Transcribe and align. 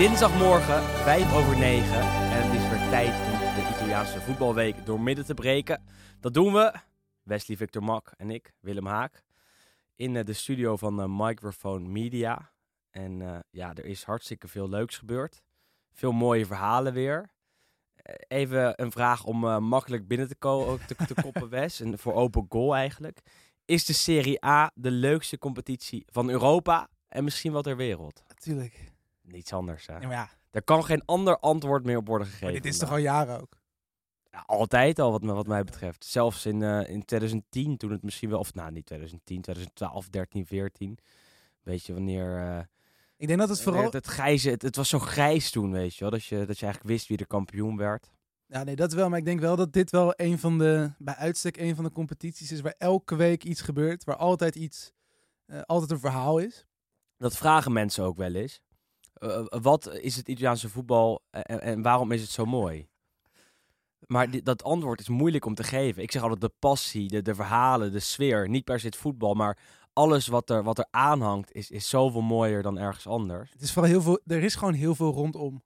Dinsdagmorgen, 0.00 0.82
5 0.82 1.34
over 1.34 1.58
9. 1.58 2.00
En 2.00 2.50
het 2.50 2.60
is 2.60 2.68
weer 2.68 2.88
tijd 2.90 3.14
om 3.14 3.38
de 3.54 3.70
Italiaanse 3.76 4.20
voetbalweek 4.20 4.86
door 4.86 5.00
midden 5.00 5.24
te 5.24 5.34
breken. 5.34 5.82
Dat 6.20 6.34
doen 6.34 6.52
we, 6.52 6.74
Wesley 7.22 7.56
Victor 7.56 7.82
Mak 7.82 8.12
en 8.16 8.30
ik, 8.30 8.52
Willem 8.60 8.86
Haak, 8.86 9.22
in 9.96 10.16
eh, 10.16 10.24
de 10.24 10.32
studio 10.32 10.76
van 10.76 11.00
eh, 11.00 11.06
Microphone 11.08 11.88
Media. 11.88 12.52
En 12.90 13.22
eh, 13.22 13.38
ja, 13.50 13.74
er 13.74 13.84
is 13.84 14.04
hartstikke 14.04 14.48
veel 14.48 14.68
leuks 14.68 14.98
gebeurd. 14.98 15.42
Veel 15.92 16.12
mooie 16.12 16.46
verhalen 16.46 16.92
weer. 16.92 17.30
Even 18.28 18.82
een 18.82 18.90
vraag 18.92 19.24
om 19.24 19.64
makkelijk 19.64 20.08
binnen 20.08 20.28
te, 20.28 20.36
ko- 20.36 20.78
te, 20.86 20.94
te 20.94 21.22
koppen, 21.22 21.48
Wes. 21.58 21.80
En 21.80 21.98
voor 21.98 22.14
open 22.14 22.46
goal 22.48 22.74
eigenlijk. 22.74 23.20
Is 23.64 23.84
de 23.84 23.92
Serie 23.92 24.44
A 24.44 24.70
de 24.74 24.90
leukste 24.90 25.38
competitie 25.38 26.04
van 26.06 26.30
Europa 26.30 26.88
en 27.08 27.24
misschien 27.24 27.52
wel 27.52 27.62
ter 27.62 27.76
wereld? 27.76 28.22
Natuurlijk. 28.28 28.89
Niets 29.30 29.52
anders, 29.52 29.86
hè? 29.86 29.92
Ja, 29.92 30.06
maar 30.06 30.16
ja, 30.16 30.28
Er 30.50 30.62
kan 30.62 30.84
geen 30.84 31.04
ander 31.04 31.38
antwoord 31.38 31.84
meer 31.84 31.96
op 31.96 32.06
worden 32.06 32.26
gegeven. 32.26 32.52
maar 32.52 32.60
dit 32.62 32.72
is 32.72 32.78
toch 32.78 32.90
al 32.90 32.96
jaren 32.96 33.40
ook. 33.40 33.58
Ja, 34.30 34.42
altijd 34.46 34.98
al, 34.98 35.10
wat, 35.10 35.22
wat 35.24 35.46
mij 35.46 35.64
betreft. 35.64 36.04
Zelfs 36.04 36.46
in, 36.46 36.62
eh, 36.62 36.88
in 36.88 37.04
2010, 37.04 37.76
toen 37.76 37.90
het 37.90 38.02
misschien 38.02 38.30
wel... 38.30 38.38
Of 38.38 38.54
nou, 38.54 38.70
niet 38.72 38.86
2010, 38.86 39.40
2012, 39.42 40.08
13, 40.08 40.46
14. 40.46 40.98
Weet 41.62 41.84
je, 41.86 41.92
wanneer... 41.92 42.38
eh, 42.38 42.58
Ik 43.16 43.26
denk 43.26 43.38
dat 43.38 43.48
het 43.48 43.60
vooral... 43.62 43.84
Het, 43.84 43.92
het, 43.92 44.06
grijze, 44.06 44.50
het, 44.50 44.62
het 44.62 44.76
was 44.76 44.88
zo 44.88 44.98
grijs 44.98 45.50
toen, 45.50 45.72
weet 45.72 45.94
je 45.94 46.00
wel. 46.00 46.10
Dat 46.10 46.24
je, 46.24 46.36
dat 46.46 46.58
je 46.58 46.64
eigenlijk 46.64 46.94
wist 46.94 47.08
wie 47.08 47.16
de 47.16 47.26
kampioen 47.26 47.76
werd. 47.76 48.10
Ja, 48.46 48.64
nee, 48.64 48.76
dat 48.76 48.92
wel. 48.92 49.08
Maar 49.08 49.18
ik 49.18 49.24
denk 49.24 49.40
wel 49.40 49.56
dat 49.56 49.72
dit 49.72 49.90
wel 49.90 50.12
een 50.16 50.38
van 50.38 50.58
de, 50.58 50.90
bij 50.98 51.14
uitstek 51.14 51.56
een 51.56 51.74
van 51.74 51.84
de 51.84 51.92
competities 51.92 52.52
is 52.52 52.60
waar 52.60 52.74
elke 52.78 53.16
week 53.16 53.44
iets 53.44 53.60
gebeurt. 53.60 54.04
Waar 54.04 54.16
altijd 54.16 54.54
iets, 54.54 54.92
eh, 55.46 55.60
altijd 55.60 55.90
een 55.90 56.00
verhaal 56.00 56.38
is. 56.38 56.66
Dat 57.16 57.36
vragen 57.36 57.72
mensen 57.72 58.04
ook 58.04 58.16
wel 58.16 58.34
eens. 58.34 58.62
Eh, 59.20 59.44
wat 59.48 59.94
is 59.94 60.16
het 60.16 60.28
Italiaanse 60.28 60.68
voetbal 60.68 61.22
en, 61.30 61.82
waarom 61.82 62.12
is 62.12 62.20
het 62.20 62.30
zo 62.30 62.44
mooi? 62.44 62.88
Maar 64.06 64.42
dat 64.42 64.62
antwoord 64.62 65.00
is 65.00 65.08
moeilijk 65.08 65.44
om 65.44 65.54
te 65.54 65.62
geven. 65.62 66.02
Ik 66.02 66.12
zeg 66.12 66.22
altijd 66.22 66.40
de 66.40 66.52
passie, 66.58 67.08
de, 67.08 67.22
de 67.22 67.34
verhalen, 67.34 67.92
de 67.92 68.00
sfeer. 68.00 68.48
Niet 68.48 68.64
per 68.64 68.80
se 68.80 68.86
het 68.86 68.96
voetbal, 68.96 69.34
maar 69.34 69.58
alles 69.92 70.26
wat 70.26 70.50
er, 70.50 70.62
wat 70.62 70.78
er 70.78 70.86
aanhangt 70.90 71.52
is, 71.52 71.70
is 71.70 71.88
zoveel 71.88 72.20
mooier 72.20 72.62
dan 72.62 72.78
ergens 72.78 73.06
anders. 73.06 73.52
Het 73.52 73.60
is 73.62 73.72
vooral 73.72 73.90
heel 73.90 74.02
veel, 74.02 74.20
er 74.26 74.42
is 74.42 74.54
gewoon 74.54 74.74
heel 74.74 74.94
veel 74.94 75.12
rondom. 75.12 75.62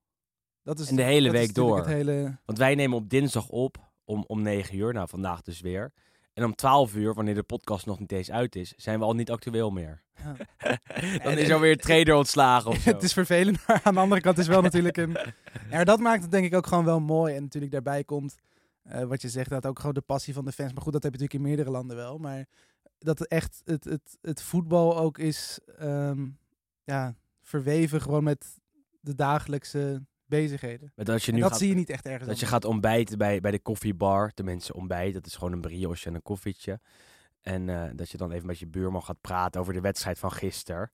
Dat 0.63 0.79
is, 0.79 0.89
En 0.89 0.97
de 0.97 1.03
hele 1.03 1.31
week 1.31 1.55
door. 1.55 1.77
Het 1.77 1.87
hele, 1.87 2.39
Want 2.45 2.59
wij 2.59 2.75
nemen 2.75 2.97
op 2.97 3.09
dinsdag 3.09 3.49
op 3.49 3.93
om, 4.05 4.25
om 4.27 4.43
9 4.43 4.77
uur, 4.77 4.93
nou 4.93 5.09
vandaag 5.09 5.43
dus 5.43 5.61
weer. 5.61 5.93
En 6.35 6.45
om 6.45 6.55
12 6.55 6.95
uur, 6.95 7.15
wanneer 7.15 7.35
de 7.35 7.43
podcast 7.43 7.87
nog 7.87 7.99
niet 7.99 8.13
eens 8.13 8.31
uit 8.31 8.57
is, 8.57 8.73
zijn 8.77 8.99
we 8.99 9.05
al 9.05 9.15
niet 9.15 9.31
actueel 9.31 9.71
meer. 9.71 10.03
Ja. 10.17 10.37
Dan 11.25 11.39
is 11.39 11.49
er 11.49 11.61
weer 11.61 11.71
een 11.71 11.79
trader 11.79 12.15
ontslagen 12.15 12.71
of 12.71 12.81
zo. 12.83 12.91
het 12.91 13.03
is 13.03 13.13
vervelend, 13.13 13.67
maar 13.67 13.81
aan 13.85 13.95
de 13.95 14.01
andere 14.01 14.21
kant 14.21 14.39
is 14.39 14.47
wel 14.47 14.63
natuurlijk 14.63 14.97
een... 14.97 15.17
Ja, 15.71 15.85
dat 15.85 16.01
maakt 16.01 16.23
het 16.23 16.31
denk 16.31 16.45
ik 16.45 16.55
ook 16.55 16.67
gewoon 16.67 16.85
wel 16.85 17.01
mooi. 17.01 17.35
En 17.35 17.43
natuurlijk 17.43 17.73
daarbij 17.73 18.05
komt, 18.05 18.35
eh, 18.83 19.05
wat 19.05 19.23
je 19.23 19.29
zegt, 19.29 19.51
dat 19.51 19.67
ook 19.67 19.79
gewoon 19.79 19.95
de 19.95 20.01
passie 20.01 20.35
van 20.35 20.45
de 20.45 20.53
fans. 20.53 20.73
Maar 20.73 20.83
goed, 20.83 20.93
dat 20.93 21.03
heb 21.03 21.13
je 21.15 21.19
natuurlijk 21.19 21.45
in 21.45 21.55
meerdere 21.55 21.77
landen 21.77 21.97
wel. 21.97 22.19
Maar 22.19 22.47
dat 22.99 23.27
echt 23.27 23.63
het, 23.65 23.85
het, 23.85 24.19
het 24.21 24.43
voetbal 24.43 24.99
ook 24.99 25.19
is 25.19 25.59
ehm, 25.79 26.27
ja, 26.85 27.15
verweven 27.43 28.01
gewoon 28.01 28.25
met 28.25 28.59
de 29.01 29.15
dagelijkse 29.15 30.03
bezigheden. 30.27 30.93
Met 30.95 31.09
als 31.09 31.25
je 31.25 31.29
En 31.29 31.35
nu 31.35 31.43
dat 31.43 31.51
gaat, 31.51 31.61
zie 31.61 31.69
je 31.69 31.75
niet 31.75 31.91
echt 31.91 32.07
ergens 32.07 32.29
Dat 32.29 32.41
je 32.41 32.47
gaat 32.47 32.65
ontbijten 32.65 33.19
bij, 33.19 33.41
bij 33.41 33.51
de 33.51 33.59
koffiebar. 33.59 34.31
Tenminste, 34.31 34.75
ontbijt. 34.75 35.15
Dat 35.15 35.27
is 35.27 35.35
gewoon 35.35 35.53
een 35.53 35.61
brioche 35.61 36.09
en 36.09 36.15
een 36.15 36.23
koffietje. 36.23 36.81
En 37.41 37.69
eh, 37.69 37.91
dat 37.95 38.11
je 38.11 38.17
dan 38.17 38.33
even 38.33 38.47
met 38.47 38.59
je 38.59 38.67
buurman 38.67 39.03
gaat 39.03 39.21
praten 39.21 39.61
over 39.61 39.73
de 39.73 39.81
wedstrijd 39.81 40.19
van 40.19 40.33
gisteren. 40.33 40.91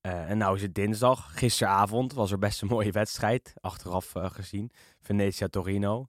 Eh, 0.00 0.30
en 0.30 0.38
nou 0.38 0.56
is 0.56 0.62
het 0.62 0.74
dinsdag. 0.74 1.38
Gisteravond 1.38 2.12
was 2.12 2.30
er 2.30 2.38
best 2.38 2.62
een 2.62 2.68
mooie 2.68 2.92
wedstrijd. 2.92 3.52
Achteraf 3.60 4.14
eh, 4.14 4.30
gezien. 4.30 4.72
Venetia-Torino. 5.00 6.08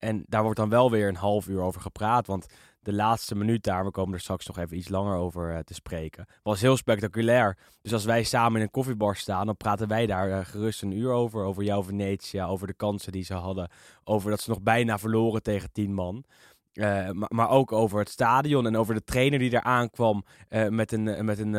En 0.00 0.24
daar 0.26 0.42
wordt 0.42 0.58
dan 0.58 0.68
wel 0.68 0.90
weer 0.90 1.08
een 1.08 1.16
half 1.16 1.48
uur 1.48 1.60
over 1.60 1.80
gepraat. 1.80 2.26
Want 2.26 2.46
de 2.82 2.92
laatste 2.92 3.34
minuut 3.34 3.62
daar, 3.62 3.84
we 3.84 3.90
komen 3.90 4.14
er 4.14 4.20
straks 4.20 4.46
nog 4.46 4.58
even 4.58 4.76
iets 4.76 4.88
langer 4.88 5.16
over 5.16 5.54
eh, 5.54 5.58
te 5.58 5.74
spreken, 5.74 6.26
was 6.42 6.60
heel 6.60 6.76
spectaculair. 6.76 7.58
Dus 7.82 7.92
als 7.92 8.04
wij 8.04 8.22
samen 8.22 8.56
in 8.56 8.62
een 8.62 8.70
koffiebar 8.70 9.16
staan, 9.16 9.46
dan 9.46 9.56
praten 9.56 9.88
wij 9.88 10.06
daar 10.06 10.30
eh, 10.30 10.44
gerust 10.44 10.82
een 10.82 10.96
uur 10.96 11.10
over. 11.10 11.44
Over 11.44 11.62
jouw 11.62 11.82
Venetia, 11.82 12.46
over 12.46 12.66
de 12.66 12.74
kansen 12.74 13.12
die 13.12 13.24
ze 13.24 13.34
hadden. 13.34 13.70
Over 14.04 14.30
dat 14.30 14.40
ze 14.40 14.50
nog 14.50 14.62
bijna 14.62 14.98
verloren 14.98 15.42
tegen 15.42 15.72
tien 15.72 15.94
man. 15.94 16.24
Eh, 16.72 17.10
maar, 17.10 17.28
maar 17.34 17.48
ook 17.48 17.72
over 17.72 17.98
het 17.98 18.08
stadion 18.08 18.66
en 18.66 18.76
over 18.76 18.94
de 18.94 19.04
trainer 19.04 19.38
die 19.38 19.50
daar 19.50 19.62
aankwam 19.62 20.24
eh, 20.48 20.68
met, 20.68 20.92
een, 20.92 21.08
eh, 21.08 21.22
met 21.22 21.38
een, 21.38 21.52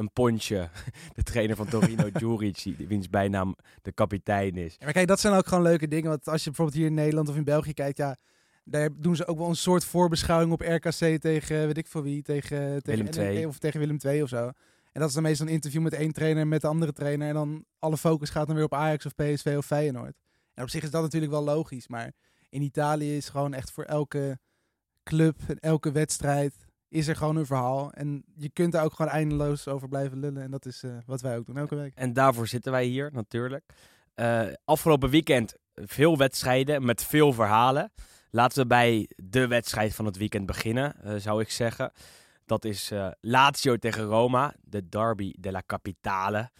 een 0.00 0.10
pontje. 0.12 0.68
De 1.14 1.22
trainer 1.22 1.56
van 1.56 1.66
Torino, 1.68 2.10
Djuric, 2.18 2.62
die- 2.62 2.86
wiens 2.88 3.08
bijnaam 3.10 3.56
de 3.82 3.92
kapitein 3.92 4.56
is. 4.56 4.72
Ja, 4.78 4.84
maar 4.84 4.92
kijk, 4.92 5.06
dat 5.06 5.20
zijn 5.20 5.34
ook 5.34 5.46
gewoon 5.46 5.62
leuke 5.62 5.88
dingen. 5.88 6.08
Want 6.08 6.28
als 6.28 6.44
je 6.44 6.46
bijvoorbeeld 6.48 6.76
hier 6.78 6.86
in 6.86 6.94
Nederland 6.94 7.28
of 7.28 7.36
in 7.36 7.44
België 7.44 7.72
kijkt, 7.72 7.96
ja, 7.98 8.16
daar 8.64 8.88
doen 8.96 9.16
ze 9.16 9.26
ook 9.26 9.38
wel 9.38 9.48
een 9.48 9.56
soort 9.56 9.84
voorbeschouwing 9.84 10.52
op 10.52 10.60
RKC 10.60 11.20
tegen, 11.20 11.66
weet 11.66 11.78
ik 11.78 11.86
voor 11.86 12.02
wie, 12.02 12.22
tegen, 12.22 12.82
tegen 12.82 13.04
Willem 13.04 13.22
II. 13.26 13.34
NEC 13.34 13.46
of 13.46 13.58
tegen 13.58 13.80
Willem 13.80 13.96
II 14.04 14.22
of 14.22 14.28
zo. 14.28 14.50
En 14.92 15.00
dat 15.00 15.08
is 15.08 15.14
dan 15.14 15.22
meestal 15.22 15.46
een 15.46 15.52
interview 15.52 15.82
met 15.82 15.92
één 15.92 16.12
trainer 16.12 16.42
en 16.42 16.48
met 16.48 16.60
de 16.60 16.66
andere 16.66 16.92
trainer. 16.92 17.28
En 17.28 17.34
dan 17.34 17.64
alle 17.78 17.96
focus 17.96 18.30
gaat 18.30 18.46
dan 18.46 18.54
weer 18.56 18.64
op 18.64 18.74
Ajax 18.74 19.06
of 19.06 19.14
PSV 19.14 19.54
of 19.56 19.66
Feyenoord. 19.66 20.14
En 20.54 20.62
op 20.62 20.70
zich 20.70 20.82
is 20.82 20.90
dat 20.90 21.02
natuurlijk 21.02 21.32
wel 21.32 21.44
logisch. 21.44 21.88
Maar 21.88 22.12
in 22.48 22.62
Italië 22.62 23.16
is 23.16 23.28
gewoon 23.28 23.54
echt 23.54 23.70
voor 23.70 23.84
elke 23.84 24.38
club 25.02 25.36
en 25.46 25.58
elke 25.58 25.92
wedstrijd 25.92 26.54
is 26.92 27.08
er 27.08 27.16
gewoon 27.16 27.36
een 27.36 27.46
verhaal. 27.46 27.92
En 27.92 28.24
je 28.36 28.48
kunt 28.48 28.72
daar 28.72 28.84
ook 28.84 28.94
gewoon 28.94 29.10
eindeloos 29.10 29.68
over 29.68 29.88
blijven 29.88 30.18
lullen. 30.18 30.42
En 30.42 30.50
dat 30.50 30.66
is 30.66 30.82
eh, 30.82 30.90
wat 31.06 31.20
wij 31.20 31.36
ook 31.36 31.46
doen 31.46 31.56
elke 31.56 31.74
week. 31.74 31.92
En 31.94 32.12
daarvoor 32.12 32.46
zitten 32.46 32.72
wij 32.72 32.84
hier 32.84 33.10
natuurlijk. 33.12 33.64
Eh, 34.14 34.46
afgelopen 34.64 35.10
weekend 35.10 35.54
veel 35.74 36.16
wedstrijden 36.16 36.84
met 36.84 37.04
veel 37.04 37.32
verhalen. 37.32 37.92
Laten 38.30 38.62
we 38.62 38.66
bij 38.66 39.10
de 39.16 39.46
wedstrijd 39.46 39.94
van 39.94 40.04
het 40.04 40.16
weekend 40.16 40.46
beginnen, 40.46 40.94
eh, 41.02 41.14
zou 41.16 41.40
ik 41.40 41.50
zeggen. 41.50 41.92
Dat 42.46 42.64
is 42.64 42.92
Lazio 43.20 43.76
tegen 43.76 44.04
Roma, 44.04 44.54
de 44.60 44.88
derby 44.88 45.32
della 45.38 45.62
Capitale. 45.66 46.50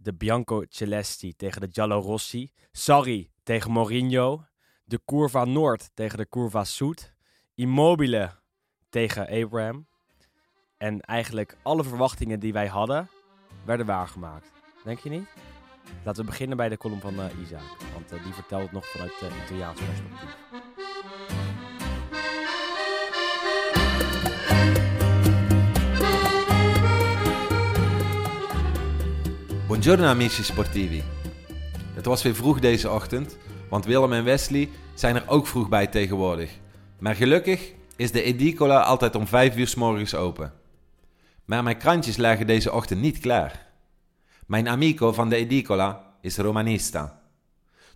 De 0.00 0.14
Bianco 0.14 0.64
Celesti 0.68 1.32
tegen 1.36 1.60
de 1.60 1.68
Giallorossi. 1.70 2.50
Sarri 2.72 3.30
tegen 3.42 3.70
Mourinho. 3.70 4.44
De 4.84 5.00
Curva 5.04 5.44
Noord 5.44 5.90
tegen 5.94 6.18
de 6.18 6.28
Curva 6.28 6.64
Sud. 6.64 7.15
Immobile 7.58 8.30
tegen 8.88 9.28
Abraham. 9.28 9.86
En 10.76 11.00
eigenlijk 11.00 11.56
alle 11.62 11.84
verwachtingen 11.84 12.40
die 12.40 12.52
wij 12.52 12.66
hadden, 12.66 13.08
werden 13.64 13.86
waargemaakt. 13.86 14.52
Denk 14.84 14.98
je 14.98 15.10
niet? 15.10 15.28
Laten 16.04 16.24
we 16.24 16.30
beginnen 16.30 16.56
bij 16.56 16.68
de 16.68 16.76
column 16.76 17.00
van 17.00 17.20
eh, 17.20 17.40
Isaac. 17.42 17.62
Want 17.92 18.12
eh, 18.12 18.22
die 18.24 18.32
vertelt 18.32 18.62
het 18.62 18.72
nog 18.72 18.86
vanuit 18.86 19.12
uh, 19.22 19.44
Italiaans 19.44 19.80
perspectief. 19.80 20.36
Buongiorno 29.66 30.06
amici 30.06 30.42
sportivi. 30.42 31.02
Het 31.94 32.04
was 32.04 32.22
weer 32.22 32.34
vroeg 32.34 32.60
deze 32.60 32.90
ochtend, 32.90 33.38
want 33.70 33.84
Willem 33.84 34.12
en 34.12 34.24
Wesley 34.24 34.68
zijn 34.94 35.16
er 35.16 35.28
ook 35.28 35.46
vroeg 35.46 35.68
bij 35.68 35.86
tegenwoordig. 35.86 36.64
Maar 36.98 37.14
gelukkig 37.14 37.72
is 37.96 38.12
de 38.12 38.22
edicola 38.22 38.80
altijd 38.80 39.14
om 39.14 39.26
5 39.26 39.56
uur 39.56 39.66
s 39.66 39.74
morgens 39.74 40.14
open. 40.14 40.52
Maar 41.44 41.62
mijn 41.62 41.78
krantjes 41.78 42.16
lagen 42.16 42.46
deze 42.46 42.72
ochtend 42.72 43.00
niet 43.00 43.18
klaar. 43.18 43.66
Mijn 44.46 44.68
amico 44.68 45.12
van 45.12 45.28
de 45.28 45.36
edicola 45.36 46.14
is 46.20 46.36
Romanista. 46.36 47.20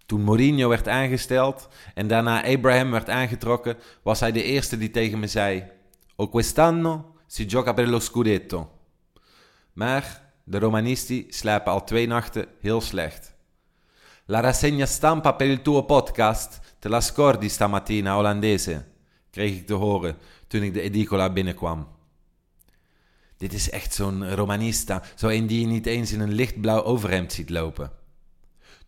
Toen 0.06 0.22
Mourinho 0.22 0.68
werd 0.68 0.88
aangesteld 0.88 1.68
en 1.94 2.06
daarna 2.06 2.44
Abraham 2.44 2.90
werd 2.90 3.08
aangetrokken, 3.08 3.76
was 4.02 4.20
hij 4.20 4.32
de 4.32 4.42
eerste 4.42 4.78
die 4.78 4.90
tegen 4.90 5.18
me 5.18 5.26
zei: 5.26 5.64
O 6.16 6.28
quest'anno 6.28 7.14
si 7.26 7.48
gioca 7.48 7.72
per 7.72 7.88
lo 7.88 7.98
scudetto. 7.98 8.70
Maar 9.72 10.30
De 10.50 10.58
Romanisti 10.58 11.26
slapen 11.28 11.72
al 11.72 11.84
twee 11.84 12.06
nachten 12.06 12.46
heel 12.60 12.80
slecht. 12.80 13.34
La 14.24 14.40
rassegna 14.40 14.86
stampa 14.86 15.32
per 15.32 15.46
il 15.46 15.62
tuo 15.62 15.82
podcast 15.82 16.60
te 16.78 16.88
la 16.88 17.00
scordi 17.00 17.48
stamattina 17.48 18.16
olandese, 18.16 18.84
kreeg 19.30 19.56
ik 19.56 19.66
te 19.66 19.74
horen 19.74 20.16
toen 20.46 20.62
ik 20.62 20.74
de 20.74 20.80
edicola 20.80 21.32
binnenkwam. 21.32 21.88
Dit 23.36 23.52
is 23.52 23.70
echt 23.70 23.94
zo'n 23.94 24.34
romanista, 24.34 25.02
zo 25.14 25.28
een 25.28 25.46
die 25.46 25.60
je 25.60 25.66
niet 25.66 25.86
eens 25.86 26.12
in 26.12 26.20
een 26.20 26.32
lichtblauw 26.32 26.82
overhemd 26.82 27.32
ziet 27.32 27.50
lopen. 27.50 27.92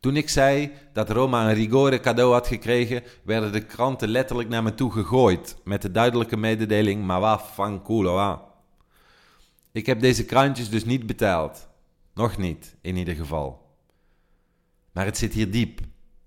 Toen 0.01 0.17
ik 0.17 0.29
zei 0.29 0.73
dat 0.93 1.11
Roma 1.11 1.49
een 1.49 1.55
rigore 1.55 2.01
cadeau 2.01 2.33
had 2.33 2.47
gekregen, 2.47 3.03
werden 3.25 3.53
de 3.53 3.65
kranten 3.65 4.09
letterlijk 4.09 4.49
naar 4.49 4.63
me 4.63 4.75
toe 4.75 4.93
gegooid 4.93 5.57
met 5.65 5.83
de 5.83 5.91
duidelijke 5.91 6.37
mededeling: 6.37 7.05
ma 7.05 7.21
va 7.21 7.39
fanculo 7.39 8.15
va. 8.15 8.51
Ik 9.73 9.87
heb 9.87 10.01
deze 10.01 10.25
krantjes 10.25 10.71
dus 10.71 10.85
niet 10.85 11.07
betaald. 11.07 11.69
Nog 12.15 12.37
niet, 12.37 12.77
in 12.81 12.97
ieder 12.97 13.15
geval. 13.15 13.77
Maar 14.93 15.05
het 15.05 15.19
zit 15.19 15.33
hier 15.33 15.51
diep, 15.51 15.81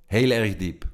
heel 0.06 0.32
erg 0.32 0.56
diep. 0.56 0.88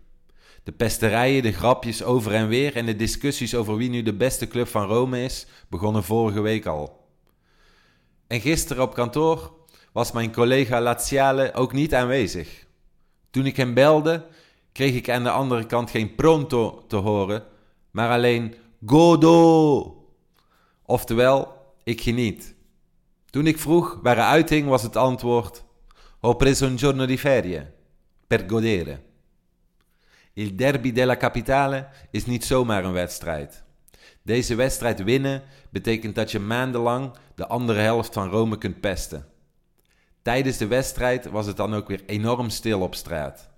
De 0.63 0.72
pesterijen, 0.72 1.44
de 1.44 1.52
grapjes 1.52 2.04
over 2.04 2.34
en 2.34 2.48
weer 2.48 2.75
en 2.75 2.86
de 2.86 2.96
discussies 2.96 3.56
over 3.56 3.75
wie 3.75 3.90
nu 3.90 4.02
de 4.02 4.13
beste 4.13 4.48
club 4.48 4.68
van 4.68 4.88
Rome 4.88 5.24
is, 5.24 5.48
begonnen 5.69 6.04
vorige 6.04 6.42
week 6.42 6.66
al. 6.66 7.08
En 8.28 8.42
gisteren 8.42 8.84
op 8.84 8.94
kantoor 8.94 9.54
was 9.92 10.12
mijn 10.12 10.31
collega 10.31 10.81
Laziale 10.81 11.54
ook 11.54 11.74
niet 11.74 11.94
aanwezig. 11.94 12.66
Toen 13.30 13.46
ik 13.46 13.58
hem 13.58 13.74
belde, 13.74 14.25
kreeg 14.72 14.96
ik 14.96 15.10
aan 15.10 15.24
de 15.24 15.30
andere 15.30 15.66
kant 15.66 15.90
geen 15.90 16.16
pronto 16.16 16.86
te 16.88 16.96
horen, 16.96 17.44
maar 17.92 18.10
alleen 18.10 18.56
godo. 18.86 20.06
Oftewel, 20.86 21.56
ik 21.84 22.02
geniet. 22.02 22.56
Toen 23.30 23.48
ik 23.48 23.60
vroeg 23.60 24.00
waar 24.02 24.16
hij 24.16 24.25
uithing, 24.25 24.68
was 24.68 24.84
het 24.84 24.96
antwoord: 24.96 25.63
Ho 26.19 26.34
preso 26.34 26.66
un 26.66 26.78
giorno 26.78 27.06
di 27.06 27.18
ferie 27.18 27.66
per 28.28 28.44
godere. 28.48 29.00
Il 30.33 30.56
derby 30.56 30.92
della 30.92 31.18
capitale 31.18 31.88
is 32.12 32.25
niet 32.25 32.45
zomaar 32.45 32.83
een 32.83 32.92
wedstrijd. 32.92 33.63
Deze 34.24 34.56
wedstrijd 34.56 35.04
winnen 35.04 35.44
betekent 35.69 36.16
dat 36.16 36.31
je 36.31 36.39
maandenlang 36.39 37.12
de 37.36 37.48
andere 37.48 37.80
helft 37.80 38.13
van 38.13 38.30
Rome 38.30 38.57
kunt 38.57 38.80
pesten. 38.80 39.25
Tijdens 40.22 40.57
de 40.57 40.68
wedstrijd 40.68 41.25
was 41.25 41.45
het 41.45 41.57
dan 41.57 41.74
ook 41.74 41.88
weer 41.88 42.04
enorm 42.06 42.50
stil 42.50 42.81
op 42.81 42.95
straat. 42.95 43.50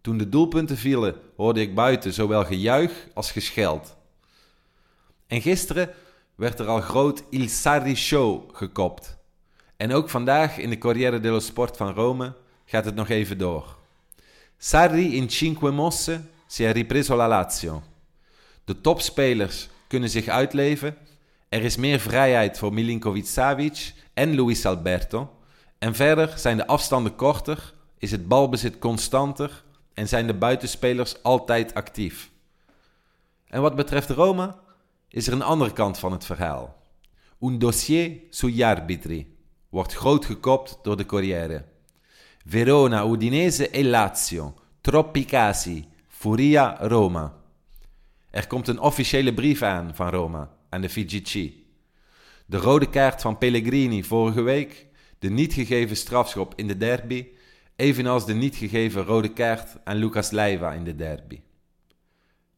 Toen 0.00 0.18
de 0.18 0.28
doelpunten 0.28 0.76
vielen, 0.76 1.14
hoorde 1.36 1.60
ik 1.60 1.74
buiten 1.74 2.12
zowel 2.12 2.44
gejuich 2.44 3.06
als 3.14 3.30
gescheld. 3.30 3.96
En 5.26 5.40
gisteren 5.40 5.90
werd 6.34 6.58
er 6.58 6.66
al 6.66 6.80
groot 6.80 7.22
Il 7.30 7.48
Sarri 7.48 7.94
Show 7.94 8.56
gekopt. 8.56 9.16
En 9.76 9.92
ook 9.92 10.08
vandaag 10.08 10.58
in 10.58 10.70
de 10.70 10.78
Corriere 10.78 11.20
dello 11.20 11.38
Sport 11.38 11.76
van 11.76 11.92
Rome 11.92 12.34
gaat 12.64 12.84
het 12.84 12.94
nog 12.94 13.08
even 13.08 13.38
door. 13.38 13.76
Sarri 14.58 15.16
in 15.16 15.28
cinque 15.28 15.70
mosse 15.70 16.30
si 16.46 16.64
è 16.64 16.72
ripreso 16.72 17.14
la 17.14 17.26
Lazio. 17.26 17.82
De 18.64 18.80
topspelers 18.80 19.68
kunnen 19.86 20.10
zich 20.10 20.28
uitleven. 20.28 20.96
Er 21.48 21.62
is 21.62 21.76
meer 21.76 22.00
vrijheid 22.00 22.58
voor 22.58 22.72
Milinkovic-Savic 22.72 23.94
en 24.14 24.34
Luis 24.34 24.66
Alberto. 24.66 25.30
En 25.78 25.94
verder 25.94 26.38
zijn 26.38 26.56
de 26.56 26.66
afstanden 26.66 27.14
korter, 27.14 27.74
is 27.98 28.10
het 28.10 28.28
balbezit 28.28 28.78
constanter 28.78 29.64
en 29.94 30.08
zijn 30.08 30.26
de 30.26 30.34
buitenspelers 30.34 31.22
altijd 31.22 31.74
actief. 31.74 32.30
En 33.46 33.60
wat 33.60 33.74
betreft 33.74 34.10
Roma 34.10 34.58
is 35.08 35.26
er 35.26 35.32
een 35.32 35.42
andere 35.42 35.72
kant 35.72 35.98
van 35.98 36.12
het 36.12 36.24
verhaal. 36.24 36.76
Un 37.40 37.58
dossier 37.58 38.20
sugli 38.30 38.62
arbitri 38.62 39.36
wordt 39.68 39.94
groot 39.94 40.24
gekopt 40.24 40.78
door 40.82 40.96
de 40.96 41.06
Corriere. 41.06 41.64
Verona, 42.48 43.04
Udinese 43.04 43.70
e 43.70 43.82
Lazio. 43.82 44.54
Troppi 44.80 45.24
casi. 45.24 45.84
Furia 46.08 46.76
Roma. 46.80 47.34
Er 48.30 48.46
komt 48.46 48.68
een 48.68 48.78
officiële 48.78 49.34
brief 49.34 49.62
aan 49.62 49.94
van 49.94 50.08
Roma 50.08 50.50
aan 50.68 50.80
de 50.80 50.88
FIGC. 50.88 51.52
De 52.46 52.56
rode 52.56 52.88
kaart 52.88 53.22
van 53.22 53.38
Pellegrini 53.38 54.02
vorige 54.02 54.42
week, 54.42 54.86
de 55.18 55.30
niet 55.30 55.52
gegeven 55.52 55.96
strafschop 55.96 56.52
in 56.56 56.66
de 56.66 56.76
derby, 56.76 57.26
evenals 57.76 58.26
de 58.26 58.34
niet 58.34 58.56
gegeven 58.56 59.04
rode 59.04 59.32
kaart 59.32 59.76
aan 59.84 59.96
Lucas 59.96 60.30
Leiva 60.30 60.72
in 60.72 60.84
de 60.84 60.96
derby. 60.96 61.40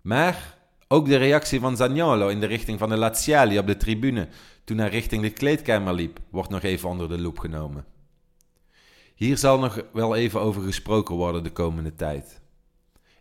Maar 0.00 0.58
ook 0.88 1.06
de 1.06 1.16
reactie 1.16 1.60
van 1.60 1.76
Zaniolo 1.76 2.28
in 2.28 2.40
de 2.40 2.46
richting 2.46 2.78
van 2.78 2.88
de 2.88 2.96
Laziali 2.96 3.58
op 3.58 3.66
de 3.66 3.76
tribune 3.76 4.28
toen 4.64 4.78
hij 4.78 4.88
richting 4.88 5.22
de 5.22 5.30
kleedkamer 5.30 5.94
liep, 5.94 6.18
wordt 6.30 6.50
nog 6.50 6.62
even 6.62 6.88
onder 6.88 7.08
de 7.08 7.18
loep 7.18 7.38
genomen. 7.38 7.84
Hier 9.18 9.38
zal 9.38 9.58
nog 9.58 9.80
wel 9.92 10.14
even 10.14 10.40
over 10.40 10.62
gesproken 10.62 11.14
worden 11.14 11.42
de 11.42 11.52
komende 11.52 11.94
tijd. 11.94 12.40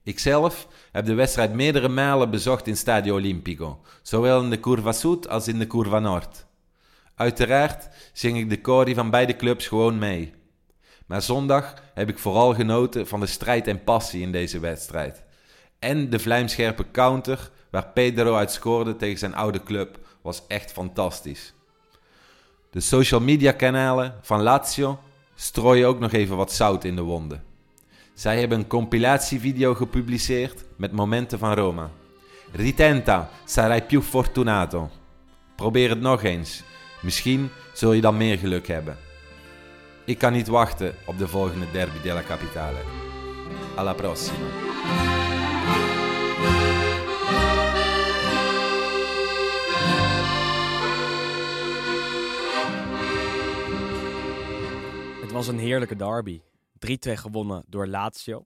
Ikzelf 0.03 0.67
heb 0.91 1.05
de 1.05 1.13
wedstrijd 1.13 1.53
meerdere 1.53 1.88
malen 1.88 2.29
bezocht 2.29 2.67
in 2.67 2.77
Stadio 2.77 3.15
Olimpico, 3.15 3.81
zowel 4.01 4.41
in 4.41 4.49
de 4.49 4.59
Curva 4.59 4.91
Sud 4.91 5.29
als 5.29 5.47
in 5.47 5.59
de 5.59 5.67
Curva 5.67 5.99
Nord. 5.99 6.45
Uiteraard 7.15 7.89
zing 8.13 8.38
ik 8.38 8.49
de 8.49 8.61
cori 8.61 8.94
van 8.94 9.09
beide 9.09 9.35
clubs 9.35 9.67
gewoon 9.67 9.97
mee. 9.97 10.33
Maar 11.05 11.21
zondag 11.21 11.73
heb 11.94 12.09
ik 12.09 12.19
vooral 12.19 12.53
genoten 12.53 13.07
van 13.07 13.19
de 13.19 13.27
strijd 13.27 13.67
en 13.67 13.83
passie 13.83 14.21
in 14.21 14.31
deze 14.31 14.59
wedstrijd. 14.59 15.23
En 15.79 16.09
de 16.09 16.19
vlijmscherpe 16.19 16.91
counter 16.91 17.51
waar 17.71 17.88
Pedro 17.88 18.35
uit 18.35 18.51
scoorde 18.51 18.95
tegen 18.95 19.19
zijn 19.19 19.35
oude 19.35 19.63
club 19.63 20.00
was 20.21 20.43
echt 20.47 20.71
fantastisch. 20.71 21.53
De 22.71 22.79
social 22.79 23.21
media 23.21 23.51
kanalen 23.51 24.15
van 24.21 24.41
Lazio 24.41 25.00
strooien 25.39 25.88
ook 25.88 26.00
nog 26.00 26.12
even 26.12 26.36
wat 26.36 26.51
zout 26.51 26.84
in 26.84 26.95
de 26.95 27.01
wonden. 27.01 27.44
Zij 28.13 28.39
hebben 28.39 28.60
een 28.60 28.68
compilatievideo 28.68 29.74
gepubliceerd 29.74 30.63
met 30.75 30.92
momenten 30.92 31.39
van 31.39 31.54
Roma. 31.54 31.89
Ritenta, 32.51 33.30
sarai 33.45 33.81
più 33.81 34.01
fortunato. 34.01 34.89
Probeer 35.56 35.89
het 35.89 36.01
nog 36.01 36.24
eens. 36.24 36.63
Misschien 37.01 37.50
zul 37.74 37.94
je 37.94 38.01
dan 38.01 38.18
meer 38.18 38.38
geluk 38.38 38.68
hebben. 38.68 38.98
Ik 40.06 40.18
kan 40.18 40.34
niet 40.34 40.48
wachten 40.48 40.95
op 41.06 41.18
de 41.18 41.28
volgende 41.28 41.66
derby 41.72 42.01
della 42.01 42.22
Capitale. 42.22 42.80
Alla 43.75 43.94
prossima. 43.94 45.16
Was 55.38 55.48
een 55.48 55.60
heerlijke 55.60 55.95
derby. 55.95 56.42
3-2 56.88 57.13
gewonnen 57.13 57.63
door 57.68 57.88
Lazio. 57.88 58.46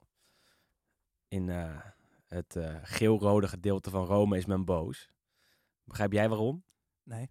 In 1.28 1.50
eh, 1.50 1.80
het 2.28 2.56
eh, 2.56 2.76
geel-rode 2.82 3.48
gedeelte 3.48 3.90
van 3.90 4.06
Rome 4.06 4.38
is 4.38 4.46
men 4.46 4.66
boos. 4.66 5.10
Begrijp 5.84 6.12
jij 6.12 6.30
waarom? 6.30 6.64
Nee. 7.04 7.30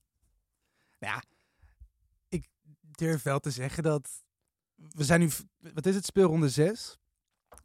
Nou 0.99 1.15
ja, 1.15 1.23
ik 2.29 2.49
durf 2.81 3.23
wel 3.23 3.39
te 3.39 3.51
zeggen 3.51 3.83
dat 3.83 4.23
we 4.75 5.05
zijn 5.05 5.21
nu, 5.21 5.31
wat 5.75 5.87
is 5.87 5.95
het, 5.95 6.05
speelronde 6.05 6.49
6. 6.49 6.99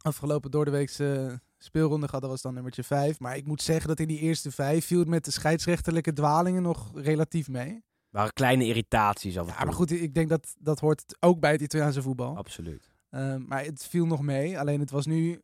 Afgelopen 0.00 0.50
door 0.50 0.64
de 0.64 0.70
weekse 0.70 1.40
speelronde 1.58 2.06
gehad, 2.06 2.20
dat 2.20 2.30
was 2.30 2.42
dan 2.42 2.54
nummertje 2.54 2.84
5. 2.84 3.18
Maar 3.18 3.36
ik 3.36 3.46
moet 3.46 3.62
zeggen 3.62 3.88
dat 3.88 4.00
in 4.00 4.08
die 4.08 4.20
eerste 4.20 4.50
vijf 4.50 4.86
viel 4.86 4.98
het 4.98 5.08
met 5.08 5.24
de 5.24 5.30
scheidsrechterlijke 5.30 6.12
dwalingen 6.12 6.62
nog 6.62 7.00
relatief 7.00 7.48
mee. 7.48 7.84
Waren 8.10 8.32
kleine 8.32 8.64
irritaties 8.64 9.38
af 9.38 9.46
en 9.46 9.54
Ja, 9.58 9.64
maar 9.64 9.74
goed, 9.74 9.90
ik 9.90 10.14
denk 10.14 10.28
dat 10.28 10.54
dat 10.58 10.80
hoort 10.80 11.16
ook 11.20 11.40
bij 11.40 11.52
het 11.52 11.60
Italiaanse 11.60 12.02
voetbal. 12.02 12.36
Absoluut. 12.36 12.90
Ehm, 13.10 13.42
maar 13.46 13.64
het 13.64 13.86
viel 13.86 14.06
nog 14.06 14.20
mee, 14.22 14.58
alleen 14.58 14.80
het 14.80 14.90
was 14.90 15.06
nu 15.06 15.42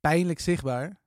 pijnlijk 0.00 0.40
zichtbaar. 0.40 1.00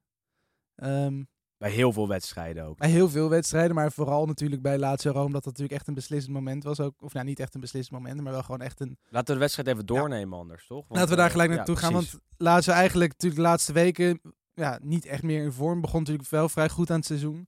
Ehm, 0.75 1.23
Bij 1.57 1.71
heel 1.71 1.91
veel 1.91 2.07
wedstrijden 2.07 2.65
ook. 2.65 2.77
bij 2.77 2.89
heel 2.89 3.09
veel 3.09 3.29
wedstrijden, 3.29 3.75
maar 3.75 3.91
vooral 3.91 4.25
natuurlijk 4.25 4.61
bij 4.61 4.77
Lazio 4.77 5.11
Rome, 5.11 5.23
dat 5.31 5.33
dat 5.33 5.45
natuurlijk 5.45 5.73
echt 5.73 5.87
een 5.87 5.93
beslissend 5.93 6.33
moment 6.33 6.63
was. 6.63 6.79
Ook, 6.79 7.01
of 7.01 7.13
nou, 7.13 7.25
niet 7.25 7.39
echt 7.39 7.53
een 7.55 7.61
beslissend 7.61 7.97
moment, 7.97 8.21
maar 8.21 8.31
wel 8.31 8.43
gewoon 8.43 8.61
echt 8.61 8.79
een... 8.79 8.97
Laten 9.09 9.27
we 9.27 9.33
de 9.33 9.39
wedstrijd 9.39 9.67
even 9.67 9.85
doornemen 9.85 10.37
anders, 10.39 10.67
toch? 10.67 10.87
Want, 10.87 10.99
Laten 10.99 11.09
we 11.09 11.15
daar 11.15 11.25
eh, 11.25 11.31
gelijk 11.31 11.49
ja, 11.49 11.55
naartoe 11.55 11.75
gaan, 11.75 11.91
precies. 11.91 12.11
want 12.11 12.23
Lazio 12.37 12.73
eigenlijk 12.73 13.11
natuurlijk 13.11 13.41
de 13.41 13.47
laatste 13.47 13.73
weken 13.73 14.21
ja, 14.53 14.79
niet 14.81 15.05
echt 15.05 15.23
meer 15.23 15.43
in 15.43 15.51
vorm. 15.51 15.81
Begon 15.81 15.99
natuurlijk 15.99 16.29
wel 16.29 16.49
vrij 16.49 16.69
goed 16.69 16.89
aan 16.89 16.95
het 16.97 17.05
seizoen. 17.05 17.47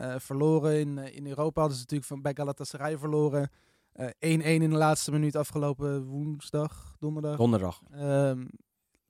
Eh, 0.00 0.14
verloren 0.18 0.78
in, 0.78 0.98
eh, 0.98 1.16
in 1.16 1.26
Europa 1.26 1.60
hadden 1.60 1.78
ze 1.78 1.82
natuurlijk 1.82 2.10
van, 2.10 2.22
bij 2.22 2.34
Galatasaray 2.34 2.98
verloren. 2.98 3.50
Eh, 3.92 4.06
1-1 4.18 4.62
in 4.62 4.70
de 4.70 4.76
laatste 4.76 5.10
minuut 5.10 5.36
afgelopen 5.36 6.04
woensdag, 6.04 6.96
donderdag. 6.98 7.36
Donderdag. 7.36 7.82
Ehm, 7.90 8.46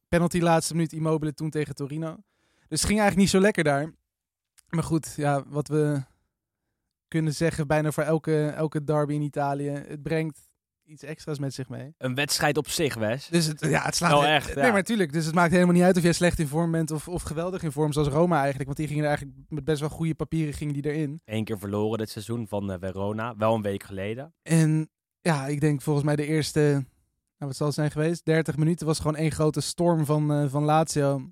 penalty 0.09 0.41
laatste 0.41 0.75
minuut 0.75 0.93
Immobile 0.93 1.35
toen 1.35 1.51
tegen 1.51 1.75
Torino. 1.75 2.17
Dus 2.69 2.81
het 2.81 2.85
ging 2.85 3.01
eigenlijk 3.01 3.17
niet 3.17 3.31
zo 3.31 3.41
lekker 3.41 3.65
daar. 3.65 3.93
Maar 4.69 4.83
goed, 4.83 5.13
ja, 5.17 5.45
wat 5.47 5.69
we 5.69 6.03
kunnen 7.09 7.35
zeggen 7.35 7.67
bijna 7.67 7.91
voor 7.91 8.03
elke, 8.03 8.47
elke 8.47 8.85
derby 8.85 9.15
in 9.15 9.23
Italië. 9.23 9.69
Het 9.69 10.03
brengt 10.03 10.50
iets 10.91 11.03
extra's 11.03 11.39
met 11.39 11.55
zich 11.55 11.69
mee. 11.69 11.95
Een 11.99 12.15
wedstrijd 12.15 12.57
op 12.57 12.69
zich, 12.69 12.95
Wes. 12.95 13.27
Dus 13.27 13.47
het, 13.47 13.61
ja, 13.61 13.83
het 13.83 13.97
slaat... 13.97 14.25
Echt, 14.25 14.47
Nee, 14.47 14.65
ja. 14.65 14.71
maar 14.71 14.81
natuurlijk. 14.81 15.13
Dus 15.13 15.25
het 15.25 15.35
maakt 15.35 15.53
helemaal 15.53 15.75
niet 15.75 15.83
uit 15.83 15.97
of 15.97 16.03
jij 16.03 16.13
slecht 16.13 16.39
in 16.39 16.47
vorm 16.47 16.71
bent 16.71 16.91
of, 16.91 17.09
of 17.09 17.23
geweldig 17.23 17.63
in 17.63 17.73
vorm. 17.73 17.93
Zoals 17.93 18.09
Roma 18.09 18.37
eigenlijk. 18.37 18.65
Want 18.65 18.77
die 18.77 18.87
gingen 18.87 19.03
er 19.03 19.09
eigenlijk 19.09 19.39
met 19.49 19.65
best 19.65 19.81
wel 19.81 19.89
goede 19.89 20.15
papieren 20.15 20.55
gingen 20.55 20.75
die 20.75 20.93
erin. 20.93 21.21
Eén 21.25 21.45
keer 21.45 21.59
verloren 21.59 21.99
dit 21.99 22.11
seizoen 22.11 22.49
van 22.49 22.73
eh, 22.73 22.79
Verona. 22.81 23.37
Wel 23.37 23.55
een 23.55 23.63
week 23.63 23.83
geleden. 23.83 24.35
En 24.43 24.91
ja, 25.21 25.47
ik 25.47 25.61
denk 25.61 25.83
volgens 25.83 26.05
mij 26.05 26.17
de 26.17 26.27
eerste, 26.27 26.61
nou, 26.61 26.85
wat 27.39 27.57
zal 27.57 27.67
het 27.67 27.75
zijn 27.77 27.91
geweest? 27.91 28.25
30 28.25 28.57
minuten 28.57 28.87
was 28.87 28.99
gewoon 28.99 29.17
één 29.17 29.33
grote 29.33 29.61
storm 29.61 30.05
van, 30.05 30.33
eh, 30.33 30.49
van 30.49 30.65
Lazio. 30.65 31.31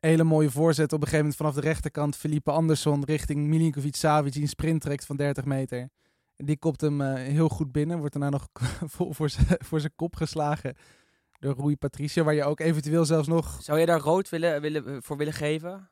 Hele 0.00 0.24
mooie 0.24 0.50
voorzet 0.50 0.92
op 0.92 1.00
een 1.00 1.08
gegeven 1.08 1.18
moment 1.18 1.36
vanaf 1.36 1.54
de 1.54 1.60
rechterkant. 1.60 2.16
Felipe 2.16 2.50
Andersson 2.50 3.04
richting 3.04 3.46
Milinkovic 3.46 3.96
Savic 3.96 4.32
die 4.32 4.42
een 4.42 4.48
sprint 4.48 4.80
trekt 4.80 5.06
van 5.06 5.16
30 5.16 5.44
meter. 5.44 5.88
Die 6.44 6.58
kopt 6.58 6.80
hem 6.80 7.00
eh, 7.00 7.14
heel 7.14 7.48
goed 7.48 7.72
binnen. 7.72 7.98
Wordt 7.98 8.12
daarna 8.12 8.28
nog 8.30 8.48
vol 8.86 9.12
voor 9.16 9.28
zijn 9.28 9.46
voor 9.58 9.80
zijn 9.80 9.92
kop 9.96 10.16
geslagen 10.16 10.76
door 11.38 11.54
Rui 11.56 11.76
Patricio. 11.76 12.24
Waar 12.24 12.34
je 12.34 12.44
ook 12.44 12.60
eventueel 12.60 13.04
zelfs 13.04 13.28
nog... 13.28 13.62
Zou 13.62 13.78
je 13.78 13.86
daar 13.86 14.00
rood 14.00 14.28
willen, 14.28 14.60
willen, 14.60 15.02
voor 15.02 15.16
willen 15.16 15.32
geven? 15.32 15.90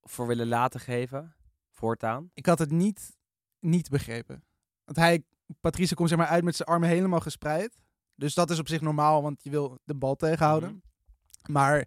Of 0.00 0.12
voor 0.12 0.26
willen 0.26 0.48
laten 0.48 0.80
geven? 0.80 1.34
Voortaan? 1.70 2.30
Ik 2.34 2.46
had 2.46 2.58
het 2.58 2.70
niet, 2.70 3.16
niet 3.60 3.88
begrepen. 3.88 4.44
Want 4.84 4.98
hij, 4.98 5.24
Patricio 5.60 5.96
komt 5.96 6.08
zeg 6.08 6.18
maar 6.18 6.26
uit 6.26 6.44
met 6.44 6.56
zijn 6.56 6.68
armen 6.68 6.88
helemaal 6.88 7.20
gespreid. 7.20 7.82
Dus 8.14 8.34
dat 8.34 8.50
is 8.50 8.58
op 8.58 8.68
zich 8.68 8.80
normaal, 8.80 9.22
want 9.22 9.42
je 9.42 9.50
wil 9.50 9.78
de 9.84 9.94
bal 9.94 10.14
tegenhouden. 10.14 10.68
Mhm. 10.68 11.52
Maar 11.52 11.84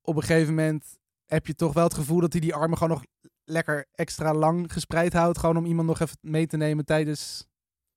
op 0.00 0.16
een 0.16 0.22
gegeven 0.22 0.54
moment 0.54 0.98
heb 1.26 1.46
je 1.46 1.54
toch 1.54 1.72
wel 1.72 1.84
het 1.84 1.94
gevoel 1.94 2.20
dat 2.20 2.32
hij 2.32 2.40
die 2.40 2.54
armen 2.54 2.78
gewoon 2.78 2.92
nog 2.92 3.04
lekker 3.44 3.88
extra 3.94 4.34
lang 4.34 4.72
gespreid 4.72 5.12
houdt. 5.12 5.38
Gewoon 5.38 5.56
om 5.56 5.64
iemand 5.64 5.88
nog 5.88 6.00
even 6.00 6.16
mee 6.20 6.46
te 6.46 6.56
nemen 6.56 6.84
tijdens 6.84 7.46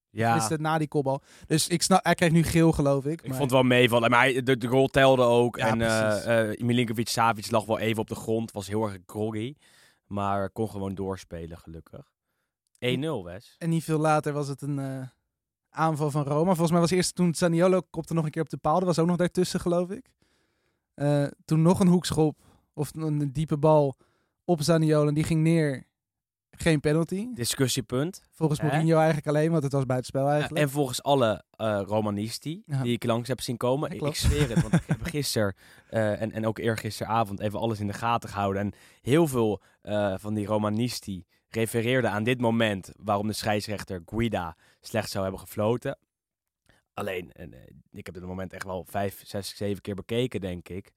Ja, 0.09 0.35
is 0.35 0.47
het 0.47 0.59
na 0.59 0.77
die 0.77 0.87
kopbal. 0.87 1.21
Dus 1.47 1.67
ik 1.67 1.81
snap, 1.81 2.03
hij 2.03 2.15
krijgt 2.15 2.35
nu 2.35 2.43
geel 2.43 2.71
geloof 2.71 3.05
ik. 3.05 3.21
ik 3.21 3.27
maar- 3.27 3.37
vond 3.37 3.51
het 3.51 3.59
wel 3.59 3.69
meevallen. 3.69 4.09
Maar 4.09 4.19
hij- 4.19 4.43
de, 4.43 4.57
de 4.57 4.67
goal 4.67 4.87
telde 4.87 5.23
ook. 5.23 5.57
Ja, 5.57 5.67
en 5.67 5.81
eh 5.81 6.49
eh, 6.51 6.59
Milinkovic 6.59 7.07
Savic 7.07 7.51
lag 7.51 7.65
wel 7.65 7.79
even 7.79 8.01
op 8.01 8.07
de 8.07 8.15
grond. 8.15 8.51
Was 8.51 8.67
heel 8.67 8.83
erg 8.83 8.97
groggy. 9.05 9.55
Maar 10.05 10.49
kon 10.49 10.69
gewoon 10.69 10.95
doorspelen, 10.95 11.57
gelukkig. 11.57 12.11
1-0, 12.79 13.23
Wes. 13.23 13.55
En 13.57 13.69
niet 13.69 13.83
veel 13.83 13.99
later 13.99 14.33
was 14.33 14.47
het 14.47 14.61
een 14.61 14.79
eh, 14.79 15.01
aanval 15.69 16.11
van 16.11 16.23
Roma. 16.23 16.45
Volgens 16.49 16.71
mij 16.71 16.79
was 16.79 16.91
eerst 16.91 17.15
toen 17.15 17.35
Zaniolo 17.35 17.81
kopte 17.89 18.13
nog 18.13 18.25
een 18.25 18.31
keer 18.31 18.41
op 18.41 18.49
de 18.49 18.57
paal. 18.57 18.75
Dat 18.79 18.83
was 18.87 18.99
ook 18.99 19.07
nog 19.07 19.17
daartussen, 19.17 19.59
geloof 19.59 19.89
ik. 19.89 20.09
Toen 21.45 21.61
nog 21.61 21.79
een 21.79 21.87
hoekschop 21.87 22.37
of 22.73 22.91
een 22.95 23.33
diepe 23.33 23.57
bal 23.57 23.95
op 24.45 24.61
Zaniolo. 24.61 25.07
En 25.07 25.13
die 25.13 25.23
ging 25.23 25.41
neer. 25.41 25.83
Geen 26.57 26.79
penalty. 26.79 27.27
Discussiepunt. 27.33 28.21
Volgens 28.31 28.59
Hè? 28.61 28.67
Mourinho 28.67 28.95
eigenlijk 28.97 29.27
alleen, 29.27 29.51
want 29.51 29.63
het 29.63 29.71
was 29.71 29.85
buitenspel 29.85 30.29
eigenlijk. 30.29 30.61
En 30.63 30.69
volgens 30.69 31.03
alle 31.03 31.43
eh, 31.51 31.81
Romanisti 31.85 32.63
Ja. 32.65 32.81
die 32.83 32.93
ik 32.93 33.03
langs 33.03 33.27
heb 33.27 33.41
zien 33.41 33.57
komen. 33.57 33.89
Ja, 33.89 33.95
ik, 33.95 34.01
ik 34.01 34.15
zweer 34.15 34.49
het, 34.49 34.61
want 34.61 34.73
ik 34.73 34.83
heb 34.87 35.03
gisteren 35.17 35.55
eh, 35.89 36.21
en, 36.21 36.31
en 36.31 36.45
ook 36.45 36.57
eergisteravond 36.57 37.39
even 37.39 37.59
alles 37.59 37.79
in 37.79 37.87
de 37.87 37.93
gaten 37.93 38.29
gehouden. 38.29 38.61
En 38.61 38.73
heel 39.01 39.27
veel 39.27 39.61
eh, 39.81 40.13
van 40.17 40.33
die 40.33 40.45
Romanisti 40.45 41.25
refereerden 41.49 42.11
aan 42.11 42.23
dit 42.23 42.39
moment 42.41 42.91
waarom 43.03 43.27
de 43.27 43.33
scheidsrechter 43.33 44.01
Guida 44.05 44.55
slecht 44.81 45.09
zou 45.09 45.23
hebben 45.23 45.41
gefloten. 45.41 45.97
Alleen, 46.93 47.31
en, 47.31 47.53
eh, 47.53 47.59
ik 47.91 48.05
heb 48.05 48.15
dit 48.15 48.23
moment 48.25 48.53
echt 48.53 48.65
wel 48.65 48.85
vijf, 48.89 49.21
zes, 49.25 49.55
zeven 49.55 49.81
keer 49.81 49.95
bekeken, 49.95 50.41
denk 50.41 50.69
ik. 50.69 50.91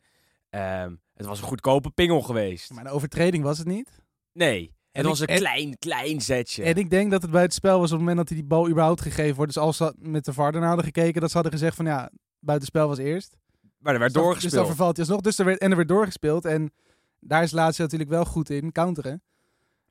Ehm, 0.50 0.94
het 1.14 1.26
was 1.26 1.38
een 1.40 1.46
goedkope 1.46 1.90
pingel 1.90 2.22
geweest. 2.22 2.72
Maar 2.72 2.84
een 2.84 2.90
overtreding 2.90 3.42
was 3.44 3.58
het 3.58 3.66
niet. 3.66 3.90
Nee, 4.32 4.60
het 4.92 5.02
En 5.04 5.10
was 5.10 5.20
ik- 5.20 5.28
een 5.28 5.34
en- 5.34 5.40
klein, 5.40 5.78
klein 5.78 6.20
zetje. 6.20 6.62
En 6.62 6.74
ik 6.74 6.90
denk 6.90 7.10
dat 7.10 7.22
het 7.22 7.30
buitenspel 7.30 7.78
was 7.78 7.84
op 7.84 7.90
het 7.90 7.98
moment 7.98 8.16
dat 8.16 8.28
hij 8.28 8.36
die 8.38 8.46
bal 8.46 8.68
überhaupt 8.68 9.00
gegeven 9.00 9.36
wordt. 9.36 9.52
Dus 9.54 9.62
als 9.62 9.76
ze 9.76 9.94
met 9.98 10.24
de 10.24 10.32
VAR 10.32 10.56
hadden 10.64 10.84
gekeken, 10.84 11.20
dat 11.20 11.28
ze 11.30 11.34
hadden 11.34 11.52
gezegd 11.52 11.76
van 11.76 11.84
ja, 11.86 12.10
buitenspel 12.38 12.88
was 12.88 12.98
eerst. 12.98 13.36
maar 13.78 13.92
er 13.92 13.98
werd 13.98 14.12
Dus 14.12 14.22
doorgespeeld. 14.22 14.52
Dus 14.52 14.60
dan 14.60 14.68
vervalt 14.68 14.96
hij 14.96 15.04
alsnog. 15.06 15.20
Dus 15.22 15.38
er 15.38 15.44
werd, 15.44 15.58
en 15.60 15.70
er 15.70 15.76
werd 15.76 15.88
doorgespeeld. 15.88 16.44
En 16.44 16.72
daar 17.20 17.42
is 17.42 17.50
Lazio 17.52 17.84
natuurlijk 17.84 18.10
wel 18.10 18.24
goed 18.24 18.50
in, 18.50 18.72
counteren. 18.72 19.22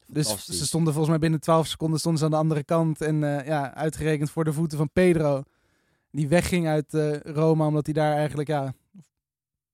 Dus 0.06 0.46
ze 0.46 0.66
stonden 0.66 0.94
volgens 0.94 1.10
mij 1.12 1.20
binnen 1.22 1.40
12 1.40 1.68
seconden 1.68 2.00
stonden 2.00 2.20
ze 2.20 2.26
aan 2.26 2.32
de 2.32 2.38
andere 2.38 2.64
kant. 2.64 3.02
En 3.02 3.24
eh, 3.40 3.46
ja, 3.48 3.74
uitgerekend 3.74 4.32
voor 4.32 4.44
de 4.44 4.54
voeten 4.54 4.78
van 4.78 4.90
Pedro. 4.94 5.44
Die 6.12 6.28
wegging 6.28 6.68
uit 6.68 6.94
eh, 6.94 7.20
Roma, 7.20 7.66
omdat 7.68 7.86
hij 7.86 7.94
daar 7.94 8.14
eigenlijk 8.16 8.48
ja, 8.48 8.74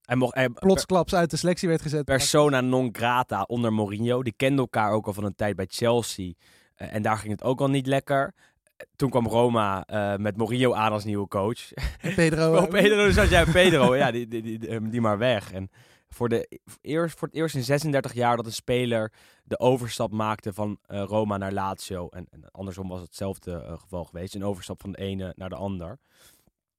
Hij 0.06 0.16
mocht, 0.16 0.36
hij, 0.36 0.50
plotsklaps 0.50 1.16
uit 1.16 1.30
de 1.30 1.38
selectie 1.38 1.68
werd 1.70 1.82
gezet. 1.82 2.06
persona 2.06 2.62
non 2.62 2.90
grata 2.92 3.42
onder 3.42 3.74
Mourinho. 3.74 4.24
Die 4.24 4.34
kenden 4.38 4.60
elkaar 4.60 4.92
ook 4.92 5.08
al 5.08 5.14
van 5.14 5.24
een 5.24 5.36
tijd 5.36 5.56
bij 5.56 5.68
Chelsea. 5.70 6.34
Eh, 6.76 6.94
en 6.94 7.02
daar 7.02 7.18
ging 7.18 7.32
het 7.32 7.44
ook 7.44 7.62
al 7.62 7.70
niet 7.70 7.88
lekker. 7.88 8.34
Eh, 8.78 8.86
Toen 8.96 9.10
kwam 9.10 9.28
Roma 9.28 9.86
eh, 9.86 10.16
met 10.16 10.38
Mourinho 10.38 10.74
aan 10.74 10.92
als 10.92 11.04
nieuwe 11.04 11.28
coach. 11.28 11.72
Pedro. 12.16 12.56
Eh, 12.56 12.68
Pedro, 12.80 13.06
dus 13.06 13.16
had 13.16 13.30
jij 13.30 13.46
Pedro, 13.46 13.96
ja, 13.96 14.12
die, 14.12 14.28
die, 14.28 14.42
die, 14.42 14.90
die, 14.90 15.02
maar 15.02 15.18
weg. 15.18 15.52
En 15.52 15.70
voor, 16.10 16.30
de, 16.30 16.60
voor, 16.66 16.80
eerst, 16.82 17.20
voor 17.20 17.28
het 17.28 17.38
eerst 17.38 17.56
in 17.56 17.64
36 17.64 18.14
jaar 18.14 18.36
dat 18.36 18.46
een 18.46 18.52
speler 18.52 19.12
de 19.44 19.60
overstap 19.60 20.12
maakte 20.12 20.54
van 20.54 20.78
Roma 20.88 21.38
naar 21.38 21.52
Lazio. 21.52 22.10
En, 22.10 22.28
en 22.32 22.52
andersom 22.52 22.88
was 22.88 23.02
hetzelfde 23.02 23.78
geval 23.80 24.04
geweest. 24.04 24.36
Een 24.36 24.44
overstap 24.46 24.82
van 24.82 24.92
de 24.92 24.98
ene 24.98 25.34
naar 25.36 25.50
de 25.50 25.56
ander. 25.56 26.00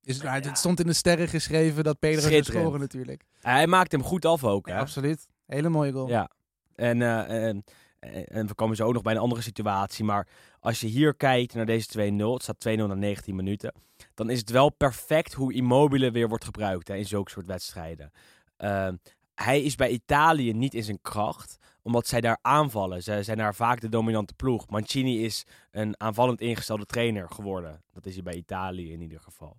Is, 0.05 0.21
nou, 0.21 0.41
Het 0.41 0.57
stond 0.57 0.79
in 0.79 0.87
de 0.87 0.93
sterren 0.93 1.27
geschreven 1.27 1.83
dat 1.83 1.99
Pedro 1.99 2.29
zou 2.29 2.43
scoren 2.43 2.79
natuurlijk. 2.79 3.23
Hij 3.41 3.67
maakte 3.67 3.95
hem 3.95 4.05
goed 4.05 4.25
af 4.25 4.43
ook, 4.43 4.67
Ja, 4.67 4.73
hè? 4.73 4.79
absoluut. 4.79 5.27
Hele 5.45 5.69
mooie 5.69 5.91
goal. 5.91 6.07
Ja. 6.07 6.29
En, 6.75 7.01
eh, 7.01 7.47
en, 7.47 7.63
en, 7.99 8.25
en 8.25 8.47
we 8.47 8.53
komen 8.53 8.75
zo 8.75 8.85
ook 8.85 8.93
nog 8.93 9.01
bij 9.01 9.13
een 9.13 9.19
andere 9.19 9.41
situatie. 9.41 10.05
Maar 10.05 10.27
als 10.59 10.79
je 10.79 10.87
hier 10.87 11.15
kijkt 11.15 11.53
naar 11.53 11.65
deze 11.65 11.87
2-0, 11.87 12.33
het 12.33 12.43
staat 12.43 12.59
2-0 12.59 12.87
na 12.87 12.93
19 12.93 13.35
minuten. 13.35 13.73
Dan 14.13 14.29
is 14.29 14.39
het 14.39 14.49
wel 14.49 14.69
perfect 14.69 15.33
hoe 15.33 15.53
Immobile 15.53 16.11
weer 16.11 16.27
wordt 16.29 16.43
gebruikt 16.45 16.87
hè, 16.87 16.95
in 16.95 17.05
zulke 17.05 17.31
soort 17.31 17.45
wedstrijden. 17.45 18.11
Eh, 18.57 18.89
hij 19.35 19.61
is 19.61 19.75
bij 19.75 19.89
Italië 19.89 20.53
niet 20.53 20.73
in 20.73 20.83
zijn 20.83 21.01
kracht, 21.01 21.57
omdat 21.81 22.07
zij 22.07 22.21
daar 22.21 22.39
aanvallen. 22.41 23.03
Zij 23.03 23.23
zijn 23.23 23.37
daar 23.37 23.55
vaak 23.55 23.81
de 23.81 23.89
dominante 23.89 24.33
ploeg. 24.33 24.69
Mancini 24.69 25.23
is 25.23 25.45
een 25.71 25.99
aanvallend 25.99 26.41
ingestelde 26.41 26.85
trainer 26.85 27.29
geworden. 27.29 27.83
Dat 27.93 28.05
is 28.05 28.13
hij 28.13 28.23
bij 28.23 28.35
Italië 28.35 28.91
in 28.91 29.01
ieder 29.01 29.19
geval. 29.19 29.57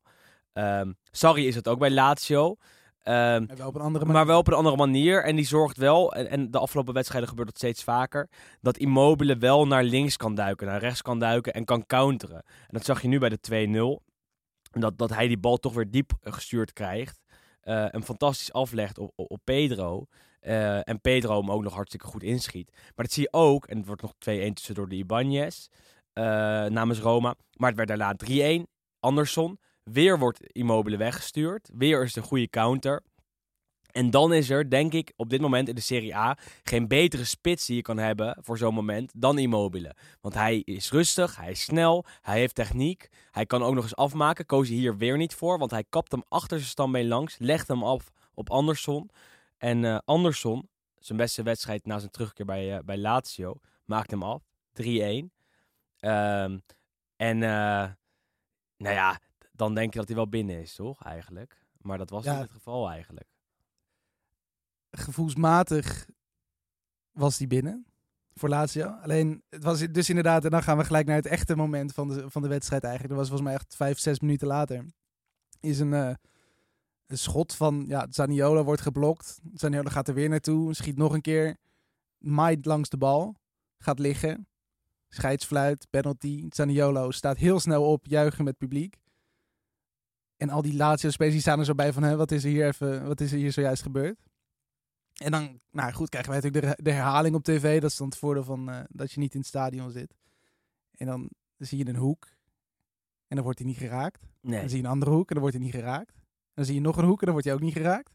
Sarri 1.11 1.47
is 1.47 1.55
het 1.55 1.69
ook 1.69 1.79
bij 1.79 1.91
Lazio. 1.91 2.57
Ehm, 3.03 3.45
Maar 3.47 3.57
wel 3.57 3.69
op 3.69 3.75
een 3.75 3.81
andere 3.81 4.05
manier. 4.05 4.17
maar 4.19 4.27
wel 4.27 4.39
op 4.39 4.47
een 4.49 4.55
andere 4.55 4.77
manier. 4.77 5.25
En 5.25 5.37
die 5.37 5.47
zorgt 5.47 5.77
wel, 5.77 6.13
en, 6.15 6.29
en 6.31 6.51
de 6.51 6.59
afgelopen 6.59 6.95
wedstrijden 6.95 7.29
gebeurt 7.29 7.49
dat 7.49 7.57
steeds 7.57 7.85
vaker, 7.85 8.29
dat 8.61 8.77
Immobile 8.77 9.37
wel 9.37 9.67
naar 9.67 9.85
links 9.85 10.17
kan 10.17 10.35
duiken, 10.35 10.67
naar 10.67 10.81
rechts 10.81 11.03
kan 11.03 11.19
duiken 11.19 11.53
en 11.53 11.65
kan 11.65 11.87
counteren. 11.87 12.37
En 12.37 12.69
dat 12.69 12.85
zag 12.85 13.03
je 13.03 13.09
nu 13.09 13.19
bij 13.19 13.29
de 13.29 13.39
2-0. 14.01 14.05
Dat, 14.71 14.99
dat 14.99 15.11
hij 15.15 15.27
die 15.29 15.39
bal 15.39 15.57
toch 15.57 15.73
weer 15.75 15.91
diep 15.91 16.13
eh, 16.21 16.33
gestuurd 16.33 16.73
krijgt. 16.73 17.21
eh 17.61 17.95
en 17.95 18.03
fantastisch 18.03 18.53
aflegt 18.53 18.99
op, 18.99 19.13
op, 19.15 19.31
op 19.31 19.41
Pedro. 19.45 20.07
eh, 20.41 20.89
en 20.89 21.01
Pedro 21.01 21.41
hem 21.41 21.51
ook 21.51 21.63
nog 21.63 21.75
hartstikke 21.75 22.07
goed 22.07 22.23
inschiet. 22.23 22.71
Maar 22.73 23.05
dat 23.05 23.13
zie 23.13 23.23
je 23.23 23.33
ook, 23.39 23.67
en 23.67 23.77
het 23.77 23.87
wordt 23.87 24.03
nog 24.03 24.13
2-1 24.13 24.53
tussendoor 24.53 24.89
de 24.89 24.97
Ibanez 24.97 25.67
namens 26.69 26.99
Roma. 26.99 27.35
Maar 27.57 27.69
het 27.69 27.77
werd 27.77 27.89
daarna 27.89 28.15
3-1. 28.15 28.63
Anderson. 29.01 29.59
Weer 29.93 30.19
wordt 30.19 30.53
Immobile 30.53 30.97
weggestuurd. 30.97 31.71
Weer 31.75 32.03
is 32.03 32.17
een 32.17 32.23
goede 32.23 32.49
counter. 32.49 33.03
En 33.93 34.11
dan 34.11 34.33
is 34.33 34.51
er, 34.51 34.71
denk 34.71 34.93
ik, 34.93 35.13
op 35.17 35.31
dit 35.31 35.41
moment 35.41 35.69
in 35.69 35.75
de 35.75 35.81
Serie 35.81 36.17
A 36.17 36.39
geen 36.63 36.89
betere 36.89 37.25
spits 37.25 37.67
die 37.67 37.77
je 37.77 37.83
kan 37.83 37.99
hebben 37.99 38.37
voor 38.41 38.59
zo'n 38.59 38.75
moment 38.75 39.13
dan 39.17 39.39
Immobile. 39.39 39.97
Want 40.21 40.35
hij 40.35 40.59
is 40.59 40.91
rustig, 40.91 41.37
hij 41.37 41.51
is 41.51 41.63
snel, 41.63 42.05
hij 42.21 42.39
heeft 42.39 42.55
techniek. 42.55 43.09
Hij 43.31 43.47
kan 43.47 43.63
ook 43.63 43.75
nog 43.75 43.83
eens 43.83 43.97
afmaken. 43.97 44.47
Koos 44.47 44.69
hij 44.69 44.77
hier 44.77 44.97
weer 44.97 45.17
niet 45.17 45.35
voor, 45.35 45.59
want 45.59 45.71
hij 45.71 45.85
kapt 45.89 46.13
hem 46.13 46.23
achter 46.29 46.59
zijn 46.59 46.71
stambeen 46.71 47.09
langs, 47.09 47.39
legt 47.39 47.69
hem 47.69 47.83
af 47.85 48.11
op 48.35 48.51
Anderson. 48.51 49.11
En 49.59 49.85
eh 49.85 49.99
Anderson, 50.05 50.69
zijn 50.99 51.19
beste 51.19 51.43
wedstrijd 51.43 51.87
na 51.87 51.99
zijn 51.99 52.11
terugkeer 52.11 52.47
bij, 52.47 52.77
eh, 52.77 52.85
bij 52.85 52.99
Lazio, 52.99 53.55
maakt 53.85 54.11
hem 54.11 54.23
af. 54.23 54.43
3-1. 54.73 55.33
Ehm, 55.99 56.59
en 57.17 57.43
eh, 57.43 57.91
nou 58.77 58.95
ja, 58.95 59.21
dan 59.57 59.75
denk 59.75 59.93
je 59.93 59.99
dat 59.99 60.09
hij 60.09 60.17
wel 60.17 60.29
binnen 60.29 60.61
is, 60.61 60.75
toch? 60.75 61.03
Eigenlijk. 61.05 61.65
Maar 61.81 61.99
dat 61.99 62.11
was 62.11 62.25
Ja. 62.25 62.33
niet 62.33 62.43
het 62.43 62.51
geval 62.51 62.91
eigenlijk. 62.91 63.29
gevoelsmatig 64.91 66.09
was 67.13 67.37
die 67.37 67.47
binnen 67.47 67.87
voor 68.35 68.49
Lazio. 68.49 68.87
Alleen, 68.87 69.43
het 69.49 69.63
was 69.63 69.79
dus 69.81 70.09
inderdaad, 70.09 70.45
en 70.45 70.51
dan 70.51 70.63
gaan 70.63 70.77
we 70.79 70.85
gelijk 70.85 71.07
naar 71.07 71.17
het 71.17 71.27
echte 71.27 71.57
moment 71.57 71.93
van 71.93 72.09
de, 72.09 72.31
van 72.31 72.43
de 72.43 72.49
wedstrijd 72.49 72.83
eigenlijk. 72.85 73.15
Dat 73.15 73.23
was 73.29 73.29
volgens 73.29 73.49
mij 73.51 73.59
echt 73.61 73.77
vijf, 73.77 73.99
zes 73.99 74.21
minuten 74.21 74.47
later. 74.47 74.85
Is 75.61 75.79
een, 75.79 75.93
eh, 75.93 76.15
een 77.07 77.19
schot 77.19 77.55
van, 77.55 77.85
ja, 77.89 78.07
Zaniolo 78.11 78.65
wordt 78.65 78.81
geblokt. 78.81 79.41
Zaniolo 79.55 79.91
gaat 79.91 80.09
er 80.09 80.15
weer 80.15 80.29
naartoe, 80.29 80.75
schiet 80.75 80.97
nog 80.97 81.13
een 81.13 81.21
keer. 81.21 81.57
Maait 82.19 82.65
langs 82.67 82.89
de 82.89 82.97
bal, 82.97 83.35
gaat 83.79 83.99
liggen. 83.99 84.49
Scheidsfluit, 85.09 85.87
penalty. 85.91 86.47
Zaniolo 86.49 87.11
staat 87.11 87.37
heel 87.37 87.61
snel 87.61 87.91
op, 87.93 88.07
juichen 88.07 88.45
met 88.45 88.57
publiek. 88.59 88.97
En 90.37 90.51
al 90.51 90.63
die 90.63 90.77
Lazio-spelers 90.77 91.35
die 91.35 91.43
staan 91.43 91.59
er 91.59 91.65
zo 91.65 91.75
bij 91.75 91.93
van, 91.93 92.03
hè, 92.03 92.17
wat 92.17 92.31
is 92.31 92.45
er 92.45 92.51
hier 92.51 92.67
even, 92.67 93.07
wat 93.07 93.21
is 93.21 93.33
er 93.33 93.39
hier 93.39 93.53
zojuist 93.53 93.83
gebeurd? 93.83 94.19
En 95.15 95.31
dan, 95.31 95.61
nou 95.71 95.93
goed, 95.93 96.09
krijgen 96.09 96.33
wij 96.33 96.41
natuurlijk 96.41 96.65
de, 96.65 96.69
her- 96.69 96.85
de 96.85 96.91
herhaling 97.03 97.35
op 97.35 97.45
tv. 97.45 97.81
Dat 97.81 97.91
is 97.91 97.97
dan 97.97 98.09
het 98.09 98.19
voordeel 98.19 98.45
van 98.45 98.71
eh, 98.71 98.81
dat 98.89 99.13
je 99.13 99.21
niet 99.21 99.33
in 99.33 99.39
het 99.39 99.49
stadion 99.49 99.91
zit. 99.91 100.15
En 100.91 101.07
dan 101.07 101.31
zie 101.57 101.79
je 101.79 101.89
een 101.89 101.97
hoek. 101.97 102.27
En 103.27 103.37
dan 103.37 103.45
wordt 103.45 103.59
hij 103.59 103.69
niet 103.69 103.77
geraakt. 103.77 104.21
Nee. 104.41 104.61
Dan 104.61 104.69
zie 104.69 104.79
je 104.79 104.85
een 104.85 104.91
andere 104.91 105.11
hoek 105.11 105.29
en 105.29 105.35
dan 105.35 105.43
wordt 105.43 105.57
hij 105.57 105.65
niet 105.65 105.75
geraakt. 105.75 106.15
Dan 106.55 106.65
zie 106.65 106.75
je 106.75 106.81
nog 106.81 106.97
een 106.97 107.05
hoek 107.05 107.19
en 107.19 107.25
dan 107.25 107.31
wordt 107.31 107.47
hij 107.47 107.55
ook 107.57 107.63
niet 107.63 107.73
geraakt. 107.73 108.11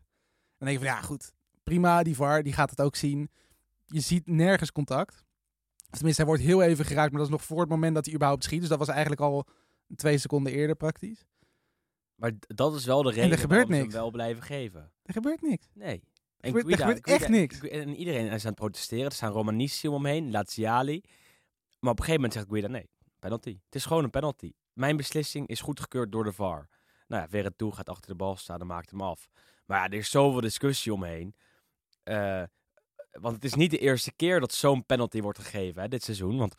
Dan 0.58 0.68
denk 0.68 0.80
je 0.80 0.86
van, 0.86 0.96
ja 0.96 1.02
goed, 1.02 1.32
prima, 1.64 2.04
die 2.04 2.16
VAR, 2.16 2.44
die 2.44 2.54
gaat 2.54 2.70
het 2.70 2.82
ook 2.82 2.96
zien. 2.96 3.30
Je 3.86 4.00
ziet 4.00 4.28
nergens 4.28 4.72
contact. 4.72 5.24
Of 5.90 5.96
tenminste, 5.98 6.22
hij 6.22 6.32
wordt 6.32 6.46
heel 6.48 6.62
even 6.62 6.86
geraakt, 6.86 7.10
maar 7.12 7.20
dat 7.20 7.30
is 7.30 7.36
nog 7.36 7.44
voor 7.46 7.60
het 7.60 7.70
moment 7.70 7.96
dat 7.96 8.06
hij 8.06 8.14
überhaupt 8.14 8.44
schiet. 8.44 8.60
Dus 8.60 8.70
dat 8.70 8.80
was 8.80 8.88
eigenlijk 8.88 9.22
al 9.22 9.48
Twee 9.96 10.18
seconden 10.18 10.54
eerder 10.54 10.76
praktisch. 10.76 11.26
Maar 12.22 12.32
dat 12.48 12.76
is 12.76 12.86
wel 12.86 13.04
de 13.04 13.12
reden 13.12 13.48
waarom 13.48 13.68
ze 13.68 13.76
hem 13.76 13.92
wel 13.92 14.12
blijven 14.12 14.44
geven. 14.44 14.92
Er 15.04 15.14
gebeurt 15.14 15.42
niks. 15.42 15.68
Nee. 15.74 16.04
En 16.40 16.52
gebeurt- 16.54 16.72
er 16.80 16.86
gebeurt 16.86 17.08
echt 17.08 17.30
niks. 17.30 17.58
Guida- 17.60 17.76
En 17.78 17.96
iedereen 17.96 18.26
is 18.32 18.42
aan 18.44 18.50
het 18.50 18.60
protesteren. 18.60 19.06
Er 19.06 19.12
staan 19.12 19.32
Romanissi 19.32 19.88
om 19.88 19.94
hem 19.94 20.06
heen, 20.06 20.32
Laziali. 20.32 21.02
Maar 21.80 21.92
op 21.92 22.00
een 22.00 22.06
gegeven 22.06 22.14
moment 22.14 22.34
zegt 22.34 22.46
Guida, 22.48 22.68
nee, 22.68 22.90
penalty. 23.20 23.60
Het 23.66 23.76
is 23.76 23.86
gewoon 23.86 24.04
een 24.04 24.10
penalty. 24.10 24.52
Mijn 24.74 24.98
beslissing 24.98 25.48
is 25.48 25.62
goedgekeurd 25.62 26.12
door 26.12 26.24
de 26.24 26.32
VAR. 26.34 26.70
Nou 27.08 27.22
ja, 27.22 27.30
Verretou 27.30 27.72
gaat 27.72 27.90
achter 27.90 28.10
de 28.10 28.16
bal 28.16 28.36
staan 28.36 28.60
en 28.62 28.68
maakt 28.68 28.90
hem 28.92 29.02
af. 29.02 29.30
Maar 29.66 29.78
ja, 29.78 29.86
er 29.86 29.94
is 29.94 30.10
zoveel 30.10 30.42
discussie 30.42 30.94
omheen. 30.94 31.36
Eh, 32.04 32.44
want 33.12 33.36
het 33.36 33.44
is 33.44 33.54
niet 33.54 33.72
de 33.72 33.78
eerste 33.78 34.12
keer 34.16 34.40
dat 34.40 34.54
zo'n 34.54 34.86
penalty 34.86 35.22
wordt 35.22 35.40
gegeven 35.40 35.82
hè, 35.82 35.88
dit 35.88 36.04
seizoen. 36.04 36.38
Want 36.38 36.56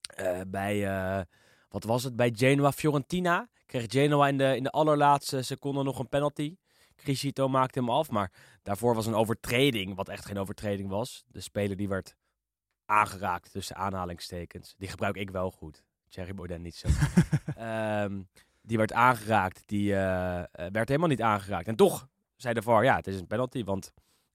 eh, 0.00 0.40
bij, 0.46 0.86
eh, 0.88 1.22
wat 1.68 1.84
was 1.84 2.04
het, 2.04 2.16
bij 2.16 2.32
Genoa-Fiorentina 2.34 3.48
kreeg 3.70 3.86
Genoa 3.88 4.28
in 4.28 4.38
de, 4.38 4.56
in 4.56 4.62
de 4.62 4.70
allerlaatste 4.70 5.42
seconde 5.42 5.82
nog 5.82 5.98
een 5.98 6.08
penalty. 6.08 6.56
Crisito 6.96 7.48
maakte 7.48 7.78
hem 7.78 7.90
af, 7.90 8.10
maar 8.10 8.32
daarvoor 8.62 8.94
was 8.94 9.06
een 9.06 9.14
overtreding, 9.14 9.94
wat 9.94 10.08
echt 10.08 10.26
geen 10.26 10.38
overtreding 10.38 10.88
was. 10.88 11.24
De 11.26 11.40
speler 11.40 11.76
die 11.76 11.88
werd 11.88 12.14
aangeraakt 12.84 13.52
tussen 13.52 13.76
aanhalingstekens. 13.76 14.74
Die 14.78 14.88
gebruik 14.88 15.16
ik 15.16 15.30
wel 15.30 15.50
goed. 15.50 15.84
Thierry 16.08 16.34
Baudet 16.34 16.60
niet 16.60 16.74
zo. 16.74 16.88
Ehm, 17.56 18.20
die 18.62 18.76
werd 18.76 18.92
aangeraakt, 18.92 19.62
die 19.66 19.94
eh, 19.94 20.38
eh, 20.38 20.46
werd 20.52 20.88
helemaal 20.88 21.08
niet 21.08 21.22
aangeraakt. 21.22 21.68
En 21.68 21.76
toch 21.76 22.08
zei 22.36 22.54
de 22.54 22.62
VAR, 22.62 22.84
ja, 22.84 22.96
het 22.96 23.06
is 23.06 23.20
een 23.20 23.26
penalty, 23.26 23.64
want 23.64 23.92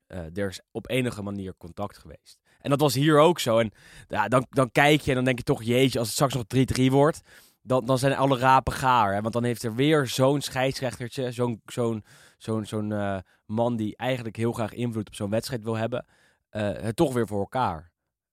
eh, 0.07 0.37
er 0.37 0.49
is 0.49 0.61
op 0.71 0.89
enige 0.89 1.21
manier 1.21 1.57
contact 1.57 1.97
geweest. 1.97 2.39
En 2.59 2.69
dat 2.69 2.79
was 2.79 2.93
hier 2.93 3.19
ook 3.19 3.39
zo. 3.39 3.59
En 3.59 3.71
ja, 4.07 4.27
dan, 4.27 4.45
dan 4.49 4.71
kijk 4.71 5.01
je 5.01 5.09
en 5.09 5.15
dan 5.15 5.25
denk 5.25 5.37
je 5.37 5.43
toch, 5.43 5.63
jeetje, 5.63 5.99
als 5.99 6.07
het 6.07 6.15
straks 6.15 6.33
nog 6.33 6.43
3-3 6.87 6.91
wordt, 6.91 7.21
dan, 7.65 7.85
dan 7.85 7.97
zijn 7.99 8.15
alle 8.15 8.37
rapen 8.37 8.73
gaar. 8.73 9.13
Hè? 9.13 9.21
Want 9.21 9.33
dan 9.33 9.43
heeft 9.43 9.63
er 9.63 9.75
weer 9.75 10.07
zo'n 10.07 10.41
scheidsrechtertje, 10.41 11.31
zo'n 11.31 11.61
zo'n 11.65 12.03
zo'n 12.37 12.65
zo'n 12.65 12.91
eh, 12.91 13.17
man 13.45 13.75
die 13.75 13.95
eigenlijk 13.97 14.35
heel 14.35 14.51
graag 14.51 14.73
invloed 14.73 15.07
op 15.07 15.15
zo'n 15.15 15.29
wedstrijd 15.29 15.63
wil 15.63 15.75
hebben, 15.77 16.05
eh, 16.49 16.61
het 16.73 16.95
toch 16.95 17.13
weer 17.13 17.27
voor 17.27 17.39
elkaar. 17.39 17.91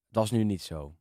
Dat 0.08 0.24
is 0.24 0.30
nu 0.30 0.44
niet 0.44 0.62
zo. 0.62 0.94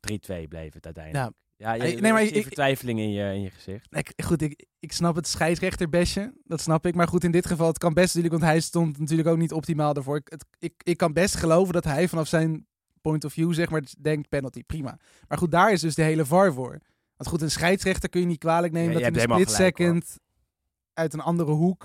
3-2 0.00 0.48
bleef 0.48 0.72
het 0.74 0.84
uiteindelijk. 0.84 1.32
Ja, 1.56 1.72
je, 1.72 1.80
Hey, 1.82 1.94
nee, 1.94 2.12
maar 2.12 2.22
ik- 2.22 2.42
vertwijfeling 2.42 2.98
in 2.98 3.10
je, 3.10 3.32
in 3.34 3.40
je 3.42 3.50
gezicht. 3.50 3.96
Ik, 3.96 4.12
goed, 4.24 4.42
ik, 4.42 4.66
ik 4.78 4.92
snap 4.92 5.14
het 5.16 5.26
scheidsrechterbestje. 5.26 6.32
Dat 6.44 6.60
snap 6.60 6.86
ik. 6.86 6.94
Maar 6.94 7.08
goed, 7.08 7.24
in 7.24 7.30
dit 7.30 7.46
geval, 7.46 7.66
het 7.66 7.78
kan 7.78 7.94
best 7.94 8.14
natuurlijk, 8.14 8.40
want 8.42 8.52
hij 8.52 8.60
stond 8.60 8.98
natuurlijk 8.98 9.28
ook 9.28 9.36
niet 9.38 9.52
optimaal 9.52 9.92
daarvoor. 9.94 10.16
Ik, 10.16 10.28
het, 10.28 10.44
ik, 10.58 10.74
ik 10.82 10.96
kan 10.96 11.12
best 11.12 11.34
geloven 11.36 11.72
dat 11.72 11.84
hij 11.84 12.08
vanaf 12.08 12.26
zijn 12.28 12.66
point 13.00 13.24
of 13.24 13.32
view, 13.32 13.52
zeg 13.54 13.70
maar, 13.70 13.82
denkt 14.00 14.28
penalty, 14.28 14.62
prima. 14.64 14.98
Maar 15.28 15.38
goed, 15.38 15.50
daar 15.50 15.72
is 15.72 15.80
dus 15.80 15.94
de 15.94 16.02
hele 16.02 16.24
VAR 16.24 16.52
voor. 16.52 16.78
Want 17.18 17.30
goed, 17.30 17.42
een 17.42 17.50
scheidsrechter 17.50 18.08
kun 18.08 18.20
je 18.20 18.26
niet 18.26 18.38
kwalijk 18.38 18.72
nemen 18.72 18.92
Ja, 18.92 18.98
dat 18.98 19.08
in 19.08 19.30
een 19.30 19.40
split 19.40 19.50
second 19.50 20.18
uit 20.92 21.12
een 21.12 21.20
andere 21.20 21.52
hoek. 21.52 21.82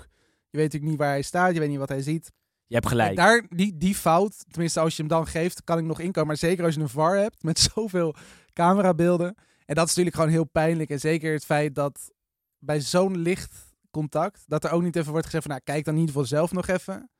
Je 0.50 0.60
weet 0.60 0.64
natuurlijk 0.64 0.90
niet 0.90 1.00
waar 1.00 1.10
hij 1.10 1.22
staat, 1.22 1.54
je 1.54 1.60
weet 1.60 1.68
niet 1.68 1.78
wat 1.78 1.88
hij 1.88 2.02
ziet. 2.02 2.32
Je 2.66 2.74
hebt 2.74 2.86
gelijk. 2.86 3.16
Daar, 3.16 3.46
die, 3.48 3.76
die 3.76 3.94
fout, 3.94 4.44
tenminste 4.50 4.80
als 4.80 4.96
je 4.96 5.02
hem 5.02 5.10
dan 5.10 5.26
geeft, 5.26 5.64
kan 5.64 5.78
ik 5.78 5.84
nog 5.84 6.00
inkomen. 6.00 6.28
Maar 6.28 6.36
zeker 6.36 6.64
als 6.64 6.74
je 6.74 6.80
een 6.80 6.88
VAR 6.88 7.16
hebt 7.16 7.42
met 7.42 7.58
zoveel 7.74 8.14
camerabeelden. 8.52 9.34
En 9.66 9.74
dat 9.74 9.84
is 9.84 9.88
natuurlijk 9.88 10.16
gewoon 10.16 10.30
heel 10.30 10.44
pijnlijk. 10.44 10.90
En 10.90 11.00
zeker 11.00 11.32
het 11.32 11.44
feit 11.44 11.74
dat 11.74 12.12
bij 12.58 12.80
zo'n 12.80 13.16
licht 13.18 13.76
contact, 13.90 14.44
dat 14.46 14.64
er 14.64 14.70
ook 14.70 14.82
niet 14.82 14.96
even 14.96 15.10
wordt 15.10 15.26
gezegd 15.26 15.44
van, 15.44 15.52
nou, 15.52 15.64
kijk 15.64 15.84
dan 15.84 15.94
in 15.94 16.00
ieder 16.00 16.14
geval 16.14 16.28
zelf 16.28 16.52
nog 16.52 16.66
even. 16.66 17.10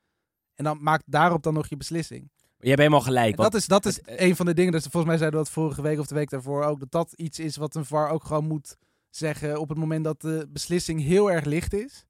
En 0.54 0.64
dan 0.64 0.82
maak 0.82 1.02
daarop 1.06 1.42
dan 1.42 1.54
nog 1.54 1.66
je 1.66 1.76
beslissing. 1.76 2.30
Je 2.64 2.70
hebt 2.70 2.80
helemaal 2.82 3.00
gelijk. 3.00 3.36
Dat 3.36 3.54
is, 3.54 3.66
dat 3.66 3.86
is 3.86 3.96
het- 3.96 4.06
eh, 4.06 4.26
een 4.28 4.36
van 4.36 4.46
de 4.46 4.54
dingen, 4.54 4.72
dus 4.72 4.82
volgens 4.82 5.04
mij 5.04 5.16
zeiden 5.16 5.38
we 5.38 5.44
dat 5.44 5.54
vorige 5.54 5.82
week 5.82 5.98
of 5.98 6.06
de 6.06 6.14
week 6.14 6.30
daarvoor 6.30 6.64
ook, 6.64 6.78
dat 6.80 6.90
dat 6.90 7.12
iets 7.12 7.38
is 7.38 7.56
wat 7.56 7.74
een 7.74 7.84
VAR 7.84 8.08
ook 8.10 8.24
gewoon 8.24 8.44
moet 8.46 8.76
zeggen 9.10 9.60
op 9.60 9.68
het 9.68 9.78
moment 9.78 10.04
dat 10.04 10.20
de 10.20 10.46
beslissing 10.52 11.02
heel 11.02 11.30
erg 11.30 11.44
licht 11.44 11.72
is. 11.72 12.04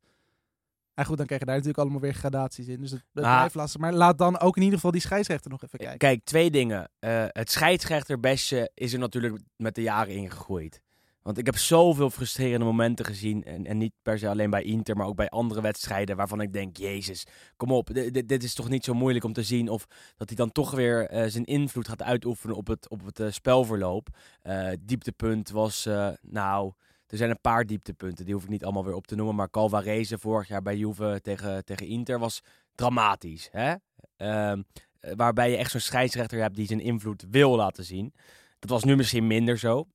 En 0.95 1.05
goed, 1.05 1.17
dan 1.17 1.27
krijg 1.27 1.41
je 1.41 1.47
daar 1.47 1.57
natuurlijk 1.57 1.83
allemaal 1.83 2.01
weer 2.03 2.15
gradaties 2.15 2.67
in. 2.67 2.81
Dus 2.81 2.93
Ah. 2.93 2.99
blijft 3.13 3.55
lastig. 3.55 3.81
Maar 3.81 3.93
laat 3.93 4.19
dan 4.19 4.39
ook 4.41 4.57
in 4.57 4.63
ieder 4.63 4.75
geval 4.77 4.91
die 4.91 5.01
scheidsrechter 5.01 5.51
nog 5.51 5.63
even 5.63 5.79
kijken. 5.79 5.99
Kijk, 5.99 6.25
twee 6.25 6.51
dingen. 6.51 6.91
Eh, 6.99 7.25
het 7.29 7.51
scheidsrechterbestje 7.51 8.71
is 8.75 8.93
er 8.93 8.99
natuurlijk 8.99 9.43
met 9.57 9.75
de 9.75 9.83
jaren 9.83 10.15
ingegroeid. 10.15 10.83
Want 11.25 11.39
ik 11.39 11.47
heb 11.47 11.57
zoveel 11.57 12.11
frustrerende 12.11 12.65
momenten 12.65 13.05
gezien. 13.05 13.45
En, 13.45 13.67
en 13.67 13.79
niet 13.79 13.93
per 14.03 14.19
se 14.19 14.29
alleen 14.29 14.51
bij 14.51 14.63
Inter, 14.63 14.97
maar 14.97 15.07
ook 15.07 15.17
bij 15.17 15.29
andere 15.29 15.61
wedstrijden. 15.61 16.17
Waarvan 16.17 16.41
ik 16.41 16.53
denk, 16.53 16.77
Jezus, 16.77 17.27
kom 17.57 17.73
op. 17.73 17.95
Dit, 17.95 18.29
dit- 18.29 18.43
is 18.43 18.55
toch 18.55 18.69
niet 18.69 18.85
zo 18.85 18.95
moeilijk 18.95 19.25
om 19.25 19.33
te 19.33 19.43
zien. 19.43 19.69
Of 19.69 19.87
dat 20.17 20.29
hij 20.29 20.37
dan 20.37 20.53
toch 20.53 20.71
weer 20.71 21.09
eh, 21.09 21.31
zijn 21.31 21.45
invloed 21.45 21.89
gaat 21.89 22.03
uitoefenen 22.03 22.57
op 22.57 22.67
het, 22.67 22.89
op 22.89 23.05
het 23.05 23.21
eh, 23.21 23.31
spelverloop. 23.31 24.09
Eh, 24.43 24.69
dieptepunt 24.81 25.51
was, 25.51 25.89
nou, 26.21 26.73
er 27.07 27.17
zijn 27.17 27.31
een 27.31 27.41
paar 27.41 27.67
dieptepunten. 27.67 28.25
Die 28.25 28.35
hoef 28.35 28.43
ik 28.43 28.49
niet 28.49 28.65
allemaal 28.65 28.85
weer 28.85 28.95
op 28.95 29.07
te 29.07 29.15
noemen. 29.15 29.35
Maar 29.35 29.51
Calvarese 29.51 30.19
vorig 30.19 30.49
jaar 30.49 30.63
bij 30.63 30.77
Juve 30.77 31.19
tegen, 31.23 31.65
tegen 31.65 31.87
Inter 31.87 32.19
was 32.19 32.41
dramatisch. 32.75 33.49
Hè? 33.53 33.75
Ehm, 34.17 34.63
eh, 35.01 35.13
waarbij 35.17 35.51
je 35.51 35.57
echt 35.57 35.71
zo'n 35.71 35.81
scheidsrechter 35.81 36.41
hebt 36.41 36.57
die 36.57 36.67
zijn 36.67 36.81
invloed 36.81 37.25
wil 37.31 37.57
laten 37.57 37.85
zien. 37.85 38.15
Dat 38.59 38.71
was 38.71 38.85
nu 38.85 38.97
misschien 38.97 39.27
minder 39.27 39.59
zo. 39.59 39.87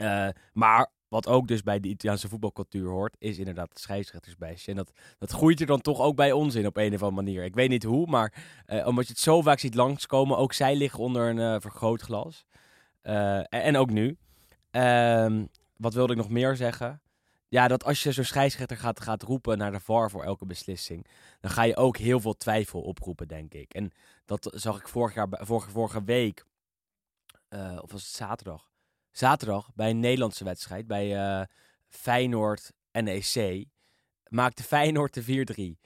Eh, 0.00 0.28
maar 0.52 0.90
wat 1.08 1.26
ook 1.26 1.48
dus 1.48 1.62
bij 1.62 1.80
de 1.80 1.88
Italiaanse 1.88 2.28
voetbalcultuur 2.28 2.88
hoort, 2.88 3.16
is 3.18 3.38
inderdaad 3.38 3.68
het 3.68 3.80
scheidsrechtersbestje. 3.80 4.70
En 4.70 4.76
dat, 4.76 4.92
dat 5.18 5.30
groeit 5.30 5.60
er 5.60 5.66
dan 5.66 5.80
toch 5.80 6.00
ook 6.00 6.16
bij 6.16 6.32
ons 6.32 6.54
in 6.54 6.66
op 6.66 6.76
een 6.76 6.94
of 6.94 7.02
andere 7.02 7.22
manier. 7.22 7.44
Ik 7.44 7.54
weet 7.54 7.68
niet 7.68 7.82
hoe, 7.82 8.06
maar 8.06 8.62
eh, 8.66 8.86
omdat 8.86 9.06
je 9.06 9.12
het 9.12 9.22
zo 9.22 9.42
vaak 9.42 9.58
ziet 9.58 9.74
langskomen, 9.74 10.36
ook 10.36 10.52
zij 10.52 10.76
liggen 10.76 11.00
onder 11.00 11.28
een 11.28 11.38
eh, 11.38 11.60
vergrootglas. 11.60 12.44
En, 13.02 13.48
en 13.48 13.76
ook 13.76 13.90
nu. 13.90 14.16
Ehm, 14.70 15.44
wat 15.76 15.94
wilde 15.94 16.12
ik 16.12 16.18
nog 16.18 16.28
meer 16.28 16.56
zeggen? 16.56 17.02
Ja, 17.48 17.68
dat 17.68 17.84
als 17.84 18.02
je 18.02 18.12
zo'n 18.12 18.24
scheidsrechter 18.24 18.76
gaat, 18.76 19.00
gaat 19.00 19.22
roepen 19.22 19.58
naar 19.58 19.72
de 19.72 19.80
VAR 19.80 20.10
voor 20.10 20.24
elke 20.24 20.46
beslissing, 20.46 21.06
dan 21.40 21.50
ga 21.50 21.62
je 21.62 21.76
ook 21.76 21.96
heel 21.96 22.20
veel 22.20 22.36
twijfel 22.36 22.80
oproepen, 22.80 23.28
denk 23.28 23.54
ik. 23.54 23.74
En 23.74 23.92
dat 24.24 24.50
zag 24.54 24.78
ik 24.78 24.88
vorig 24.88 25.14
jaar, 25.14 25.28
vorige, 25.30 25.70
vorige 25.70 26.04
week, 26.04 26.44
of 27.80 27.92
was 27.92 28.02
het 28.02 28.14
zaterdag? 28.14 28.69
Zaterdag 29.12 29.70
bij 29.74 29.90
een 29.90 30.00
Nederlandse 30.00 30.44
wedstrijd, 30.44 30.86
bij 30.86 31.16
eh 31.16 31.46
Feyenoord 31.88 32.72
NEC, 32.92 33.66
maakte 34.28 34.62
Feyenoord 34.62 35.14
de 35.14 35.22
4-3. 35.22 35.78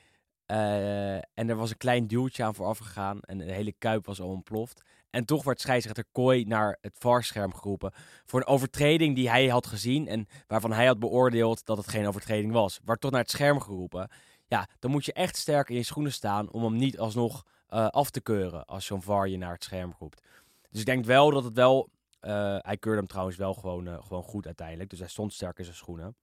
Eh, 0.46 1.14
en 1.14 1.48
er 1.48 1.56
was 1.56 1.70
een 1.70 1.76
klein 1.76 2.06
duwtje 2.06 2.44
aan 2.44 2.54
vooraf 2.54 2.78
gegaan 2.78 3.20
en 3.20 3.38
de 3.38 3.52
hele 3.52 3.72
kuip 3.78 4.06
was 4.06 4.20
al 4.20 4.28
ontploft. 4.28 4.82
En 5.10 5.24
toch 5.24 5.44
werd 5.44 5.60
scheidsrechter 5.60 6.04
Kooi 6.12 6.44
naar 6.44 6.78
het 6.80 6.96
VAR-scherm 6.98 7.54
geroepen 7.54 7.92
voor 8.24 8.40
een 8.40 8.46
overtreding 8.46 9.14
die 9.14 9.28
hij 9.28 9.48
had 9.48 9.66
gezien 9.66 10.08
en 10.08 10.26
waarvan 10.46 10.72
hij 10.72 10.86
had 10.86 10.98
beoordeeld 10.98 11.66
dat 11.66 11.76
het 11.76 11.88
geen 11.88 12.06
overtreding 12.06 12.52
was. 12.52 12.80
Werd 12.84 13.00
toch 13.00 13.10
naar 13.10 13.20
het 13.20 13.30
scherm 13.30 13.60
geroepen. 13.60 14.10
Ja, 14.46 14.68
dan 14.78 14.90
moet 14.90 15.04
je 15.04 15.12
echt 15.12 15.36
sterk 15.36 15.68
in 15.68 15.76
je 15.76 15.82
schoenen 15.82 16.12
staan 16.12 16.50
om 16.50 16.62
hem 16.62 16.76
niet 16.76 16.98
alsnog 16.98 17.44
eh, 17.68 17.88
af 17.88 18.10
te 18.10 18.20
keuren 18.20 18.64
als 18.64 18.86
zo'n 18.86 19.02
VAR 19.02 19.28
je 19.28 19.36
naar 19.36 19.52
het 19.52 19.64
scherm 19.64 19.94
roept. 19.98 20.22
Dus 20.70 20.80
ik 20.80 20.86
denk 20.86 21.04
wel 21.04 21.30
dat 21.30 21.44
het 21.44 21.54
wel... 21.54 21.88
eh, 22.24 22.56
hij 22.60 22.76
keurde 22.76 22.98
hem 22.98 23.06
trouwens 23.08 23.36
wel 23.36 23.54
gewoon, 23.54 23.86
eh, 23.86 24.02
gewoon 24.02 24.22
goed 24.22 24.46
uiteindelijk. 24.46 24.90
Dus 24.90 24.98
hij 24.98 25.08
stond 25.08 25.32
sterk 25.32 25.58
in 25.58 25.64
zijn 25.64 25.76
schoenen. 25.76 26.16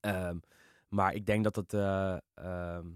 Ehm, 0.00 0.36
maar 0.88 1.14
ik 1.14 1.26
denk 1.26 1.44
dat 1.44 1.56
het... 1.56 1.74
eh, 1.74 2.16
ehm, 2.34 2.86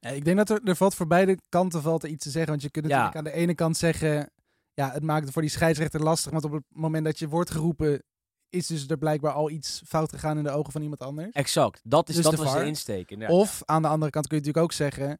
ik 0.00 0.24
denk 0.24 0.36
dat 0.36 0.50
er, 0.50 0.60
er 0.64 0.76
valt 0.76 0.94
voor 0.94 1.06
beide 1.06 1.38
kanten 1.48 1.82
valt 1.82 2.02
er 2.02 2.08
iets 2.08 2.24
te 2.24 2.30
zeggen. 2.30 2.50
Want 2.50 2.62
je 2.62 2.70
kunt 2.70 2.86
Ja. 2.86 2.90
natuurlijk 2.96 3.16
aan 3.26 3.32
de 3.32 3.40
ene 3.40 3.54
kant 3.54 3.76
zeggen... 3.76 4.30
Ja, 4.74 4.90
het 4.90 5.02
maakt 5.02 5.24
het 5.24 5.32
voor 5.32 5.42
die 5.42 5.50
scheidsrechter 5.50 6.02
lastig. 6.02 6.32
Want 6.32 6.44
op 6.44 6.52
het 6.52 6.64
moment 6.68 7.04
dat 7.04 7.18
je 7.18 7.28
wordt 7.28 7.50
geroepen... 7.50 8.02
is 8.48 8.66
dus 8.66 8.88
er 8.88 8.98
blijkbaar 8.98 9.32
al 9.32 9.50
iets 9.50 9.82
fout 9.86 10.10
gegaan 10.10 10.38
in 10.38 10.44
de 10.44 10.50
ogen 10.50 10.72
van 10.72 10.82
iemand 10.82 11.00
anders. 11.00 11.30
exact. 11.32 11.80
Dat, 11.84 12.08
is, 12.08 12.14
Dus 12.14 12.24
dat 12.24 12.36
de 12.36 12.42
was 12.42 12.52
de 12.54 12.64
insteek. 12.66 13.16
Of 13.28 13.62
aan 13.64 13.82
de 13.82 13.88
andere 13.88 14.10
kant 14.10 14.26
kun 14.26 14.36
je 14.36 14.42
natuurlijk 14.42 14.72
ook 14.72 14.78
zeggen... 14.78 15.18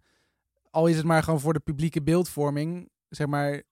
al 0.70 0.86
is 0.86 0.96
het 0.96 1.04
maar 1.04 1.22
gewoon 1.22 1.40
voor 1.40 1.52
de 1.52 1.60
publieke 1.60 2.02
beeldvorming... 2.02 2.90
zeg 3.08 3.26
maar 3.26 3.62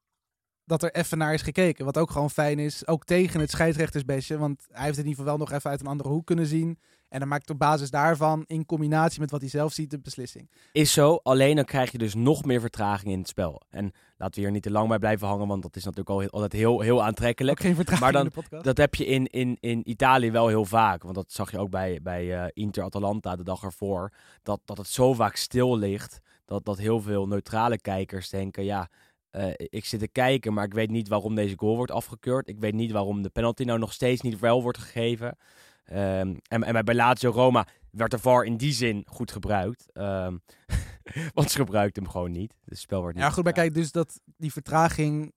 dat 0.64 0.82
er 0.82 0.94
even 0.94 1.18
naar 1.18 1.34
is 1.34 1.42
gekeken. 1.42 1.84
Wat 1.84 1.98
ook 1.98 2.10
gewoon 2.10 2.30
fijn 2.30 2.58
is. 2.58 2.86
Ook 2.86 3.04
tegen 3.04 3.40
het 3.40 3.50
scheidsrechtersbestje. 3.50 4.38
Want 4.38 4.66
hij 4.70 4.84
heeft 4.84 4.96
het 4.96 5.04
in 5.04 5.10
ieder 5.10 5.24
geval 5.24 5.38
wel 5.38 5.46
nog 5.46 5.56
even 5.56 5.70
uit 5.70 5.80
een 5.80 5.86
andere 5.86 6.08
hoek 6.08 6.26
kunnen 6.26 6.46
zien. 6.46 6.78
En 7.08 7.20
dan 7.20 7.28
maakt 7.28 7.50
op 7.50 7.58
basis 7.58 7.90
daarvan... 7.90 8.44
in 8.46 8.66
combinatie 8.66 9.20
met 9.20 9.30
wat 9.30 9.40
hij 9.40 9.50
zelf 9.50 9.72
ziet 9.72 9.90
de 9.90 9.98
beslissing. 9.98 10.50
Is 10.72 10.92
zo, 10.92 11.20
alleen 11.22 11.56
dan 11.56 11.64
krijg 11.64 11.92
je 11.92 11.98
dus 11.98 12.14
nog 12.14 12.44
meer 12.44 12.60
vertraging 12.60 13.12
in 13.12 13.18
het 13.18 13.28
spel. 13.28 13.62
En 13.70 13.92
laten 14.16 14.34
we 14.34 14.40
hier 14.40 14.50
niet 14.50 14.62
te 14.62 14.70
lang 14.70 14.88
bij 14.88 14.98
blijven 14.98 15.26
hangen, 15.26 15.48
want 15.48 15.62
dat 15.62 15.76
is 15.76 15.84
natuurlijk 15.84 16.10
al 16.10 16.20
heel, 16.20 16.30
altijd 16.30 16.52
heel, 16.52 16.80
heel 16.80 17.02
aantrekkelijk. 17.04 17.58
Ook 17.58 17.66
geen 17.66 17.74
vertraging 17.74 18.04
Maar 18.04 18.12
dan- 18.12 18.22
in 18.22 18.28
de 18.28 18.40
podcast. 18.40 18.64
Dat 18.64 18.76
heb 18.76 18.94
je 18.94 19.06
in, 19.06 19.26
in, 19.26 19.56
in 19.60 19.90
Italië 19.90 20.30
wel 20.30 20.48
heel 20.48 20.64
vaak. 20.64 21.02
Want 21.02 21.14
dat 21.14 21.32
zag 21.32 21.50
je 21.50 21.58
ook 21.58 21.70
bij, 21.70 21.98
bij 22.02 22.42
eh, 22.42 22.50
Inter-Atalanta 22.52 23.36
de 23.36 23.44
dag 23.44 23.62
ervoor. 23.62 24.12
Dat, 24.42 24.60
dat 24.64 24.78
het 24.78 24.88
zo 24.88 25.14
vaak 25.14 25.36
stil 25.36 25.76
ligt. 25.76 26.20
Dat, 26.44 26.64
dat 26.64 26.78
heel 26.78 27.00
veel 27.00 27.26
neutrale 27.26 27.80
kijkers 27.80 28.28
denken: 28.28 28.64
ja, 28.64 28.88
eh, 29.34 29.52
ik 29.56 29.84
zit 29.84 30.00
te 30.00 30.08
kijken, 30.08 30.52
maar 30.52 30.64
ik 30.64 30.74
weet 30.74 30.90
niet 30.90 31.08
waarom 31.08 31.34
deze 31.34 31.54
goal 31.58 31.76
wordt 31.76 31.92
afgekeurd. 31.92 32.48
Ik 32.48 32.58
weet 32.58 32.74
niet 32.74 32.92
waarom 32.92 33.22
de 33.22 33.28
penalty 33.28 33.62
nou 33.64 33.78
nog 33.78 33.92
steeds 33.92 34.20
niet 34.20 34.38
wel 34.38 34.62
wordt 34.62 34.78
gegeven. 34.78 35.36
Ehm, 35.84 36.34
en, 36.48 36.62
en 36.62 36.84
bij 36.84 36.94
Lazio 36.94 37.30
Roma 37.30 37.66
werd 37.90 38.10
de 38.10 38.18
VAR 38.18 38.44
in 38.44 38.56
die 38.56 38.72
zin 38.72 39.02
goed 39.06 39.32
gebruikt. 39.32 39.92
Ehm, 39.92 40.36
want 41.34 41.50
ze 41.50 41.56
gebruikten 41.58 42.02
hem 42.02 42.12
gewoon 42.12 42.30
niet. 42.30 42.54
Het 42.64 42.78
spel 42.78 43.02
werd 43.02 43.14
niet 43.14 43.24
Ja, 43.24 43.30
goed, 43.30 43.44
maar 43.44 43.52
kijk, 43.52 43.74
dus 43.74 43.92
dat 43.92 44.20
die 44.36 44.52
vertraging 44.52 45.32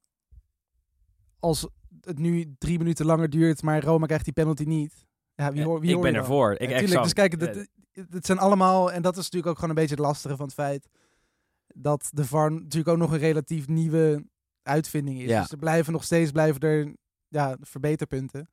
als 1.40 1.68
het 2.02 2.20
nu 2.20 2.56
drie 2.58 2.78
minuten 2.78 3.06
langer 3.06 3.30
duurt, 3.30 3.62
maar 3.62 3.84
Roma 3.84 4.06
krijgt 4.06 4.26
die 4.26 4.34
penalty 4.34 4.64
niet. 4.64 5.06
Ja, 5.36 5.52
wie 5.52 5.60
Ja, 5.62 5.66
hoor, 5.66 5.80
wie 5.80 5.90
ik 5.90 5.94
hoor 5.96 6.04
ben 6.04 6.12
je 6.12 6.18
dan? 6.18 6.28
ervoor. 6.28 6.52
Ik 6.52 6.60
Ja, 6.60 6.66
tuurlijk, 6.66 6.84
exact. 6.84 7.04
dus 7.04 7.14
kijk, 7.14 7.42
het, 7.42 7.70
het 8.14 8.26
zijn 8.26 8.38
allemaal, 8.38 8.92
en 8.92 9.02
dat 9.02 9.18
is 9.18 9.24
natuurlijk 9.24 9.48
ook 9.48 9.56
gewoon 9.56 9.70
een 9.70 9.82
beetje 9.82 9.96
het 9.96 10.04
lastige 10.06 10.36
van 10.36 10.46
het 10.46 10.54
feit 10.54 10.88
dat 11.78 12.10
de 12.13 12.26
VAR 12.26 12.52
natuurlijk 12.52 12.88
ook 12.88 12.98
nog 12.98 13.12
een 13.12 13.18
relatief 13.18 13.68
nieuwe 13.68 14.26
uitvinding 14.63 15.22
is. 15.22 15.30
Ja. 15.30 15.42
Dus 15.42 15.52
er 15.52 15.58
blijven 15.58 15.94
nog 15.94 16.04
steeds 16.04 16.32
blijven 16.32 16.62
er 16.62 16.94
ja, 17.28 17.58
verbeterpunten. 17.62 18.50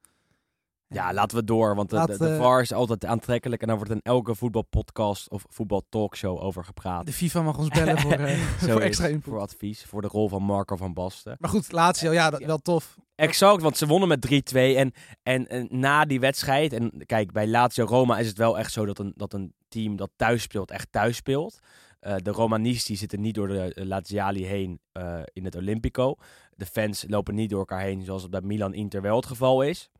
Ja, 0.89 1.13
laten 1.13 1.37
we 1.37 1.45
door, 1.45 1.75
want 1.75 1.91
de, 1.91 1.97
Laat, 1.97 2.07
de, 2.09 2.19
de 2.19 2.37
VAR 2.37 2.61
is 2.61 2.73
altijd 2.73 3.05
aantrekkelijk 3.05 3.63
en 3.63 3.69
dan 3.69 3.77
wordt 3.77 3.93
in 3.93 4.01
elke 4.03 4.35
voetbalpodcast 4.35 5.31
of 5.31 5.45
voetbaltalkshow 5.49 6.43
over 6.43 6.65
gepraat. 6.65 7.07
De 7.07 7.13
FIFA 7.13 7.43
mag 7.43 7.59
ons 7.59 7.69
bellen 7.69 7.99
voor, 7.99 8.19
Zo 8.61 8.73
voor 8.73 8.81
extra 8.81 9.07
input. 9.07 9.25
Voor 9.25 9.41
advies, 9.41 9.85
voor 9.85 10.03
de 10.03 10.09
rol 10.09 10.29
van 10.29 10.43
Marco 10.43 10.77
van 10.77 10.93
Basten. 10.93 11.37
Maar 11.39 11.51
goed, 11.51 11.73
Lazio, 11.73 12.13
ja, 12.13 12.31
dat, 12.31 12.45
wel 12.45 12.59
tof. 12.59 12.97
Exact, 13.15 13.63
want 13.63 13.77
ze 13.77 13.87
wonnen 13.87 14.09
met 14.09 14.53
3-2. 14.55 14.57
En, 14.57 14.93
en, 15.23 15.47
en 15.49 15.69
na 15.71 16.05
die 16.05 16.21
wedstrijd, 16.21 16.73
en 16.73 16.93
kijk, 17.07 17.33
bij 17.33 17.47
Lazio 17.47 17.85
Roma 17.85 18.19
is 18.19 18.27
het 18.27 18.39
wel 18.39 18.59
echt 18.59 18.73
zo 18.73 18.87
dat 18.87 18.99
een, 18.99 19.13
dat 19.17 19.33
een 19.33 19.55
team 19.69 19.97
dat 19.97 20.11
thuis 20.17 20.43
speelt, 20.43 20.71
echt 20.71 20.89
thuis 20.91 21.17
speelt. 21.17 21.59
Eh, 22.05 22.15
de 22.23 22.31
Romanisti 22.31 22.97
zitten 22.97 23.21
niet 23.21 23.35
door 23.35 23.49
de 23.49 23.75
eh, 23.75 23.85
Laziali 23.85 24.45
heen 24.45 24.81
eh, 24.93 25.21
in 25.33 25.45
het 25.45 25.55
Olympico. 25.57 26.17
De 26.57 26.67
fans 26.67 27.05
lopen 27.09 27.35
niet 27.35 27.51
door 27.51 27.59
elkaar 27.59 27.81
heen, 27.81 28.03
zoals 28.03 28.23
het 28.23 28.31
bij 28.31 28.41
Milan 28.41 28.75
Inter 28.75 29.03
wel 29.03 29.17
het 29.17 29.27
geval 29.27 29.63
is. 29.63 29.91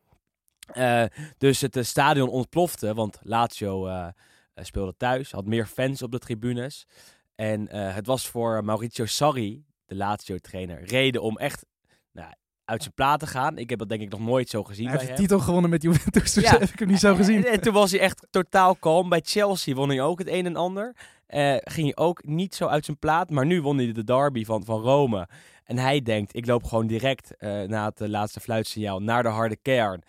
Dus 1.37 1.61
het 1.61 1.77
stadion 1.81 2.29
ontplofte, 2.29 2.93
want 2.93 3.19
Lazio 3.21 3.89
speelde 4.55 4.93
thuis, 4.97 5.31
had 5.31 5.45
meer 5.45 5.65
fans 5.65 6.01
op 6.01 6.11
de 6.11 6.19
tribunes. 6.19 6.87
En 7.35 7.75
het 7.75 8.05
was 8.05 8.27
voor 8.27 8.63
Maurizio 8.63 9.05
Sarri, 9.05 9.65
de 9.85 9.95
Lazio-trainer, 9.95 10.83
reden 10.83 11.21
om 11.21 11.37
echt 11.37 11.65
nou, 12.11 12.33
uit 12.65 12.81
zijn 12.81 12.93
plaat 12.93 13.19
te 13.19 13.27
gaan. 13.27 13.57
Ik 13.57 13.69
heb 13.69 13.79
dat 13.79 13.89
denk 13.89 14.01
ik 14.01 14.09
nog 14.09 14.19
nooit 14.19 14.49
zo 14.49 14.63
gezien 14.63 14.87
Hij 14.87 14.97
heeft 14.97 15.09
de 15.09 15.15
titel 15.15 15.39
gewonnen 15.39 15.69
met 15.69 15.81
Juventus, 15.81 16.33
dus 16.33 16.43
Ja. 16.43 16.51
heb 16.59 16.69
ik 16.69 16.79
hem 16.79 16.87
niet 16.87 16.99
zo 16.99 17.15
gezien. 17.15 17.45
En, 17.45 17.51
en 17.51 17.61
toen 17.61 17.73
was 17.73 17.91
hij 17.91 17.99
echt 17.99 18.27
totaal 18.29 18.75
kalm. 18.75 19.09
Bij 19.09 19.21
Chelsea 19.23 19.75
won 19.75 19.89
hij 19.89 20.01
ook 20.01 20.19
het 20.19 20.27
een 20.27 20.45
en 20.45 20.55
ander. 20.55 20.95
Eh, 21.25 21.55
ging 21.63 21.93
hij 21.93 22.05
ook 22.05 22.23
niet 22.25 22.55
zo 22.55 22.67
uit 22.67 22.85
zijn 22.85 22.99
plaat. 22.99 23.29
Maar 23.29 23.45
nu 23.45 23.61
won 23.61 23.77
hij 23.77 23.91
de 23.91 24.03
derby 24.03 24.45
van, 24.45 24.65
van 24.65 24.81
Rome. 24.81 25.27
En 25.63 25.77
hij 25.77 26.01
denkt, 26.01 26.35
ik 26.35 26.45
loop 26.45 26.63
gewoon 26.63 26.87
direct 26.87 27.37
eh, 27.37 27.61
na 27.61 27.85
het 27.85 28.01
eh, 28.01 28.07
laatste 28.07 28.39
fluitsignaal 28.39 29.01
naar 29.01 29.23
de 29.23 29.29
harde 29.29 29.55
kern. 29.55 30.03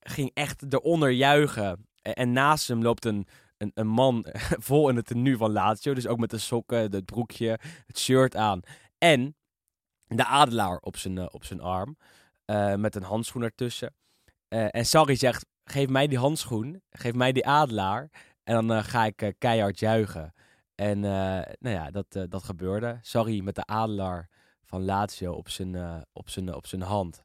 Ging 0.00 0.30
echt 0.34 0.72
eronder 0.72 1.10
juichen. 1.10 1.86
En, 2.02 2.14
en 2.14 2.32
naast 2.32 2.68
hem 2.68 2.82
loopt 2.82 3.04
een, 3.04 3.26
een, 3.56 3.70
een 3.74 3.86
man 3.86 4.26
vol 4.68 4.88
in 4.88 4.96
het 4.96 5.06
tenue 5.06 5.36
van 5.36 5.52
Lazio. 5.52 5.94
Dus 5.94 6.06
ook 6.06 6.18
met 6.18 6.30
de 6.30 6.38
sokken, 6.38 6.78
het 6.78 7.04
broekje, 7.04 7.58
het 7.86 7.98
shirt 7.98 8.36
aan. 8.36 8.60
En 8.98 9.36
de 10.06 10.24
adelaar 10.24 10.78
op 10.78 10.96
zijn, 10.96 11.32
op 11.32 11.44
zijn 11.44 11.60
arm. 11.60 11.96
met 12.76 12.94
een 12.94 13.02
handschoen 13.02 13.42
ertussen. 13.42 13.94
En 14.48 14.86
Sarri 14.86 15.16
zegt, 15.16 15.46
geef 15.64 15.88
mij 15.88 16.06
die 16.06 16.18
handschoen, 16.18 16.82
geef 16.90 17.14
mij 17.14 17.32
die 17.32 17.46
adelaar. 17.46 18.10
En 18.44 18.66
dan 18.66 18.84
ga 18.84 19.04
ik 19.04 19.34
keihard 19.38 19.78
juichen. 19.78 20.34
En 20.82 21.04
eh, 21.04 21.10
nou 21.58 21.76
ja, 21.76 21.90
dat, 21.90 22.06
eh, 22.08 22.22
dat 22.28 22.42
gebeurde. 22.42 22.98
Sarri 23.02 23.42
met 23.42 23.54
de 23.54 23.66
adelaar 23.66 24.28
van 24.64 24.84
Lazio 24.84 25.32
op 25.32 25.48
zijn, 25.48 25.74
eh, 25.74 25.96
op 26.12 26.28
zijn, 26.28 26.54
op 26.54 26.66
zijn 26.66 26.82
hand. 26.82 27.24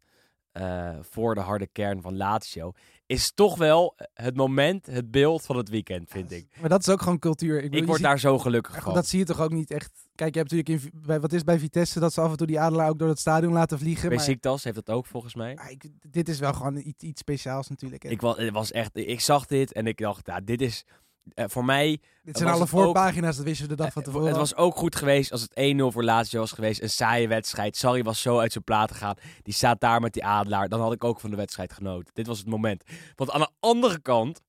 voor 1.01 1.35
de 1.35 1.41
harde 1.41 1.67
kern 1.67 2.01
van 2.01 2.17
Lazio. 2.17 2.71
Is 3.05 3.31
toch 3.33 3.57
wel 3.57 3.95
het 4.13 4.35
moment, 4.35 4.85
het 4.85 5.11
beeld 5.11 5.45
van 5.45 5.57
het 5.57 5.69
weekend, 5.69 6.09
vind 6.09 6.31
ik. 6.31 6.47
Maar 6.59 6.69
dat 6.69 6.79
is 6.79 6.89
ook 6.89 7.01
gewoon 7.01 7.19
cultuur. 7.19 7.55
Ik, 7.57 7.61
bedoel, 7.63 7.79
Ik 7.81 7.87
word 7.87 8.01
daar 8.01 8.19
zo 8.19 8.39
gelukkig 8.39 8.81
van. 8.83 8.93
dat 8.93 9.07
zie 9.07 9.19
je 9.19 9.25
toch 9.25 9.41
ook 9.41 9.51
niet 9.51 9.71
echt. 9.71 9.91
Kijk, 10.15 10.33
je 10.33 10.39
hebt 10.39 10.51
natuurlijk 10.51 10.83
in, 10.93 11.01
bij, 11.05 11.19
wat 11.19 11.33
is 11.33 11.43
bij 11.43 11.59
Vitesse 11.59 11.99
dat 11.99 12.13
ze 12.13 12.21
af 12.21 12.31
en 12.31 12.37
toe 12.37 12.47
die 12.47 12.59
adelaar 12.59 12.89
ook 12.89 12.99
door 12.99 13.07
het 13.09 13.19
stadion 13.19 13.53
laten 13.53 13.79
vliegen. 13.79 14.07
Maar, 14.09 14.17
Besiktas 14.17 14.63
heeft 14.63 14.75
dat 14.75 14.89
ook 14.89 15.05
volgens 15.05 15.35
mij. 15.35 15.57
Ik- 15.69 15.89
dit 16.01 16.29
is 16.29 16.39
wel 16.39 16.53
gewoon 16.53 16.77
iets, 16.77 17.03
iets 17.03 17.19
speciaals 17.21 17.67
natuurlijk. 17.69 18.03
hè. 18.03 18.09
Ik 18.09 18.21
was, 18.21 18.37
het 18.37 18.51
was 18.53 18.71
echt, 18.71 18.97
ik 18.97 19.19
zag 19.19 19.45
dit 19.45 19.71
en 19.73 19.87
ik 19.87 19.97
dacht, 19.97 20.27
ja, 20.27 20.39
dit 20.39 20.61
is 20.61 20.85
eh, 21.33 21.45
voor 21.47 21.65
mij 21.65 21.99
dit 22.23 22.37
zijn 22.37 22.49
alle 22.49 22.61
ook- 22.61 22.67
voorpagina's, 22.67 23.35
dat 23.35 23.45
wisten 23.45 23.67
we 23.67 23.75
de 23.75 23.83
dag 23.83 23.93
van 23.93 24.01
Eh, 24.01 24.07
tevoren. 24.07 24.27
Het 24.27 24.37
was 24.37 24.55
ook 24.55 24.75
goed 24.75 24.95
geweest 24.95 25.31
als 25.31 25.41
het 25.41 25.51
1-0 25.57 25.91
voor 25.91 26.03
Lazio 26.03 26.39
was 26.39 26.51
geweest. 26.51 26.81
Een 26.81 26.89
saaie 26.89 27.27
wedstrijd. 27.27 27.77
Sarri 27.77 28.03
was 28.03 28.21
zo 28.21 28.39
uit 28.39 28.51
zijn 28.51 28.63
plaat 28.63 28.91
gegaan. 28.91 29.15
Die 29.41 29.53
staat 29.53 29.79
daar 29.81 30.01
met 30.01 30.13
die 30.13 30.23
adelaar. 30.23 30.69
Dan 30.69 30.81
had 30.81 30.93
ik 30.93 31.03
ook 31.03 31.19
van 31.19 31.29
de 31.29 31.35
wedstrijd 31.35 31.73
genoten. 31.73 32.13
Dit 32.13 32.27
was 32.27 32.37
het 32.37 32.47
moment. 32.47 32.83
Want 33.15 33.31
aan 33.31 33.39
de 33.39 33.49
andere 33.59 33.99
kant 34.01 34.41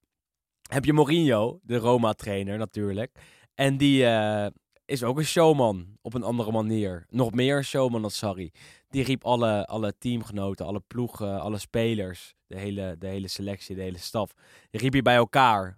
heb 0.70 0.84
je 0.84 0.92
Mourinho, 0.92 1.58
de 1.62 1.76
Roma-trainer 1.76 2.58
natuurlijk. 2.58 3.18
En 3.54 3.76
die 3.76 4.06
eh, 4.06 4.46
is 4.84 5.02
ook 5.02 5.18
een 5.18 5.24
showman 5.24 5.86
op 6.02 6.14
een 6.14 6.22
andere 6.22 6.52
manier. 6.52 7.06
Nog 7.08 7.32
meer 7.32 7.56
een 7.56 7.64
showman 7.64 8.00
dan 8.02 8.10
Sarri. 8.10 8.50
Die 8.88 9.04
riep 9.04 9.24
alle, 9.24 9.66
alle 9.66 9.94
teamgenoten, 9.98 10.66
alle 10.66 10.80
ploegen, 10.86 11.40
alle 11.40 11.58
spelers, 11.58 12.34
de 12.46 12.56
hele, 12.58 12.96
de 12.98 13.06
hele 13.06 13.28
selectie, 13.28 13.74
de 13.76 13.82
hele 13.82 13.98
staf. 13.98 14.30
Die 14.70 14.80
riep 14.80 14.94
je 14.94 15.02
bij 15.02 15.14
elkaar. 15.16 15.77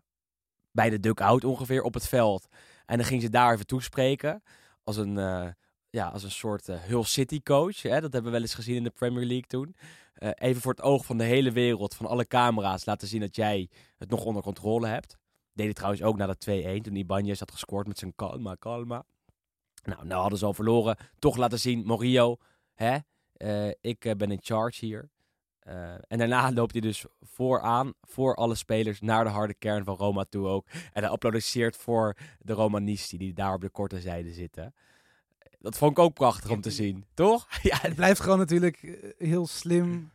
Bij 0.72 0.90
de 0.90 1.00
dugout 1.00 1.44
ongeveer 1.44 1.82
op 1.82 1.94
het 1.94 2.08
veld. 2.08 2.48
En 2.86 2.96
dan 2.96 3.06
ging 3.06 3.22
ze 3.22 3.30
daar 3.30 3.52
even 3.52 3.66
toespreken. 3.66 4.42
Als 4.84 4.96
een, 4.96 5.18
eh, 5.18 5.48
ja, 5.90 6.08
als 6.08 6.22
een 6.22 6.30
soort 6.30 6.68
eh, 6.68 6.80
Hull 6.80 7.02
City 7.02 7.42
coach. 7.42 7.82
Hè? 7.82 8.00
Dat 8.00 8.12
hebben 8.12 8.24
we 8.24 8.30
wel 8.30 8.40
eens 8.40 8.54
gezien 8.54 8.76
in 8.76 8.84
de 8.84 8.90
Premier 8.90 9.24
League 9.24 9.46
toen. 9.46 9.74
Eh, 10.14 10.30
even 10.34 10.62
voor 10.62 10.72
het 10.72 10.82
oog 10.82 11.04
van 11.04 11.18
de 11.18 11.24
hele 11.24 11.52
wereld, 11.52 11.94
van 11.94 12.06
alle 12.06 12.26
camera's, 12.26 12.84
laten 12.84 13.08
zien 13.08 13.20
dat 13.20 13.36
jij 13.36 13.68
het 13.98 14.10
nog 14.10 14.24
onder 14.24 14.42
controle 14.42 14.86
hebt. 14.86 15.16
Deed 15.52 15.64
hij 15.64 15.74
trouwens 15.74 16.02
ook 16.02 16.16
na 16.16 16.26
de 16.26 16.38
2-1, 16.38 16.82
toen 16.82 16.96
Ibanez 16.96 17.38
had 17.38 17.52
gescoord 17.52 17.86
met 17.86 17.98
zijn 17.98 18.14
kalma, 18.14 18.54
kalma. 18.54 19.04
Nou, 19.82 20.06
nou 20.06 20.20
hadden 20.20 20.38
ze 20.38 20.44
al 20.44 20.54
verloren. 20.54 20.96
Toch 21.18 21.36
laten 21.36 21.58
zien, 21.58 21.84
Morio, 21.84 22.36
hè? 22.74 22.98
ik 23.80 24.14
ben 24.16 24.30
in 24.30 24.38
charge 24.42 24.84
hier. 24.86 25.10
Eh, 25.70 25.94
en 26.08 26.18
daarna 26.18 26.52
loopt 26.52 26.72
hij 26.72 26.80
dus 26.80 27.04
vooraan, 27.22 27.92
voor 28.02 28.34
alle 28.34 28.54
spelers, 28.54 29.00
naar 29.00 29.24
de 29.24 29.30
harde 29.30 29.54
kern 29.54 29.84
van 29.84 29.96
Roma 29.96 30.24
toe 30.24 30.46
ook. 30.46 30.66
En 30.92 31.02
hij 31.02 31.08
applaudisseert 31.08 31.76
voor 31.76 32.16
de 32.38 32.52
Romanisti 32.52 33.18
die 33.18 33.32
daar 33.32 33.54
op 33.54 33.60
de 33.60 33.68
korte 33.68 34.00
zijde 34.00 34.32
zitten. 34.32 34.74
Dat 35.58 35.78
vond 35.78 35.90
ik 35.90 35.98
ook 35.98 36.14
prachtig 36.14 36.50
om 36.50 36.60
te 36.60 36.70
zien, 36.70 37.04
toch? 37.14 37.46
Ja, 37.62 37.78
Het 37.80 37.94
blijft 37.94 38.20
gewoon 38.20 38.38
natuurlijk 38.38 38.82
eh, 38.82 39.10
heel 39.28 39.46
slim 39.46 40.10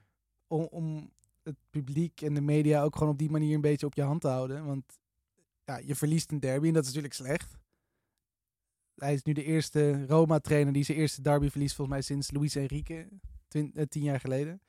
om, 0.47 0.67
om 0.71 1.11
het 1.43 1.55
publiek 1.69 2.21
en 2.21 2.33
de 2.33 2.41
media 2.41 2.83
ook 2.83 2.95
gewoon 2.95 3.13
op 3.13 3.19
die 3.19 3.31
manier 3.31 3.55
een 3.55 3.61
beetje 3.61 3.85
op 3.85 3.93
je 3.93 4.01
hand 4.01 4.21
te 4.21 4.27
houden. 4.27 4.65
Want 4.65 4.83
ja, 5.65 5.77
je 5.77 5.95
verliest 5.95 6.31
een 6.31 6.39
derby 6.39 6.67
en 6.67 6.73
dat 6.73 6.81
is 6.81 6.87
natuurlijk 6.87 7.13
slecht. 7.13 7.57
Hij 8.95 9.13
is 9.13 9.23
nu 9.23 9.33
de 9.33 9.43
eerste 9.43 10.05
Roma-trainer 10.05 10.73
die 10.73 10.83
zijn 10.83 10.97
eerste 10.97 11.21
derby 11.21 11.49
verliest 11.49 11.75
volgens 11.75 11.97
mij 11.97 12.05
sinds 12.05 12.31
Luis 12.31 12.55
Enrique, 12.55 13.07
eh, 13.49 13.85
tien 13.89 14.03
jaar 14.03 14.19
geleden. 14.19 14.59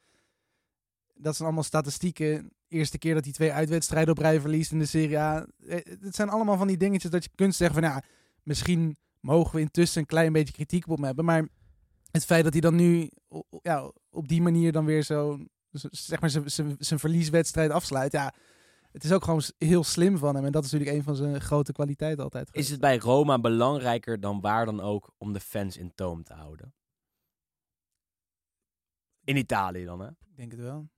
Dat 1.19 1.35
zijn 1.37 1.47
allemaal 1.49 1.65
statistieken. 1.65 2.51
Eerste 2.69 2.99
keer 2.99 3.15
dat 3.15 3.25
hij 3.25 3.33
twee 3.33 3.53
uitwedstrijden 3.53 4.11
op 4.11 4.19
rij 4.19 4.41
verliest 4.41 4.73
in 4.73 4.79
de 4.79 4.87
Serie 4.87 5.19
A. 5.19 5.47
Eh, 5.67 5.79
Het 6.01 6.15
zijn 6.15 6.29
allemaal 6.29 6.57
van 6.57 6.67
die 6.67 6.77
dingetjes 6.77 7.11
dat 7.11 7.25
je 7.25 7.31
kunt 7.35 7.55
zeggen 7.55 7.81
van 7.83 7.91
ja, 7.91 8.03
misschien 8.43 8.97
mogen 9.21 9.55
we 9.55 9.61
intussen 9.61 10.01
een 10.01 10.07
klein 10.07 10.33
beetje 10.33 10.53
kritiek 10.53 10.89
op 10.89 10.97
hem 10.97 11.05
hebben. 11.05 11.25
Maar 11.25 11.49
het 12.11 12.25
feit 12.25 12.45
dat 12.45 12.53
hij 12.53 12.61
dan 12.63 12.75
nu 12.75 13.11
ja, 13.63 13.91
op 14.11 14.29
die 14.29 14.43
manier 14.43 14.73
dan 14.73 14.85
weer 14.85 15.03
zo, 15.03 15.39
zeg 15.91 16.21
maar, 16.21 16.31
zijn- 16.31 16.99
verlieswedstrijd 16.99 17.71
afsluit. 17.71 18.13
Ja, 18.13 18.35
het 18.93 19.05
is 19.05 19.13
ook 19.13 19.25
gewoon 19.25 19.43
heel 19.59 19.85
slim 19.85 20.19
van 20.19 20.35
hem. 20.35 20.45
En 20.45 20.53
dat 20.53 20.65
is 20.65 20.71
natuurlijk 20.71 20.99
een 20.99 21.05
van 21.05 21.17
zijn 21.17 21.41
grote 21.41 21.73
kwaliteiten 21.73 22.25
altijd. 22.25 22.45
Is 22.47 22.51
geweest. 22.51 22.71
het 22.71 22.81
bij 22.81 22.99
Roma 22.99 23.39
belangrijker 23.41 24.21
dan 24.21 24.41
waar 24.41 24.65
dan 24.65 24.81
ook 24.81 25.15
om 25.19 25.33
de 25.33 25.41
fans 25.41 25.77
in 25.77 25.93
toom 25.95 26.23
te 26.23 26.33
houden? 26.35 26.75
In 29.25 29.37
Italië 29.37 29.85
dan, 29.85 30.01
hè? 30.01 30.09
Ik 30.09 30.37
denk 30.37 30.51
het 30.51 30.61
wel. 30.61 30.89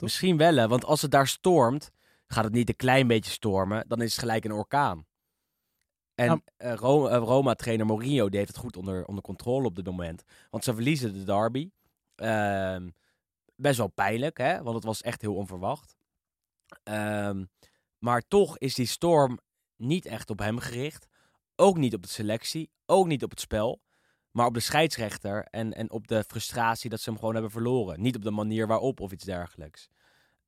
Toch? 0.00 0.08
Misschien 0.08 0.36
wel, 0.36 0.56
hè? 0.56 0.68
Want 0.68 0.84
als 0.84 1.02
het 1.02 1.10
daar 1.10 1.26
stormt, 1.26 1.90
gaat 2.26 2.44
het 2.44 2.52
niet 2.52 2.68
een 2.68 2.76
klein 2.76 3.06
beetje 3.06 3.30
stormen, 3.30 3.84
dan 3.88 4.00
is 4.02 4.10
het 4.10 4.20
gelijk 4.20 4.44
een 4.44 4.52
orkaan. 4.52 5.06
En 6.14 6.26
Nou- 6.26 6.40
eh, 6.56 6.72
eh, 6.72 7.22
Roma-trainer 7.22 7.86
Mourinho 7.86 8.28
die 8.28 8.38
heeft 8.38 8.50
het 8.50 8.60
goed 8.60 8.76
onder, 8.76 9.04
onder 9.04 9.24
controle 9.24 9.66
op 9.66 9.76
dit 9.76 9.84
moment. 9.84 10.22
Want 10.50 10.64
ze 10.64 10.74
verliezen 10.74 11.12
de 11.12 11.24
derby. 11.24 11.70
Ehm, 12.14 12.90
best 13.56 13.78
wel 13.78 13.88
pijnlijk, 13.88 14.38
hè? 14.38 14.62
Want 14.62 14.74
het 14.74 14.84
was 14.84 15.02
echt 15.02 15.20
heel 15.20 15.34
onverwacht. 15.34 15.96
Ehm, 16.82 17.44
maar 17.98 18.22
toch 18.28 18.58
is 18.58 18.74
die 18.74 18.86
storm 18.86 19.38
niet 19.76 20.06
echt 20.06 20.30
op 20.30 20.38
hem 20.38 20.58
gericht. 20.58 21.06
Ook 21.56 21.76
niet 21.76 21.94
op 21.94 22.02
de 22.02 22.08
selectie. 22.08 22.70
Ook 22.86 23.06
niet 23.06 23.22
op 23.22 23.30
het 23.30 23.40
spel. 23.40 23.80
Maar 24.30 24.46
op 24.46 24.54
de 24.54 24.60
scheidsrechter 24.60 25.44
en, 25.44 25.72
en 25.72 25.90
op 25.90 26.08
de 26.08 26.24
frustratie 26.26 26.90
dat 26.90 27.00
ze 27.00 27.10
hem 27.10 27.18
gewoon 27.18 27.34
hebben 27.34 27.52
verloren. 27.52 28.00
Niet 28.00 28.16
op 28.16 28.22
de 28.22 28.30
manier 28.30 28.66
waarop 28.66 29.00
of 29.00 29.12
iets 29.12 29.24
dergelijks. 29.24 29.88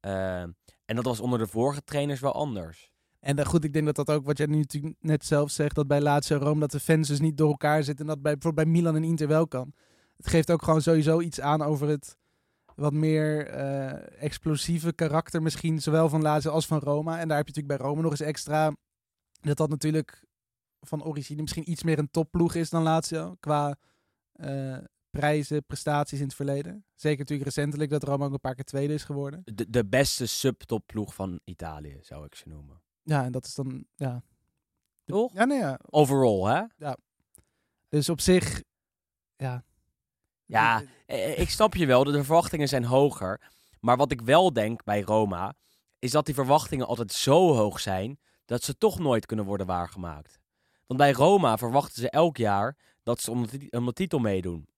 Ehm, 0.01 0.51
en 0.85 0.97
dat 0.97 1.05
was 1.05 1.21
onder 1.21 1.39
de 1.39 1.47
vorige 1.47 1.85
trainers 1.85 2.21
wel 2.21 2.33
anders. 2.33 2.93
En 3.21 3.39
eh, 3.39 3.47
goed, 3.47 3.65
ik 3.65 3.73
denk 3.73 3.87
dat 3.87 3.95
dat 3.95 4.11
ook, 4.11 4.25
wat 4.25 4.39
jij 4.39 4.47
nu 4.47 4.65
net 5.01 5.25
zelf 5.25 5.51
zegt, 5.51 5.75
dat 5.75 5.87
bij 5.87 6.01
Lazio 6.01 6.37
Rome, 6.37 6.61
dat 6.61 6.71
de 6.71 6.81
fans 6.81 7.09
dus 7.09 7.21
niet 7.21 7.37
door 7.37 7.49
elkaar 7.49 7.83
zitten. 7.83 8.05
En 8.05 8.11
dat 8.13 8.23
bij, 8.23 8.33
bijvoorbeeld 8.33 8.67
bij 8.67 8.75
Milan 8.75 8.97
en 8.97 9.05
Inter 9.05 9.29
wel 9.29 9.49
kan. 9.49 9.73
Het 10.17 10.27
geeft 10.27 10.51
ook 10.51 10.63
gewoon 10.63 10.83
sowieso 10.83 11.21
iets 11.21 11.41
aan 11.41 11.63
over 11.63 11.89
het 11.89 12.17
wat 12.75 12.93
meer 12.93 13.47
eh, 13.47 14.23
explosieve 14.23 14.93
karakter 14.93 15.43
misschien, 15.43 15.81
zowel 15.83 16.09
van 16.09 16.23
Lazio 16.23 16.51
als 16.51 16.67
van 16.67 16.79
Roma. 16.79 17.19
En 17.19 17.29
daar 17.29 17.37
heb 17.37 17.49
je 17.49 17.53
natuurlijk 17.55 17.81
bij 17.81 17.89
Rome 17.89 18.03
nog 18.03 18.11
eens 18.11 18.21
extra, 18.21 18.75
dat 19.41 19.57
dat 19.57 19.69
natuurlijk 19.69 20.25
van 20.87 21.05
origine 21.05 21.41
misschien 21.41 21.71
iets 21.71 21.83
meer 21.83 21.99
een 21.99 22.11
topploeg 22.11 22.55
is 22.55 22.71
dan 22.71 22.83
Lazio, 22.83 23.37
qua 23.41 23.77
eh, 24.33 24.79
prijzen, 25.11 25.65
prestaties 25.65 26.19
in 26.19 26.25
het 26.25 26.35
verleden. 26.35 26.85
Zeker 26.95 27.19
natuurlijk 27.19 27.49
recentelijk 27.49 27.91
dat 27.91 28.03
Roma 28.03 28.25
ook 28.25 28.33
een 28.33 28.41
paar 28.41 28.55
keer 28.55 28.65
tweede 28.65 28.95
is 28.95 29.05
geworden. 29.05 29.43
De, 29.45 29.71
de 29.71 29.85
beste 29.87 30.27
subtopploeg 30.27 31.15
van 31.15 31.41
Italië, 31.45 31.99
zou 32.03 32.25
ik 32.25 32.35
ze 32.35 32.49
noemen. 32.49 32.83
Ja, 33.03 33.25
en 33.25 33.33
dat 33.33 33.45
is 33.45 33.55
dan, 33.55 33.85
ja. 33.97 34.23
Toch? 35.05 35.33
Ja, 35.33 35.45
nee, 35.45 35.59
ja. 35.59 35.79
Overall, 35.91 36.55
hè? 36.55 36.93
Dus 37.89 38.09
op 38.09 38.21
zich, 38.21 38.63
ja. 39.37 39.65
Ja, 40.45 40.83
Eh, 41.07 41.39
Ik 41.39 41.51
snap 41.51 41.75
je 41.75 41.87
wel, 41.87 42.05
de 42.05 42.25
verwachtingen 42.25 42.69
zijn 42.69 42.85
hoger. 42.85 43.51
Maar 43.81 43.97
wat 43.97 44.13
ik 44.13 44.21
wel 44.21 44.53
denk 44.53 44.85
bij 44.85 45.01
Roma, 45.01 45.55
is 45.99 46.11
dat 46.11 46.27
die 46.27 46.35
verwachtingen 46.35 46.87
altijd 46.87 47.13
zo 47.13 47.55
hoog 47.55 47.81
zijn, 47.81 48.19
dat 48.45 48.63
ze 48.63 48.79
toch 48.79 48.99
nooit 48.99 49.27
kunnen 49.27 49.45
worden 49.45 49.67
waargemaakt. 49.67 50.41
Want 50.93 51.05
bij 51.05 51.13
Roma 51.13 51.59
verwachten 51.59 52.03
ze 52.03 52.11
elk 52.11 52.37
jaar 52.37 52.77
dat 53.03 53.21
ze 53.21 53.31
om 53.31 53.47
de, 53.47 53.93
titel 53.93 54.19
meedoen. 54.19 54.69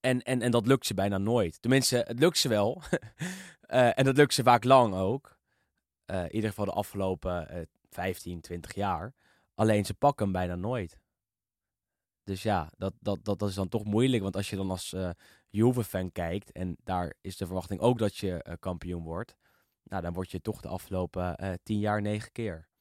En, 0.00 0.22
en, 0.22 0.42
en 0.42 0.50
dat 0.50 0.66
lukt 0.66 0.86
ze 0.86 0.94
bijna 0.94 1.18
nooit. 1.18 1.62
Tenminste, 1.62 1.96
het 1.96 2.18
lukt 2.18 2.38
ze 2.38 2.48
wel. 2.48 2.82
Eh, 3.62 3.98
en 3.98 4.04
dat 4.04 4.16
lukt 4.16 4.34
ze 4.34 4.42
vaak 4.42 4.64
lang 4.64 4.94
ook. 4.94 5.38
Eh, 6.04 6.22
in 6.22 6.34
ieder 6.34 6.48
geval 6.48 6.64
de 6.64 6.72
afgelopen 6.72 7.48
eh 7.48 7.62
15, 7.90 8.40
20 8.40 8.74
jaar. 8.74 9.14
Alleen 9.54 9.84
ze 9.84 9.94
pakken 9.94 10.32
bijna 10.32 10.54
nooit. 10.54 10.98
Dus 12.24 12.42
ja, 12.42 12.72
dat, 12.76 12.94
dat, 13.00 13.24
dat, 13.24 13.38
dat 13.38 13.48
is 13.48 13.54
dan 13.54 13.68
toch 13.68 13.84
moeilijk. 13.84 14.22
Want 14.22 14.36
als 14.36 14.50
je 14.50 14.56
dan 14.56 14.70
als 14.70 14.92
eh 14.92 15.10
Juve-fan 15.48 16.12
kijkt... 16.12 16.52
en 16.52 16.76
daar 16.84 17.14
is 17.20 17.36
de 17.36 17.46
verwachting 17.46 17.80
ook 17.80 17.98
dat 17.98 18.16
je 18.16 18.42
eh, 18.42 18.54
kampioen 18.58 19.02
wordt... 19.02 19.36
nou, 19.82 20.02
dan 20.02 20.12
word 20.12 20.30
je 20.30 20.40
toch 20.40 20.60
de 20.60 20.68
afgelopen 20.68 21.36
eh 21.36 21.52
10 21.62 21.78
jaar 21.78 22.02
negen 22.02 22.32
keer. 22.32 22.71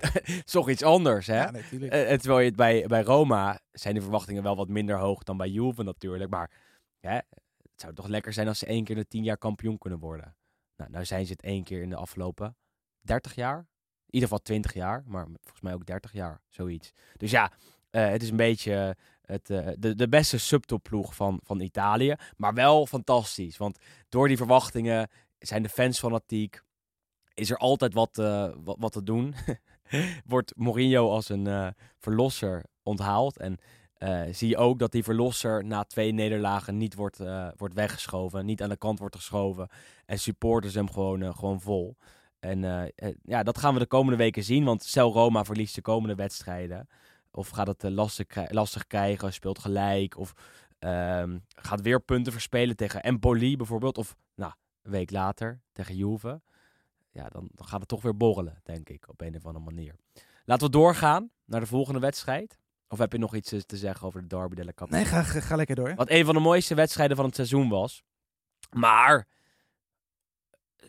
Dat 0.00 0.20
is 0.26 0.52
toch 0.52 0.68
iets 0.68 0.82
anders, 0.82 1.26
hè? 1.26 1.42
Ja, 1.42 1.50
natuurlijk. 1.50 1.92
Eh, 1.92 2.10
en 2.10 2.18
terwijl 2.18 2.40
je 2.40 2.46
het 2.46 2.56
bij, 2.56 2.86
bij 2.86 3.02
Roma 3.02 3.60
zijn 3.72 3.94
de 3.94 4.00
verwachtingen 4.00 4.42
wel 4.42 4.56
wat 4.56 4.68
minder 4.68 4.98
hoog 4.98 5.22
dan 5.22 5.36
bij 5.36 5.48
Juve 5.48 5.82
natuurlijk. 5.82 6.30
Maar 6.30 6.50
hè, 7.00 7.14
het 7.14 7.26
zou 7.76 7.94
toch 7.94 8.06
lekker 8.06 8.32
zijn 8.32 8.48
als 8.48 8.58
ze 8.58 8.66
één 8.66 8.84
keer 8.84 8.96
in 8.96 9.02
de 9.02 9.08
tien 9.08 9.24
jaar 9.24 9.38
kampioen 9.38 9.78
kunnen 9.78 9.98
worden. 9.98 10.36
Nou, 10.76 10.90
nou 10.90 11.04
zijn 11.04 11.26
ze 11.26 11.32
het 11.32 11.42
één 11.42 11.64
keer 11.64 11.82
in 11.82 11.90
de 11.90 11.96
afgelopen 11.96 12.56
30 13.00 13.34
jaar. 13.34 13.58
In 13.58 14.14
ieder 14.14 14.28
geval 14.28 14.44
20 14.44 14.74
jaar, 14.74 15.02
maar 15.06 15.26
volgens 15.26 15.60
mij 15.60 15.74
ook 15.74 15.86
30 15.86 16.12
jaar, 16.12 16.40
zoiets. 16.48 16.92
Dus 17.16 17.30
ja, 17.30 17.52
eh, 17.90 18.08
het 18.08 18.22
is 18.22 18.30
een 18.30 18.36
beetje 18.36 18.96
het, 19.22 19.50
eh, 19.50 19.68
de, 19.78 19.94
de 19.94 20.08
beste 20.08 20.38
subtopploeg 20.38 21.14
van, 21.14 21.40
van 21.44 21.60
Italië. 21.60 22.14
Maar 22.36 22.54
wel 22.54 22.86
fantastisch, 22.86 23.56
want 23.56 23.78
door 24.08 24.28
die 24.28 24.36
verwachtingen 24.36 25.08
zijn 25.38 25.62
de 25.62 25.68
fans 25.68 25.98
fanatiek. 25.98 26.60
Is 27.38 27.50
er 27.50 27.56
altijd 27.56 27.94
wat, 27.94 28.18
eh, 28.18 28.48
wat, 28.64 28.92
te 28.92 29.02
doen. 29.02 29.34
Wordt 30.26 30.52
Mourinho 30.56 31.10
als 31.10 31.28
een 31.28 31.46
eh, 31.46 31.68
verlosser 31.98 32.64
onthaald. 32.82 33.36
En 33.36 33.58
eh, 33.94 34.22
zie 34.30 34.48
je 34.48 34.56
ook 34.56 34.78
dat 34.78 34.92
die 34.92 35.02
verlosser 35.02 35.64
na 35.64 35.84
twee 35.84 36.12
nederlagen 36.12 36.76
niet 36.76 36.94
wordt, 36.94 37.20
wordt 37.56 37.74
weggeschoven. 37.74 38.46
Niet 38.46 38.62
aan 38.62 38.68
de 38.68 38.76
kant 38.76 38.98
wordt 38.98 39.16
geschoven. 39.16 39.68
En 40.06 40.18
supporters 40.18 40.74
hem 40.74 40.90
gewoon, 40.90 41.34
gewoon 41.34 41.60
vol. 41.60 41.96
En 42.40 42.92
ja, 43.22 43.42
dat 43.42 43.58
gaan 43.58 43.74
we 43.74 43.80
de 43.80 43.86
komende 43.86 44.16
weken 44.16 44.44
zien. 44.44 44.64
Want 44.64 44.82
stel 44.82 45.12
Roma 45.12 45.44
verliest 45.44 45.74
de 45.74 45.80
komende 45.80 46.14
wedstrijden. 46.14 46.88
Of 47.30 47.48
gaat 47.48 47.66
het 47.66 47.82
lastig, 47.82 48.26
krij- 48.26 48.48
lastig 48.50 48.86
krijgen, 48.86 49.32
speelt 49.32 49.58
gelijk. 49.58 50.18
Of 50.18 50.32
ehm, 50.78 51.38
gaat 51.48 51.80
weer 51.80 52.00
punten 52.00 52.32
verspelen 52.32 52.76
tegen 52.76 53.02
Empoli 53.02 53.56
bijvoorbeeld. 53.56 53.98
Of 53.98 54.16
nou, 54.34 54.52
een 54.82 54.90
week 54.90 55.10
later 55.10 55.60
tegen 55.72 55.96
Juve. 55.96 56.40
Ja, 57.18 57.28
dan, 57.28 57.48
dan 57.54 57.66
gaat 57.66 57.80
het 57.80 57.88
toch 57.88 58.02
weer 58.02 58.16
borrelen, 58.16 58.60
denk 58.64 58.88
ik, 58.88 59.08
op 59.08 59.20
een 59.20 59.36
of 59.36 59.46
andere 59.46 59.64
manier. 59.64 59.94
Laten 60.44 60.66
we 60.66 60.72
doorgaan 60.72 61.30
naar 61.44 61.60
de 61.60 61.66
volgende 61.66 62.00
wedstrijd. 62.00 62.58
Of 62.88 62.98
heb 62.98 63.12
je 63.12 63.18
nog 63.18 63.34
iets 63.34 63.52
eh, 63.52 63.60
te 63.60 63.76
zeggen 63.76 64.06
over 64.06 64.20
de 64.20 64.26
Derby 64.26 64.54
della 64.54 64.72
Capitale? 64.74 65.02
Nee, 65.02 65.12
ga, 65.12 65.22
ga, 65.22 65.40
ga 65.40 65.56
lekker 65.56 65.76
door. 65.76 65.94
Wat 65.94 66.10
een 66.10 66.24
van 66.24 66.34
de 66.34 66.40
mooiste 66.40 66.74
wedstrijden 66.74 67.16
van 67.16 67.26
het 67.26 67.34
seizoen 67.34 67.68
was. 67.68 68.02
Maar 68.70 69.26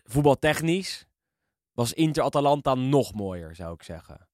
voetbaltechnisch 0.03 1.05
was 1.73 1.93
Inter-Atalanta 1.93 2.73
nog 2.75 3.13
mooier, 3.13 3.55
zou 3.55 3.73
ik 3.73 3.83
zeggen. 3.83 4.27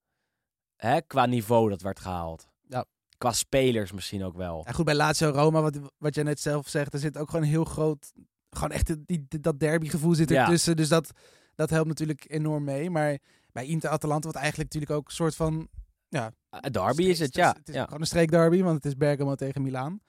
Hè, 0.75 1.01
qua 1.01 1.25
niveau 1.25 1.69
dat 1.69 1.81
werd 1.81 1.99
gehaald. 1.99 2.47
Ja. 2.67 2.85
Qua 3.17 3.31
spelers 3.31 3.91
misschien 3.91 4.23
ook 4.23 4.35
wel. 4.35 4.63
Ja, 4.65 4.71
goed, 4.71 4.85
bij 4.85 4.95
Lazio 4.95 5.29
Roma, 5.29 5.61
wat, 5.61 5.79
wat 5.97 6.15
jij 6.15 6.23
net 6.23 6.39
zelf 6.39 6.67
zegt, 6.67 6.93
er 6.93 6.99
zit 6.99 7.17
ook 7.17 7.29
gewoon 7.29 7.45
een 7.45 7.51
heel 7.51 7.65
groot, 7.65 8.11
gewoon 8.49 8.71
echt 8.71 9.07
die, 9.07 9.25
die- 9.27 9.39
dat 9.39 9.59
derbygevoel 9.59 10.15
zit 10.15 10.29
Ja. 10.29 10.43
ertussen. 10.43 10.75
Dus 10.75 10.87
dat, 10.89 11.11
dat 11.55 11.69
helpt 11.69 11.87
natuurlijk 11.87 12.25
enorm 12.27 12.63
mee. 12.63 12.89
Maar 12.89 13.17
bij 13.51 13.65
Inter 13.65 13.89
Atalanta, 13.89 14.27
wat 14.27 14.35
eigenlijk 14.35 14.73
natuurlijk 14.73 14.99
ook 14.99 15.07
een 15.07 15.15
soort 15.15 15.35
van... 15.35 15.67
Ja, 16.09 16.31
Uh, 16.51 16.59
derby 16.71 17.03
is 17.03 17.19
het, 17.19 17.35
ja. 17.35 17.55
Het 17.57 17.67
is 17.69 17.75
ja. 17.75 17.83
gewoon 17.83 17.99
een 17.99 18.07
streekderby, 18.07 18.61
want 18.61 18.75
het 18.75 18.85
is 18.85 18.97
Bergamo 18.97 19.35
tegen 19.35 19.61
Milaan. 19.61 19.99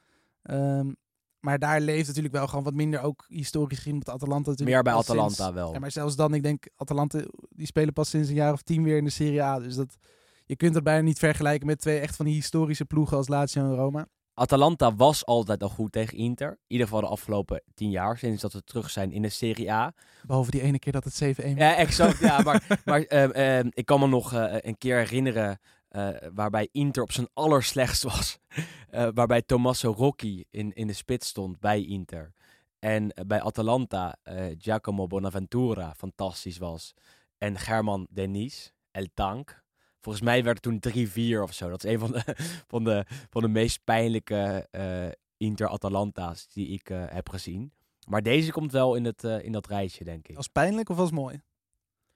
Ehm, 0.42 0.92
maar 1.40 1.58
daar 1.58 1.80
leeft 1.80 2.06
natuurlijk 2.06 2.34
wel 2.34 2.46
gewoon 2.46 2.64
wat 2.64 2.74
minder 2.74 3.00
ook 3.00 3.24
historisch 3.28 3.78
gezien 3.78 3.98
met 3.98 4.08
Atalanta 4.08 4.50
natuurlijk. 4.50 4.70
Meer 4.76 4.82
bij 4.82 4.92
al 4.92 4.98
Atalanta 4.98 5.34
sinds- 5.34 5.52
wel. 5.52 5.72
Ja, 5.72 5.78
maar 5.78 5.90
zelfs 5.90 6.16
dan, 6.16 6.34
ik 6.34 6.42
denk, 6.42 6.68
Atalanta, 6.76 7.22
die 7.48 7.66
spelen 7.66 7.92
pas 7.92 8.08
sinds 8.10 8.28
een 8.28 8.34
jaar 8.34 8.52
of 8.52 8.62
tien 8.62 8.82
weer 8.82 8.96
in 8.96 9.04
de 9.04 9.10
Serie 9.10 9.42
A. 9.42 9.58
Dus 9.58 9.74
dat, 9.74 9.96
je 10.44 10.56
kunt 10.56 10.74
dat 10.74 10.82
bijna 10.82 11.02
niet 11.02 11.18
vergelijken 11.18 11.66
met 11.66 11.78
twee 11.78 11.98
echt 11.98 12.16
van 12.16 12.24
die 12.24 12.34
historische 12.34 12.84
ploegen 12.84 13.16
als 13.16 13.28
Lazio 13.28 13.62
en 13.62 13.74
Roma. 13.74 14.06
Atalanta 14.38 14.94
was 14.94 15.26
altijd 15.26 15.62
al 15.62 15.68
goed 15.68 15.92
tegen 15.92 16.18
Inter. 16.18 16.50
In 16.50 16.56
ieder 16.66 16.86
geval 16.86 17.00
de 17.02 17.06
afgelopen 17.08 17.62
tien 17.74 17.90
jaar, 17.90 18.18
sinds 18.18 18.42
dat 18.42 18.52
we 18.52 18.64
terug 18.64 18.90
zijn 18.90 19.12
in 19.12 19.22
de 19.22 19.28
Serie 19.28 19.72
A. 19.72 19.92
Behalve 20.26 20.50
die 20.50 20.60
ene 20.62 20.78
keer 20.78 20.92
dat 20.92 21.04
het 21.04 21.38
7-1 21.40 21.56
Ja, 21.56 21.76
exact. 21.76 22.18
ja, 22.18 22.40
maar 22.42 22.66
maar 22.84 23.00
ehm, 23.02 23.30
ehm, 23.30 23.66
ik 23.70 23.86
kan 23.86 24.00
me 24.00 24.06
nog 24.06 24.32
eh, 24.32 24.54
een 24.60 24.78
keer 24.78 24.96
herinneren 24.96 25.58
eh, 25.88 26.08
waarbij 26.34 26.68
Inter 26.72 27.02
op 27.02 27.12
zijn 27.12 27.28
allerslechtst 27.32 28.02
was. 28.02 28.38
Eh, 28.90 29.08
waarbij 29.14 29.42
Tommaso 29.42 29.94
Rocchi 29.96 30.44
in, 30.50 30.72
in 30.72 30.86
de 30.86 30.92
spits 30.92 31.28
stond 31.28 31.60
bij 31.60 31.84
Inter. 31.84 32.32
En 32.78 33.10
eh, 33.10 33.24
bij 33.24 33.42
Atalanta 33.42 34.16
eh, 34.22 34.44
Giacomo 34.58 35.06
Bonaventura 35.06 35.94
fantastisch 35.96 36.58
was. 36.58 36.94
En 37.38 37.58
German 37.58 38.06
Denis, 38.10 38.72
El 38.90 39.06
Tank. 39.14 39.64
Volgens 40.06 40.24
mij 40.24 40.44
werd 40.44 40.64
het 40.64 40.82
toen 40.92 41.08
3-4 41.38 41.42
of 41.42 41.52
zo. 41.52 41.68
Dat 41.68 41.84
is 41.84 41.92
een 41.92 41.98
van 41.98 42.10
de, 42.12 42.22
van 42.72 42.84
de, 42.84 43.04
van 43.30 43.42
de 43.42 43.48
meest 43.48 43.80
pijnlijke 43.84 44.68
eh, 44.70 45.08
Inter-Atalanta's 45.36 46.46
die 46.48 46.68
ik 46.68 46.90
eh, 46.90 47.04
heb 47.06 47.28
gezien. 47.28 47.72
Maar 48.08 48.22
deze 48.22 48.52
komt 48.52 48.72
wel 48.72 48.94
in, 48.94 49.04
het, 49.04 49.24
eh, 49.24 49.44
in 49.44 49.52
dat 49.52 49.66
rijtje, 49.66 50.04
denk 50.04 50.28
ik. 50.28 50.36
Als 50.36 50.48
pijnlijk 50.48 50.88
of 50.88 50.98
als 50.98 51.10
mooi? 51.10 51.40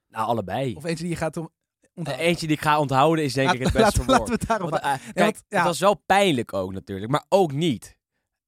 Nou, 0.08 0.26
allebei. 0.26 0.74
Of 0.74 0.84
eentje 0.84 1.04
die 1.04 1.12
je 1.12 1.18
gaat 1.18 1.36
om, 1.36 1.50
onthouden? 1.94 2.26
eentje 2.26 2.46
die 2.46 2.56
ik 2.56 2.62
ga 2.62 2.80
onthouden 2.80 3.24
is 3.24 3.32
denk 3.32 3.46
Laat- 3.46 3.56
ik 3.56 3.62
het 3.62 3.72
beste 3.72 3.98
laten, 3.98 4.06
laten 4.06 4.24
we 4.24 4.30
woord. 4.30 4.40
het 4.40 4.48
daarop 4.48 4.70
Want, 4.70 4.82
kijk, 4.82 5.14
want, 5.14 5.44
ja. 5.48 5.56
het 5.56 5.66
was 5.66 5.78
wel 5.78 5.94
pijnlijk 6.06 6.52
ook 6.52 6.72
natuurlijk, 6.72 7.10
maar 7.10 7.24
ook 7.28 7.52
niet. 7.52 7.96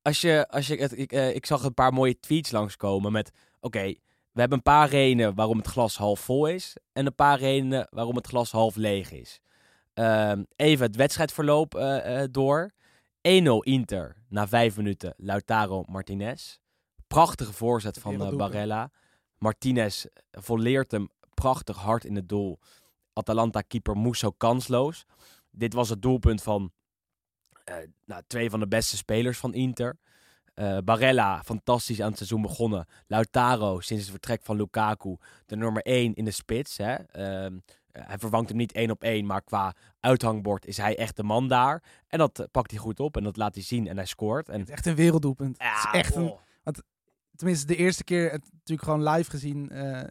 Als 0.03 0.21
je, 0.21 0.49
als 0.49 0.67
je, 0.67 0.77
het, 0.77 0.99
ik, 0.99 1.13
ik 1.13 1.47
zag 1.47 1.63
een 1.63 1.75
paar 1.75 1.93
mooie 1.93 2.21
tweets 2.21 2.51
langskomen 2.51 3.13
met... 3.13 3.31
Oké, 3.61 3.95
we 4.33 4.41
hebben 4.41 4.59
een 4.59 4.73
paar 4.73 4.89
redenen 4.89 5.35
waarom 5.35 5.57
het 5.57 5.67
glas 5.67 5.97
half 5.97 6.21
vol 6.21 6.47
is... 6.47 6.77
en 6.93 7.07
een 7.07 7.15
paar 7.15 7.39
redenen 7.39 7.87
waarom 7.91 8.17
het 8.17 8.27
glas 8.27 8.51
half 8.51 8.77
leeg 8.77 9.11
is. 9.11 9.41
Ehm, 9.95 10.43
even 10.57 10.87
het 10.87 10.97
wedstrijdverloop 10.97 11.75
eh, 11.75 12.23
eh, 12.23 12.29
door. 12.31 12.73
1-0 13.21 13.31
Inter 13.61 14.17
na 14.29 14.49
vijf 14.49 14.77
minuten 14.77 15.15
Lautaro 15.17 15.83
Martinez. 15.87 16.59
Prachtige 17.07 17.53
voorzet 17.53 17.99
van 17.99 18.23
eh. 18.23 18.37
Barella. 18.37 18.91
Martinez 19.39 20.05
volleert 20.31 20.91
hem 20.91 21.09
prachtig 21.35 21.77
hard 21.77 22.05
in 22.05 22.17
het 22.17 22.29
doel. 22.29 22.59
Atalanta-keeper 23.13 23.97
Musso 23.97 24.31
kansloos. 24.31 25.05
Dit 25.51 25.75
was 25.75 25.89
het 25.89 26.03
doelpunt 26.03 26.43
van 26.43 26.73
nou, 28.05 28.23
twee 28.27 28.51
van 28.51 28.61
de 28.61 28.69
beste 28.69 28.97
spelers 28.97 29.39
van 29.39 29.55
Inter. 29.55 29.99
Eh, 30.55 30.79
Barella, 30.85 31.43
fantastisch 31.45 32.01
aan 32.01 32.09
het 32.09 32.17
seizoen 32.17 32.43
begonnen. 32.43 32.87
Lautaro, 33.07 33.81
sinds 33.81 34.03
het 34.03 34.11
vertrek 34.13 34.41
van 34.43 34.57
Lukaku, 34.57 35.17
de 35.47 35.57
nummer 35.57 35.83
1 35.83 36.15
in 36.15 36.25
de 36.25 36.31
spits. 36.31 36.77
Hè. 36.77 36.95
Ehm, 36.95 37.59
eh, 37.91 38.03
hij 38.07 38.19
vervangt 38.19 38.49
hem 38.49 38.59
niet 38.59 38.73
één 38.73 38.91
op 38.91 39.03
één, 39.03 39.27
maar 39.27 39.43
qua 39.43 39.75
uithangbord 40.01 40.67
is 40.67 40.77
hij 40.77 40.97
echt 40.99 41.17
de 41.17 41.23
man 41.23 41.49
daar. 41.49 41.83
En 42.09 42.19
dat 42.19 42.39
eh, 42.39 42.47
pakt 42.51 42.71
hij 42.71 42.81
goed 42.81 43.01
op 43.01 43.17
en 43.17 43.23
dat 43.25 43.37
laat 43.37 43.55
hij 43.55 43.65
zien 43.65 43.87
en 43.89 43.97
hij 43.97 44.07
scoort. 44.07 44.49
En, 44.49 44.59
Het 44.61 44.69
is 44.69 44.75
echt 44.75 44.87
een 44.87 44.95
werelddoelpunt. 44.95 45.57
ja, 45.59 45.75
het 45.75 45.85
is 45.95 46.01
echt 46.01 46.15
een, 46.15 46.29
oh. 46.31 46.39
tenminste 47.37 47.67
de 47.67 47.77
eerste 47.77 48.05
keer 48.05 48.31
het 48.31 48.45
natuurlijk 48.53 48.89
gewoon 48.89 49.09
live 49.09 49.31
gezien. 49.31 49.71
eh, 49.71 50.03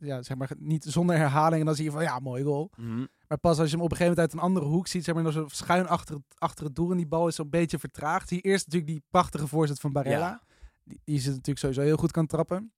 ja, 0.00 0.22
zeg 0.22 0.36
maar 0.36 0.50
niet 0.58 0.84
zonder 0.84 1.16
herhaling. 1.16 1.60
En 1.60 1.66
dan 1.66 1.74
zie 1.74 1.84
je 1.84 1.90
van 1.90 2.02
ja, 2.02 2.18
mooi 2.18 2.42
goal. 2.42 2.70
Mhm. 2.76 3.04
Maar 3.34 3.52
pas 3.52 3.58
als 3.60 3.70
je 3.70 3.76
hem 3.76 3.84
op 3.84 3.90
een 3.90 3.96
gegeven 3.96 4.16
moment 4.16 4.34
uit 4.34 4.42
een 4.42 4.48
andere 4.48 4.66
hoek 4.66 4.86
ziet, 4.86 5.04
zeg 5.04 5.14
maar, 5.14 5.32
zo 5.32 5.48
schuin 5.48 5.88
achter 5.88 6.14
het, 6.14 6.24
achter 6.38 6.64
het 6.64 6.74
doel 6.74 6.90
en 6.90 6.96
die 6.96 7.06
bal 7.06 7.28
is 7.28 7.34
zo'n 7.34 7.50
beetje 7.50 7.78
vertraagd. 7.78 8.28
Zie 8.28 8.36
je 8.42 8.48
eerst 8.48 8.66
natuurlijk 8.66 8.92
die 8.92 9.02
prachtige 9.10 9.46
voorzet 9.46 9.80
van 9.80 9.92
Barella. 9.92 10.28
Ja. 10.28 10.42
Die, 10.84 11.00
die 11.04 11.18
ze 11.18 11.28
natuurlijk 11.28 11.58
sowieso 11.58 11.80
heel 11.80 11.96
goed 11.96 12.10
kan 12.10 12.26
trappen. 12.26 12.72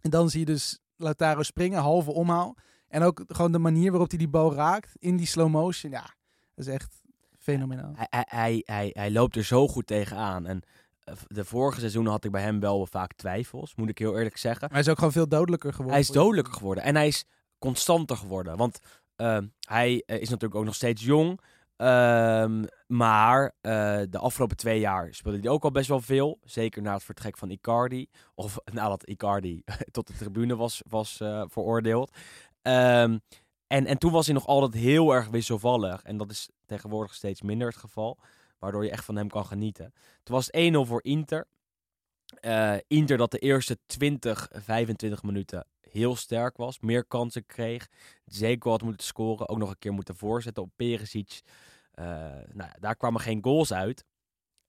En 0.00 0.10
dan 0.10 0.30
zie 0.30 0.40
je 0.40 0.46
dus 0.46 0.80
Lautaro 0.96 1.42
springen, 1.42 1.80
halve 1.80 2.10
omhaal. 2.10 2.56
En 2.88 3.02
ook 3.02 3.24
gewoon 3.26 3.52
de 3.52 3.58
manier 3.58 3.90
waarop 3.90 4.08
hij 4.08 4.18
die 4.18 4.28
bal 4.28 4.54
raakt 4.54 4.92
in 4.98 5.16
die 5.16 5.26
slow 5.26 5.50
motion. 5.50 5.92
Ja, 5.92 6.14
dat 6.54 6.66
is 6.66 6.72
echt 6.72 7.02
fenomenaal. 7.38 7.92
Hij, 7.94 8.06
hij, 8.10 8.24
hij, 8.28 8.62
hij, 8.64 8.90
hij 8.92 9.10
loopt 9.10 9.36
er 9.36 9.44
zo 9.44 9.68
goed 9.68 9.86
tegenaan. 9.86 10.46
En 10.46 10.62
eh, 11.00 11.14
de 11.26 11.44
vorige 11.44 11.78
seizoenen 11.78 12.12
had 12.12 12.24
ik 12.24 12.30
bij 12.30 12.42
hem 12.42 12.60
wel 12.60 12.86
vaak 12.86 13.12
twijfels, 13.12 13.74
moet 13.74 13.88
ik 13.88 13.98
heel 13.98 14.16
eerlijk 14.16 14.36
zeggen. 14.36 14.60
Maar 14.60 14.70
hij 14.70 14.80
is 14.80 14.88
ook 14.88 14.98
gewoon 14.98 15.12
veel 15.12 15.28
dodelijker 15.28 15.70
geworden. 15.70 15.94
Hij 15.94 16.02
is 16.02 16.14
dodelijker 16.14 16.52
geworden 16.52 16.84
en 16.84 16.94
hij 16.94 17.06
is 17.06 17.24
constanter 17.58 18.16
geworden. 18.16 18.56
Want 18.56 18.78
hij 19.60 20.02
eh, 20.06 20.20
is 20.20 20.28
natuurlijk 20.28 20.54
ook 20.54 20.64
nog 20.64 20.74
steeds 20.74 21.04
jong. 21.04 21.40
Ehm, 21.76 22.64
Maar 22.86 23.52
eh, 23.60 24.00
de 24.10 24.18
afgelopen 24.18 24.56
twee 24.56 24.80
jaar 24.80 25.14
speelde 25.14 25.38
hij 25.38 25.48
ook 25.48 25.64
al 25.64 25.70
best 25.70 25.88
wel 25.88 26.00
veel. 26.00 26.38
Zeker 26.44 26.82
na 26.82 26.92
het 26.92 27.04
vertrek 27.04 27.36
van 27.38 27.50
Icardi. 27.50 28.06
Of 28.34 28.58
nadat 28.72 29.08
Icardi 29.08 29.62
tot 29.90 30.06
de 30.06 30.12
tribune 30.12 30.56
was, 30.56 30.82
was 30.88 31.20
eh, 31.20 31.44
veroordeeld. 31.46 32.16
Ehm, 32.62 33.18
en, 33.66 33.86
en 33.86 33.98
toen 33.98 34.12
was 34.12 34.26
hij 34.26 34.34
nog 34.34 34.46
altijd 34.46 34.82
heel 34.82 35.14
erg 35.14 35.28
wisselvallig. 35.28 36.02
En 36.02 36.16
dat 36.16 36.30
is 36.30 36.48
tegenwoordig 36.66 37.14
steeds 37.14 37.42
minder 37.42 37.68
het 37.68 37.76
geval. 37.76 38.18
Waardoor 38.58 38.84
je 38.84 38.90
echt 38.90 39.04
van 39.04 39.16
hem 39.16 39.28
kan 39.28 39.46
genieten. 39.46 39.92
Toen 40.22 40.34
was 40.34 40.46
het 40.46 40.74
1-0 40.74 40.78
voor 40.88 41.02
Inter. 41.02 41.46
Eh, 42.40 42.76
Inter 42.86 43.16
dat 43.16 43.30
de 43.30 43.38
eerste 43.38 43.78
20, 43.86 44.48
25 44.52 45.22
minuten 45.22 45.66
heel 45.90 46.16
sterk 46.16 46.56
was. 46.56 46.80
Meer 46.80 47.04
kansen 47.04 47.46
kreeg. 47.46 47.88
Zeko 48.24 48.70
had 48.70 48.82
moeten 48.82 49.06
scoren. 49.06 49.48
Ook 49.48 49.58
nog 49.58 49.70
een 49.70 49.78
keer 49.78 49.92
moeten 49.92 50.16
voorzetten 50.16 50.62
op 50.62 50.70
Perisic. 50.76 51.40
Eh, 51.92 52.04
nou, 52.52 52.70
daar 52.80 52.96
kwamen 52.96 53.20
geen 53.20 53.44
goals 53.44 53.72
uit. 53.72 54.04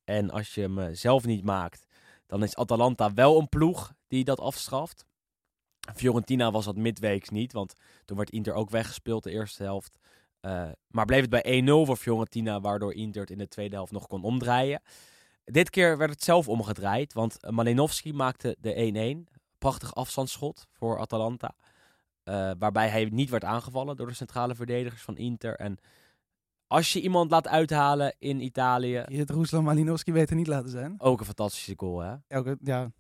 En 0.04 0.30
als 0.30 0.54
je 0.54 0.62
hem 0.62 0.80
eh, 0.80 0.88
zelf 0.92 1.26
niet 1.26 1.44
maakt, 1.44 1.86
dan 2.26 2.44
is 2.44 2.56
Atalanta 2.56 3.14
wel 3.14 3.40
een 3.40 3.50
ploeg 3.50 3.94
die 4.08 4.24
dat 4.24 4.40
afstraft. 4.40 5.06
Fiorentina 5.96 6.52
was 6.52 6.66
dat 6.66 6.76
midweeks 6.76 7.30
niet, 7.30 7.54
want 7.54 7.74
toen 8.06 8.18
werd 8.18 8.30
Inter 8.30 8.54
ook 8.54 8.70
weggespeeld 8.70 9.24
de 9.24 9.32
eerste 9.32 9.64
helft. 9.64 9.98
Eh, 10.40 10.70
maar 10.88 11.06
bleef 11.06 11.22
het 11.22 11.30
bij 11.30 11.62
1-0 11.62 11.86
voor 11.86 11.96
Fiorentina, 11.96 12.62
waardoor 12.62 12.94
Inter 12.94 13.22
het 13.22 13.32
in 13.32 13.38
de 13.38 13.48
tweede 13.48 13.76
helft 13.76 13.92
nog 13.92 14.08
kon 14.08 14.24
omdraaien. 14.24 14.82
Dit 15.44 15.70
keer 15.70 15.98
werd 15.98 16.12
het 16.12 16.24
zelf 16.24 16.48
omgedraaid, 16.48 17.14
want 17.14 17.38
Malinowski 17.50 18.14
maakte 18.14 18.56
de 18.60 18.74
1-1. 19.28 19.39
Prachtig 19.60 19.96
afstandsschot 19.96 20.68
voor 20.72 21.00
Atalanta. 21.00 21.56
Eh, 22.24 22.52
waarbij 22.60 22.90
hij 22.90 23.06
niet 23.06 23.30
werd 23.30 23.44
aangevallen 23.44 23.96
door 23.96 24.08
de 24.08 24.14
centrale 24.14 24.56
verdedigers 24.56 25.02
van 25.02 25.18
Inter. 25.18 25.56
En 25.56 25.78
als 26.68 26.94
je 26.94 27.02
iemand 27.02 27.32
laat 27.32 27.48
uithalen 27.48 28.16
in 28.20 28.42
Italië, 28.42 29.04
Je 29.08 29.18
het 29.18 29.30
Ruslan 29.30 29.64
Malinowski 29.64 30.12
beter 30.12 30.36
niet 30.36 30.48
laten 30.48 30.70
zijn. 30.70 30.96
ook 30.98 31.20
een 31.20 31.26
fantastische 31.26 31.74
goal 31.78 32.00
hè. 32.00 32.16
Elke, 32.28 32.58
ja. 32.62 32.92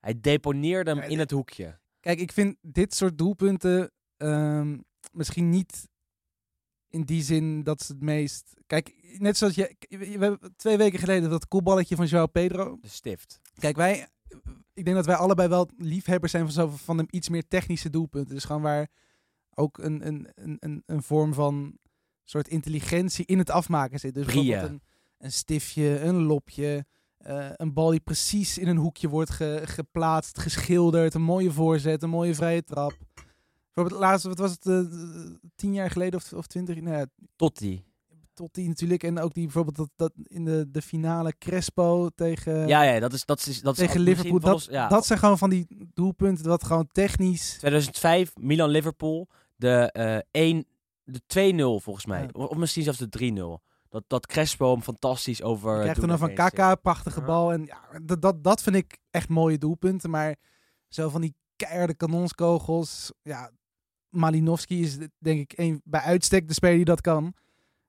Hij 0.00 0.20
deponeerde 0.20 0.90
hem 0.90 1.00
Ja, 1.00 1.06
in 1.06 1.18
het 1.18 1.30
hoekje. 1.30 1.78
Kijk, 2.00 2.18
ik 2.18 2.32
vind 2.32 2.56
dit 2.60 2.94
soort 2.94 3.18
doelpunten 3.18 3.90
ehm, 4.16 4.78
misschien 5.12 5.50
niet 5.50 5.88
in 6.88 7.02
die 7.02 7.22
zin 7.22 7.62
dat 7.62 7.82
ze 7.82 7.92
het 7.92 8.02
meest... 8.02 8.52
Kijk, 8.66 9.16
net 9.18 9.36
zoals 9.36 9.54
je... 9.54 9.76
We 9.88 10.06
hebben 10.18 10.56
twee 10.56 10.76
weken 10.76 10.98
geleden 10.98 11.30
dat 11.30 11.48
koelballetje 11.48 11.96
van 11.96 12.06
João 12.06 12.32
Pedro. 12.32 12.78
De 12.80 12.88
stift. 12.88 13.40
Kijk, 13.54 13.76
wij... 13.76 14.08
Ik 14.74 14.84
denk 14.84 14.96
dat 14.96 15.06
wij 15.06 15.16
allebei 15.16 15.48
wel 15.48 15.68
liefhebbers 15.76 16.32
zijn 16.32 16.44
van, 16.44 16.52
zo, 16.52 16.68
van 16.68 16.96
de 16.96 17.06
iets 17.10 17.28
meer 17.28 17.48
technische 17.48 17.90
doelpunten. 17.90 18.34
Dus 18.34 18.44
gewoon 18.44 18.62
waar 18.62 18.88
ook 19.54 19.78
een, 19.78 20.06
een, 20.06 20.28
een, 20.34 20.56
een, 20.60 20.82
een 20.86 21.02
vorm 21.02 21.34
van 21.34 21.78
soort 22.24 22.48
intelligentie 22.48 23.24
in 23.26 23.38
het 23.38 23.50
afmaken 23.50 23.98
zit. 24.00 24.14
Dus 24.14 24.24
bijvoorbeeld 24.24 24.56
een, 24.68 24.82
een 25.18 25.32
stiftje, 25.32 26.00
een 26.00 26.22
lopje, 26.22 26.86
eh, 27.18 27.48
een 27.56 27.72
bal 27.72 27.90
die 27.90 28.00
precies 28.00 28.58
in 28.58 28.68
een 28.68 28.76
hoekje 28.76 29.08
wordt 29.08 29.30
ge- 29.30 29.62
geplaatst, 29.64 30.38
geschilderd, 30.38 31.14
een 31.14 31.22
mooie 31.22 31.52
voorzet, 31.52 32.02
een 32.02 32.10
mooie 32.10 32.34
vrije 32.34 32.62
trap. 32.64 32.92
Bijvoorbeeld 33.72 34.00
laatst, 34.04 34.26
wat 34.26 34.38
was 34.38 34.50
het, 34.50 34.66
eh, 34.66 34.80
tien 35.54 35.72
jaar 35.74 35.90
geleden 35.90 36.20
of, 36.20 36.32
of 36.32 36.46
twintig? 36.46 36.80
Nou 36.80 36.96
ja, 36.96 37.06
Totti. 37.36 37.84
Tot 38.34 38.54
die 38.54 38.68
natuurlijk. 38.68 39.02
En 39.02 39.18
ook 39.18 39.34
die 39.34 39.42
bijvoorbeeld 39.44 39.76
dat, 39.76 39.90
dat 39.96 40.12
in 40.22 40.44
de, 40.44 40.66
de 40.70 40.82
finale 40.82 41.34
Crespo 41.38 42.08
tegen, 42.14 42.68
Ja, 42.68 42.82
ja, 42.82 43.00
dat 43.00 43.12
is, 43.12 43.24
dat 43.24 43.46
is, 43.46 43.60
dat 43.60 43.72
is 43.72 43.78
tegen 43.78 44.02
misschien 44.04 44.04
Liverpool. 44.04 44.40
van 44.40 44.50
Dat, 44.50 44.54
ons- 44.54 44.68
ja. 44.68 44.88
dat 44.88 45.06
zijn 45.06 45.18
gewoon 45.18 45.38
van 45.38 45.50
die 45.50 45.66
doelpunten 45.94 46.44
dat 46.44 46.64
gewoon 46.64 46.88
technisch... 46.92 47.56
2005, 47.58 48.32
Milan-Liverpool. 48.36 49.28
De, 49.56 49.92
eh 49.92 50.18
1, 50.30 50.66
de 51.04 51.20
2-0 51.80 51.82
volgens 51.82 52.06
mij. 52.06 52.22
Ja. 52.22 52.28
Of, 52.32 52.56
misschien 52.56 52.82
zelfs 52.82 52.98
de 52.98 53.58
3-0. 53.60 53.62
Dat, 53.88 54.04
dat 54.06 54.26
Crespo 54.26 54.72
hem 54.72 54.82
fantastisch 54.82 55.42
over... 55.42 55.74
Je 55.76 55.80
krijgt 55.82 56.02
er 56.02 56.08
dan 56.08 56.18
van. 56.18 56.34
Kaka, 56.34 56.74
prachtige 56.74 57.20
Ja. 57.20 57.26
bal. 57.26 57.52
En 57.52 57.64
ja, 57.64 57.98
dat, 58.02 58.22
dat, 58.22 58.44
dat 58.44 58.62
vind 58.62 58.76
ik 58.76 58.98
echt 59.10 59.28
mooie 59.28 59.58
doelpunten. 59.58 60.10
Maar 60.10 60.36
zo 60.88 61.08
van 61.08 61.20
die 61.20 61.34
keiharde 61.56 61.94
kanonskogels. 61.94 63.12
Ja, 63.22 63.50
Malinowski 64.08 64.82
is 64.82 64.98
denk 65.18 65.40
ik 65.40 65.58
een, 65.58 65.80
bij 65.84 66.00
uitstek 66.00 66.48
de 66.48 66.54
speler 66.54 66.76
die 66.76 66.84
dat 66.84 67.00
kan. 67.00 67.34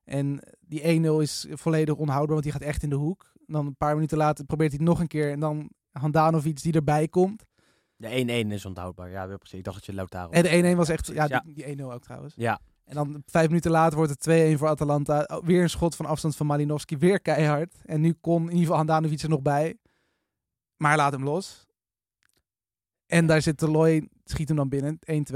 En 0.06 0.40
die 0.60 1.02
1-0 1.02 1.22
is 1.22 1.48
volledig 1.50 1.96
onhoudbaar, 1.96 2.34
want 2.34 2.44
die 2.44 2.52
gaat 2.52 2.62
echt 2.62 2.84
in 2.84 2.90
de 2.90 2.96
hoek. 2.96 3.34
Dan 3.46 3.66
een 3.66 3.78
paar 3.78 3.96
minuten 3.96 4.18
later 4.18 4.46
probeert 4.46 4.72
hij 4.72 4.80
het 4.80 4.90
nog 4.90 5.00
een 5.00 5.08
keer. 5.08 5.32
En 5.32 5.40
dan 5.40 5.70
Handanovic 5.92 6.62
die 6.62 6.74
erbij 6.74 7.08
komt. 7.08 7.46
De 7.96 8.44
1-1 8.48 8.52
is 8.52 8.66
onthoudbaar. 8.66 9.10
Ja, 9.10 9.26
precies. 9.26 9.58
Ik 9.58 9.64
dacht 9.64 9.78
dat 9.78 9.86
je 9.86 9.94
Lautaro... 9.94 10.32
En 10.32 10.44
de 10.44 10.74
1-1 10.74 10.78
was 10.78 10.90
echt... 10.90 11.08
Ja, 11.08 11.28
die, 11.28 11.54
die 11.54 11.78
1-0 11.78 11.84
ook 11.84 12.04
trouwens. 12.04 12.34
Ja. 12.38 12.60
En 12.86 12.96
dan 12.96 13.24
vijf 13.26 13.48
minuten 13.48 13.72
later 13.72 13.98
wordt 13.98 14.26
het 14.26 14.54
2-1 14.56 14.58
voor 14.58 14.68
Atalanta. 14.68 15.24
Oh, 15.28 15.46
Weer 15.46 15.62
een 15.62 15.70
schot 15.70 15.96
van 15.96 16.06
afstand 16.06 16.36
van 16.36 16.46
Malinowski. 16.46 16.98
Weer 16.98 17.22
keihard. 17.22 17.76
En 17.86 18.02
nu 18.02 18.14
kon 18.14 18.42
in 18.42 18.46
ieder 18.46 18.60
geval 18.60 18.76
Handanovic 18.76 19.22
er 19.22 19.30
nog 19.30 19.42
bij. 19.42 19.78
Maar 20.78 20.98
laat 20.98 21.12
hem 21.12 21.24
los. 21.24 21.66
En 23.06 23.26
daar 23.26 23.42
zit 23.42 23.62
Loy, 23.62 24.10
schiet 24.24 24.48
hem 24.48 24.58
dan 24.58 24.70
binnen. 24.70 25.00
1-2. 25.34 25.36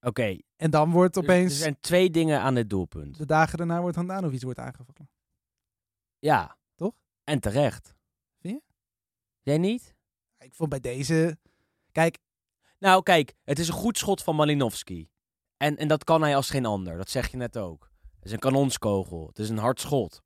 Oké. 0.00 0.38
En 0.62 0.70
dan 0.70 0.90
wordt 0.90 1.14
dus 1.14 1.22
opeens... 1.22 1.52
Er 1.52 1.58
zijn 1.58 1.80
twee 1.80 2.10
dingen 2.10 2.40
aan 2.40 2.54
dit 2.54 2.70
doelpunt. 2.70 3.18
De 3.18 3.26
dagen 3.26 3.58
daarna 3.58 3.80
wordt 3.80 3.96
Handanovic 3.96 4.42
wordt 4.42 4.58
aangevallen. 4.58 5.10
Ja. 6.18 6.56
Toch? 6.74 6.92
En 7.24 7.40
terecht. 7.40 7.94
Vind 8.40 8.54
je? 8.54 8.74
Jij 9.40 9.58
niet? 9.58 9.94
Ik 10.38 10.54
vond 10.54 10.70
bij 10.70 10.80
deze... 10.80 11.38
Kijk, 11.92 12.18
Nou, 12.78 13.02
kijk. 13.02 13.34
Het 13.44 13.58
is 13.58 13.68
een 13.68 13.74
goed 13.74 13.98
schot 13.98 14.22
van 14.22 14.36
Malinowski. 14.36 15.10
En, 15.56 15.76
en 15.76 15.88
dat 15.88 16.04
kan 16.04 16.22
hij 16.22 16.36
als 16.36 16.50
geen 16.50 16.66
ander. 16.66 16.96
Dat 16.96 17.10
zeg 17.10 17.30
je 17.30 17.36
net 17.36 17.58
ook. 17.58 17.90
Het 18.14 18.24
is 18.24 18.32
een 18.32 18.38
kanonskogel. 18.38 19.26
Het 19.26 19.38
is 19.38 19.48
een 19.48 19.58
hard 19.58 19.80
schot. 19.80 20.21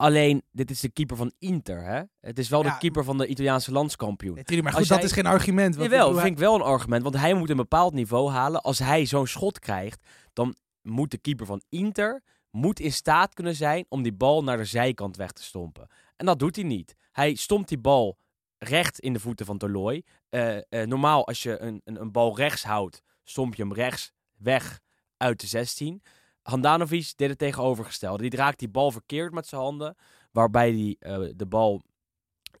Alleen, 0.00 0.42
dit 0.52 0.70
is 0.70 0.80
de 0.80 0.88
keeper 0.88 1.16
van 1.16 1.32
Inter, 1.38 1.84
hè? 1.84 2.02
Het 2.20 2.38
is 2.38 2.48
wel 2.48 2.64
Ja, 2.64 2.72
de 2.72 2.78
keeper 2.78 3.04
van 3.04 3.18
de 3.18 3.26
Italiaanse 3.26 3.72
landskampioen. 3.72 4.34
natuurlijk, 4.34 4.68
maar 4.68 4.78
goed, 4.78 4.88
dat 4.88 5.02
is 5.02 5.12
geen 5.12 5.26
argument. 5.26 5.74
Jawel, 5.74 6.08
ik 6.08 6.12
dat 6.14 6.22
vind 6.22 6.34
ik 6.34 6.38
wel 6.38 6.54
een 6.54 6.62
argument. 6.62 7.02
Want 7.02 7.16
hij 7.16 7.34
moet 7.34 7.50
een 7.50 7.56
bepaald 7.56 7.92
niveau 7.92 8.30
halen. 8.30 8.62
Als 8.62 8.78
hij 8.78 9.06
zo'n 9.06 9.26
schot 9.26 9.58
krijgt, 9.58 10.06
dan 10.32 10.56
moet 10.82 11.10
de 11.10 11.18
keeper 11.18 11.46
van 11.46 11.62
Inter 11.68 12.22
moet 12.50 12.80
in 12.80 12.92
staat 12.92 13.34
kunnen 13.34 13.54
zijn 13.54 13.86
om 13.88 14.02
die 14.02 14.12
bal 14.12 14.42
naar 14.42 14.56
de 14.56 14.64
zijkant 14.64 15.16
weg 15.16 15.32
te 15.32 15.42
stompen. 15.42 15.86
En 16.16 16.26
dat 16.26 16.38
doet 16.38 16.56
hij 16.56 16.64
niet. 16.64 16.94
Hij 17.12 17.34
stompt 17.34 17.68
die 17.68 17.78
bal 17.78 18.18
recht 18.58 18.98
in 18.98 19.12
de 19.12 19.20
voeten 19.20 19.46
van 19.46 19.58
Toloi. 19.58 20.02
Eh, 20.28 20.56
eh, 20.56 20.86
normaal, 20.86 21.26
als 21.26 21.42
je 21.42 21.58
een, 21.58 21.80
een, 21.84 22.00
een 22.00 22.12
bal 22.12 22.36
rechts 22.36 22.62
houdt, 22.62 23.02
stomp 23.24 23.54
je 23.54 23.62
hem 23.62 23.72
rechts 23.72 24.12
weg 24.36 24.80
uit 25.16 25.40
de 25.40 25.46
16. 25.46 26.02
Handanovic 26.50 27.12
deed 27.16 27.28
het 27.28 27.38
tegenovergestelde. 27.38 28.28
Die 28.28 28.38
raakt 28.38 28.58
die 28.58 28.68
bal 28.68 28.90
verkeerd 28.90 29.32
met 29.32 29.46
zijn 29.46 29.60
handen, 29.60 29.96
waarbij 30.32 30.70
hij 30.72 30.96
eh, 30.98 31.32
de 31.36 31.46
bal 31.46 31.82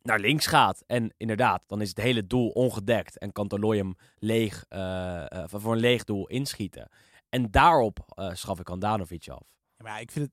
naar 0.02 0.20
links 0.20 0.46
gaat. 0.46 0.82
En 0.86 1.14
inderdaad, 1.16 1.62
dan 1.66 1.80
is 1.80 1.88
het 1.88 1.98
hele 1.98 2.26
doel 2.26 2.48
ongedekt 2.48 3.18
en 3.18 3.32
kan 3.32 3.48
hem 3.76 3.94
leeg, 4.18 4.64
eh, 4.68 5.24
voor 5.46 5.72
een 5.72 5.78
leeg 5.78 6.04
doel 6.04 6.26
inschieten. 6.26 6.88
En 7.28 7.50
daarop 7.50 7.98
schaf 8.32 8.60
ik 8.60 8.68
Handanovic 8.68 9.28
af. 9.28 9.42
Maar 9.76 10.00
ik 10.00 10.10
vind. 10.10 10.30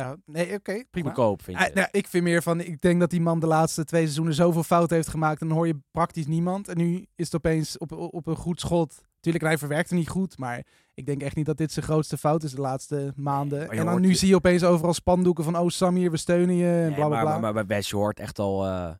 Ja, 0.00 0.16
nee, 0.26 0.54
oké, 0.54 0.84
prima. 0.90 1.06
Goedkoop, 1.08 1.42
vind 1.42 1.58
je? 1.58 1.70
Nou, 1.74 1.88
ik 1.90 2.08
vind 2.08 2.24
meer 2.24 2.42
van, 2.42 2.60
ik 2.60 2.80
denk 2.80 3.00
dat 3.00 3.10
die 3.10 3.20
man 3.20 3.40
de 3.40 3.46
laatste 3.46 3.84
twee 3.84 4.02
seizoenen 4.02 4.34
zoveel 4.34 4.62
fouten 4.62 4.96
heeft 4.96 5.08
gemaakt. 5.08 5.40
En 5.40 5.48
dan 5.48 5.56
hoor 5.56 5.66
je 5.66 5.80
praktisch 5.90 6.26
niemand. 6.26 6.68
En 6.68 6.76
nu 6.76 7.06
is 7.16 7.24
het 7.24 7.34
opeens 7.34 7.78
op, 7.78 7.92
op 7.92 8.26
een 8.26 8.36
goed 8.36 8.60
schot. 8.60 9.00
Tuurlijk, 9.20 9.44
hij 9.44 9.58
verwerkt 9.58 9.90
niet 9.90 10.08
goed. 10.08 10.38
Maar 10.38 10.64
ik 10.94 11.06
denk 11.06 11.22
echt 11.22 11.36
niet 11.36 11.46
dat 11.46 11.56
dit 11.56 11.72
zijn 11.72 11.84
grootste 11.84 12.16
fout 12.18 12.42
is 12.42 12.50
de 12.54 12.60
laatste 12.60 13.12
maanden. 13.16 13.68
en 13.70 13.84
dan 13.86 14.00
nu 14.00 14.08
je- 14.08 14.14
zie 14.14 14.28
je 14.28 14.34
opeens 14.34 14.64
overal 14.64 14.94
spandoeken 14.94 15.44
van... 15.44 15.58
Oh, 15.58 15.68
Samir, 15.68 16.10
we 16.10 16.16
steunen 16.16 16.54
je. 16.54 16.64
En 16.66 16.86
Nee, 16.86 16.94
bla, 16.94 17.06
bla, 17.06 17.08
maar, 17.08 17.38
bla. 17.38 17.52
maar, 17.52 17.64
maar 17.66 17.78
je 17.80 17.96
hoort 17.96 18.18
echt 18.20 18.38
al, 18.38 18.66
eh, 18.66 18.90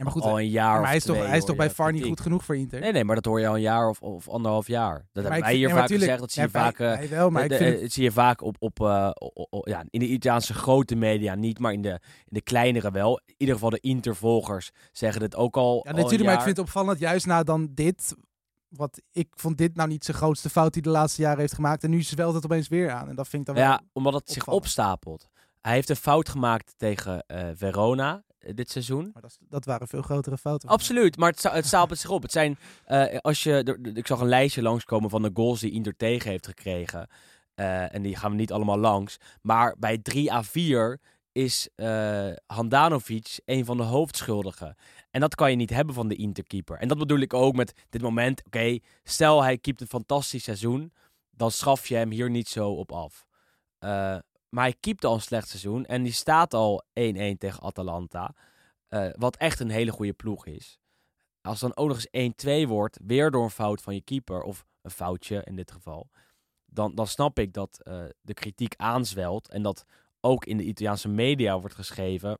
ja, 0.00 0.06
maar 0.06 0.12
goed, 0.14 0.22
al 0.22 0.38
een 0.40 0.48
jaar 0.48 0.78
maar 0.80 0.86
hij 0.88 0.96
is 0.96 1.04
toch, 1.04 1.16
hij 1.16 1.36
is 1.36 1.44
toch 1.44 1.56
bij 1.56 1.70
VAR 1.70 1.92
niet 1.92 2.04
goed 2.04 2.20
genoeg 2.20 2.44
voor 2.44 2.56
Inter? 2.56 2.80
Nee, 2.80 2.92
nee, 2.92 3.04
maar 3.04 3.14
dat 3.14 3.24
hoor 3.24 3.40
je 3.40 3.46
al 3.48 3.54
een 3.54 3.60
jaar 3.60 3.88
of, 3.88 4.00
of 4.02 4.28
anderhalf 4.28 4.66
jaar. 4.66 4.94
Dat 4.94 5.22
hebben 5.22 5.30
wij 5.30 5.40
vind- 5.40 5.52
hier 5.56 5.66
nee, 5.68 5.76
vaak 5.76 5.86
tuurlijk, 5.86 6.10
gezegd. 6.10 6.20
Dat 6.20 6.32
zie 6.32 6.42
je 6.42 6.48
wij- 6.50 6.62
vaak... 6.62 7.02
eh, 7.02 7.08
wel, 7.10 7.30
maar 7.30 7.48
de- 7.48 7.54
ik 7.54 7.58
de- 7.60 7.64
vind 7.64 7.76
eh, 7.76 7.82
het 7.82 7.92
zie 7.92 8.02
je 8.02 8.12
vaak 8.12 8.42
op, 8.42 8.56
op, 8.58 8.80
eh, 8.80 9.10
ja, 9.62 9.84
in 9.90 10.00
de 10.00 10.06
Italiaanse 10.06 10.54
grote 10.54 10.94
media 10.94 11.34
niet, 11.34 11.58
maar 11.58 11.72
in 11.72 11.82
de, 11.82 11.90
in 11.90 11.98
de 12.28 12.42
kleinere 12.42 12.90
wel. 12.90 13.20
In 13.26 13.34
ieder 13.36 13.54
geval 13.54 13.70
de 13.70 13.80
Intervolgers 13.80 14.70
zeggen 14.92 15.20
dit 15.20 15.36
ook 15.36 15.56
al. 15.56 15.80
Ja, 15.84 15.90
al 15.90 15.96
natuurlijk, 15.96 16.24
maar 16.28 16.34
ik 16.38 16.42
vind 16.44 16.56
het 16.56 16.66
opvallend 16.66 16.98
juist 16.98 17.26
na 17.26 17.42
dan 17.42 17.68
dit. 17.74 18.14
Wat 18.68 19.00
ik 19.12 19.28
vond 19.34 19.58
dit 19.58 19.76
nou 19.76 19.88
niet 19.88 20.04
zijn 20.04 20.16
grootste 20.16 20.50
fout 20.50 20.72
die 20.72 20.82
de 20.82 20.88
laatste 20.90 21.22
jaren 21.22 21.38
heeft 21.40 21.54
gemaakt. 21.54 21.84
En 21.84 21.90
nu 21.90 22.02
zwelt 22.02 22.34
het 22.34 22.44
opeens 22.44 22.68
weer 22.68 22.90
aan. 22.90 23.08
En 23.08 23.14
dat 23.14 23.28
vind 23.28 23.48
ik 23.48 23.54
dan 23.54 23.64
wel. 23.64 23.72
Ja, 23.72 23.80
omdat 23.92 24.14
het 24.14 24.30
zich 24.30 24.48
opstapelt. 24.48 25.28
Hij 25.60 25.72
heeft 25.72 25.88
een 25.88 25.96
fout 25.96 26.28
gemaakt 26.28 26.74
tegen 26.76 27.26
eh, 27.26 27.48
Verona 27.54 28.22
eh, 28.38 28.54
dit 28.54 28.70
seizoen. 28.70 29.10
Maar 29.12 29.22
dat, 29.22 29.38
dat 29.48 29.64
waren 29.64 29.88
veel 29.88 30.02
grotere 30.02 30.38
fouten. 30.38 30.68
Absoluut, 30.68 31.16
maar 31.16 31.30
het, 31.30 31.42
het 31.42 31.66
stapelt 31.66 31.98
zich 31.98 32.10
op. 32.10 32.22
Het 32.22 32.32
zijn, 32.32 32.58
eh, 32.84 33.18
als 33.18 33.42
je, 33.42 33.78
ik 33.94 34.06
zag 34.06 34.20
een 34.20 34.28
lijstje 34.28 34.62
langskomen 34.62 35.10
van 35.10 35.22
de 35.22 35.30
goals 35.34 35.60
die 35.60 35.72
Inter 35.72 35.96
tegen 35.96 36.30
heeft 36.30 36.46
gekregen. 36.46 37.08
En 37.54 38.02
die 38.02 38.16
gaan 38.16 38.30
we 38.30 38.36
niet 38.36 38.52
allemaal 38.52 38.78
langs. 38.78 39.16
Maar 39.42 39.76
bij 39.78 39.98
3 39.98 40.32
à 40.32 40.42
4 40.42 41.00
is 41.32 41.68
eh, 41.74 42.30
Handanovic 42.46 43.40
een 43.44 43.64
van 43.64 43.76
de 43.76 43.82
hoofdschuldigen. 43.82 44.76
En 45.10 45.20
dat 45.20 45.34
kan 45.34 45.50
je 45.50 45.56
niet 45.56 45.70
hebben 45.70 45.94
van 45.94 46.08
de 46.08 46.16
Interkeeper. 46.16 46.78
En 46.78 46.88
dat 46.88 46.98
bedoel 46.98 47.18
ik 47.18 47.34
ook 47.34 47.54
met 47.54 47.86
dit 47.88 48.02
moment. 48.02 48.42
Oké, 48.46 48.78
stel 49.02 49.42
hij 49.42 49.58
keept 49.58 49.80
een 49.80 49.86
fantastisch 49.86 50.44
seizoen. 50.44 50.92
Dan 51.30 51.50
schaf 51.50 51.86
je 51.86 51.94
hem 51.94 52.10
hier 52.10 52.30
niet 52.30 52.48
zo 52.48 52.70
op 52.70 52.92
af. 52.92 53.26
Eh, 53.78 54.18
maar 54.50 54.64
hij 54.64 54.76
keept 54.80 55.04
al 55.04 55.14
een 55.14 55.20
slecht 55.20 55.48
seizoen. 55.48 55.86
En 55.86 56.02
die 56.02 56.12
staat 56.12 56.54
al 56.54 56.84
1-1 56.92 57.38
tegen 57.38 57.62
Atalanta. 57.62 58.34
eh, 58.88 59.08
wat 59.12 59.36
echt 59.36 59.60
een 59.60 59.70
hele 59.70 59.90
goede 59.90 60.12
ploeg 60.12 60.46
is. 60.46 60.78
Als 61.40 61.60
dan 61.60 61.76
ook 61.76 61.88
nog 61.88 62.04
eens 62.10 62.34
1-2 62.64 62.68
wordt, 62.68 62.98
weer 63.04 63.30
door 63.30 63.44
een 63.44 63.50
fout 63.50 63.82
van 63.82 63.94
je 63.94 64.00
keeper, 64.02 64.42
of 64.42 64.64
een 64.82 64.90
foutje 64.90 65.42
in 65.44 65.56
dit 65.56 65.70
geval, 65.70 66.10
dan, 66.64 66.94
dan 66.94 67.06
snap 67.06 67.38
ik 67.38 67.52
dat 67.52 67.80
eh, 67.82 68.04
de 68.20 68.34
kritiek 68.34 68.74
aanzwelt 68.76 69.48
en 69.48 69.62
dat 69.62 69.84
ook 70.20 70.44
in 70.44 70.56
de 70.56 70.64
Italiaanse 70.64 71.08
media 71.08 71.60
wordt 71.60 71.74
geschreven 71.74 72.38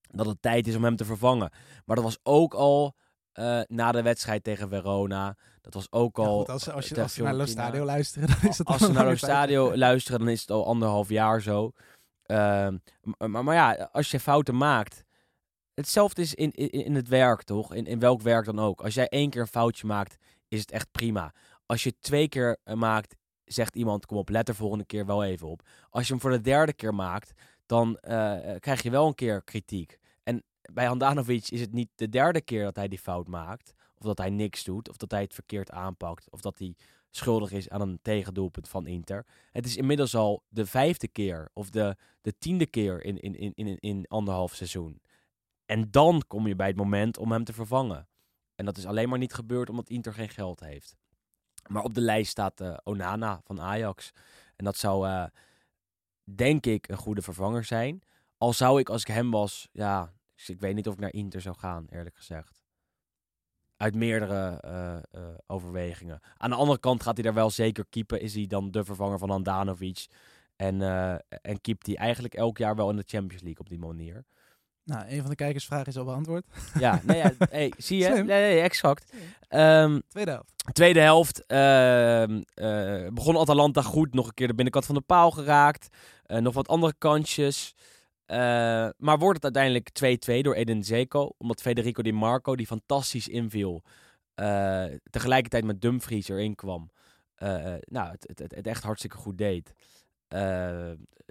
dat 0.00 0.26
het 0.26 0.42
tijd 0.42 0.66
is 0.66 0.76
om 0.76 0.84
hem 0.84 0.96
te 0.96 1.04
vervangen. 1.04 1.50
Maar 1.84 1.96
dat 1.96 2.04
was 2.04 2.18
ook 2.22 2.54
al 2.54 2.96
eh, 3.40 3.60
na 3.66 3.92
de 3.92 4.02
wedstrijd 4.02 4.44
tegen 4.44 4.68
Verona. 4.68 5.36
Dat 5.60 5.74
was 5.74 5.86
ook 5.92 6.16
Ja, 6.16 6.22
al. 6.22 6.38
goed, 6.38 6.48
als, 6.48 6.70
als 6.70 6.88
je, 6.88 7.02
als 7.02 7.14
je 7.16 7.22
naar 7.22 7.34
Lo 7.34 7.38
Fiorentina. 7.44 7.66
Stadio 7.66 7.84
luistert, 7.84 8.26
dan 8.40 8.50
is 8.50 8.58
het 8.58 8.66
Als 8.66 8.76
al 8.76 8.82
ze 8.82 8.86
een 8.88 8.92
naar 8.98 9.04
tijd 9.04 9.18
stadio 9.18 9.76
luisteren, 9.76 10.18
dan 10.18 10.28
is 10.28 10.40
het 10.40 10.50
al 10.50 10.66
anderhalf 10.66 11.08
jaar 11.08 11.40
zo. 11.40 11.72
Ehm, 12.22 12.74
m- 13.02 13.30
maar, 13.30 13.44
maar 13.44 13.54
ja, 13.54 13.88
als 13.92 14.10
je 14.10 14.20
fouten 14.20 14.56
maakt. 14.56 15.04
Hetzelfde 15.74 16.22
is 16.22 16.34
in, 16.34 16.50
in, 16.50 16.70
in 16.70 16.94
het 16.94 17.08
werk, 17.08 17.42
toch? 17.42 17.74
In, 17.74 17.86
in 17.86 17.98
welk 17.98 18.22
werk 18.22 18.44
dan 18.44 18.58
ook. 18.58 18.80
Als 18.82 18.94
jij 18.94 19.08
één 19.08 19.30
keer 19.30 19.40
een 19.40 19.46
foutje 19.46 19.86
maakt, 19.86 20.16
is 20.48 20.60
het 20.60 20.70
echt 20.70 20.90
prima. 20.90 21.32
Als 21.66 21.82
je 21.82 21.94
twee 22.00 22.28
keer 22.28 22.56
eh, 22.64 22.74
maakt, 22.74 23.14
zegt 23.44 23.76
iemand: 23.76 24.06
kom 24.06 24.16
op, 24.16 24.28
let 24.28 24.48
er 24.48 24.54
volgende 24.54 24.84
keer 24.84 25.06
wel 25.06 25.24
even 25.24 25.48
op. 25.48 25.62
Als 25.90 26.06
je 26.06 26.12
hem 26.12 26.20
voor 26.22 26.30
de 26.30 26.40
derde 26.40 26.72
keer 26.72 26.94
maakt, 26.94 27.32
dan 27.66 27.96
eh, 27.96 28.50
eh, 28.54 28.60
krijg 28.60 28.82
je 28.82 28.90
wel 28.90 29.06
een 29.06 29.14
keer 29.14 29.42
kritiek. 29.44 29.98
Bij 30.72 30.86
Handanovic 30.86 31.48
is 31.48 31.60
het 31.60 31.72
niet 31.72 31.88
de 31.94 32.08
derde 32.08 32.40
keer 32.40 32.64
dat 32.64 32.76
hij 32.76 32.88
die 32.88 32.98
fout 32.98 33.28
maakt. 33.28 33.74
Of 33.94 34.04
dat 34.04 34.18
hij 34.18 34.30
niks 34.30 34.64
doet. 34.64 34.88
Of 34.88 34.96
dat 34.96 35.10
hij 35.10 35.20
het 35.20 35.34
verkeerd 35.34 35.70
aanpakt. 35.70 36.30
Of 36.30 36.40
dat 36.40 36.58
hij 36.58 36.74
schuldig 37.10 37.52
is 37.52 37.68
aan 37.68 37.80
een 37.80 37.98
tegendoelpunt 38.02 38.68
van 38.68 38.86
Inter. 38.86 39.26
Het 39.52 39.66
is 39.66 39.76
inmiddels 39.76 40.14
al 40.14 40.42
de 40.48 40.66
vijfde 40.66 41.08
keer 41.08 41.50
of 41.52 41.70
de, 41.70 41.96
de 42.20 42.38
tiende 42.38 42.66
keer 42.66 43.04
in, 43.04 43.18
in, 43.18 43.34
in, 43.34 43.52
in, 43.54 43.78
in 43.78 44.04
anderhalf 44.08 44.54
seizoen. 44.54 45.00
En 45.66 45.90
dan 45.90 46.22
kom 46.26 46.46
je 46.46 46.56
bij 46.56 46.66
het 46.66 46.76
moment 46.76 47.18
om 47.18 47.32
hem 47.32 47.44
te 47.44 47.52
vervangen. 47.52 48.08
En 48.54 48.64
dat 48.64 48.76
is 48.76 48.86
alleen 48.86 49.08
maar 49.08 49.18
niet 49.18 49.34
gebeurd 49.34 49.70
omdat 49.70 49.88
Inter 49.88 50.14
geen 50.14 50.28
geld 50.28 50.60
heeft. 50.60 50.96
Maar 51.66 51.82
op 51.82 51.94
de 51.94 52.00
lijst 52.00 52.30
staat 52.30 52.60
eh, 52.60 52.76
Onana 52.84 53.40
van 53.44 53.60
Ajax. 53.60 54.10
En 54.56 54.64
dat 54.64 54.76
zou, 54.76 55.06
eh, 55.06 55.24
denk 56.24 56.66
ik, 56.66 56.88
een 56.88 56.96
goede 56.96 57.22
vervanger 57.22 57.64
zijn. 57.64 58.02
Al 58.38 58.52
zou 58.52 58.80
ik, 58.80 58.88
als 58.88 59.00
ik 59.00 59.08
hem 59.08 59.30
was, 59.30 59.68
ja, 59.72 60.12
dus 60.40 60.48
ik 60.54 60.60
weet 60.60 60.74
niet 60.74 60.88
of 60.88 60.94
ik 60.94 61.00
naar 61.00 61.12
Inter 61.12 61.40
zou 61.40 61.56
gaan, 61.58 61.86
eerlijk 61.90 62.16
gezegd. 62.16 62.62
Uit 63.76 63.94
meerdere 63.94 64.60
eh, 64.60 64.96
eh, 64.96 65.34
overwegingen. 65.46 66.20
Aan 66.36 66.50
de 66.50 66.56
andere 66.56 66.78
kant 66.78 67.02
gaat 67.02 67.14
hij 67.14 67.24
daar 67.24 67.34
wel 67.34 67.50
zeker 67.50 67.84
keepen. 67.90 68.20
Is 68.20 68.34
hij 68.34 68.46
dan 68.46 68.70
de 68.70 68.84
vervanger 68.84 69.18
van 69.18 69.30
Andanovic? 69.30 70.06
En, 70.56 70.82
eh 70.82 71.14
en 71.42 71.60
keept 71.60 71.86
hij 71.86 71.96
eigenlijk 71.96 72.34
elk 72.34 72.58
jaar 72.58 72.76
wel 72.76 72.90
in 72.90 72.96
de 72.96 73.04
Champions 73.06 73.42
League 73.42 73.60
op 73.60 73.68
die 73.68 73.78
manier. 73.78 74.24
Nou, 74.84 75.04
een 75.08 75.20
van 75.20 75.30
de 75.30 75.36
kijkersvragen 75.36 75.86
is 75.86 75.96
al 75.96 76.04
beantwoord. 76.04 76.44
Ja, 76.78 77.00
nee, 77.04 77.16
ja, 77.16 77.32
hey, 77.50 77.72
zie 77.76 77.98
je? 77.98 78.08
Nee, 78.08 78.24
nee, 78.24 78.60
exact. 78.60 79.12
Ehm, 79.48 80.00
Tweede 80.08 80.30
helft. 80.30 80.52
tweede 80.72 81.00
helft 81.00 81.46
ehm, 81.46 82.42
eh, 82.54 83.12
begon 83.12 83.36
Atalanta 83.36 83.82
goed. 83.82 84.14
Nog 84.14 84.26
een 84.26 84.34
keer 84.34 84.46
de 84.46 84.54
binnenkant 84.54 84.86
van 84.86 84.94
de 84.94 85.00
paal 85.00 85.30
geraakt. 85.30 85.88
Eh, 86.26 86.38
nog 86.38 86.54
wat 86.54 86.68
andere 86.68 86.94
kansjes. 86.98 87.74
Eh, 88.30 88.88
maar 88.96 89.18
wordt 89.18 89.42
het 89.42 89.56
uiteindelijk 89.56 89.90
2-2 89.90 90.42
door 90.42 90.54
Eden 90.54 90.84
Zeko. 90.84 91.32
Omdat 91.38 91.60
Federico 91.60 92.02
Di 92.02 92.12
Marco, 92.12 92.56
die 92.56 92.66
fantastisch 92.66 93.28
inviel, 93.28 93.82
eh, 94.34 94.84
tegelijkertijd 95.10 95.64
met 95.64 95.80
Dumfries 95.80 96.28
erin 96.28 96.54
kwam. 96.54 96.90
Eh, 97.34 97.74
nou, 97.80 98.10
het, 98.10 98.32
het, 98.34 98.54
het, 98.54 98.66
echt 98.66 98.82
hartstikke 98.82 99.16
goed 99.16 99.38
deed. 99.38 99.74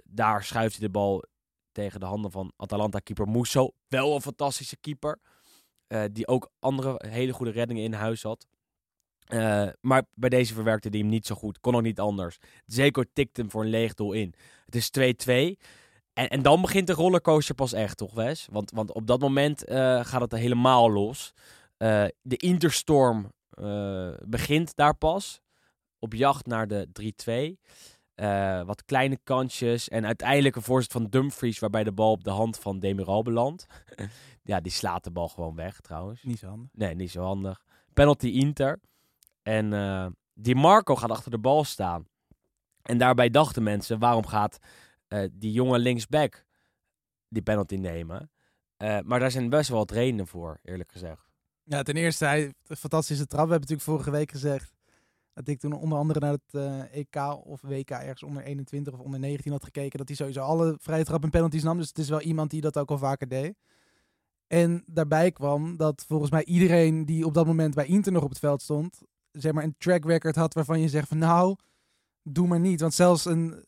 Daar 0.04 0.44
schuift 0.44 0.76
hij 0.76 0.86
de 0.86 0.92
bal 0.92 1.24
tegen 1.72 2.00
de 2.00 2.06
handen 2.06 2.30
van 2.30 2.52
Atalanta-keeper 2.56 3.28
Musso. 3.28 3.70
Wel 3.88 4.14
een 4.14 4.22
fantastische 4.22 4.76
keeper. 4.76 5.18
die 6.12 6.26
ook 6.26 6.50
andere 6.58 7.04
hele 7.08 7.32
goede 7.32 7.52
reddingen 7.52 7.84
in 7.84 7.92
huis 7.92 8.22
had. 8.22 8.46
Maar 9.80 10.04
bij 10.14 10.28
deze 10.28 10.54
verwerkte 10.54 10.88
hij 10.88 10.98
hem 10.98 11.08
niet 11.08 11.26
zo 11.26 11.34
goed. 11.34 11.60
Kon 11.60 11.74
ook 11.74 11.82
niet 11.82 12.00
anders. 12.00 12.38
Zeko 12.66 13.02
tikt 13.12 13.36
hem 13.36 13.50
voor 13.50 13.62
een 13.62 13.70
leeg 13.70 13.94
doel 13.94 14.12
in. 14.12 14.34
Het 14.64 14.74
is 14.74 14.90
2-2. 14.90 15.58
En, 16.20 16.28
en 16.28 16.42
dan 16.42 16.60
begint 16.60 16.86
de 16.86 16.92
rollercoaster 16.92 17.54
pas 17.54 17.72
echt, 17.72 17.96
toch 17.96 18.14
Wes? 18.14 18.48
Want, 18.50 18.70
want 18.70 18.92
op 18.92 19.06
dat 19.06 19.20
moment 19.20 19.64
eh, 19.64 20.04
gaat 20.04 20.20
het 20.20 20.32
helemaal 20.32 20.90
los. 20.90 21.32
Eh, 21.76 22.04
de 22.22 22.36
Interstorm 22.36 23.32
eh, 23.50 24.10
begint 24.24 24.76
daar 24.76 24.94
pas. 24.94 25.40
Op 25.98 26.14
jacht 26.14 26.46
naar 26.46 26.68
de 26.68 26.88
3-2. 27.56 27.68
Eh, 28.14 28.62
wat 28.62 28.84
kleine 28.84 29.18
kansjes. 29.24 29.88
En 29.88 30.06
uiteindelijk 30.06 30.56
een 30.56 30.62
voorzet 30.62 30.92
van 30.92 31.04
Dumfries. 31.04 31.58
Waarbij 31.58 31.84
de 31.84 31.92
bal 31.92 32.10
op 32.10 32.24
de 32.24 32.30
hand 32.30 32.58
van 32.58 32.78
Demiral 32.78 33.22
belandt. 33.22 33.66
ja, 34.42 34.60
die 34.60 34.72
slaat 34.72 35.04
de 35.04 35.10
bal 35.10 35.28
gewoon 35.28 35.54
weg 35.54 35.80
trouwens. 35.80 36.22
Niet 36.22 36.38
zo 36.38 36.46
handig. 36.48 36.70
Nee, 36.72 36.94
niet 36.94 37.10
zo 37.10 37.22
handig. 37.22 37.64
Penalty 37.92 38.28
Inter. 38.28 38.80
En 39.42 39.72
eh 39.72 40.06
Di 40.34 40.54
Marco 40.54 40.96
gaat 40.96 41.10
achter 41.10 41.30
de 41.30 41.38
bal 41.38 41.64
staan. 41.64 42.06
En 42.82 42.98
daarbij 42.98 43.30
dachten 43.30 43.62
mensen, 43.62 43.98
waarom 43.98 44.26
gaat 44.26 44.58
eh, 45.10 45.28
die 45.32 45.52
jonge 45.52 45.78
linksback 45.78 46.44
die 47.28 47.42
penalty 47.42 47.76
nemen? 47.76 48.30
Eh, 48.76 48.98
maar 49.04 49.20
daar 49.20 49.30
zijn 49.30 49.48
best 49.48 49.68
wel 49.68 49.78
wat 49.78 49.90
redenen 49.90 50.26
voor, 50.26 50.58
eerlijk 50.62 50.92
gezegd. 50.92 51.28
Ja, 51.62 51.82
ten 51.82 51.96
eerste, 51.96 52.24
hij 52.24 52.54
fantastische 52.64 53.26
trap. 53.26 53.44
We 53.46 53.50
hebben 53.50 53.68
natuurlijk 53.68 53.88
vorige 53.88 54.10
week 54.10 54.30
gezegd 54.30 54.72
dat 55.32 55.48
ik 55.48 55.58
toen 55.58 55.72
onder 55.72 55.98
andere 55.98 56.20
naar 56.20 56.32
het 56.32 56.54
eh, 56.54 56.98
EK 56.98 57.44
of 57.44 57.60
WK 57.60 57.90
ergens 57.90 58.22
onder 58.22 58.42
21 58.42 58.92
of 58.92 59.00
onder 59.00 59.20
19 59.20 59.52
had 59.52 59.64
gekeken. 59.64 59.98
Dat 59.98 60.08
hij 60.08 60.16
sowieso 60.16 60.40
alle 60.40 60.76
vrije 60.80 61.04
trap 61.04 61.22
en 61.22 61.30
penalties 61.30 61.62
nam. 61.62 61.76
Dus 61.76 61.88
het 61.88 61.98
is 61.98 62.08
wel 62.08 62.20
iemand 62.20 62.50
die 62.50 62.60
dat 62.60 62.78
ook 62.78 62.90
al 62.90 62.98
vaker 62.98 63.28
deed. 63.28 63.54
En 64.46 64.82
daarbij 64.86 65.32
kwam 65.32 65.76
dat 65.76 66.04
volgens 66.06 66.30
mij 66.30 66.44
iedereen 66.44 67.04
die 67.04 67.26
op 67.26 67.34
dat 67.34 67.46
moment 67.46 67.74
bij 67.74 67.86
Inter 67.86 68.12
nog 68.12 68.22
op 68.22 68.28
het 68.28 68.38
veld 68.38 68.62
stond, 68.62 69.00
zeg 69.32 69.52
maar 69.52 69.64
een 69.64 69.74
track 69.78 70.04
record 70.04 70.36
had 70.36 70.54
waarvan 70.54 70.80
je 70.80 70.88
zegt 70.88 71.08
van 71.08 71.18
nou, 71.18 71.56
doe 72.22 72.46
maar 72.46 72.60
niet. 72.60 72.80
Want 72.80 72.94
zelfs 72.94 73.24
een, 73.24 73.62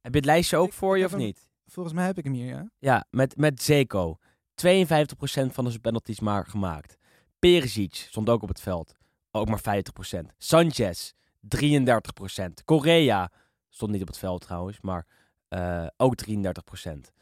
Heb 0.00 0.12
je 0.12 0.16
het 0.18 0.24
lijstje 0.24 0.56
ook 0.56 0.66
Ik- 0.66 0.72
voor 0.72 0.98
je 0.98 1.04
of 1.04 1.10
hem- 1.10 1.20
niet? 1.20 1.50
volgens 1.66 1.94
mij 1.94 2.06
heb 2.06 2.18
ik 2.18 2.24
hem 2.24 2.32
hier, 2.32 2.46
ja. 2.46 2.70
Ja, 2.78 3.04
met, 3.10 3.36
met 3.36 3.62
Zeko. 3.62 4.16
52% 4.54 5.52
van 5.52 5.64
de 5.64 5.78
penalties 5.80 6.20
maar 6.20 6.46
gemaakt. 6.46 6.96
Perisic 7.38 7.94
stond 7.94 8.28
ook 8.28 8.42
op 8.42 8.48
het 8.48 8.60
veld. 8.60 8.94
Ook 9.30 9.48
maar 9.48 9.60
50%. 9.60 10.32
Sanchez, 10.38 11.12
33%. 11.40 12.64
Correa 12.64 13.30
stond 13.68 13.90
niet 13.92 14.00
op 14.02 14.06
het 14.06 14.18
veld 14.18 14.40
trouwens, 14.40 14.80
maar 14.80 15.06
eh, 15.48 15.86
ook 15.96 16.14
33%. 16.16 17.12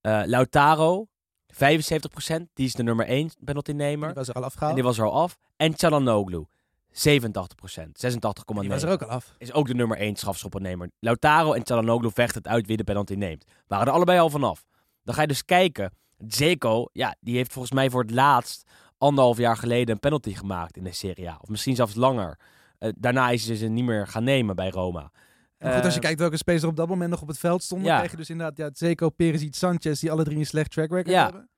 Eh 0.00 0.22
Lautaro, 0.24 1.06
75%. 1.46 2.50
Die 2.54 2.66
is 2.66 2.72
de 2.74 2.82
nummer 2.82 3.06
1 3.06 3.30
penaltynemer. 3.44 4.06
Die 4.08 4.16
was 4.16 4.28
er 4.28 4.34
al 4.34 4.40
En 4.40 4.46
afgehaald. 4.46 4.74
die 4.74 4.84
was 4.84 4.98
er 4.98 5.04
al 5.04 5.22
af. 5.22 5.38
En 5.56 5.78
Chalanoglu, 5.78 6.44
87%. 6.92 6.92
86,9%. 6.92 8.60
Die 8.60 8.68
was 8.68 8.82
er 8.82 8.90
ook 8.90 9.02
al 9.02 9.08
af. 9.08 9.34
Is 9.38 9.52
ook 9.52 9.66
de 9.66 9.74
nummer 9.74 9.96
1 9.96 10.16
strafschoppennemer. 10.16 10.90
Lautaro 10.98 11.52
en 11.52 11.66
Chalanoglu 11.66 12.10
vechten 12.10 12.42
het 12.42 12.52
uit 12.52 12.66
wie 12.66 12.76
de 12.76 12.84
penalty 12.84 13.14
neemt. 13.14 13.44
Waren 13.66 13.86
er 13.86 13.92
allebei 13.92 14.18
al 14.18 14.30
vanaf. 14.30 14.64
Dan 15.02 15.14
ga 15.14 15.20
je 15.20 15.26
dus 15.26 15.44
kijken. 15.44 15.92
Zeko, 16.28 16.88
ja, 16.92 17.14
die 17.20 17.36
heeft 17.36 17.52
volgens 17.52 17.74
mij 17.74 17.90
voor 17.90 18.00
het 18.02 18.10
laatst 18.10 18.70
anderhalf 18.98 19.38
jaar 19.38 19.56
geleden 19.56 19.94
een 19.94 20.00
penalty 20.00 20.34
gemaakt 20.34 20.76
in 20.76 20.84
de 20.84 20.92
Serie 20.92 21.30
A. 21.30 21.38
Of 21.40 21.48
misschien 21.48 21.74
zelfs 21.76 21.94
langer. 21.94 22.38
Eh, 22.78 22.90
daarna 22.96 23.30
is 23.30 23.44
ze 23.44 23.56
ze 23.56 23.66
niet 23.66 23.84
meer 23.84 24.06
gaan 24.06 24.24
nemen 24.24 24.56
bij 24.56 24.70
Roma. 24.70 25.10
En 25.58 25.72
goed, 25.74 25.84
als 25.84 25.92
je 25.94 25.98
Eh, 26.00 26.04
kijkt 26.06 26.20
welke 26.20 26.36
spelers 26.36 26.62
er 26.62 26.68
op 26.68 26.76
dat 26.76 26.88
moment 26.88 27.10
nog 27.10 27.22
op 27.22 27.28
het 27.28 27.38
veld 27.38 27.62
stonden, 27.62 27.86
Ja. 27.88 27.96
krijg 27.96 28.10
je 28.10 28.16
dus 28.16 28.30
inderdaad 28.30 28.56
ja, 28.56 28.70
Zeko, 28.72 29.10
Perisic, 29.10 29.54
Sanchez, 29.54 30.00
die 30.00 30.10
alle 30.10 30.24
drie 30.24 30.38
een 30.38 30.46
slecht 30.46 30.70
track 30.70 30.90
record 30.90 31.08
Ja. 31.08 31.22
hebben. 31.24 31.48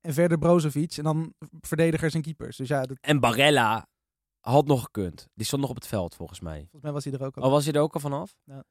En 0.00 0.14
verder 0.14 0.38
Brozovic 0.38 0.96
en 0.96 1.04
dan 1.04 1.34
verdedigers 1.60 2.14
en 2.14 2.22
keepers. 2.22 2.56
Dus 2.56 2.68
ja, 2.68 2.82
dat, 2.86 2.96
En 3.00 3.20
Barella 3.20 3.86
had 4.42 4.66
nog 4.66 4.82
gekund. 4.82 5.28
Die 5.34 5.46
stond 5.46 5.60
nog 5.60 5.70
op 5.70 5.76
het 5.76 5.86
veld 5.86 6.14
volgens 6.14 6.40
mij. 6.40 6.58
volgens 6.58 6.82
mij 6.82 6.92
was 6.92 7.04
hij 7.04 7.12
er 7.12 7.24
ook 7.24 7.36
al. 7.36 7.42
Oh, 7.42 7.50
was 7.50 7.64
hij 7.64 7.74
er 7.74 7.80
ook 7.80 7.94
al 7.94 8.00
vanaf? 8.00 8.34
Ja. 8.44 8.64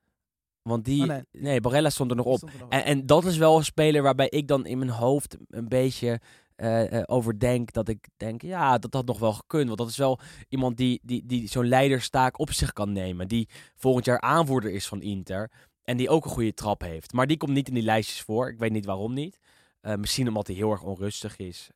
Want 0.61 0.85
die... 0.85 1.01
Oh, 1.01 1.07
nee. 1.07 1.23
nee. 1.31 1.61
Barella 1.61 1.89
stond 1.89 2.09
er 2.09 2.17
nog 2.17 2.25
op. 2.25 2.41
Er 2.41 2.53
nog 2.59 2.69
En, 2.69 2.83
en 2.83 3.05
dat 3.05 3.25
is 3.25 3.37
wel 3.37 3.57
een 3.57 3.65
speler 3.65 4.01
waarbij 4.01 4.29
ik 4.29 4.47
dan 4.47 4.65
in 4.65 4.77
mijn 4.77 4.89
hoofd 4.89 5.37
een 5.47 5.67
beetje 5.67 6.21
eh, 6.55 7.03
over 7.05 7.39
denk. 7.39 7.71
Dat 7.73 7.87
ik 7.87 8.07
denk, 8.17 8.41
ja, 8.41 8.77
dat 8.77 8.93
had 8.93 9.05
nog 9.05 9.19
wel 9.19 9.33
gekund. 9.33 9.65
Want 9.65 9.77
dat 9.77 9.89
is 9.89 9.97
wel 9.97 10.19
iemand 10.49 10.77
die, 10.77 10.99
die, 11.03 11.25
die 11.25 11.47
zo'n 11.47 11.67
leiderstaak 11.67 12.39
op 12.39 12.51
zich 12.51 12.73
kan 12.73 12.91
nemen. 12.91 13.27
Die 13.27 13.49
volgend 13.75 14.05
jaar 14.05 14.21
aanvoerder 14.21 14.71
is 14.71 14.87
van 14.87 15.01
Inter. 15.01 15.51
En 15.83 15.97
die 15.97 16.09
ook 16.09 16.25
een 16.25 16.31
goede 16.31 16.53
trap 16.53 16.81
heeft. 16.81 17.13
Maar 17.13 17.27
die 17.27 17.37
komt 17.37 17.51
niet 17.51 17.67
in 17.67 17.73
die 17.73 17.83
lijstjes 17.83 18.21
voor. 18.21 18.49
Ik 18.49 18.59
weet 18.59 18.71
niet 18.71 18.85
waarom 18.85 19.13
niet. 19.13 19.39
Eh, 19.81 19.95
misschien 19.95 20.27
omdat 20.27 20.47
hij 20.47 20.55
heel 20.55 20.71
erg 20.71 20.83
onrustig 20.83 21.37
is 21.37 21.69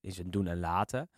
in 0.00 0.12
zijn 0.12 0.30
doen 0.30 0.46
en 0.46 0.60
laten. 0.60 1.10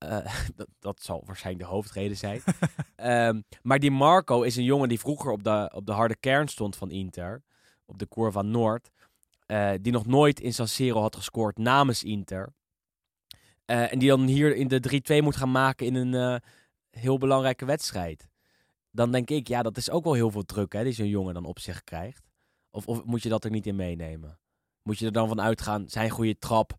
Eh, 0.00 0.34
dat, 0.56 0.68
dat 0.78 1.02
zal 1.02 1.22
waarschijnlijk 1.26 1.64
de 1.64 1.70
hoofdreden 1.74 2.16
zijn. 2.16 2.42
Ehm, 2.96 3.40
maar 3.62 3.78
die 3.78 3.90
Marco 3.90 4.42
is 4.42 4.56
een 4.56 4.64
jongen 4.64 4.88
die 4.88 4.98
vroeger 5.00 5.30
op 5.30 5.44
de, 5.44 5.70
op 5.74 5.86
de 5.86 5.92
harde 5.92 6.16
kern 6.16 6.48
stond 6.48 6.76
van 6.76 6.90
Inter. 6.90 7.42
Op 7.86 7.98
de 7.98 8.08
Curva 8.08 8.42
Noord. 8.42 8.90
eh, 9.46 9.72
die 9.80 9.92
nog 9.92 10.06
nooit 10.06 10.40
in 10.40 10.54
San 10.54 10.68
Siro 10.68 11.00
had 11.00 11.16
gescoord 11.16 11.58
namens 11.58 12.04
Inter. 12.04 12.52
Eh, 13.64 13.92
en 13.92 13.98
die 13.98 14.08
dan 14.08 14.26
hier 14.26 14.56
in 14.56 14.68
de 14.68 14.80
3-2 14.80 15.22
moet 15.22 15.36
gaan 15.36 15.50
maken 15.52 15.86
in 15.86 15.94
een 15.94 16.40
heel 16.90 17.18
belangrijke 17.18 17.64
wedstrijd. 17.64 18.28
Dan 18.90 19.10
denk 19.10 19.30
ik, 19.30 19.48
ja, 19.48 19.62
dat 19.62 19.76
is 19.76 19.90
ook 19.90 20.04
wel 20.04 20.12
heel 20.14 20.30
veel 20.30 20.44
druk 20.44 20.72
hè, 20.72 20.84
die 20.84 20.92
zo'n 20.92 21.08
jongen 21.08 21.34
dan 21.34 21.44
op 21.44 21.58
zich 21.58 21.84
krijgt. 21.84 22.28
Of, 22.70 22.86
of 22.86 23.04
moet 23.04 23.22
je 23.22 23.28
dat 23.28 23.44
er 23.44 23.50
niet 23.50 23.66
in 23.66 23.76
meenemen? 23.76 24.38
Moet 24.82 24.98
je 24.98 25.06
er 25.06 25.12
dan 25.12 25.28
van 25.28 25.40
uitgaan, 25.40 25.88
zijn 25.88 26.10
goede 26.10 26.38
trap 26.38 26.72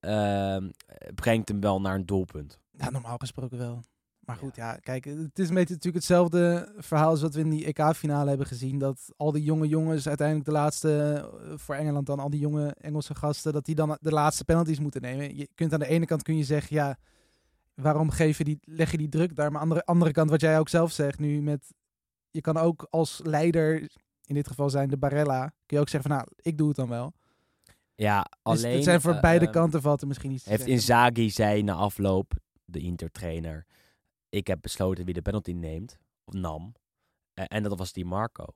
ehm, 0.00 0.70
brengt 1.14 1.48
hem 1.48 1.60
wel 1.60 1.80
naar 1.80 1.94
een 1.94 2.06
doelpunt? 2.06 2.60
Ja, 2.82 2.90
normaal 2.90 3.16
gesproken 3.16 3.58
wel. 3.58 3.82
Maar 4.20 4.36
goed, 4.36 4.56
ja, 4.56 4.76
kijk, 4.76 5.04
het 5.04 5.38
is 5.38 5.48
een 5.48 5.54
beetje 5.54 5.74
natuurlijk 5.74 5.94
hetzelfde 5.94 6.72
verhaal 6.76 7.08
als 7.08 7.20
wat 7.22 7.34
we 7.34 7.40
in 7.40 7.50
die 7.50 7.64
EK-finale 7.64 8.28
hebben 8.28 8.46
gezien. 8.46 8.78
Dat 8.78 9.12
al 9.16 9.32
die 9.32 9.42
jonge 9.42 9.68
jongens, 9.68 10.08
uiteindelijk 10.08 10.46
de 10.46 10.52
laatste, 10.52 11.22
eh, 11.40 11.52
voor 11.56 11.74
Engeland 11.74 12.06
dan, 12.06 12.18
al 12.18 12.30
die 12.30 12.40
jonge 12.40 12.74
Engelse 12.78 13.14
gasten, 13.14 13.52
dat 13.52 13.64
die 13.64 13.74
dan 13.74 13.98
de 14.00 14.10
laatste 14.10 14.44
penalties 14.44 14.80
moeten 14.80 15.00
nemen. 15.00 15.36
Je 15.36 15.48
kunt 15.54 15.72
aan 15.72 15.78
de 15.78 15.86
ene 15.88 16.06
kant 16.06 16.22
kun 16.22 16.36
je 16.36 16.44
zeggen, 16.44 16.76
ja, 16.76 16.98
waarom 17.74 18.10
geef 18.10 18.38
je 18.38 18.44
die, 18.44 18.58
leg 18.64 18.90
je 18.90 18.98
die 18.98 19.08
druk 19.08 19.36
daar? 19.36 19.52
Maar 19.52 19.60
aan 19.60 19.68
de 19.68 19.84
andere 19.84 20.12
kant, 20.12 20.30
wat 20.30 20.40
jij 20.40 20.58
ook 20.58 20.68
zelf 20.68 20.92
zegt 20.92 21.18
nu 21.18 21.42
met, 21.42 21.72
je 22.30 22.40
kan 22.40 22.56
ook 22.56 22.86
als 22.90 23.20
leider, 23.24 23.90
in 24.24 24.34
dit 24.34 24.48
geval 24.48 24.70
zijn 24.70 24.88
de 24.88 24.96
Barella, 24.96 25.46
kun 25.66 25.76
je 25.76 25.80
ook 25.80 25.88
zeggen 25.88 26.10
van, 26.10 26.18
nou, 26.18 26.30
ik 26.36 26.58
doe 26.58 26.68
het 26.68 26.76
dan 26.76 26.88
wel. 26.88 27.12
Ja, 27.94 28.20
Dus 28.20 28.38
alleen... 28.42 28.74
het 28.74 28.84
zijn 28.84 29.00
voor 29.00 29.14
eh, 29.14 29.20
beide 29.20 29.44
ehm, 29.44 29.54
kanten 29.54 29.82
valt 29.82 30.00
er 30.00 30.06
misschien 30.06 30.30
iets 30.30 30.44
Heeft. 30.44 30.66
Inzaghi 30.66 31.30
zei 31.30 31.62
na 31.62 31.72
afloop, 31.72 32.34
de 32.64 32.78
Inter-trainer, 32.78 33.66
ik 34.28 34.46
heb 34.46 34.58
besloten 34.60 35.04
wie 35.04 35.14
de 35.14 35.22
penalty 35.22 35.52
neemt, 35.52 35.98
of 36.24 36.34
nam. 36.34 36.74
Eh, 37.34 37.44
en 37.48 37.62
dat 37.62 37.78
was 37.78 37.92
die 37.92 38.04
Marco. 38.04 38.46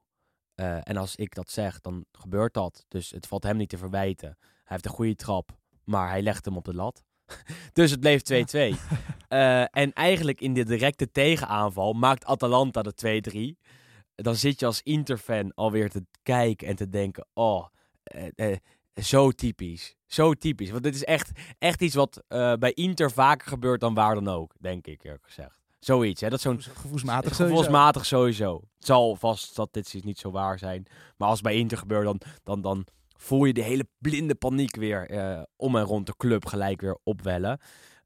Eh, 0.55 0.79
en 0.83 0.97
als 0.97 1.17
ik 1.17 1.35
dat 1.35 1.51
zeg, 1.51 1.81
dan 1.81 2.05
gebeurt 2.13 2.55
dat. 2.55 2.85
Dus 2.89 3.11
het 3.11 3.27
valt 3.27 3.43
hem 3.43 3.57
niet 3.57 3.69
te 3.69 3.79
verwijten. 3.79 4.37
Hij 4.39 4.63
heeft 4.65 4.85
een 4.85 4.91
goede 4.91 5.15
trap, 5.15 5.59
maar 5.85 6.09
hij 6.09 6.23
legt 6.23 6.45
hem 6.45 6.57
op 6.57 6.65
de 6.65 6.75
lat. 6.75 7.05
dus 7.73 7.91
het 7.91 8.01
bleef 8.01 8.23
2-2. 8.23 8.75
Eh, 9.27 9.61
en 9.61 9.93
eigenlijk 9.93 10.41
in 10.41 10.55
de 10.55 10.65
directe 10.65 11.11
tegenaanval 11.11 11.93
maakt 11.93 12.25
Atalanta 12.25 12.83
de 12.83 13.57
2-3. 13.57 13.69
Dan 14.15 14.37
zit 14.37 14.61
je 14.61 14.67
als 14.67 14.83
Inter-fan 14.83 15.55
alweer 15.55 15.91
te 15.91 16.07
kijken 16.23 16.69
en 16.69 16.77
te 16.77 16.89
denken, 16.89 17.27
oh, 17.33 17.67
eh, 18.03 18.57
zo 19.03 19.31
typisch. 19.31 19.97
Zo 20.07 20.35
typisch. 20.35 20.71
Want 20.71 20.83
dit 20.83 20.95
is 20.95 21.05
echt, 21.05 21.31
echt 21.59 21.83
iets 21.83 21.95
wat 21.95 22.23
eh, 22.29 22.53
bij 22.53 22.73
Inter 22.73 23.11
vaker 23.11 23.49
gebeurt 23.49 23.81
dan 23.81 23.95
waar 23.95 24.15
dan 24.15 24.29
ook, 24.29 24.55
denk 24.61 24.87
ik 24.87 25.05
eerlijk 25.05 25.25
gezegd. 25.25 25.61
Zoiets, 25.79 26.21
hè. 26.21 26.29
Dat 26.29 26.41
zo'n 26.41 26.63
Gevoelsmatig 26.63 27.35
sowieso. 27.35 27.57
gevoelsmatig 27.57 28.07
sowieso. 28.07 28.55
Het 28.77 28.87
zal 28.87 29.17
vast 29.17 29.45
statistisch 29.45 30.03
niet 30.03 30.19
zo 30.19 30.31
waar 30.31 30.59
zijn. 30.59 30.87
Maar 31.17 31.29
als 31.29 31.39
het 31.39 31.47
bij 31.47 31.57
Inter 31.57 31.79
gebeurt, 31.79 32.05
dan, 32.05 32.21
dan, 32.45 32.61
dan 32.61 32.87
voel 33.17 33.45
je 33.45 33.53
de 33.53 33.63
hele 33.63 33.89
blinde 33.99 34.35
paniek 34.35 34.77
weer 34.77 35.11
eh, 35.11 35.43
om 35.57 35.77
en 35.77 35.83
rond 35.83 36.07
de 36.07 36.17
club 36.17 36.47
gelijk 36.47 36.81
weer 36.81 36.99
opwellen. 37.03 37.61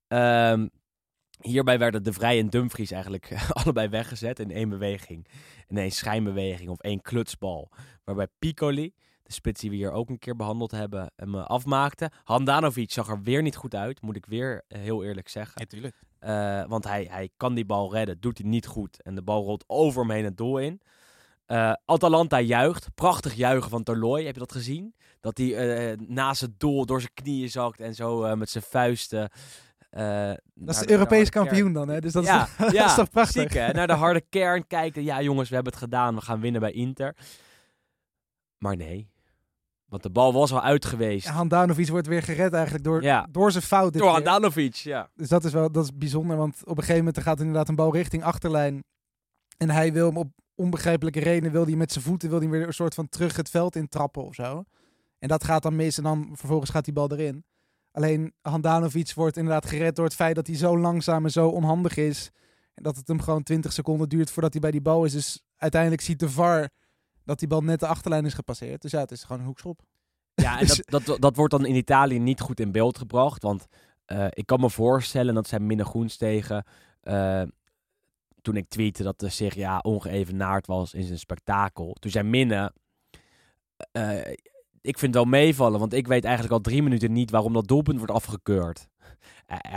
Ehm, 0.08 0.66
hierbij 1.40 1.78
werden 1.78 2.02
De 2.02 2.12
Vrij 2.12 2.38
en 2.38 2.48
Dumfries 2.48 2.90
eigenlijk 2.90 3.36
allebei 3.62 3.88
weggezet 3.88 4.38
in 4.38 4.50
één 4.50 4.68
beweging. 4.68 5.26
In 5.68 5.76
één 5.76 5.92
schijnbeweging 5.92 6.68
of 6.68 6.80
één 6.80 7.00
klutsbal. 7.00 7.68
Waarbij 8.04 8.28
Piccoli, 8.38 8.94
de 9.30 9.36
spits 9.36 9.60
die 9.60 9.70
we 9.70 9.76
hier 9.76 9.92
ook 9.92 10.08
een 10.08 10.18
keer 10.18 10.36
behandeld 10.36 10.70
hebben, 10.70 11.12
hem 11.16 11.34
eh, 11.34 11.44
afmaakte. 11.46 12.10
Handanovic 12.24 12.90
zag 12.92 13.08
er 13.08 13.22
weer 13.22 13.42
niet 13.42 13.56
goed 13.56 13.74
uit, 13.74 14.02
moet 14.02 14.16
ik 14.16 14.26
weer 14.26 14.64
eh, 14.68 14.80
heel 14.80 15.04
eerlijk 15.04 15.28
zeggen. 15.28 15.60
Natuurlijk. 15.60 15.94
Eh, 16.18 16.64
want 16.66 16.84
hij, 16.84 17.06
hij 17.10 17.28
kan 17.36 17.54
die 17.54 17.64
bal 17.64 17.92
redden, 17.92 18.20
doet 18.20 18.38
hij 18.38 18.46
niet 18.48 18.66
goed. 18.66 19.02
En 19.02 19.14
de 19.14 19.22
bal 19.22 19.44
rolt 19.44 19.64
over 19.66 20.00
hem 20.02 20.10
heen 20.10 20.24
het 20.24 20.36
doel 20.36 20.58
in. 20.58 20.80
Eh, 21.46 21.72
Atalanta 21.84 22.40
juicht. 22.40 22.94
Prachtig 22.94 23.34
juichen 23.34 23.70
van 23.70 23.82
Torlooi. 23.82 24.24
Heb 24.24 24.34
je 24.34 24.40
dat 24.40 24.52
gezien? 24.52 24.94
Dat 25.20 25.38
hij 25.38 25.56
eh, 25.90 25.98
naast 26.06 26.40
het 26.40 26.60
doel 26.60 26.86
door 26.86 27.00
zijn 27.00 27.14
knieën 27.14 27.50
zakt 27.50 27.80
en 27.80 27.94
zo 27.94 28.22
eh, 28.24 28.34
met 28.36 28.50
zijn 28.50 28.64
vuisten. 28.64 29.30
eh, 29.90 30.32
Dat 30.54 30.74
is 30.74 30.78
de 30.80 30.90
Europees 30.90 31.30
kampioen 31.30 31.72
dan, 31.72 31.88
hè? 31.88 32.00
Dus 32.00 32.12
dat 32.12 32.22
is, 32.22 32.28
ja, 32.28 32.48
toch- 32.58 32.72
ja, 32.72 32.80
dat 32.80 32.90
is 32.90 32.94
toch 32.94 33.10
prachtig? 33.10 33.42
ziek, 33.42 33.52
hè? 33.52 33.72
Naar 33.72 33.86
de 33.86 33.92
harde 33.92 34.20
kern 34.28 34.66
kijken. 34.66 35.02
Ja, 35.04 35.22
jongens, 35.22 35.48
we 35.48 35.54
hebben 35.54 35.72
het 35.72 35.82
gedaan. 35.82 36.14
We 36.14 36.20
gaan 36.20 36.40
winnen 36.40 36.60
bij 36.60 36.72
Inter. 36.72 37.16
Maar 38.58 38.76
nee. 38.76 39.09
Want 39.90 40.02
de 40.02 40.10
bal 40.10 40.32
was 40.32 40.52
al 40.52 40.62
uit 40.62 40.84
geweest. 40.84 41.26
Handanovic 41.26 41.88
wordt 41.88 42.06
weer 42.06 42.22
gered 42.22 42.52
eigenlijk 42.52 42.84
door, 42.84 43.02
Ja. 43.02 43.26
door 43.30 43.52
zijn 43.52 43.62
fout. 43.64 43.92
dit 43.92 44.02
Door. 44.02 44.10
Handanovic, 44.10 44.74
ja. 44.74 45.10
Dus 45.14 45.28
dat 45.28 45.44
is 45.44 45.52
wel 45.52 45.72
dat 45.72 45.84
is 45.84 45.96
bijzonder, 45.96 46.36
want 46.36 46.56
op 46.60 46.68
een 46.76 46.82
gegeven 46.82 47.04
moment 47.04 47.22
gaat 47.22 47.38
inderdaad 47.38 47.68
een 47.68 47.74
bal 47.74 47.92
richting 47.92 48.22
achterlijn. 48.24 48.84
En 49.56 49.70
hij 49.70 49.92
wil 49.92 50.06
hem 50.06 50.16
op 50.16 50.28
onbegrijpelijke 50.54 51.20
redenen, 51.20 51.52
wil 51.52 51.64
hij 51.64 51.76
met 51.76 51.92
zijn 51.92 52.04
voeten 52.04 52.28
wil 52.30 52.38
hij 52.40 52.48
weer 52.48 52.66
een 52.66 52.72
soort 52.72 52.94
van 52.94 53.08
terug 53.08 53.36
het 53.36 53.50
veld 53.50 53.76
in 53.76 53.88
trappen 53.88 54.24
of 54.24 54.34
zo. 54.34 54.64
En 55.18 55.28
dat 55.28 55.44
gaat 55.44 55.62
dan 55.62 55.76
mis 55.76 55.96
en 55.96 56.02
dan 56.02 56.30
vervolgens 56.32 56.70
gaat 56.70 56.84
die 56.84 56.92
bal 56.94 57.10
erin. 57.10 57.44
Alleen 57.92 58.32
Handanovic 58.40 59.12
wordt 59.14 59.36
inderdaad 59.36 59.66
gered 59.66 59.96
door 59.96 60.04
het 60.04 60.14
feit 60.14 60.34
dat 60.34 60.46
hij 60.46 60.56
zo 60.56 60.78
langzaam 60.78 61.24
en 61.24 61.30
zo 61.30 61.48
onhandig 61.48 61.96
is. 61.96 62.30
En 62.74 62.82
dat 62.82 62.96
het 62.96 63.08
hem 63.08 63.20
gewoon 63.20 63.42
20 63.42 63.72
seconden 63.72 64.08
duurt 64.08 64.30
voordat 64.30 64.52
hij 64.52 64.60
bij 64.60 64.70
die 64.70 64.80
bal 64.80 65.04
is. 65.04 65.12
Dus 65.12 65.42
uiteindelijk 65.56 66.02
ziet 66.02 66.18
de 66.18 66.30
VAR 66.30 66.68
dat 67.24 67.38
die 67.38 67.48
bal 67.48 67.60
net 67.60 67.80
de 67.80 67.86
achterlijn 67.86 68.24
is 68.24 68.34
gepasseerd. 68.34 68.82
Dus 68.82 68.90
ja, 68.90 68.98
het 69.00 69.10
is 69.10 69.24
gewoon 69.24 69.40
een 69.40 69.46
hoekschop. 69.46 69.82
Ja, 70.34 70.60
en 70.60 70.66
dat, 70.84 71.04
dat, 71.04 71.20
dat 71.20 71.36
wordt 71.36 71.52
dan 71.52 71.66
in 71.66 71.74
Italië 71.74 72.18
niet 72.18 72.40
goed 72.40 72.60
in 72.60 72.72
beeld 72.72 72.98
gebracht. 72.98 73.42
Want 73.42 73.66
eh, 74.04 74.26
ik 74.30 74.46
kan 74.46 74.60
me 74.60 74.70
voorstellen 74.70 75.34
dat 75.34 75.48
zij 75.48 75.60
Minne 75.60 75.84
Groens 75.84 76.16
tegen... 76.16 76.64
eh, 77.00 77.42
toen 78.42 78.56
ik 78.56 78.68
tweette 78.68 79.02
dat 79.02 79.18
de 79.18 79.28
Serie 79.28 79.66
A 79.66 79.78
ongeëvenaard 79.78 80.66
was 80.66 80.94
in 80.94 81.04
zijn 81.04 81.18
spektakel. 81.18 81.96
Toen 81.98 82.10
zei 82.10 82.28
Minne... 82.28 82.72
eh, 83.92 84.30
ik 84.80 84.98
vind 84.98 85.14
het 85.14 85.22
wel 85.22 85.24
meevallen, 85.24 85.78
want 85.80 85.92
ik 85.92 86.06
weet 86.06 86.24
eigenlijk 86.24 86.54
al 86.54 86.60
drie 86.60 86.82
minuten 86.82 87.12
niet 87.12 87.30
waarom 87.30 87.52
dat 87.52 87.68
doelpunt 87.68 87.98
wordt 87.98 88.12
afgekeurd. 88.12 88.88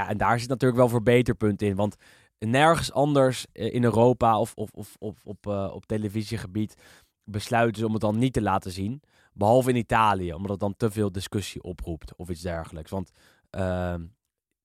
En 0.07 0.17
daar 0.17 0.39
zit 0.39 0.49
natuurlijk 0.49 0.79
wel 0.79 0.89
verbeterpunt 0.89 1.61
in. 1.61 1.75
Want 1.75 1.95
nergens 2.39 2.91
anders 2.91 3.45
in 3.51 3.83
Europa 3.83 4.39
of, 4.39 4.53
of, 4.55 4.69
of, 4.73 4.95
of 4.99 5.25
op, 5.25 5.45
op 5.47 5.85
televisiegebied 5.85 6.75
besluiten 7.23 7.79
ze 7.79 7.87
om 7.87 7.93
het 7.93 8.01
dan 8.01 8.17
niet 8.17 8.33
te 8.33 8.41
laten 8.41 8.71
zien. 8.71 9.01
Behalve 9.33 9.69
in 9.69 9.75
Italië, 9.75 10.33
omdat 10.33 10.51
het 10.51 10.59
dan 10.59 10.75
te 10.77 10.91
veel 10.91 11.11
discussie 11.11 11.63
oproept 11.63 12.15
of 12.15 12.29
iets 12.29 12.41
dergelijks. 12.41 12.91
Want 12.91 13.11
ehm, 13.49 14.01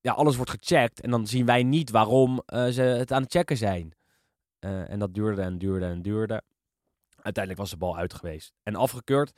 ja, 0.00 0.12
alles 0.12 0.36
wordt 0.36 0.50
gecheckt 0.50 1.00
en 1.00 1.10
dan 1.10 1.26
zien 1.26 1.46
wij 1.46 1.62
niet 1.62 1.90
waarom 1.90 2.42
eh, 2.46 2.66
ze 2.66 2.82
het 2.82 3.12
aan 3.12 3.22
het 3.22 3.32
checken 3.32 3.56
zijn. 3.56 3.94
Eh, 4.58 4.90
en 4.90 4.98
dat 4.98 5.14
duurde 5.14 5.42
en 5.42 5.58
duurde 5.58 5.86
en 5.86 6.02
duurde. 6.02 6.42
Uiteindelijk 7.16 7.62
was 7.62 7.70
de 7.70 7.76
bal 7.76 7.96
uit 7.96 8.14
geweest. 8.14 8.52
En 8.62 8.74
afgekeurd 8.74 9.32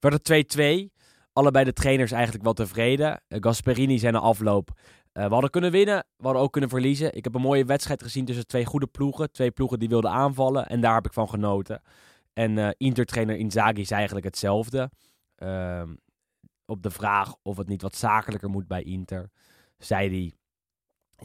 werd 0.00 0.14
het 0.14 0.56
2-2. 0.58 0.90
Allebei 1.32 1.64
de 1.64 1.72
trainers 1.72 2.12
eigenlijk 2.12 2.44
wel 2.44 2.52
tevreden. 2.52 3.22
Eh, 3.28 3.38
Gasperini 3.40 3.98
zei 3.98 4.12
na 4.12 4.18
afloop... 4.18 4.70
we 5.12 5.20
hadden 5.20 5.50
kunnen 5.50 5.70
winnen, 5.70 6.04
we 6.16 6.24
hadden 6.24 6.42
ook 6.42 6.52
kunnen 6.52 6.70
verliezen. 6.70 7.14
Ik 7.14 7.24
heb 7.24 7.34
een 7.34 7.40
mooie 7.40 7.64
wedstrijd 7.64 8.02
gezien 8.02 8.24
tussen 8.24 8.46
twee 8.46 8.64
goede 8.64 8.86
ploegen. 8.86 9.32
Twee 9.32 9.50
ploegen 9.50 9.78
die 9.78 9.88
wilden 9.88 10.10
aanvallen 10.10 10.66
en 10.66 10.80
daar 10.80 10.94
heb 10.94 11.06
ik 11.06 11.12
van 11.12 11.28
genoten. 11.28 11.82
En 12.32 12.58
eh 12.58 12.70
Inter-trainer 12.76 13.36
Inzaghi 13.36 13.84
zei 13.84 13.98
eigenlijk 13.98 14.26
hetzelfde. 14.26 14.90
Ehm, 15.34 15.94
op 16.64 16.82
de 16.82 16.90
vraag 16.90 17.34
of 17.42 17.56
het 17.56 17.68
niet 17.68 17.82
wat 17.82 17.96
zakelijker 17.96 18.50
moet 18.50 18.66
bij 18.66 18.82
Inter, 18.82 19.30
zei 19.78 20.08
hij: 20.08 20.32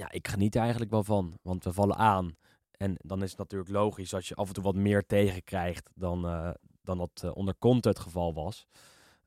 Ja, 0.02 0.12
ik 0.12 0.28
geniet 0.28 0.56
er 0.56 0.62
eigenlijk 0.62 0.92
wel 0.92 1.04
van, 1.04 1.38
want 1.42 1.64
we 1.64 1.74
vallen 1.74 1.98
aan. 1.98 2.36
En 2.72 2.96
dan 2.98 3.24
is 3.24 3.30
het 3.30 3.40
natuurlijk 3.40 3.72
logisch 3.72 4.10
dat 4.10 4.26
je 4.26 4.36
af 4.36 4.48
en 4.48 4.54
toe 4.54 4.64
wat 4.64 4.76
meer 4.76 5.06
tegenkrijgt 5.06 5.92
dan, 5.96 6.26
eh, 6.26 6.50
dan 6.82 6.98
dat 6.98 7.22
eh, 7.24 7.36
onder 7.36 7.56
Conte 7.60 7.88
het 7.88 8.00
geval 8.00 8.34
was. 8.34 8.68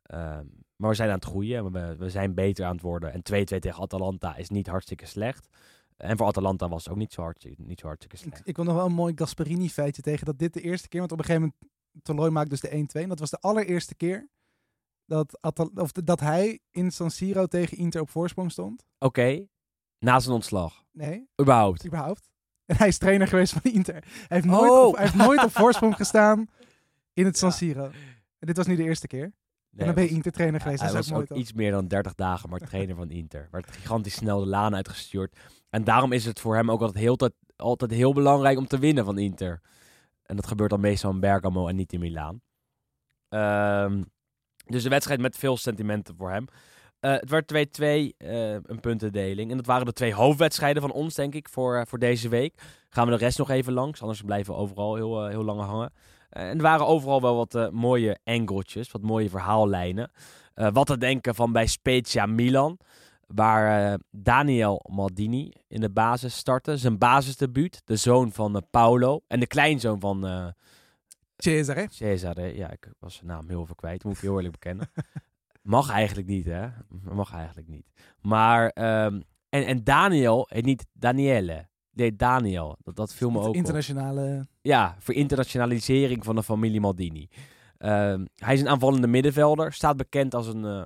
Ehm, 0.03 0.47
maar 0.76 0.91
we 0.91 0.97
zijn 0.97 1.09
aan 1.09 1.14
het 1.14 1.24
groeien 1.24 1.59
en 1.59 1.72
we, 1.72 1.97
we 1.97 2.11
zijn 2.11 2.35
beter 2.35 2.64
aan 2.64 2.72
het 2.72 2.83
worden. 2.83 3.12
En 3.12 3.22
2-2 3.22 3.59
tegen 3.59 3.83
Atalanta 3.83 4.37
is 4.37 4.49
niet 4.49 4.66
hartstikke 4.66 5.07
slecht. 5.07 5.49
En 5.99 6.17
voor 6.17 6.27
Atalanta 6.27 6.69
was 6.69 6.85
het 6.85 6.93
ook 6.93 6.99
niet 6.99 7.13
zo, 7.13 7.23
hartstikke, 7.23 7.63
niet 7.63 7.81
zo 7.81 7.87
hartstikke 7.87 8.17
Ik, 8.17 8.23
slecht. 8.23 8.49
ik 8.49 8.57
wil 8.57 8.65
nog 8.65 8.75
wel 8.75 8.87
een 8.87 8.93
mooi 8.93 9.13
Gasperini 9.17 9.71
feitje 9.71 10.03
tegen 10.03 10.27
dat 10.27 10.39
dit 10.39 10.53
de 10.53 10.61
eerste 10.61 10.89
keer, 10.89 11.01
want 11.01 11.13
op 11.13 11.19
een 11.19 11.25
gegeven 11.25 11.53
moment 11.61 11.73
Toloi 12.05 12.31
maakt 12.31 12.51
dus 12.51 12.61
de 12.61 12.71
1-2. 12.99 13.03
En 13.03 13.09
dat 13.09 13.19
was 13.19 13.31
de 13.31 13.39
allereerste 13.41 13.95
keer 13.95 14.29
dat, 15.05 15.39
Atal- 15.41 15.71
of 15.75 15.93
dat 15.93 16.21
hij 16.21 16.61
in 16.71 16.91
San 16.91 17.11
Siro 17.11 17.47
tegen 17.47 17.77
Inter 17.77 18.01
op 18.01 18.11
voorsprong 18.11 18.53
stond. 18.53 18.85
Oké, 18.99 19.47
na 19.99 20.21
zijn 20.21 20.35
ontslag. 20.35 20.85
Nee, 20.93 21.29
Überhaupt. 21.41 21.87
überhaupt. 21.87 22.31
En 22.65 22.77
hij 22.77 22.89
is 22.89 22.99
trainer 22.99 23.27
geweest 23.29 23.53
van 23.53 23.73
Inter. 23.73 23.95
Hij 23.95 24.25
heeft 24.29 24.45
nooit, 24.47 24.71
Oh. 24.71 24.87
op, 24.87 24.95
hij 24.95 25.03
heeft 25.05 25.17
nooit 25.17 25.45
op 25.45 25.51
voorsprong 25.53 25.97
gestaan 25.97 26.47
in 27.13 27.25
het 27.25 27.39
San. 27.39 27.53
Siro. 27.53 27.85
En 28.39 28.47
dit 28.47 28.57
was 28.57 28.67
nu 28.67 28.77
de 28.77 28.83
eerste 28.83 29.07
keer. 29.07 29.33
En 29.77 29.87
dan 29.87 29.95
ben 29.95 30.03
je 30.03 30.09
was- 30.09 30.16
Inter 30.16 30.33
trainer 30.33 30.61
geweest. 30.61 30.81
Hij 30.81 30.93
dat 30.93 31.03
is 31.05 31.11
was 31.11 31.21
ook 31.21 31.29
mooi 31.29 31.41
iets 31.41 31.53
meer 31.53 31.71
dan 31.71 31.89
30 31.89 32.14
dagen 32.14 32.51
maar 32.51 32.59
trainer 32.61 32.97
van 32.97 33.11
Inter. 33.11 33.49
Werd 33.51 33.71
gigantisch 33.71 34.14
snel 34.14 34.41
de 34.41 34.47
laan 34.47 34.75
uitgestuurd. 34.75 35.37
En 35.71 35.85
daarom 35.85 36.12
is 36.12 36.25
het 36.25 36.41
voor 36.41 36.55
hem 36.57 36.71
ook 36.71 36.81
altijd 36.81 36.99
heel, 37.05 37.16
tijd- 37.16 37.35
altijd 37.57 37.91
heel 37.91 38.12
belangrijk 38.12 38.59
om 38.59 38.66
te 38.66 38.79
winnen 38.79 39.05
van 39.05 39.19
Inter. 39.19 39.61
En 40.23 40.37
dat 40.37 40.47
gebeurt 40.47 40.71
dan 40.71 40.81
meestal 40.81 41.11
in 41.11 41.21
Bergamo 41.21 41.69
en 41.69 41.77
niet 41.77 41.93
in 41.93 42.01
Milaan. 42.01 42.41
Ehm, 43.29 44.03
dus 44.66 44.83
de 44.83 44.89
wedstrijd 44.89 45.21
met 45.21 45.37
veel 45.37 45.57
sentimenten 45.57 46.16
voor 46.16 46.31
hem. 46.31 46.45
Eh, 47.01 47.12
het 47.12 47.31
werd 47.31 47.47
2-2, 47.47 48.14
eh, 48.19 48.53
een 48.53 48.81
puntendeling. 48.81 49.51
En 49.51 49.57
dat 49.57 49.66
waren 49.66 49.87
de 49.87 49.93
twee 49.93 50.14
hoofdwedstrijden 50.14 50.83
van 50.83 50.93
ons, 50.93 51.14
denk 51.14 51.35
ik, 51.35 51.49
voor, 51.49 51.77
eh, 51.77 51.87
voor 51.87 51.99
deze 51.99 52.29
week. 52.29 52.61
Gaan 52.89 53.05
we 53.07 53.12
de 53.12 53.19
rest 53.25 53.39
nog 53.39 53.51
even 53.51 53.73
langs, 53.73 54.01
anders 54.03 54.23
blijven 54.23 54.55
we 54.55 54.61
overal 54.61 54.95
heel, 54.95 55.27
heel 55.27 55.45
lang 55.45 55.61
hangen. 55.61 55.93
Eh, 56.29 56.49
en 56.49 56.57
er 56.57 56.62
waren 56.62 56.87
overal 56.87 57.20
wel 57.20 57.37
wat 57.37 57.55
eh, 57.55 57.68
mooie 57.68 58.18
angeltjes, 58.24 58.91
wat 58.91 59.03
mooie 59.03 59.29
verhaallijnen. 59.29 60.11
Eh, 60.55 60.68
wat 60.72 60.87
te 60.87 60.99
denken 60.99 61.35
van 61.35 61.53
bij 61.53 61.66
Spezia 61.66 62.26
Milan, 62.26 62.79
waar 63.26 63.99
Daniel 64.11 64.85
Maldini 64.89 65.53
in 65.68 65.81
de 65.81 65.91
basis 65.91 66.37
startte. 66.37 66.76
Zijn 66.76 66.99
basisdebuut, 66.99 67.83
de 67.85 67.97
zoon 67.97 68.33
van 68.33 68.62
Paolo 68.70 69.20
en 69.26 69.41
de 69.41 69.47
kleinzoon 69.47 70.01
van, 70.01 70.26
eh, 70.26 70.47
Cesare. 71.37 71.87
Cesare, 71.91 72.57
ja, 72.57 72.70
ik 72.70 72.93
was 72.99 73.14
zijn 73.14 73.26
naam 73.26 73.49
heel 73.49 73.66
veel 73.66 73.74
kwijt, 73.74 74.05
moet 74.05 74.14
ik 74.14 74.20
heel 74.20 74.37
eerlijk 74.37 74.53
bekennen. 74.53 74.91
Mag 75.62 75.91
eigenlijk 75.91 76.29
niet, 76.29 76.45
hè? 76.45 76.68
Mag 77.12 77.33
eigenlijk 77.33 77.68
niet. 77.68 77.87
Maar, 78.20 78.68
ehm, 78.68 79.20
en, 79.49 79.66
en 79.66 79.85
Daniel 79.85 80.47
heet 80.49 80.64
niet 80.64 80.87
Daniele. 80.93 81.68
Nee, 81.99 82.17
Daniel. 82.17 82.77
Dat, 82.83 82.97
dat 82.97 83.15
viel 83.15 83.31
me 83.31 83.39
ook 83.39 83.47
op. 83.47 83.55
internationale... 83.55 84.47
Ja, 84.61 84.97
voor 84.99 85.15
internationalisering 85.15 86.25
van 86.25 86.35
de 86.35 86.43
familie 86.43 86.81
Maldini. 86.81 87.29
Ehm, 87.79 88.27
hij 88.35 88.55
is 88.55 88.61
een 88.61 88.69
aanvallende 88.69 89.07
middenvelder. 89.07 89.73
Staat 89.73 89.97
bekend 89.97 90.35
als 90.35 90.47
een, 90.47 90.65
eh, 90.65 90.83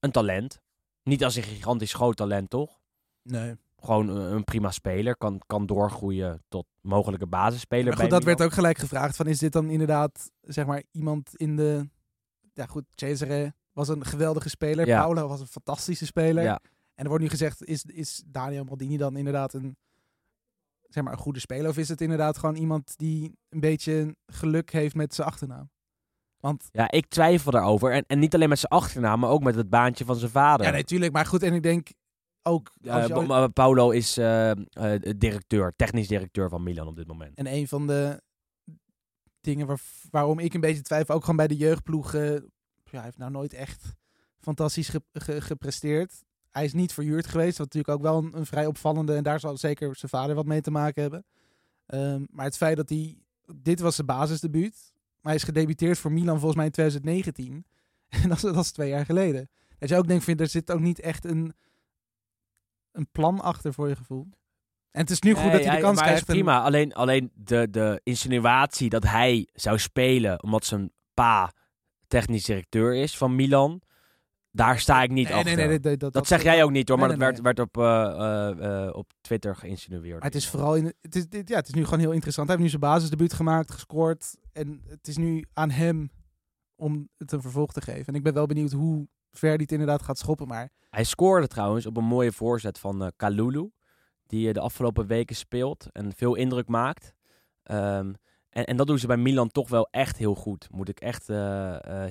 een 0.00 0.10
talent. 0.10 0.60
Niet 1.02 1.24
als 1.24 1.36
een 1.36 1.42
gigantisch 1.42 1.94
groot 1.94 2.16
talent, 2.16 2.50
toch? 2.50 2.80
Nee. 3.22 3.56
Gewoon 3.78 4.08
een, 4.08 4.32
een 4.32 4.44
prima 4.44 4.70
speler. 4.70 5.16
Kan, 5.16 5.40
kan 5.46 5.66
doorgroeien 5.66 6.42
tot 6.48 6.66
mogelijke 6.80 7.26
basisspeler 7.26 7.84
Maar 7.84 7.94
bij 7.94 8.02
goed, 8.02 8.10
dat 8.10 8.20
Milan. 8.20 8.36
werd 8.36 8.48
ook 8.48 8.54
gelijk 8.54 8.78
gevraagd 8.78 9.16
van 9.16 9.26
is 9.26 9.38
dit 9.38 9.52
dan 9.52 9.70
inderdaad, 9.70 10.30
zeg 10.40 10.66
maar, 10.66 10.82
iemand 10.90 11.36
in 11.36 11.56
de... 11.56 11.88
Ja 12.52 12.66
goed, 12.66 12.84
Cesare 12.94 13.54
was 13.72 13.88
een 13.88 14.04
geweldige 14.04 14.48
speler. 14.48 14.86
Ja. 14.86 15.00
Paolo 15.00 15.28
was 15.28 15.40
een 15.40 15.46
fantastische 15.46 16.06
speler. 16.06 16.42
Ja. 16.42 16.60
En 16.94 17.02
er 17.02 17.08
wordt 17.08 17.24
nu 17.24 17.30
gezegd, 17.30 17.64
is, 17.64 17.84
is 17.84 18.22
Daniel 18.26 18.64
Maldini 18.64 18.96
dan 18.96 19.16
inderdaad 19.16 19.52
een, 19.52 19.76
zeg 20.92 21.04
maar, 21.04 21.12
een 21.12 21.18
goede 21.18 21.40
speler? 21.40 21.68
Of 21.70 21.76
is 21.78 21.88
het 21.88 22.00
inderdaad 22.00 22.38
gewoon 22.38 22.56
iemand 22.56 22.94
die 22.98 23.36
een 23.48 23.60
beetje 23.60 24.16
geluk 24.26 24.70
heeft 24.70 24.94
met 24.94 25.14
zijn 25.14 25.28
achternaam? 25.28 25.70
Want, 26.36 26.68
Ja, 26.72 26.90
ik 26.90 27.06
twijfel 27.06 27.50
daarover. 27.50 27.92
En, 27.92 28.04
en 28.06 28.18
niet 28.18 28.34
alleen 28.34 28.48
met 28.48 28.58
zijn 28.58 28.72
achternaam, 28.72 29.20
maar 29.20 29.30
ook 29.30 29.42
met 29.42 29.54
het 29.54 29.70
baantje 29.70 30.04
van 30.04 30.16
zijn 30.16 30.30
vader. 30.30 30.66
ja, 30.66 30.72
natuurlijk. 30.72 31.12
maar 31.12 31.26
goed, 31.26 31.42
en 31.42 31.54
ik 31.54 31.62
denk 31.62 31.88
ook... 32.42 32.70
Ooit- 33.18 33.26
Pa- 33.26 33.48
Paolo 33.48 33.90
is 33.90 34.16
eh, 34.16 34.52
directeur, 35.16 35.72
technisch 35.76 36.08
directeur 36.08 36.48
van 36.48 36.62
Milan 36.62 36.86
op 36.86 36.96
dit 36.96 37.06
moment. 37.06 37.36
En 37.38 37.46
een 37.46 37.68
van 37.68 37.86
de 37.86 38.22
dingen 39.40 39.66
waar, 39.66 39.80
waarom 40.10 40.38
ik 40.38 40.54
een 40.54 40.60
beetje 40.60 40.82
twijfel, 40.82 41.14
ook 41.14 41.20
gewoon 41.20 41.36
bij 41.36 41.48
de 41.48 41.56
jeugdploegen. 41.56 42.32
Ja, 42.84 42.96
hij 42.96 43.02
heeft 43.02 43.18
nou 43.18 43.30
nooit 43.30 43.52
echt 43.52 43.94
fantastisch 44.38 44.88
ge- 44.88 45.02
ge- 45.12 45.40
gepresteerd. 45.40 46.22
Hij 46.50 46.64
is 46.64 46.72
niet 46.72 46.92
verhuurd 46.92 47.26
geweest, 47.26 47.58
wat 47.58 47.66
natuurlijk 47.74 47.94
ook 47.94 48.02
wel 48.02 48.18
een, 48.18 48.36
een 48.38 48.46
vrij 48.46 48.66
opvallende. 48.66 49.14
En 49.14 49.22
daar 49.22 49.40
zal 49.40 49.56
zeker 49.56 49.96
zijn 49.96 50.10
vader 50.10 50.34
wat 50.34 50.46
mee 50.46 50.60
te 50.60 50.70
maken 50.70 51.02
hebben. 51.02 51.24
Ehm, 51.86 52.24
maar 52.30 52.44
het 52.44 52.56
feit 52.56 52.76
dat 52.76 52.88
hij. 52.88 53.18
Dit 53.56 53.80
was 53.80 53.94
zijn 53.94 54.06
basisdebuut. 54.06 54.92
Maar 55.20 55.32
hij 55.32 55.34
is 55.34 55.42
gedebuteerd 55.42 55.98
voor 55.98 56.12
Milan 56.12 56.34
volgens 56.36 56.54
mij 56.56 56.64
in 56.64 56.70
2019. 56.72 57.64
En 58.22 58.28
dat 58.28 58.36
is, 58.36 58.42
dat 58.42 58.64
is 58.64 58.72
twee 58.72 58.88
jaar 58.88 59.04
geleden. 59.04 59.50
Dat 59.78 59.88
je 59.88 59.96
ook 59.96 60.06
denkt, 60.08 60.24
vind, 60.24 60.40
er 60.40 60.48
zit 60.48 60.70
ook 60.72 60.80
niet 60.80 61.00
echt 61.00 61.24
een, 61.24 61.52
een 62.92 63.08
plan 63.12 63.40
achter 63.40 63.74
voor 63.74 63.88
je 63.88 63.96
gevoel. 63.96 64.28
En 64.90 65.00
het 65.00 65.10
is 65.10 65.20
nu 65.20 65.32
goed 65.34 65.42
Nee, 65.42 65.52
dat 65.52 65.64
hij 65.64 65.76
de 65.76 65.82
kans 65.82 66.00
hij 66.00 66.08
is 66.08 66.12
krijgt. 66.12 66.28
en- 66.28 66.34
prima. 66.34 66.62
Alleen, 66.62 66.94
alleen 66.94 67.30
de, 67.34 67.70
de 67.70 68.00
insinuatie 68.02 68.88
dat 68.88 69.02
hij 69.04 69.48
zou 69.52 69.78
spelen 69.78 70.42
omdat 70.42 70.64
zijn 70.64 70.92
pa 71.14 71.52
technisch 72.06 72.44
directeur 72.44 72.94
is 72.94 73.16
van 73.16 73.34
Milan, 73.34 73.82
daar 74.52 74.78
sta 74.78 75.02
ik 75.02 75.10
niet 75.10 75.28
Nee, 75.28 75.36
achter. 75.36 75.56
nee, 75.56 75.66
nee, 75.66 75.78
nee, 75.78 75.96
dat, 75.96 76.12
dat, 76.12 76.26
zeg 76.26 76.42
jij 76.42 76.64
ook 76.64 76.70
niet 76.70 76.88
hoor, 76.88 76.98
maar 76.98 77.08
dat 77.08 77.18
werd, 77.18 77.40
werd 77.40 77.58
op, 77.58 77.76
eh, 77.76 77.84
eh, 77.84 78.86
eh, 78.86 78.94
op 78.94 79.12
Twitter 79.20 79.56
geïnsinueerd. 79.56 80.22
Het 80.22 80.34
is 80.34 80.48
vooral 80.48 80.76
in, 80.76 80.92
het 81.00 81.16
is, 81.16 81.28
dit, 81.28 81.48
ja, 81.48 81.56
het 81.56 81.68
is 81.68 81.74
nu 81.74 81.84
gewoon 81.84 82.00
heel 82.00 82.12
interessant. 82.12 82.48
Hij 82.48 82.56
heeft 82.56 82.72
nu 82.72 82.78
zijn 82.78 82.92
basisdebuut 82.92 83.32
gemaakt, 83.32 83.70
gescoord. 83.70 84.36
En 84.52 84.82
het 84.86 85.08
is 85.08 85.16
nu 85.16 85.44
aan 85.52 85.70
hem 85.70 86.10
om 86.76 87.08
het 87.16 87.32
een 87.32 87.40
vervolg 87.42 87.72
te 87.72 87.80
geven. 87.80 88.06
En 88.06 88.14
ik 88.14 88.22
ben 88.22 88.34
wel 88.34 88.46
benieuwd 88.46 88.72
hoe 88.72 89.08
ver 89.30 89.48
hij 89.48 89.58
het 89.60 89.72
inderdaad 89.72 90.02
gaat 90.02 90.18
schoppen. 90.18 90.48
Maar 90.48 90.70
Hij 90.90 91.04
scoorde 91.04 91.46
trouwens 91.46 91.86
op 91.86 91.96
een 91.96 92.04
mooie 92.04 92.32
voorzet 92.32 92.78
van 92.78 93.12
Kalulu, 93.16 93.70
die 94.26 94.52
de 94.52 94.60
afgelopen 94.60 95.06
weken 95.06 95.36
speelt 95.36 95.86
en 95.92 96.12
veel 96.12 96.34
indruk 96.34 96.68
maakt. 96.68 97.14
Ehm, 97.62 98.12
en, 98.48 98.64
en 98.64 98.76
dat 98.76 98.86
doen 98.86 98.98
ze 98.98 99.06
bij 99.06 99.16
Milan 99.16 99.48
toch 99.48 99.68
wel 99.68 99.88
echt 99.90 100.16
heel 100.16 100.34
goed. 100.34 100.68
Moet 100.70 100.88
ik 100.88 101.00
echt 101.00 101.26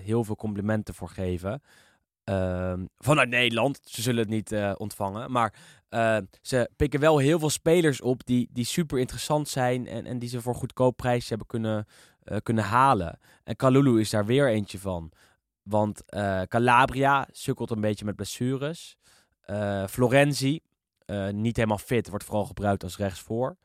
heel 0.02 0.24
veel 0.24 0.36
complimenten 0.36 0.94
voor 0.94 1.10
geven. 1.10 1.62
Ehm, 2.30 2.86
vanuit 2.98 3.30
Nederland, 3.30 3.80
ze 3.84 4.02
zullen 4.02 4.20
het 4.20 4.30
niet 4.30 4.52
eh, 4.52 4.74
ontvangen. 4.78 5.32
Maar 5.32 5.54
eh, 5.90 6.18
ze 6.42 6.70
pikken 6.76 7.00
wel 7.00 7.18
heel 7.18 7.40
veel 7.40 7.50
spelers 7.50 8.02
op 8.02 8.26
die, 8.26 8.50
die 8.52 8.66
super 8.66 9.00
interessant 9.00 9.48
zijn 9.48 9.88
en, 9.88 10.06
en 10.06 10.20
die 10.20 10.30
ze 10.30 10.42
voor 10.42 10.56
goedkoop 10.56 10.98
prijs 10.98 11.30
hebben 11.30 11.48
kunnen, 11.48 11.86
eh, 12.24 12.38
kunnen 12.44 12.64
halen. 12.64 13.20
En 13.44 13.56
Kalulu 13.56 14.00
is 14.00 14.10
daar 14.10 14.26
weer 14.26 14.50
eentje 14.50 14.80
van. 14.80 15.12
Want 15.64 16.04
Calabria 16.48 17.28
sukkelt 17.32 17.72
een 17.72 17.82
beetje 17.82 18.06
met 18.06 18.16
blessures. 18.16 18.98
Florenzi, 19.88 20.60
niet 21.32 21.56
helemaal 21.56 21.78
fit, 21.78 22.10
wordt 22.10 22.24
vooral 22.24 22.46
gebruikt 22.46 22.84
als 22.84 22.98
rechtsvoor. 22.98 23.58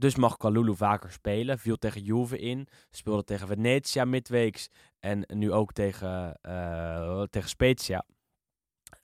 Dus 0.00 0.16
mag 0.16 0.36
Kalulu 0.36 0.76
vaker 0.76 1.12
spelen. 1.12 1.58
Viel 1.58 1.76
tegen 1.76 2.02
Juve 2.02 2.38
in. 2.38 2.68
Speelde 2.90 3.24
tegen 3.24 3.46
Venezia 3.46 4.04
midweeks. 4.04 4.68
En 4.98 5.24
nu 5.26 5.52
ook 5.52 5.72
tegen, 5.72 6.38
eh, 6.42 7.22
tegen 7.22 7.48
Spezia. 7.48 8.04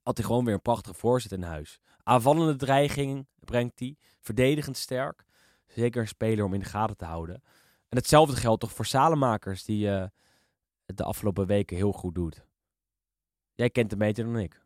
Had 0.02 0.16
hij 0.16 0.26
gewoon 0.26 0.44
weer 0.44 0.54
een 0.54 0.62
prachtige 0.62 0.94
voorzet 0.94 1.32
in 1.32 1.42
huis. 1.42 1.78
Aanvallende 2.02 2.56
dreiging 2.56 3.28
brengt 3.40 3.78
hij. 3.78 3.96
Verdedigend 4.20 4.76
sterk. 4.76 5.24
Zeker 5.66 6.00
een 6.00 6.08
speler 6.08 6.44
om 6.44 6.54
in 6.54 6.60
de 6.60 6.66
gaten 6.66 6.96
te 6.96 7.04
houden. 7.04 7.42
En 7.88 7.96
hetzelfde 7.96 8.36
geldt 8.36 8.60
toch 8.60 8.72
voor 8.72 8.86
Salemakers, 8.86 9.64
die 9.64 9.88
het 9.88 10.96
de 10.96 11.04
afgelopen 11.04 11.46
weken 11.46 11.76
heel 11.76 11.92
goed 11.92 12.14
doet. 12.14 12.46
Jij 13.54 13.70
kent 13.70 13.90
hem 13.90 13.98
beter 13.98 14.24
dan 14.24 14.38
ik. 14.38 14.64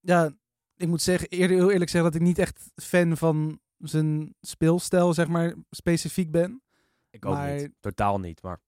ja, 0.00 0.30
ik 0.76 0.88
moet 0.88 1.02
zeggen, 1.02 1.28
heel 1.30 1.70
eerlijk 1.70 1.90
zeggen 1.90 2.12
dat 2.12 2.20
ik 2.20 2.26
niet 2.26 2.38
echt 2.38 2.70
fan 2.74 3.16
van 3.16 3.60
zijn 3.88 4.34
speelstijl, 4.40 5.14
zeg 5.14 5.28
maar, 5.28 5.54
specifiek 5.70 6.30
ben. 6.30 6.62
Ik 7.10 7.24
ook 7.26 7.34
Maar- 7.34 7.54
niet. 7.54 7.70
Totaal 7.80 8.20
niet. 8.20 8.42
Maar 8.42 8.60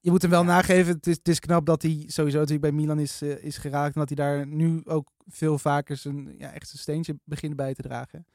Je 0.00 0.10
moet 0.10 0.22
hem 0.22 0.30
wel 0.30 0.40
Ja. 0.40 0.46
nageven. 0.46 0.94
Het 0.94 1.06
is, 1.06 1.16
het 1.16 1.28
is 1.28 1.38
knap 1.40 1.66
dat 1.66 1.82
hij 1.82 2.04
sowieso 2.06 2.38
natuurlijk 2.38 2.60
bij 2.60 2.72
Milan 2.72 2.98
is, 2.98 3.22
eh, 3.22 3.44
is 3.44 3.56
geraakt. 3.58 3.94
En 3.94 4.00
dat 4.00 4.08
hij 4.08 4.26
daar 4.26 4.46
nu 4.46 4.80
ook 4.84 5.10
veel 5.26 5.58
vaker 5.58 5.96
zijn, 5.96 6.34
ja, 6.38 6.52
echt 6.52 6.68
zijn 6.68 6.82
steentje 6.82 7.18
begint 7.24 7.56
bij 7.56 7.74
te 7.74 7.82
dragen. 7.82 8.26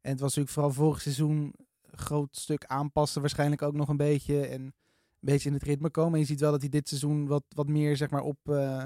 En 0.00 0.10
het 0.10 0.20
was 0.20 0.28
natuurlijk 0.28 0.50
vooral 0.54 0.72
vorig 0.72 1.00
seizoen 1.00 1.52
een 1.90 1.98
groot 1.98 2.36
stuk 2.36 2.64
aanpassen. 2.64 3.20
Waarschijnlijk 3.20 3.62
ook 3.62 3.74
nog 3.74 3.88
een 3.88 3.96
beetje. 3.96 4.46
En 4.46 4.60
een 4.62 4.72
beetje 5.20 5.48
in 5.48 5.54
het 5.54 5.62
ritme 5.62 5.90
komen. 5.90 6.12
En 6.14 6.18
je 6.20 6.24
ziet 6.26 6.40
wel 6.40 6.50
dat 6.50 6.60
hij 6.60 6.70
dit 6.70 6.88
seizoen 6.88 7.26
wat, 7.26 7.42
wat 7.48 7.68
meer 7.68 7.96
zeg 7.96 8.10
maar 8.10 8.22
op... 8.22 8.38
eh 8.48 8.84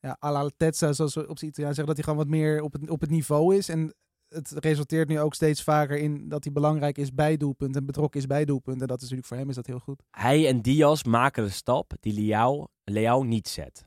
ja, 0.00 0.16
alla 0.18 0.40
altezza, 0.40 0.92
zoals 0.92 1.14
we 1.14 1.28
op 1.28 1.38
zijn 1.38 1.50
Italiaans 1.50 1.76
zeggen. 1.76 1.94
Dat 1.96 2.04
hij 2.04 2.14
gewoon 2.14 2.28
wat 2.28 2.38
meer 2.38 2.62
op 2.62 2.72
het, 2.72 2.90
op 2.90 3.00
het 3.00 3.10
niveau 3.10 3.56
is. 3.56 3.68
En 3.68 3.94
het 4.28 4.50
resulteert 4.50 5.08
nu 5.08 5.20
ook 5.20 5.34
steeds 5.34 5.62
vaker 5.62 5.98
in 5.98 6.28
dat 6.28 6.44
hij 6.44 6.52
belangrijk 6.52 6.98
is 6.98 7.14
bij 7.14 7.36
doelpunt. 7.36 7.76
En 7.76 7.86
betrokken 7.86 8.20
is 8.20 8.26
bij 8.26 8.44
doelpunt. 8.44 8.80
En 8.80 8.86
dat 8.86 8.96
is 8.96 9.02
natuurlijk 9.02 9.28
voor 9.28 9.36
hem 9.36 9.48
is 9.48 9.54
dat 9.54 9.66
heel 9.66 9.78
goed. 9.78 10.02
hij 10.10 10.48
en 10.48 10.62
Diaz 10.62 11.02
maken 11.02 11.44
de 11.44 11.50
stap 11.50 11.92
die 12.00 12.12
Leao, 12.12 12.66
Leao 12.84 13.22
niet 13.22 13.48
zet. 13.48 13.86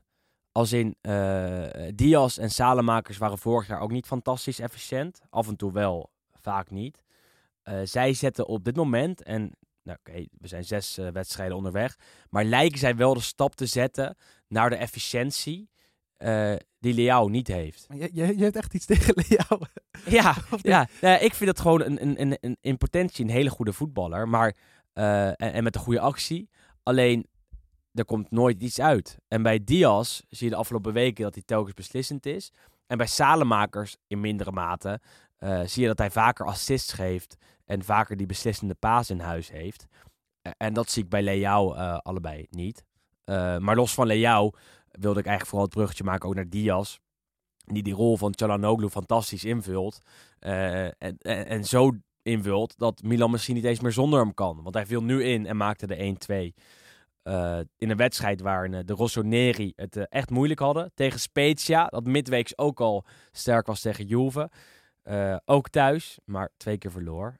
Als 0.52 0.72
in 0.72 0.96
eh 1.00 1.88
Diaz 1.94 2.38
en 2.38 2.50
Salemakers 2.50 3.18
waren 3.18 3.38
vorig 3.38 3.66
jaar 3.66 3.80
ook 3.80 3.90
niet 3.90 4.06
fantastisch 4.06 4.58
efficiënt. 4.58 5.20
Af 5.30 5.48
en 5.48 5.56
toe 5.56 5.72
wel, 5.72 6.10
vaak 6.32 6.70
niet. 6.70 7.02
Eh, 7.62 7.80
zij 7.84 8.14
zetten 8.14 8.46
op 8.46 8.64
dit 8.64 8.76
moment, 8.76 9.22
en 9.22 9.52
nou, 9.82 9.98
we 10.38 10.48
zijn 10.48 10.64
zes 10.64 10.98
eh, 10.98 11.08
wedstrijden 11.08 11.56
onderweg. 11.56 11.96
Maar 12.30 12.44
lijken 12.44 12.78
zij 12.78 12.96
wel 12.96 13.14
de 13.14 13.20
stap 13.20 13.54
te 13.54 13.66
zetten 13.66 14.16
naar 14.48 14.70
de 14.70 14.76
efficiëntie 14.76 15.70
eh, 16.22 16.54
die 16.78 16.94
Leao 16.94 17.28
niet 17.28 17.48
heeft. 17.48 17.86
Je, 17.88 18.10
je, 18.12 18.36
je 18.36 18.42
hebt 18.42 18.56
echt 18.56 18.74
iets 18.74 18.86
tegen 18.92 19.14
Leao. 19.28 19.58
Ja, 20.04 20.36
ja, 20.62 20.88
ja, 21.00 21.18
ik 21.18 21.34
vind 21.34 21.50
het 21.50 21.60
gewoon 21.60 21.82
een, 21.82 22.02
een, 22.02 22.20
een, 22.20 22.36
een, 22.40 22.56
in 22.60 22.78
potentie 22.78 23.24
een 23.24 23.30
hele 23.30 23.50
goede 23.50 23.72
voetballer. 23.72 24.28
Maar, 24.28 24.56
eh, 24.92 25.26
en, 25.26 25.36
en 25.36 25.64
met 25.64 25.74
een 25.74 25.80
goede 25.80 26.00
actie. 26.00 26.50
Alleen, 26.82 27.26
er 27.92 28.04
komt 28.04 28.30
nooit 28.30 28.62
iets 28.62 28.80
uit. 28.80 29.18
En 29.28 29.42
bij 29.42 29.64
Diaz 29.64 30.20
zie 30.28 30.46
je 30.46 30.52
de 30.52 30.58
afgelopen 30.58 30.92
weken 30.92 31.24
dat 31.24 31.34
hij 31.34 31.42
telkens 31.46 31.74
beslissend 31.74 32.26
is. 32.26 32.52
En 32.86 32.96
bij 32.96 33.06
Salemakers 33.06 33.96
in 34.06 34.20
mindere 34.20 34.52
mate 34.52 35.00
eh, 35.36 35.60
zie 35.64 35.82
je 35.82 35.88
dat 35.88 35.98
hij 35.98 36.10
vaker 36.10 36.46
assists 36.46 36.92
geeft. 36.92 37.36
En 37.64 37.84
vaker 37.84 38.16
die 38.16 38.26
beslissende 38.26 38.74
paas 38.74 39.10
in 39.10 39.20
huis 39.20 39.50
heeft. 39.50 39.86
En 40.56 40.72
dat 40.72 40.90
zie 40.90 41.02
ik 41.02 41.08
bij 41.08 41.22
Leao 41.22 41.72
allebei 42.02 42.46
niet. 42.50 42.84
Maar 43.58 43.76
los 43.76 43.94
van 43.94 44.06
Leao 44.06 44.52
wilde 45.00 45.20
ik 45.20 45.26
eigenlijk 45.26 45.46
vooral 45.46 45.64
het 45.66 45.74
bruggetje 45.74 46.04
maken 46.04 46.28
ook 46.28 46.34
naar 46.34 46.48
Diaz. 46.48 46.96
Die 47.64 47.82
die 47.82 47.94
rol 47.94 48.16
van 48.16 48.34
Çalhanoğlu 48.42 48.88
fantastisch 48.90 49.44
invult. 49.44 49.98
eh, 50.38 50.84
en, 50.84 50.94
en, 50.98 51.46
en 51.46 51.64
zo 51.64 51.90
invult 52.22 52.78
dat 52.78 53.02
Milan 53.02 53.30
misschien 53.30 53.54
niet 53.54 53.64
eens 53.64 53.80
meer 53.80 53.92
zonder 53.92 54.20
hem 54.20 54.34
kan. 54.34 54.62
Want 54.62 54.74
hij 54.74 54.86
viel 54.86 55.02
nu 55.02 55.24
in 55.24 55.46
en 55.46 55.56
maakte 55.56 55.86
de 55.86 56.16
1-2. 56.52 56.60
eh, 57.22 57.58
in 57.76 57.90
een 57.90 57.96
wedstrijd 57.96 58.40
waarin 58.40 58.74
eh, 58.74 58.80
de 58.84 58.92
Rossoneri 58.92 59.72
het 59.76 60.08
echt 60.08 60.30
moeilijk 60.30 60.60
hadden. 60.60 60.90
Tegen 60.94 61.20
Spezia, 61.20 61.86
dat 61.86 62.04
midweeks 62.04 62.58
ook 62.58 62.80
al 62.80 63.04
sterk 63.30 63.66
was 63.66 63.80
tegen 63.80 64.06
Juve. 64.06 64.50
Ook 65.44 65.68
thuis, 65.68 66.18
maar 66.24 66.50
twee 66.56 66.78
keer 66.78 66.90
verloor. 66.90 67.38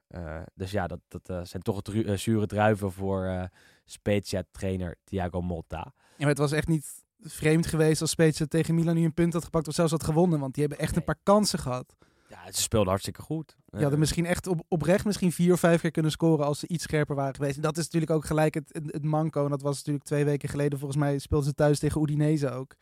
Dus 0.55 0.71
ja, 0.71 0.87
dat, 0.87 1.01
dat 1.09 1.49
zijn 1.49 1.63
toch 1.63 1.81
zure 2.15 2.47
druiven 2.47 2.93
voor 2.93 3.49
Spezia-trainer 3.85 4.97
Thiago 5.05 5.41
Motta. 5.41 5.93
Ja, 5.97 6.19
maar 6.19 6.29
het 6.29 6.39
was 6.39 6.53
echt 6.53 6.69
niet 6.69 7.02
vreemd 7.25 7.67
geweest 7.67 8.01
als 8.01 8.11
Spezia 8.11 8.47
tegen 8.47 8.75
Milan 8.75 8.95
nu 8.95 9.05
een 9.05 9.15
punt 9.15 9.33
had 9.33 9.45
gepakt 9.45 9.69
of 9.69 9.75
zelfs 9.75 9.91
had 9.93 10.05
gewonnen. 10.05 10.41
Want 10.41 10.55
die 10.55 10.63
hebben 10.67 10.81
echt 10.85 10.97
een 10.97 11.05
paar 11.05 11.19
kansen 11.23 11.59
gehad. 11.59 11.97
Ja, 12.29 12.53
ze 12.53 12.63
speelden 12.63 12.89
hartstikke 12.89 13.23
goed. 13.23 13.57
Die 13.67 13.81
hadden 13.81 13.99
misschien 13.99 14.27
echt 14.27 14.47
op, 14.47 14.63
oprecht 14.69 15.05
misschien 15.05 15.33
vier 15.33 15.53
of 15.53 15.61
vijf 15.61 15.81
keer 15.81 15.91
kunnen 15.91 16.11
scoren 16.11 16.47
als 16.47 16.59
ze 16.59 16.69
iets 16.69 16.83
scherper 16.83 17.17
waren 17.17 17.35
geweest. 17.35 17.57
En 17.57 17.63
dat 17.63 17.77
is 17.77 17.85
natuurlijk 17.85 18.13
ook 18.13 18.25
gelijk 18.25 18.55
het, 18.55 18.69
het, 18.73 18.93
het 18.93 19.05
manco. 19.05 19.45
En 19.45 19.51
dat 19.51 19.63
was 19.63 19.77
natuurlijk 19.77 20.05
twee 20.05 20.25
weken 20.25 20.49
geleden. 20.49 20.79
Volgens 20.79 21.01
mij 21.01 21.19
speelden 21.19 21.49
ze 21.49 21.55
thuis 21.55 21.79
tegen 21.79 22.03
Udinese 22.03 22.51
ook. 22.51 22.75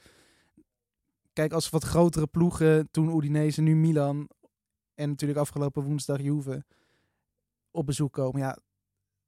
Kijk, 1.33 1.53
als 1.53 1.71
wat 1.71 1.85
grotere 1.85 2.27
ploegen, 2.27 2.89
toen 2.91 3.17
Udinese, 3.17 3.61
nu 3.61 3.77
Milan. 3.77 4.29
En 4.95 5.09
natuurlijk 5.09 5.41
afgelopen 5.41 5.83
woensdag 5.83 6.21
Juve 6.21 6.65
op 7.71 7.87
bezoek 7.87 8.13
komen. 8.13 8.41
Ja, 8.41 8.59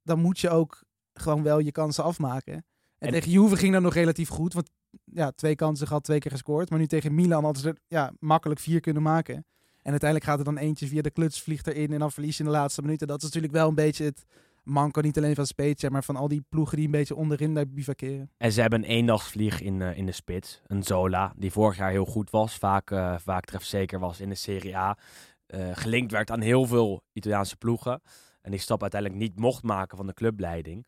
dan 0.03 0.19
moet 0.19 0.39
je 0.39 0.49
ook 0.49 0.83
gewoon 1.13 1.43
wel 1.43 1.59
je 1.59 1.71
kansen 1.71 2.03
afmaken. 2.03 2.53
En, 2.53 2.63
En- 2.97 3.11
tegen 3.11 3.31
Juve 3.31 3.57
ging 3.57 3.73
dat 3.73 3.81
nog 3.81 3.93
relatief 3.93 4.29
goed. 4.29 4.53
Want 4.53 4.69
ja, 5.05 5.31
twee 5.31 5.55
kansen 5.55 5.87
gehad, 5.87 6.03
twee 6.03 6.19
keer 6.19 6.31
gescoord. 6.31 6.69
Maar 6.69 6.79
nu 6.79 6.87
tegen 6.87 7.15
Milan 7.15 7.43
hadden 7.43 7.61
ze 7.61 7.69
er 7.69 7.77
ja, 7.87 8.11
makkelijk 8.19 8.59
vier 8.59 8.79
kunnen 8.79 9.01
maken. 9.01 9.45
En 9.81 9.91
uiteindelijk 9.91 10.29
gaat 10.29 10.39
er 10.39 10.45
dan 10.45 10.57
eentje 10.57 10.87
via 10.87 11.01
de 11.01 11.11
kluts, 11.11 11.41
vliegt 11.41 11.67
erin 11.67 11.93
en 11.93 11.99
dan 11.99 12.11
verlies 12.11 12.37
je 12.37 12.43
in 12.43 12.49
de 12.49 12.55
laatste 12.55 12.81
minuten. 12.81 13.07
Dat 13.07 13.17
is 13.17 13.23
natuurlijk 13.23 13.53
wel 13.53 13.67
een 13.67 13.75
beetje 13.75 14.03
het 14.03 14.25
manco, 14.63 15.01
niet 15.01 15.17
alleen 15.17 15.35
van 15.35 15.45
Spezia, 15.45 15.89
maar 15.89 16.03
van 16.03 16.15
al 16.15 16.27
die 16.27 16.45
ploegen 16.49 16.75
die 16.75 16.85
een 16.85 16.91
beetje 16.91 17.15
onderin 17.15 17.53
daar 17.53 17.67
bivakeren. 17.67 18.31
En 18.37 18.51
ze 18.51 18.61
hebben 18.61 18.83
een 18.83 18.89
eendagsvlieg 18.89 19.61
in, 19.61 19.81
eh, 19.81 19.97
in 19.97 20.05
de 20.05 20.11
spits. 20.11 20.61
Een 20.67 20.83
Zola, 20.83 21.33
die 21.37 21.51
vorig 21.51 21.77
jaar 21.77 21.91
heel 21.91 22.05
goed 22.05 22.29
was. 22.29 22.57
Vaak, 22.57 22.91
eh 22.91 23.15
vaak 23.17 23.45
trefzeker 23.45 23.99
was 23.99 24.19
in 24.19 24.29
de 24.29 24.35
Serie 24.35 24.77
A. 24.77 24.97
Eh, 25.45 25.69
gelinkt 25.73 26.11
werd 26.11 26.31
aan 26.31 26.41
heel 26.41 26.65
veel 26.65 27.03
Italiaanse 27.13 27.55
ploegen. 27.55 28.01
En 28.41 28.51
die 28.51 28.59
stap 28.59 28.81
uiteindelijk 28.81 29.21
niet 29.21 29.39
mocht 29.39 29.63
maken 29.63 29.97
van 29.97 30.07
de 30.07 30.13
clubleiding. 30.13 30.87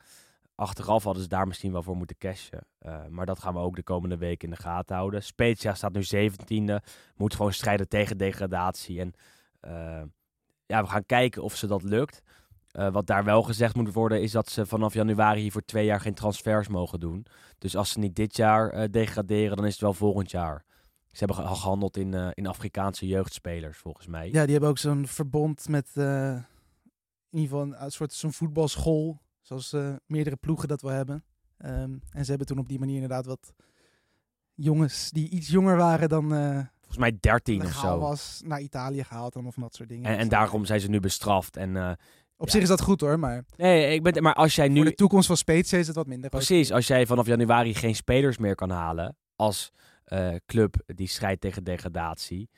Achteraf 0.56 1.04
hadden 1.04 1.24
ze 1.24 1.30
daar 1.30 1.48
misschien 1.48 1.72
wel 1.72 1.84
voor 1.84 1.96
moeten 1.98 2.18
cashen. 2.18 2.68
Eh, 2.80 3.06
maar 3.10 3.26
dat 3.26 3.40
gaan 3.40 3.54
we 3.54 3.60
ook 3.60 3.76
de 3.76 3.84
komende 3.84 4.18
weken 4.18 4.48
in 4.50 4.54
de 4.56 4.62
gaten 4.62 4.96
houden. 4.96 5.24
Spezia 5.24 5.74
staat 5.74 5.94
nu 5.94 6.04
17e. 6.04 6.84
Moet 7.16 7.36
gewoon 7.36 7.54
strijden 7.54 7.88
tegen 7.88 8.18
degradatie. 8.18 9.00
En 9.00 9.14
eh, 9.60 10.02
ja, 10.66 10.82
we 10.82 10.88
gaan 10.90 11.06
kijken 11.06 11.44
of 11.44 11.56
ze 11.56 11.68
dat 11.68 11.84
lukt. 11.84 12.22
Eh, 12.72 12.92
wat 12.92 13.08
daar 13.08 13.24
wel 13.24 13.44
gezegd 13.44 13.76
moet 13.76 13.94
worden, 13.94 14.22
is 14.22 14.32
dat 14.32 14.50
ze 14.50 14.66
vanaf 14.66 14.94
januari 14.94 15.52
voor 15.52 15.66
twee 15.66 15.86
jaar 15.86 16.02
geen 16.02 16.14
transfers 16.14 16.68
mogen 16.68 17.00
doen. 17.00 17.26
Dus 17.58 17.76
als 17.76 17.92
ze 17.92 18.00
niet 18.00 18.16
dit 18.16 18.36
jaar 18.36 18.92
degraderen, 18.92 19.56
dan 19.56 19.66
is 19.66 19.72
het 19.72 19.82
wel 19.82 19.94
volgend 19.94 20.32
jaar. 20.32 20.64
Ze 21.12 21.26
hebben 21.26 21.36
ge- 21.48 21.56
gehandeld 21.56 21.98
in, 21.98 22.14
in 22.34 22.48
Afrikaanse 22.48 23.08
jeugdspelers, 23.08 23.78
volgens 23.78 24.08
mij. 24.08 24.26
Ja, 24.32 24.44
die 24.44 24.52
hebben 24.52 24.70
ook 24.70 24.78
zo'n 24.78 25.08
verbond 25.08 25.68
met 25.70 25.92
in 25.96 27.42
ieder 27.42 27.58
geval 27.58 27.82
een 27.84 27.92
soort 27.92 28.14
zo'n 28.14 28.34
voetbalschool, 28.34 29.22
zoals 29.46 29.74
eh, 29.74 29.94
meerdere 30.06 30.36
ploegen 30.36 30.68
dat 30.68 30.82
wel 30.82 30.92
hebben. 30.92 31.24
Ehm, 31.58 31.98
en 32.10 32.24
ze 32.24 32.30
hebben 32.30 32.48
toen 32.48 32.60
op 32.60 32.68
die 32.68 32.80
manier 32.80 32.96
inderdaad 32.96 33.26
wat 33.26 33.54
jongens 34.54 35.12
die 35.12 35.30
iets 35.30 35.48
jonger 35.48 35.78
waren 35.78 36.10
dan 36.10 36.34
eh 36.34 36.60
Volgens 36.80 36.98
mij 36.98 37.18
13 37.20 37.62
of 37.62 37.74
zo. 37.74 38.00
was 38.00 38.42
naar 38.44 38.62
Italië 38.62 39.04
gehaald 39.04 39.36
en 39.36 39.54
van 39.54 39.64
dat 39.64 39.76
soort 39.76 39.90
dingen. 39.90 40.12
En, 40.12 40.18
en 40.18 40.30
daarom 40.30 40.66
zijn 40.66 40.80
ze 40.80 40.90
nu 40.90 41.00
bestraft. 41.00 41.58
En, 41.58 41.78
eh, 41.78 41.92
Op 42.38 42.46
ja. 42.46 42.52
zich 42.52 42.62
is 42.62 42.68
dat 42.68 42.82
goed 42.82 43.02
hoor, 43.02 43.20
maar 43.20 43.46
nee, 43.58 43.94
ik 43.94 44.04
ben, 44.04 44.24
maar 44.24 44.34
als 44.34 44.56
jij 44.56 44.66
voor 44.66 44.76
nu... 44.76 44.84
de 44.84 44.96
toekomst 44.96 45.28
van 45.28 45.38
Spezia 45.38 45.78
is 45.78 45.88
het 45.88 45.96
wat 45.96 46.08
minder. 46.08 46.30
Precies, 46.30 46.72
als 46.72 46.88
jij 46.88 47.06
vanaf 47.06 47.26
januari 47.26 47.74
geen 47.74 47.96
spelers 47.96 48.38
meer 48.38 48.56
kan 48.56 48.70
halen 48.70 49.18
als 49.36 49.72
eh, 50.04 50.36
club 50.46 50.76
die 50.86 51.08
strijdt 51.08 51.42
tegen 51.42 51.64
degradatie, 51.64 52.50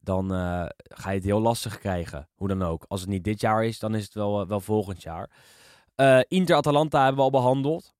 dan 0.00 0.32
eh, 0.32 0.66
ga 0.76 1.10
je 1.10 1.16
het 1.16 1.24
heel 1.24 1.40
lastig 1.40 1.78
krijgen. 1.78 2.28
Hoe 2.34 2.48
dan 2.48 2.62
ook. 2.62 2.84
Als 2.88 3.00
het 3.00 3.08
niet 3.08 3.24
dit 3.24 3.40
jaar 3.40 3.64
is, 3.64 3.78
dan 3.78 3.94
is 3.94 4.04
het 4.04 4.14
wel, 4.14 4.40
eh, 4.40 4.48
wel 4.48 4.60
volgend 4.60 5.02
jaar. 5.02 5.30
Eh, 5.96 6.20
Inter-Atalanta 6.28 6.98
hebben 6.98 7.16
we 7.16 7.22
al 7.22 7.40
behandeld. 7.40 7.94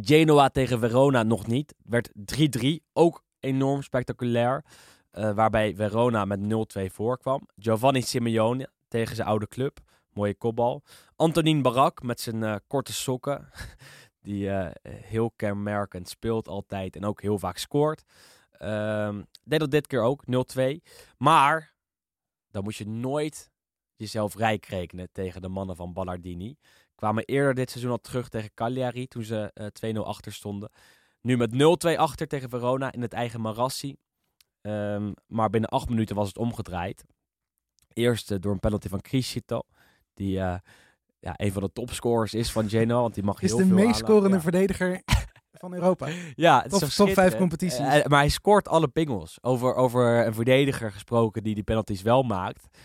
Genoa 0.00 0.48
tegen 0.48 0.78
Verona 0.78 1.22
nog 1.22 1.46
niet. 1.46 1.74
Werd 1.84 2.10
3-3. 2.14 2.84
Ook 2.92 3.24
enorm 3.40 3.82
spectaculair. 3.82 4.64
Eh, 5.10 5.32
waarbij 5.32 5.74
Verona 5.74 6.24
met 6.24 6.40
0-2 6.40 6.90
voorkwam. 6.92 7.48
Giovanni 7.56 8.02
Simeone 8.02 8.68
tegen 8.88 9.16
zijn 9.16 9.28
oude 9.28 9.48
club. 9.48 9.78
Mooie 10.12 10.34
kopbal. 10.34 10.82
Antonin 11.16 11.62
Barak 11.62 12.02
met 12.02 12.20
zijn 12.20 12.42
eh, 12.42 12.56
korte 12.66 12.92
sokken. 12.92 13.48
Die 14.22 14.50
heel 14.90 15.30
kenmerkend 15.36 16.08
speelt 16.08 16.48
altijd 16.48 16.96
en 16.96 17.04
ook 17.04 17.22
heel 17.22 17.38
vaak 17.38 17.56
scoort. 17.58 18.04
Ehm 18.50 19.22
deed 19.44 19.60
dat 19.60 19.70
dit 19.70 19.86
keer 19.86 20.02
ook, 20.02 20.24
0-2. 20.26 20.82
Maar 21.18 21.74
dan 22.50 22.62
moet 22.62 22.76
je 22.76 22.88
nooit 22.88 23.50
jezelf 23.96 24.36
rijk 24.36 24.66
rekenen 24.66 25.08
tegen 25.12 25.42
de 25.42 25.48
mannen 25.48 25.76
van 25.76 25.92
Ballardini. 25.92 26.56
Kwamen 27.00 27.24
eerder 27.24 27.54
dit 27.54 27.70
seizoen 27.70 27.90
al 27.92 28.00
terug 28.00 28.28
tegen 28.28 28.50
Cagliari 28.54 29.06
toen 29.06 29.22
ze 29.22 29.50
eh 29.54 29.94
2-0 29.94 29.98
achter 30.06 30.32
stonden. 30.32 30.70
Nu 31.20 31.36
met 31.36 31.52
0-2 31.94 31.96
achter 31.98 32.26
tegen 32.26 32.48
Verona 32.48 32.92
in 32.92 33.02
het 33.02 33.12
eigen 33.12 33.40
Marassi. 33.40 33.96
Ehm, 34.60 35.12
maar 35.26 35.50
binnen 35.50 35.70
acht 35.70 35.88
minuten 35.88 36.16
was 36.16 36.28
het 36.28 36.38
omgedraaid. 36.38 37.04
Eerst 37.92 38.30
eh, 38.30 38.38
door 38.40 38.52
een 38.52 38.58
penalty 38.60 38.88
van 38.88 39.00
Criscito. 39.00 39.60
Die 40.14 40.40
eh, 40.40 40.56
ja, 41.20 41.32
een 41.36 41.52
van 41.52 41.62
de 41.62 41.72
topscorers 41.72 42.34
is 42.34 42.52
van 42.52 42.68
Genoa. 42.68 43.00
Want 43.00 43.14
die 43.14 43.22
mag 43.24 43.42
is 43.42 43.48
heel 43.50 43.58
de 43.58 43.64
veel 43.66 43.74
meest 43.74 44.02
aanlaten. 44.04 44.40
verdediger 44.40 44.88
Ja. 44.88 45.00
verdediger 45.00 45.02
van 45.62 45.74
Europa. 45.74 46.08
Ja, 46.34 46.62
het 46.62 46.70
Top- 46.70 46.82
is 46.82 46.94
top 46.96 47.10
vijf 47.12 47.36
competities. 47.36 47.78
Maar 47.78 48.18
hij 48.18 48.28
scoort 48.28 48.68
alle 48.68 48.88
pingels. 48.88 49.38
Over, 49.40 49.74
over 49.74 50.26
een 50.26 50.34
verdediger 50.34 50.92
gesproken 50.92 51.42
die 51.42 51.54
die 51.54 51.64
penalties 51.64 52.02
wel 52.02 52.22
maakt. 52.22 52.78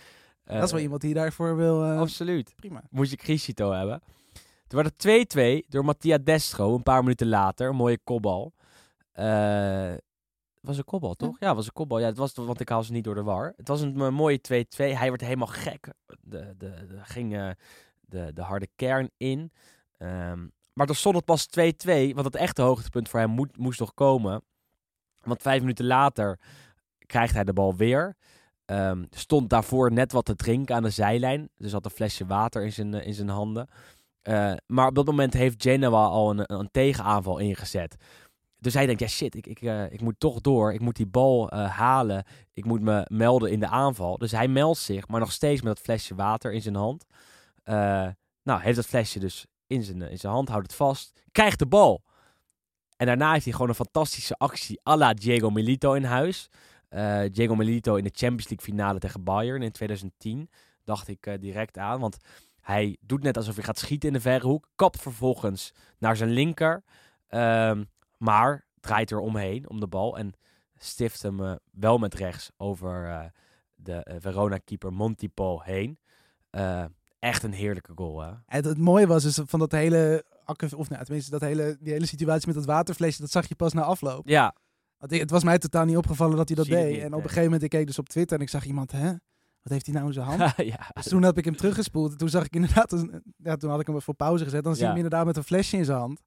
Dat 0.46 0.64
is 0.64 0.70
wel 0.70 0.78
Eh, 0.78 0.84
iemand 0.84 1.02
die 1.02 1.14
daarvoor 1.14 1.56
wil. 1.56 1.84
eh, 1.84 2.00
Absoluut. 2.00 2.54
prima. 2.56 2.84
Moet 2.90 3.10
je 3.10 3.16
Crisito 3.16 3.72
hebben. 3.72 4.02
Toen 4.68 4.82
werd 4.82 4.86
het 4.88 4.98
2-2 4.98 5.66
door 5.70 5.86
Mattia 5.86 6.18
Destro. 6.18 6.76
Een 6.76 6.84
paar 6.84 7.02
minuten 7.02 7.28
later. 7.28 7.70
Een 7.70 7.76
mooie 7.76 8.00
kopbal. 8.04 8.54
Eh, 9.12 9.94
was 10.62 10.78
een 10.78 10.84
kopbal, 10.84 11.14
toch? 11.14 11.36
Ja, 11.40 11.48
het 11.48 11.56
was 11.56 11.66
een 11.66 11.74
kopbal. 11.74 12.00
Ja, 12.00 12.06
het 12.06 12.18
was, 12.18 12.34
want 12.34 12.60
ik 12.60 12.70
haal 12.70 12.84
ze 12.84 12.92
niet 12.92 13.04
door 13.04 13.16
de 13.16 13.24
war. 13.24 13.54
Het 13.58 13.68
was 13.68 13.82
een, 13.82 14.14
mooie 14.14 14.42
2-2. 14.42 14.96
Hij 14.96 15.10
werd 15.10 15.22
helemaal 15.22 15.48
gek. 15.48 15.94
De, 16.22 16.54
de, 16.58 16.86
de, 16.88 17.00
ging 17.02 17.36
eh, 17.36 17.50
de, 18.02 18.32
de 18.34 18.42
harde 18.42 18.68
kern 18.76 19.10
in. 19.18 19.52
Ehm, 19.98 20.48
maar 20.74 20.86
dan 20.86 20.96
stond 20.96 21.16
het 21.16 21.26
pas 21.26 21.48
2-2. 21.48 22.14
Want 22.14 22.26
het 22.26 22.36
echte 22.36 22.62
hoogtepunt 22.62 23.10
voor 23.10 23.20
hem 23.20 23.30
moet, 23.30 23.58
moest 23.58 23.80
nog 23.80 23.94
komen. 23.94 24.42
Want 25.24 25.42
vijf 25.42 25.60
minuten 25.62 25.86
later 25.86 26.40
krijgt 27.06 27.34
hij 27.34 27.44
de 27.44 27.54
bal 27.54 27.76
weer. 27.76 28.16
Ehm, 28.66 29.04
stond 29.10 29.50
daarvoor 29.50 29.92
net 29.92 30.12
wat 30.12 30.26
te 30.26 30.36
drinken 30.36 30.76
aan 30.76 30.84
de 30.84 30.90
zijlijn. 30.90 31.50
Dus 31.58 31.72
had 31.72 31.86
een 31.86 31.92
flesje 31.92 32.26
water 32.26 32.64
in 32.64 32.74
zijn, 32.74 32.94
eh, 32.94 33.08
in 33.08 33.14
zijn 33.14 33.30
handen. 33.30 33.68
Eh, 34.22 34.54
maar 34.68 34.88
op 34.88 34.96
dat 34.96 35.06
moment 35.06 35.34
heeft 35.34 35.62
Genoa 35.62 36.06
al 36.06 36.30
een, 36.30 36.42
een 36.44 36.70
tegenaanval 36.72 37.38
ingezet. 37.38 37.96
Dus 38.58 38.74
hij 38.74 38.86
denkt, 38.86 39.02
ja 39.02 39.08
shit, 39.08 39.36
ik, 39.36 39.48
ik, 39.48 39.62
eh, 39.62 39.92
ik 39.92 40.02
moet 40.02 40.20
toch 40.20 40.42
door. 40.42 40.74
Ik 40.74 40.80
moet 40.80 40.96
die 40.96 41.08
bal 41.08 41.52
halen. 41.54 42.26
Ik 42.54 42.66
moet 42.66 42.82
me 42.82 43.06
melden 43.08 43.52
in 43.52 43.60
de 43.60 43.68
aanval. 43.68 44.18
Dus 44.18 44.32
hij 44.32 44.48
meldt 44.48 44.80
zich, 44.80 45.08
maar 45.08 45.20
nog 45.20 45.32
steeds 45.32 45.62
met 45.62 45.76
dat 45.76 45.84
flesje 45.84 46.16
water 46.16 46.54
in 46.54 46.62
zijn 46.62 46.76
hand. 46.76 47.06
Nou, 48.44 48.62
heeft 48.62 48.76
dat 48.76 48.86
flesje 48.86 49.20
dus 49.20 49.46
in 49.68 49.84
zijn, 49.84 50.02
in 50.02 50.20
zijn 50.20 50.34
hand, 50.34 50.50
houdt 50.50 50.68
het 50.68 50.76
vast. 50.76 51.22
Krijgt 51.32 51.60
de 51.60 51.66
bal. 51.66 52.04
En 52.98 53.06
daarna 53.06 53.32
heeft 53.32 53.44
hij 53.44 53.54
gewoon 53.54 53.70
een 53.70 53.76
fantastische 53.76 54.36
actie 54.38 54.80
à 54.90 54.98
la 54.98 55.14
Diego 55.14 55.50
Milito 55.50 55.94
in 55.94 56.04
huis. 56.04 56.50
Eh, 56.96 57.22
Diego 57.32 57.56
Milito 57.56 57.96
in 57.96 58.04
de 58.04 58.12
Champions 58.14 58.50
League 58.50 58.66
finale 58.66 59.00
tegen 59.00 59.24
Bayern 59.24 59.62
in 59.62 59.72
2010. 59.72 60.50
Dacht 60.84 61.08
ik 61.08 61.26
eh, 61.26 61.40
direct 61.40 61.78
aan, 61.78 62.00
want 62.00 62.18
hij 62.62 62.98
doet 63.02 63.24
net 63.24 63.38
alsof 63.38 63.56
hij 63.56 63.64
gaat 63.64 63.80
schieten 63.80 64.08
in 64.08 64.14
de 64.14 64.22
verre 64.22 64.48
hoek. 64.48 64.68
Kapt 64.76 65.02
vervolgens 65.02 65.72
naar 65.98 66.16
zijn 66.16 66.30
linker. 66.30 66.84
Ehm, 67.28 67.84
maar 68.18 68.66
draait 68.80 69.12
er 69.12 69.20
omheen 69.20 69.70
om 69.70 69.80
de 69.80 69.88
bal. 69.88 70.18
En 70.18 70.34
stift 70.76 71.22
hem 71.22 71.44
eh, 71.44 71.56
wel 71.72 71.98
met 71.98 72.14
rechts 72.14 72.52
over 72.58 73.32
de 73.76 74.18
Verona-keeper 74.20 74.94
Montipo 74.94 75.62
heen. 75.62 76.00
Echt 77.20 77.44
een 77.44 77.54
heerlijke 77.54 77.92
goal, 77.96 78.22
hè? 78.22 78.32
En 78.46 78.66
het 78.66 78.78
mooie 78.78 79.08
was 79.08 79.24
dus 79.24 79.40
van 79.46 79.60
dat 79.60 79.72
hele, 79.72 80.26
of 80.76 80.90
nou, 80.90 81.04
tenminste 81.04 81.32
dat 81.32 81.42
hele, 81.42 81.78
die 81.80 81.94
hele 81.94 82.06
situatie 82.06 82.48
met 82.48 82.56
dat 82.56 82.66
waterflesje, 82.66 83.22
dat 83.22 83.32
zag 83.32 83.48
je 83.48 83.56
pas 83.56 83.74
na 83.74 83.82
afloop. 83.82 84.28
Ja, 84.28 84.56
het 85.08 85.30
was 85.30 85.44
mij 85.44 85.58
totaal 85.58 85.86
niet 85.86 85.98
opgevallen 85.98 86.38
dat 86.38 86.48
hij 86.48 86.58
dat 86.58 86.66
Zie 86.66 86.76
deed. 86.76 86.92
niet, 86.92 87.02
en 87.02 87.08
op 87.08 87.14
een 87.14 87.22
gegeven 87.22 87.44
moment, 87.44 87.64
ik 87.64 87.70
keek 87.70 87.88
dus 87.88 88.00
op 88.00 88.10
Twitter 88.10 88.38
en 88.38 88.44
ik 88.44 88.50
zag 88.50 88.66
iemand, 88.66 88.92
hè? 88.92 89.08
Wat 89.62 89.74
heeft 89.74 89.86
hij 89.86 89.96
nou 89.96 90.08
in 90.08 90.14
zijn 90.14 90.26
hand? 90.26 90.54
ja. 90.74 90.90
Dus 90.94 91.08
toen 91.08 91.24
heb 91.24 91.38
ik 91.38 91.46
hem 91.46 91.56
teruggespoeld. 91.56 92.12
En 92.12 92.18
toen 92.18 92.30
zag 92.30 92.46
ik 92.46 92.56
inderdaad, 92.56 92.92
een- 92.92 93.24
ja, 93.38 93.56
toen 93.56 93.70
had 93.70 93.80
ik 93.80 93.88
hem 93.88 94.02
voor 94.02 94.14
pauze 94.14 94.44
gezet. 94.44 94.64
Dan 94.64 94.74
zie 94.74 94.82
je 94.84 94.88
hem 94.88 94.96
inderdaad 94.98 95.26
met 95.26 95.38
een 95.38 95.44
flesje 95.44 95.78
in 95.78 95.86
zijn 95.86 95.98
hand. 95.98 96.22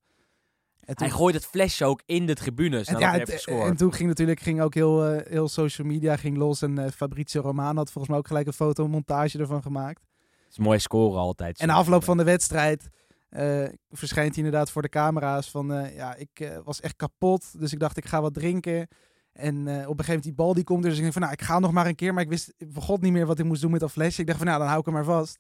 En 0.85 0.95
toen, 0.95 1.07
Hij 1.07 1.17
gooit 1.17 1.35
het 1.35 1.47
flesje 1.47 1.85
ook 1.85 2.03
in 2.07 2.27
de 2.27 2.35
tribunes 2.35 2.87
en, 2.89 2.99
ja, 2.99 3.13
het- 3.13 3.45
en 3.47 3.77
toen 3.77 3.93
ging 3.93 4.09
natuurlijk 4.09 4.41
ging 4.41 4.61
ook 4.61 4.75
heel, 4.75 5.05
eh, 5.07 5.31
heel 5.33 5.49
social 5.49 5.87
media 5.87 6.17
ging 6.17 6.37
los. 6.37 6.63
En 6.63 6.79
eh, 6.79 6.91
Fabrizio 6.91 7.41
Romano 7.41 7.77
had 7.77 7.91
volgens 7.91 8.09
mij 8.09 8.19
ook 8.19 8.27
gelijk 8.27 8.47
een 8.47 8.53
fotomontage 8.53 9.39
ervan 9.39 9.63
gemaakt. 9.63 10.01
Het 10.01 10.51
is 10.51 10.57
een 10.57 10.63
mooie 10.65 10.79
score 10.79 11.19
altijd. 11.19 11.59
En 11.61 11.67
na 11.67 11.75
afloop 11.75 12.05
van 12.05 12.17
de 12.17 12.25
wedstrijd 12.25 12.89
eh, 13.29 13.69
verschijnt 13.91 14.35
hij 14.35 14.45
inderdaad 14.45 14.71
voor 14.71 14.83
de 14.83 14.89
camera's 14.89 15.51
van... 15.51 15.73
eh, 15.73 15.95
ja, 15.95 16.15
ik 16.15 16.41
eh, 16.41 16.59
was 16.65 16.81
echt 16.81 16.97
kapot, 16.97 17.61
dus 17.61 17.73
ik 17.73 17.79
dacht 17.79 17.97
ik 17.97 18.05
ga 18.05 18.21
wat 18.21 18.35
drinken. 18.35 18.89
En 19.33 19.59
op 19.59 19.67
een 19.67 19.75
gegeven 19.75 20.05
moment 20.07 20.23
die 20.23 20.35
bal 20.35 20.55
die 20.55 20.65
komt 20.65 20.83
er, 20.83 20.89
dus 20.89 20.97
ik 20.97 21.03
denk 21.03 21.13
van 21.13 21.23
nou, 21.23 21.35
ik 21.35 21.43
ga 21.43 21.59
nog 21.59 21.73
maar 21.73 21.87
een 21.87 21.95
keer. 21.95 22.15
Maar 22.15 22.23
ik 22.23 22.29
wist 22.29 22.55
voor 22.59 22.83
god 22.83 23.01
niet 23.01 23.13
meer 23.13 23.27
wat 23.27 23.39
ik 23.39 23.45
moest 23.45 23.61
doen 23.61 23.71
met 23.71 23.81
dat 23.81 23.91
flesje. 23.91 24.21
Ik 24.21 24.27
dacht 24.27 24.39
van 24.39 24.47
nou, 24.47 24.59
dan 24.59 24.69
hou 24.69 24.81
ik 24.81 24.87
hem 24.87 24.95
maar 24.95 25.05
vast. 25.05 25.39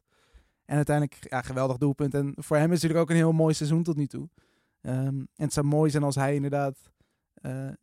En 0.64 0.76
uiteindelijk, 0.76 1.16
ja, 1.20 1.42
geweldig 1.42 1.76
doelpunt. 1.76 2.14
En 2.14 2.34
voor 2.36 2.56
hem 2.56 2.72
is 2.72 2.72
het 2.72 2.82
natuurlijk 2.82 3.00
ook 3.00 3.10
een 3.10 3.22
heel 3.22 3.32
mooi 3.32 3.54
seizoen 3.54 3.82
tot 3.82 3.96
nu 3.96 4.06
toe. 4.06 4.28
Ehm, 4.80 5.06
en 5.06 5.28
het 5.36 5.52
zou 5.52 5.66
mooi 5.66 5.90
zijn 5.90 6.02
als 6.02 6.14
hij 6.14 6.34
inderdaad 6.34 6.78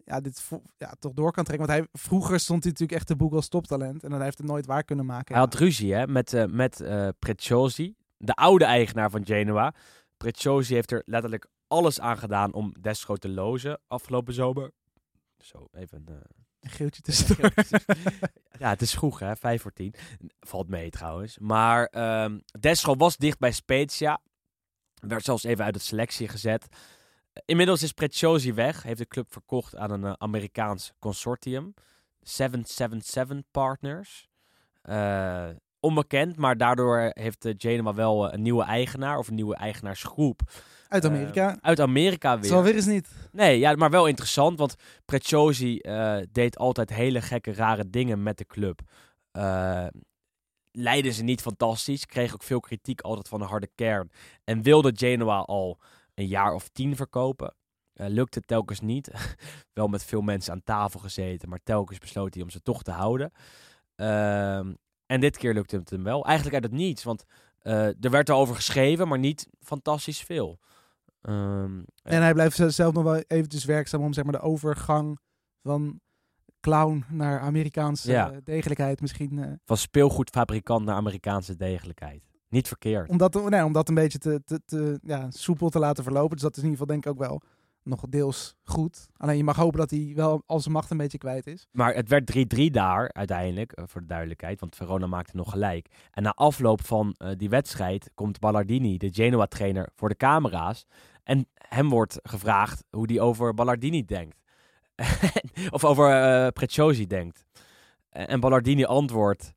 ja, 0.06 0.20
dit 0.22 0.49
ja, 0.78 0.93
toch 0.99 1.14
door 1.14 1.32
kan 1.32 1.43
trekken. 1.43 1.68
Want 1.68 1.80
hij, 1.80 1.88
vroeger 1.91 2.39
stond 2.39 2.64
hij 2.64 2.72
natuurlijk 2.72 2.99
echt 2.99 3.08
de 3.08 3.16
boek 3.16 3.34
als 3.34 3.47
toptalent. 3.47 4.03
En 4.03 4.10
dan 4.10 4.22
heeft 4.22 4.38
het 4.38 4.47
nooit 4.47 4.66
waar 4.66 4.84
kunnen 4.84 5.06
maken. 5.06 5.34
Hij 5.34 5.43
had 5.43 5.53
ruzie 5.53 5.93
hè, 5.93 6.08
met, 6.08 6.45
met 6.49 6.84
Preziosi, 7.20 7.95
de 8.18 8.34
oude 8.34 8.66
eigenaar 8.66 9.09
van 9.09 9.26
Genoa. 9.26 9.74
Preziosi 10.18 10.74
heeft 10.74 10.91
er 10.91 11.01
letterlijk 11.05 11.47
alles 11.68 11.99
aan 11.99 12.18
gedaan 12.18 12.53
om 12.53 12.74
Destro 12.82 13.16
te 13.16 13.30
lozen 13.30 13.80
afgelopen 13.88 14.34
zomer. 14.34 14.72
Zo, 15.38 15.68
even... 15.72 16.03
eh, 16.07 16.16
Een 16.59 16.70
geeltje 16.70 17.01
tussendoor. 17.01 17.53
ja, 18.59 18.70
het 18.70 18.82
is 18.82 18.93
vroeg 18.93 19.20
hè, 19.20 19.36
vijf 19.36 19.61
voor 19.61 19.74
tien. 19.74 19.93
Valt 20.39 20.68
mee 20.70 20.89
trouwens. 20.89 21.38
Maar 21.39 21.89
Destro 22.59 22.95
was 22.95 23.18
dicht 23.18 23.39
bij 23.39 23.51
Spezia. 23.51 24.22
Werd 24.95 25.24
zelfs 25.24 25.43
even 25.43 25.66
uit 25.66 25.74
de 25.74 25.80
selectie 25.80 26.28
gezet. 26.28 26.68
Inmiddels 27.45 27.84
is 27.84 27.91
Preziosi 27.91 28.53
weg. 28.53 28.84
Heeft 28.84 28.97
de 28.97 29.07
club 29.07 29.32
verkocht 29.32 29.76
aan 29.76 29.91
een 29.91 30.03
eh, 30.05 30.13
Amerikaans 30.18 30.91
consortium. 30.99 31.74
777 32.22 33.41
Partners. 33.51 34.28
Eh, 34.82 35.49
onbekend, 35.86 36.38
maar 36.38 36.57
daardoor 36.57 37.11
heeft 37.13 37.45
eh, 37.45 37.53
Genoa 37.57 37.93
wel 37.93 38.27
eh, 38.27 38.33
een 38.33 38.41
nieuwe 38.41 38.63
eigenaar. 38.63 39.17
Of 39.17 39.27
een 39.27 39.36
nieuwe 39.36 39.55
eigenaarsgroep. 39.55 40.41
Uit 40.88 41.03
Eh, 41.05 41.09
Amerika. 41.11 41.57
uit 41.61 41.79
Amerika 41.79 42.39
weer. 42.39 42.49
zal 42.49 42.63
weer 42.63 42.75
eens 42.75 42.86
niet. 42.86 43.09
Nee, 43.31 43.59
ja, 43.59 43.75
maar 43.75 43.89
wel 43.89 44.07
interessant, 44.07 44.59
want 44.59 44.75
Preziosi 45.05 45.77
eh, 45.79 46.17
deed 46.31 46.57
altijd 46.57 46.89
hele 46.89 47.21
gekke, 47.21 47.53
rare 47.53 47.89
dingen 47.89 48.23
met 48.23 48.38
de 48.38 48.45
club. 48.45 48.79
Leidden 50.71 51.13
ze 51.13 51.23
niet 51.23 51.41
fantastisch, 51.41 52.05
kreeg 52.05 52.33
ook 52.33 52.43
veel 52.43 52.59
kritiek 52.59 53.01
altijd 53.01 53.27
van 53.27 53.39
de 53.39 53.45
harde 53.45 53.69
kern. 53.75 54.11
En 54.43 54.61
wilde 54.61 54.91
Genoa 54.95 55.38
al 55.39 55.79
een 56.15 56.27
jaar 56.27 56.53
of 56.53 56.69
tien 56.69 56.95
verkopen. 56.95 57.53
Lukte 57.93 58.41
telkens 58.41 58.79
niet. 58.79 59.11
wel 59.73 59.88
met 59.88 60.03
veel 60.03 60.21
mensen 60.21 60.53
aan 60.53 60.63
tafel 60.63 60.99
gezeten, 60.99 61.49
maar 61.49 61.59
telkens 61.63 61.97
besloot 61.99 62.33
hij 62.33 62.43
om 62.43 62.49
ze 62.49 62.61
toch 62.61 62.83
te 62.83 62.91
houden. 62.91 63.31
En 65.06 65.20
dit 65.20 65.38
keer 65.38 65.53
lukte 65.53 65.76
het 65.78 65.89
hem 65.89 66.03
wel. 66.03 66.26
Eigenlijk 66.26 66.56
uit 66.56 66.64
het 66.72 66.74
niets, 66.74 67.03
want 67.03 67.24
eh, 67.62 68.03
er 68.03 68.10
werd 68.10 68.30
erover 68.30 68.56
geschreven, 68.56 69.08
maar 69.08 69.20
niet 69.20 69.47
fantastisch 69.60 70.22
veel. 70.22 70.60
Ehm, 71.22 71.80
En 72.03 72.22
hij 72.22 72.34
blijft 72.34 72.74
zelf 72.74 72.93
nog 72.93 73.03
wel 73.03 73.16
eventjes 73.28 73.66
werkzaam 73.66 74.01
om 74.01 74.14
zeg 74.14 74.24
maar, 74.24 74.34
de 74.34 74.39
overgang 74.39 75.20
van 75.64 75.99
clown 76.60 77.03
naar 77.10 77.39
Amerikaanse 77.39 78.12
Ja. 78.12 78.32
eh, 78.32 78.38
degelijkheid 78.43 79.01
misschien... 79.01 79.39
eh, 79.39 79.51
van 79.66 79.78
speelgoedfabrikant 79.78 80.86
naar 80.86 80.95
Amerikaanse 80.95 81.56
degelijkheid. 81.56 82.24
Niet 82.49 82.68
verkeerd. 82.68 83.10
om, 83.10 83.18
dat, 83.18 83.49
nee, 83.49 83.64
om 83.66 83.74
dat 83.74 83.89
een 83.89 83.95
beetje 83.95 84.18
te, 84.18 84.41
te, 84.45 84.62
te, 84.66 84.99
ja, 85.03 85.32
soepel 85.32 85.70
te 85.70 85.80
laten 85.80 86.03
verlopen. 86.03 86.32
Dus 86.32 86.41
dat 86.41 86.58
is 86.58 86.64
in 86.64 86.70
ieder 86.70 86.80
geval 86.80 86.93
denk 87.01 87.06
ik 87.06 87.12
ook 87.12 87.28
wel 87.28 87.41
nog 87.86 88.05
deels 88.09 88.55
goed. 88.63 89.07
Alleen 89.17 89.38
je 89.38 89.43
mag 89.43 89.55
hopen 89.55 89.79
dat 89.79 89.89
hij 89.89 90.11
wel 90.15 90.43
al 90.45 90.59
zijn 90.59 90.73
macht 90.73 90.91
een 90.91 90.97
beetje 90.97 91.17
kwijt 91.17 91.47
is. 91.47 91.67
Maar 91.71 91.93
het 91.93 92.09
werd 92.09 92.55
3-3 92.55 92.71
daar 92.71 93.13
uiteindelijk, 93.13 93.71
eh, 93.71 93.83
voor 93.88 94.01
de 94.01 94.07
duidelijkheid. 94.07 94.59
Want 94.59 94.75
Verona 94.75 95.07
maakte 95.07 95.36
nog 95.36 95.49
gelijk. 95.49 95.88
En 96.11 96.23
na 96.23 96.33
afloop 96.33 96.86
van 96.86 97.15
eh, 97.17 97.29
die 97.38 97.49
wedstrijd 97.49 98.11
komt 98.13 98.39
Ballardini, 98.39 98.97
de 98.97 99.13
Genoa-trainer, 99.13 99.89
voor 99.95 100.09
de 100.09 100.17
camera's. 100.17 100.86
En 101.23 101.47
hem 101.53 101.89
wordt 101.89 102.19
gevraagd 102.23 102.83
hoe 102.89 103.11
hij 103.11 103.19
over 103.19 103.53
Ballardini 103.53 104.05
denkt. 104.05 104.43
of 105.69 105.83
over 105.83 106.51
Preziosi 106.51 107.07
denkt. 107.07 107.45
En 108.09 108.39
Ballardini 108.39 108.86
antwoordt... 108.86 109.53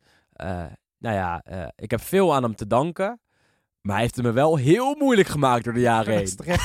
nou 0.98 1.14
ja, 1.14 1.44
ik 1.76 1.90
heb 1.90 2.00
veel 2.00 2.34
aan 2.34 2.42
hem 2.42 2.54
te 2.54 2.66
danken. 2.66 3.20
Maar 3.80 3.94
hij 3.94 4.02
heeft 4.04 4.16
het 4.16 4.24
me 4.24 4.32
wel 4.32 4.56
heel 4.56 4.94
moeilijk 4.98 5.28
gemaakt 5.28 5.64
door 5.64 5.72
de 5.72 5.80
jaren 5.80 6.14
heen. 6.14 6.38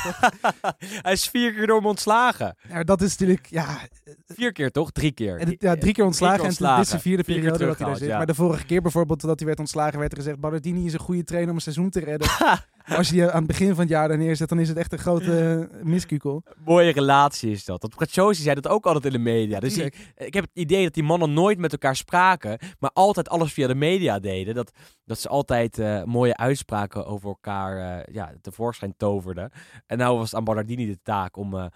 hij 1.01 1.11
is 1.11 1.28
vier 1.28 1.53
keer 1.53 1.68
door 1.68 1.82
me 1.82 1.88
ontslagen. 1.88 2.55
Ja, 2.70 2.84
dat 2.84 3.01
is 3.01 3.18
natuurlijk... 3.18 3.47
Ja, 3.49 3.80
Vier 4.26 4.51
keer 4.51 4.72
toch? 4.72 4.91
Drie 4.91 5.11
keer. 5.11 5.38
en 5.38 5.55
ja, 5.59 5.76
drie 5.76 5.93
keer 5.93 6.05
ontslagen. 6.05 6.36
keer 6.38 6.68
En 6.68 6.76
dit 6.76 6.86
is 6.86 6.91
de 6.91 6.99
vierde 6.99 7.24
Vier 7.24 7.36
periode 7.36 7.66
dat 7.66 7.78
hij 7.78 7.88
daar 7.88 7.97
zit. 7.97 8.07
ja. 8.07 8.18
Maar 8.18 8.26
de 8.26 8.36
vorige 8.36 8.66
keer 8.66 8.82
bijvoorbeeld 8.82 9.22
dat 9.22 9.39
hij 9.39 9.47
werd 9.47 9.59
ontslagen, 9.59 9.99
werd 9.99 10.11
er 10.11 10.18
gezegd... 10.18 10.39
Ballardini 10.39 10.86
is 10.86 10.93
een 10.93 10.99
goede 10.99 11.24
trainer 11.24 11.49
om 11.49 11.55
een 11.55 11.61
seizoen 11.61 11.89
te 11.89 11.99
redden. 11.99 12.30
Als 12.88 13.08
je 13.08 13.14
die 13.14 13.26
aan 13.30 13.38
het 13.38 13.48
begin 13.48 13.70
van 13.70 13.78
het 13.80 13.90
jaar 13.90 14.08
daar 14.08 14.18
neerzet, 14.18 14.50
dan 14.50 14.60
is 14.60 14.68
het 14.70 14.78
echt 14.78 14.92
een 14.94 15.00
grote 15.00 15.70
uh, 15.74 15.84
miskukel. 15.84 16.44
Mooie 16.66 16.92
relatie 16.92 17.52
is 17.52 17.66
dat. 17.66 17.82
Want 17.82 17.96
Preziosi 17.96 18.42
zei 18.42 18.56
dat 18.56 18.68
ook 18.68 18.86
altijd 18.86 19.06
in 19.06 19.12
de 19.12 19.18
media. 19.18 19.60
Dus 19.60 19.74
die- 19.74 19.94
ik 20.16 20.34
heb 20.34 20.44
het 20.44 20.52
idee 20.54 20.84
dat 20.84 20.94
die 20.94 21.04
mannen 21.04 21.34
nooit 21.34 21.58
met 21.58 21.72
elkaar 21.72 21.96
spraken, 21.96 22.60
maar 22.80 22.92
altijd 22.94 23.30
alles 23.30 23.54
via 23.54 23.68
de 23.68 23.76
media 23.76 24.20
deden. 24.20 24.56
Dat, 24.56 24.72
dat 25.06 25.20
ze 25.20 25.30
altijd 25.30 25.80
eh, 25.80 26.04
mooie 26.04 26.38
uitspraken 26.38 27.06
over 27.06 27.28
elkaar 27.28 28.02
eh, 28.06 28.14
ja, 28.14 28.34
tevoorschijn 28.42 28.94
toverden. 28.98 29.52
En 29.88 29.98
nou 29.98 30.16
was 30.18 30.26
het 30.26 30.36
aan 30.36 30.44
Ballardini 30.44 30.86
de 30.86 31.00
taak 31.04 31.38
om 31.38 31.70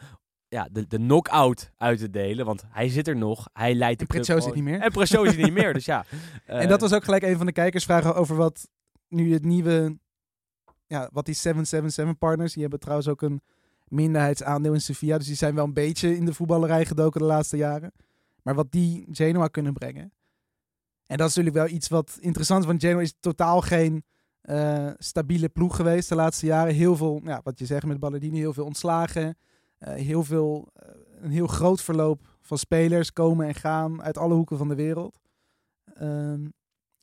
ja, 0.50 0.68
de, 0.72 0.88
de 0.88 0.98
knock-out 0.98 1.72
uit 1.78 2.00
te 2.00 2.10
delen. 2.10 2.46
Want 2.46 2.64
hij 2.70 2.90
zit 2.90 3.08
er 3.08 3.16
nog. 3.18 3.48
Hij 3.54 3.74
leidt 3.74 4.00
de 4.00 4.06
En 4.06 4.22
club 4.24 4.40
gewoon- 4.40 4.56
niet 4.56 4.64
meer. 4.64 4.80
En 4.82 4.92
Preziosi 4.92 5.38
niet 5.42 5.54
meer, 5.54 5.74
dus 5.74 5.86
ja. 5.86 6.06
en 6.46 6.68
dat 6.68 6.82
was 6.82 6.94
ook 6.94 7.04
gelijk 7.04 7.24
een 7.24 7.38
van 7.38 7.46
de 7.46 7.52
kijkersvragen 7.52 8.16
over 8.16 8.36
wat 8.36 8.68
nu 9.08 9.34
het 9.34 9.46
nieuwe... 9.46 9.98
Ja, 10.88 11.10
wat 11.12 11.26
die 11.26 11.36
777 11.36 12.18
partners, 12.18 12.54
die 12.54 12.62
hebben 12.62 12.80
trouwens 12.80 13.08
ook 13.08 13.22
een 13.22 13.42
minderheidsaandeel 13.88 14.74
in 14.74 14.82
Sevilla. 14.82 15.18
Dus 15.18 15.28
die 15.28 15.36
zijn 15.36 15.56
wel 15.56 15.64
een 15.64 15.74
beetje 15.74 16.16
in 16.16 16.26
de 16.26 16.34
voetballerij 16.34 16.86
gedoken 16.86 17.20
de 17.20 17.28
laatste 17.28 17.58
jaren. 17.58 17.92
Maar 18.44 18.56
wat 18.56 18.72
die 18.72 19.08
Genoa 19.12 19.48
kunnen 19.48 19.74
brengen. 19.74 20.12
En 21.06 21.18
dat 21.18 21.30
is 21.30 21.36
natuurlijk 21.36 21.66
wel 21.66 21.76
iets 21.76 21.88
wat 21.88 22.18
interessant 22.20 22.62
is. 22.62 22.68
Want 22.68 22.82
Genoa 22.82 23.02
is 23.02 23.14
totaal 23.20 23.62
geen 23.62 24.04
eh, 24.42 24.90
stabiele 24.98 25.50
ploeg 25.50 25.76
geweest 25.76 26.10
de 26.10 26.16
laatste 26.16 26.46
jaren. 26.46 26.74
Heel 26.74 26.96
veel, 26.96 27.22
ja, 27.24 27.42
wat 27.44 27.60
je 27.60 27.66
zegt 27.66 27.86
met 27.86 28.00
Ballardini, 28.00 28.38
heel 28.38 28.54
veel 28.54 28.66
ontslagen. 28.66 29.38
Eh, 29.78 29.94
heel 29.94 30.24
veel, 30.24 30.70
eh, 30.74 30.90
een 31.22 31.32
heel 31.32 31.48
groot 31.48 31.82
verloop 31.82 32.28
van 32.42 32.58
spelers 32.58 33.14
komen 33.14 33.48
en 33.48 33.56
gaan 33.56 34.04
uit 34.04 34.18
alle 34.18 34.34
hoeken 34.34 34.58
van 34.58 34.68
de 34.68 34.76
wereld. 34.76 35.20
Ehm, 35.94 36.48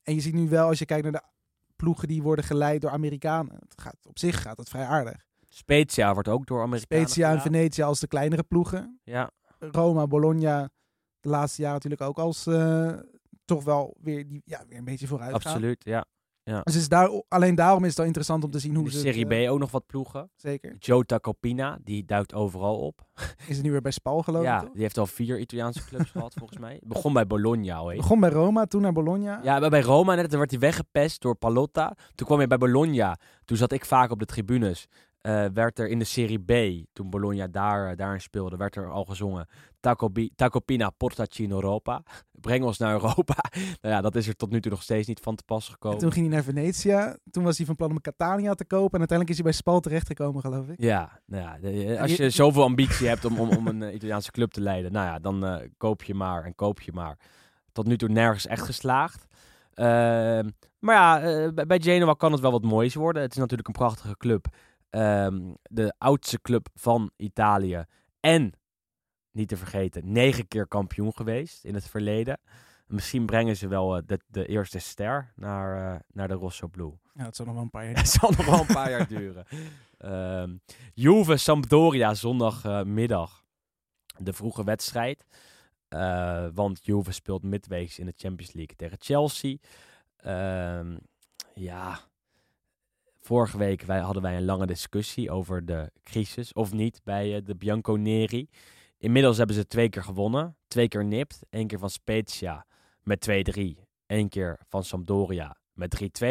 en 0.03 0.15
je 0.15 0.21
ziet 0.21 0.35
nu 0.35 0.49
wel, 0.49 0.69
als 0.69 0.79
je 0.79 0.85
kijkt 0.85 1.03
naar 1.03 1.13
de 1.13 1.34
ploegen 1.85 2.09
die 2.09 2.23
worden 2.23 2.45
geleid 2.45 2.81
door 2.81 2.91
Amerikanen. 2.91 3.55
Het 3.55 3.81
gaat, 3.81 3.97
op 4.09 4.19
zich 4.19 4.43
gaat 4.43 4.57
het 4.57 4.69
vrij 4.69 4.87
aardig. 4.87 5.25
Spezia 5.49 6.13
wordt 6.13 6.29
ook 6.29 6.47
door 6.47 6.63
Amerikanen 6.63 7.09
Spezia 7.09 7.33
en. 7.33 7.41
Venetië 7.41 7.83
als 7.83 8.01
de 8.01 8.07
kleinere 8.07 8.43
ploegen. 8.43 9.01
Ja, 9.05 9.31
Roma, 9.59 10.07
Bologna 10.07 10.71
de 11.21 11.29
laatste 11.29 11.63
jaren 11.63 11.75
natuurlijk 11.75 12.11
ook 12.11 12.19
als 12.19 12.47
eh, 12.47 12.93
toch 13.45 13.65
wel 13.65 13.97
weer, 14.01 14.29
die, 14.29 14.43
ja, 14.45 14.65
weer 14.69 14.79
een 14.79 14.85
beetje 14.85 15.07
vooruit 15.07 15.31
gaan. 15.31 15.53
absoluut. 15.53 15.85
Ja. 16.45 16.61
Dus 16.63 16.77
is 16.77 16.89
daar, 16.89 17.23
alleen 17.29 17.55
daarom 17.55 17.81
is 17.83 17.87
het 17.89 17.97
wel 17.97 18.07
interessant 18.07 18.45
om 18.45 18.51
te 18.51 18.59
zien 18.59 18.75
hoe 18.75 18.85
de 18.85 18.91
ze 18.91 18.99
Serie 18.99 19.25
het, 19.25 19.33
eh, 19.33 19.47
B 19.47 19.51
ook 19.51 19.59
nog 19.59 19.71
wat 19.71 19.87
ploegen. 19.87 20.31
zeker. 20.37 20.77
Jota 20.79 21.19
Copina, 21.19 21.79
die 21.85 22.05
duikt 22.05 22.35
overal 22.35 22.79
op. 22.79 23.07
Is 23.49 23.55
het 23.57 23.63
nu 23.65 23.71
weer 23.71 23.81
bij 23.81 23.91
Spal 23.93 24.23
geloof 24.23 24.43
ja, 24.43 24.61
toch? 24.61 24.71
die 24.73 24.83
heeft 24.83 24.99
al 24.99 25.07
vier 25.07 25.39
Italiaanse 25.39 25.85
clubs 25.85 26.11
gehad 26.11 26.35
volgens 26.39 26.59
mij. 26.59 26.81
Begon 26.85 27.13
bij 27.13 27.27
Bologna 27.27 27.75
al. 27.77 27.87
Begon 27.97 28.21
bij 28.21 28.31
Roma, 28.31 28.65
toen 28.67 28.83
naar 28.83 28.93
Bologna. 28.93 29.41
Ja, 29.43 29.59
bij- 29.61 29.69
bij 29.69 29.81
Roma 29.83 30.15
net, 30.15 30.29
toen 30.31 30.39
werd 30.39 30.51
hij 30.51 30.61
weggepest 30.61 31.21
door 31.23 31.35
Palotta. 31.37 31.97
Toen 32.15 32.27
kwam 32.27 32.39
hij 32.39 32.47
bij 32.47 32.59
Bologna. 32.59 33.19
Toen 33.45 33.57
zat 33.57 33.73
ik 33.73 33.85
vaak 33.85 34.11
op 34.11 34.19
de 34.19 34.25
tribunes. 34.27 34.87
Eh, 35.25 35.45
werd 35.55 35.79
er 35.79 35.89
in 35.89 35.99
de 35.99 36.05
Serie 36.05 36.39
B, 36.39 36.85
toen 36.93 37.11
Bologna 37.11 37.47
daar, 37.47 37.91
eh, 37.91 37.97
daarin 37.97 38.21
speelde, 38.21 38.57
werd 38.57 38.77
er 38.77 38.91
al 38.91 39.05
gezongen. 39.05 39.47
Taco, 39.81 40.11
Bi- 40.11 40.31
Taco 40.37 40.61
Pina 40.61 40.91
portaci 40.91 41.43
in 41.45 41.51
Europa. 41.51 42.03
Breng 42.41 42.65
ons 42.65 42.79
naar 42.79 42.93
Europa. 42.93 43.35
nou 43.81 43.95
ja, 43.95 44.01
dat 44.01 44.15
is 44.15 44.29
er 44.29 44.37
tot 44.37 44.51
nu 44.51 44.61
toe 44.61 44.71
nog 44.71 44.83
steeds 44.83 45.09
niet 45.09 45.21
van 45.21 45.35
te 45.37 45.43
pas 45.45 45.67
En 45.67 45.73
gekomen. 45.73 45.99
toen 45.99 46.13
ging 46.13 46.27
hij 46.27 46.35
naar 46.35 46.45
Venetië. 46.45 47.15
Toen 47.31 47.45
was 47.45 47.57
hij 47.57 47.67
van 47.67 47.77
plan 47.77 47.91
om 47.91 48.01
Catania 48.01 48.55
te 48.55 48.65
kopen. 48.65 48.93
En 48.93 48.99
uiteindelijk 48.99 49.29
is 49.31 49.35
hij 49.35 49.45
bij 49.45 49.53
Spal 49.53 49.81
terechtgekomen, 49.81 50.41
geloof 50.41 50.69
ik. 50.69 50.81
Ja, 50.81 51.21
nou 51.27 51.43
ja, 51.43 51.59
de- 51.59 52.01
als 52.01 52.17
je- 52.17 52.31
zoveel 52.31 52.63
ambitie 52.63 53.09
hebt 53.13 53.25
om, 53.25 53.39
om, 53.41 53.49
om 53.51 53.67
een 53.67 53.83
eh, 53.83 53.95
Italiaanse 53.95 54.31
club 54.31 54.51
te 54.51 54.61
leiden, 54.61 54.93
nou 54.93 55.07
ja, 55.07 55.19
dan 55.19 55.45
eh, 55.47 55.69
koop 55.77 56.03
je 56.03 56.15
maar 56.15 56.45
en 56.45 56.55
koop 56.55 56.81
je 56.81 56.93
maar. 56.93 57.19
Tot 57.73 57.87
nu 57.87 57.97
toe 57.97 58.09
nergens 58.09 58.47
echt 58.47 58.63
geslaagd. 58.65 59.25
Ehm, 59.75 60.49
maar 60.79 60.95
ja, 60.95 61.21
eh, 61.21 61.49
bij- 61.55 61.67
bij 61.67 61.81
Genoa 61.83 62.13
kan 62.15 62.33
het 62.33 62.41
wel 62.41 62.51
wat 62.51 62.65
moois 62.65 62.95
worden. 62.95 63.23
Het 63.23 63.33
is 63.33 63.39
natuurlijk 63.39 63.69
een 63.69 63.75
prachtige 63.75 64.17
club. 64.17 64.47
Ehm, 64.95 65.53
de 65.63 65.95
oudste 65.99 66.41
club 66.41 66.69
van 66.75 67.11
Italië. 67.17 67.85
En, 68.21 68.53
niet 69.31 69.49
te 69.49 69.57
vergeten, 69.57 70.13
negen 70.13 70.49
keer 70.49 70.67
kampioen 70.67 71.15
geweest 71.15 71.65
in 71.65 71.75
het 71.75 71.89
verleden. 71.89 72.41
Misschien 72.87 73.27
brengen 73.27 73.57
ze 73.57 73.69
wel 73.69 73.97
eh, 73.97 74.03
de, 74.07 74.21
de 74.27 74.47
eerste 74.47 74.79
ster 74.79 75.33
naar, 75.37 75.95
eh, 75.95 76.01
naar 76.09 76.29
de 76.29 76.35
Rosso 76.35 76.69
Blue. 76.69 76.93
Ja, 77.13 77.25
dat 77.25 77.37
zal 77.37 77.47
nog 77.47 77.55
wel 77.55 77.63
een 77.63 77.71
paar 77.71 77.85
jaar 77.89 77.97
Het 77.97 78.09
zal 78.09 78.31
nog 78.31 78.47
wel 78.47 78.61
een 78.61 78.75
paar 78.75 78.91
jaar 78.91 79.09
duren. 79.09 79.47
Ehm 79.99 80.57
Juve 80.95 81.37
Sampdoria 81.37 82.15
zondagmiddag. 82.15 83.45
de 84.19 84.33
vroege 84.33 84.65
wedstrijd. 84.65 85.27
Eh, 85.89 86.47
want 86.55 86.85
Juve 86.85 87.13
speelt 87.13 87.43
midweeks 87.43 87.99
in 87.99 88.07
de 88.07 88.15
Champions 88.17 88.53
League 88.53 88.77
tegen 88.77 88.97
Chelsea. 89.01 89.57
Ehm, 90.17 90.97
ja, 91.55 92.01
vorige 93.25 93.59
week 93.59 93.83
wij, 93.83 94.01
hadden 94.01 94.23
wij 94.23 94.37
een 94.37 94.45
lange 94.45 94.67
discussie 94.67 95.31
over 95.31 95.65
de 95.65 95.91
crisis 96.03 96.53
of 96.53 96.73
niet 96.73 97.01
bij 97.05 97.37
eh, 97.37 97.45
de 97.45 97.55
Bianconeri. 97.55 98.49
Inmiddels 98.99 99.37
hebben 99.37 99.57
ze 99.57 99.67
twee 99.67 99.89
keer 99.89 100.03
gewonnen. 100.03 100.57
Twee 100.67 100.89
keer 100.89 101.05
nipt. 101.05 101.41
Eén 101.51 101.67
keer 101.67 101.79
van 101.79 101.91
Spezia 101.91 102.67
met 103.03 103.55
2-3. 103.57 103.63
Eén 104.07 104.29
keer 104.29 104.61
van 104.69 104.85
Sampdoria 104.85 105.57
met 105.73 106.23
3-2. 106.23 106.27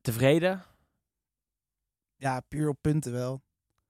Tevreden? 0.00 0.62
Ja, 2.16 2.40
puur 2.40 2.68
op 2.68 2.78
punten 2.80 3.12
wel. 3.12 3.42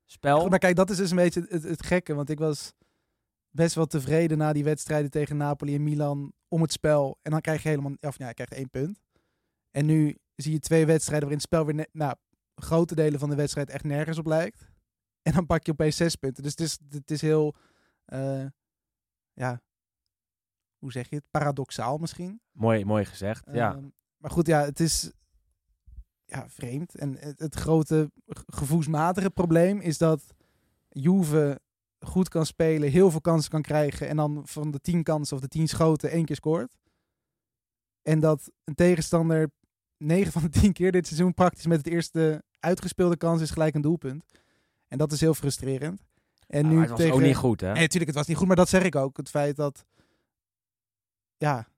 spel. 0.05 0.49
Maar 0.49 0.59
kijk, 0.59 0.77
dat 0.77 0.91
is 0.91 0.97
dus 0.97 1.11
een 1.11 1.16
beetje 1.16 1.47
het, 1.49 1.62
het 1.62 1.87
gekke. 1.87 2.14
Want 2.14 2.31
ik 2.31 2.39
was 2.39 2.72
best 3.51 3.74
wel 3.74 3.87
tevreden 3.87 4.39
na 4.39 4.53
die 4.53 4.64
wedstrijden 4.64 5.11
tegen 5.11 5.37
Napoli 5.37 5.74
en 5.74 5.83
Milan 5.83 6.33
om 6.49 6.62
het 6.62 6.72
spel. 6.72 7.18
En 7.22 7.31
dan 7.31 7.41
krijg 7.41 7.62
je 7.62 7.68
helemaal, 7.68 7.93
of 8.01 8.18
ja, 8.18 8.29
je 8.29 8.35
krijgt 8.35 8.53
één 8.55 8.70
punt. 8.70 9.01
En 9.70 9.87
nu 9.87 10.16
zie 10.37 10.53
je 10.53 10.59
twee 10.59 10.87
wedstrijden 10.87 11.28
waarin 11.28 11.39
het 11.45 11.53
spel 11.53 11.64
weer, 11.64 11.74
ne- 11.74 11.89
nou, 11.93 12.14
grote 12.55 12.95
delen 12.95 13.20
van 13.20 13.30
de 13.30 13.37
wedstrijd 13.37 13.70
echt 13.70 13.84
nergens 13.84 14.18
op 14.18 14.26
lijkt. 14.26 14.64
En 15.26 15.32
dan 15.32 15.47
pak 15.47 15.66
je 15.66 15.72
opeens 15.72 15.97
zes 15.97 16.16
punten. 16.16 16.43
Dus 16.43 16.51
het 16.53 16.61
is, 16.61 16.78
het 16.89 17.11
is 17.11 17.20
heel, 17.20 17.55
eh, 18.05 18.45
ja, 19.32 19.61
hoe 20.78 20.93
zeg 20.93 21.09
je 21.09 21.16
het? 21.16 21.24
Paradoxaal 21.30 21.99
misschien. 21.99 22.41
Mooi, 22.53 22.84
mooi 22.84 23.05
gezegd. 23.05 23.45
ja. 23.53 23.74
Ehm, 23.74 23.89
maar 24.16 24.30
goed, 24.30 24.47
ja, 24.47 24.64
het 24.64 24.80
is 24.80 25.11
ja, 26.24 26.49
vreemd. 26.49 26.95
En 26.95 27.16
het, 27.18 27.39
het 27.39 27.55
grote 27.55 28.11
ge- 28.26 28.45
gevoelsmatige 28.47 29.30
probleem 29.30 29.80
is 29.80 29.99
dat 29.99 30.34
Juve 30.89 31.61
goed 31.99 32.28
kan 32.28 32.47
spelen, 32.47 32.91
heel 32.91 33.11
veel 33.11 33.20
kansen 33.20 33.51
kan 33.51 33.62
krijgen 33.62 34.09
en 34.09 34.16
dan 34.16 34.47
van 34.49 34.70
de 34.70 34.80
tien 34.80 35.03
kansen 35.03 35.37
of 35.37 35.43
de 35.43 35.49
tien 35.49 35.68
schoten 35.68 36.11
één 36.11 36.24
keer 36.24 36.37
scoort. 36.37 36.76
En 38.03 38.20
dat 38.20 38.51
een 38.64 38.74
tegenstander 38.74 39.51
9 39.99 40.33
van 40.33 40.43
de 40.43 40.49
10 40.49 40.73
keer 40.73 40.93
dit 40.93 41.07
seizoen 41.07 41.35
praktisch 41.35 41.67
met 41.67 41.79
het 41.79 41.87
eerste 41.87 42.43
uitgespeelde 42.61 43.17
kans 43.17 43.41
is 43.41 43.51
gelijk 43.51 43.75
een 43.75 43.81
doelpunt. 43.81 44.25
En 44.89 44.99
dat 44.99 45.13
is 45.13 45.21
heel 45.21 45.35
frustrerend. 45.35 46.01
En 46.47 46.65
Ja, 46.65 46.69
nu 46.71 46.81
het 46.81 46.89
was 46.89 46.99
tegen... 46.99 47.15
ook 47.15 47.21
niet 47.21 47.37
goed, 47.37 47.61
hè? 47.61 47.73
Nee, 47.73 47.81
natuurlijk, 47.81 48.07
het 48.07 48.15
was 48.15 48.27
niet 48.27 48.37
goed, 48.37 48.47
maar 48.47 48.57
dat 48.57 48.69
zeg 48.69 48.83
ik 48.83 48.97
ook. 48.97 49.17
Het 49.17 49.29
feit 49.29 49.57
dat, 49.57 49.85
ja, 51.37 51.69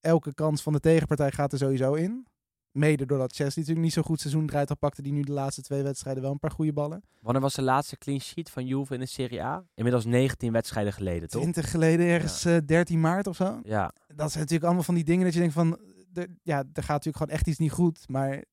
elke 0.00 0.34
kans 0.34 0.62
van 0.62 0.72
de 0.72 0.80
tegenpartij 0.80 1.30
gaat 1.30 1.52
er 1.52 1.58
sowieso 1.58 1.94
in. 1.94 2.26
Mede 2.70 3.06
doordat 3.06 3.34
Chelsea 3.34 3.60
natuurlijk 3.60 3.86
niet 3.86 3.92
zo 3.94 4.02
goed 4.02 4.20
seizoen 4.20 4.46
draait, 4.46 4.68
dan 4.68 4.78
pakte 4.78 5.02
die 5.02 5.12
nu 5.12 5.22
de 5.22 5.32
laatste 5.32 5.62
twee 5.62 5.82
wedstrijden 5.82 6.22
wel 6.22 6.32
een 6.32 6.38
paar 6.38 6.50
goede 6.50 6.72
ballen. 6.72 7.02
Wanneer 7.20 7.42
was 7.42 7.54
de 7.54 7.62
laatste 7.62 7.96
clean 7.96 8.20
sheet 8.20 8.50
van 8.50 8.66
Juve 8.66 8.94
in 8.94 9.00
de 9.00 9.06
Serie 9.06 9.42
A? 9.42 9.64
Inmiddels 9.74 10.04
19 10.04 10.52
wedstrijden 10.52 10.92
geleden, 10.92 11.28
toch? 11.28 11.40
20 11.40 11.70
geleden, 11.70 12.06
ergens 12.06 12.44
eh, 12.44 12.56
13 12.66 13.00
maart 13.00 13.26
of 13.26 13.36
zo. 13.36 13.60
Ja. 13.62 13.92
Dat 14.06 14.30
zijn 14.30 14.38
natuurlijk 14.38 14.64
allemaal 14.64 14.82
van 14.82 14.94
die 14.94 15.04
dingen 15.04 15.24
dat 15.24 15.32
je 15.32 15.38
denkt 15.38 15.54
van, 15.54 15.78
er, 16.14 16.28
ja, 16.42 16.58
er 16.58 16.82
gaat 16.82 17.04
natuurlijk 17.04 17.16
gewoon 17.16 17.32
echt 17.32 17.46
iets 17.46 17.58
niet 17.58 17.72
goed. 17.72 18.08
Maar 18.08 18.44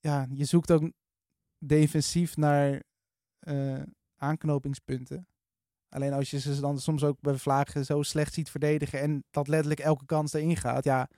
ja, 0.00 0.26
je 0.30 0.44
zoekt 0.44 0.70
ook 0.70 0.90
defensief 1.58 2.36
naar 2.36 2.82
eh, 3.38 3.82
aanknopingspunten. 4.16 5.26
Alleen 5.88 6.12
als 6.12 6.30
je 6.30 6.40
ze 6.40 6.60
dan 6.60 6.80
soms 6.80 7.04
ook 7.04 7.20
bij 7.20 7.34
vlagen 7.34 7.84
zo 7.84 8.02
slecht 8.02 8.34
ziet 8.34 8.50
verdedigen 8.50 9.00
en 9.00 9.24
dat 9.30 9.48
letterlijk 9.48 9.80
elke 9.80 10.06
kans 10.06 10.32
erin 10.32 10.56
gaat, 10.56 10.84
ja. 10.84 11.08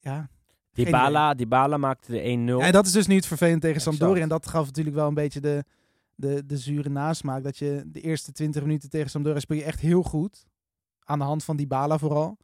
Ja, 0.00 0.28
Dybala, 0.74 1.34
Dybala 1.34 1.76
maakte 1.76 2.12
de 2.12 2.18
1-0. 2.20 2.64
ja, 2.64 2.70
dat 2.70 2.86
is 2.86 2.92
dus 2.92 3.06
nu 3.06 3.14
het 3.14 3.26
vervelend 3.26 3.60
tegen 3.60 3.76
Exact. 3.76 3.96
Sampdoria. 3.96 4.22
En 4.22 4.28
dat 4.28 4.48
gaf 4.48 4.66
natuurlijk 4.66 4.96
wel 4.96 5.08
een 5.08 5.14
beetje 5.14 5.40
de, 5.40 5.64
de, 6.14 6.46
de 6.46 6.56
zure 6.58 6.88
nasmaak. 6.88 7.42
Dat 7.42 7.58
je 7.58 7.82
de 7.86 8.00
eerste 8.00 8.32
20 8.32 8.62
minuten 8.62 8.90
tegen 8.90 9.10
Sampdoria 9.10 9.40
speel 9.40 9.56
je 9.56 9.64
echt 9.64 9.80
heel 9.80 10.02
goed. 10.02 10.46
Aan 11.04 11.18
de 11.18 11.24
hand 11.24 11.44
van 11.44 11.56
Dybala 11.56 11.98
vooral. 11.98 12.36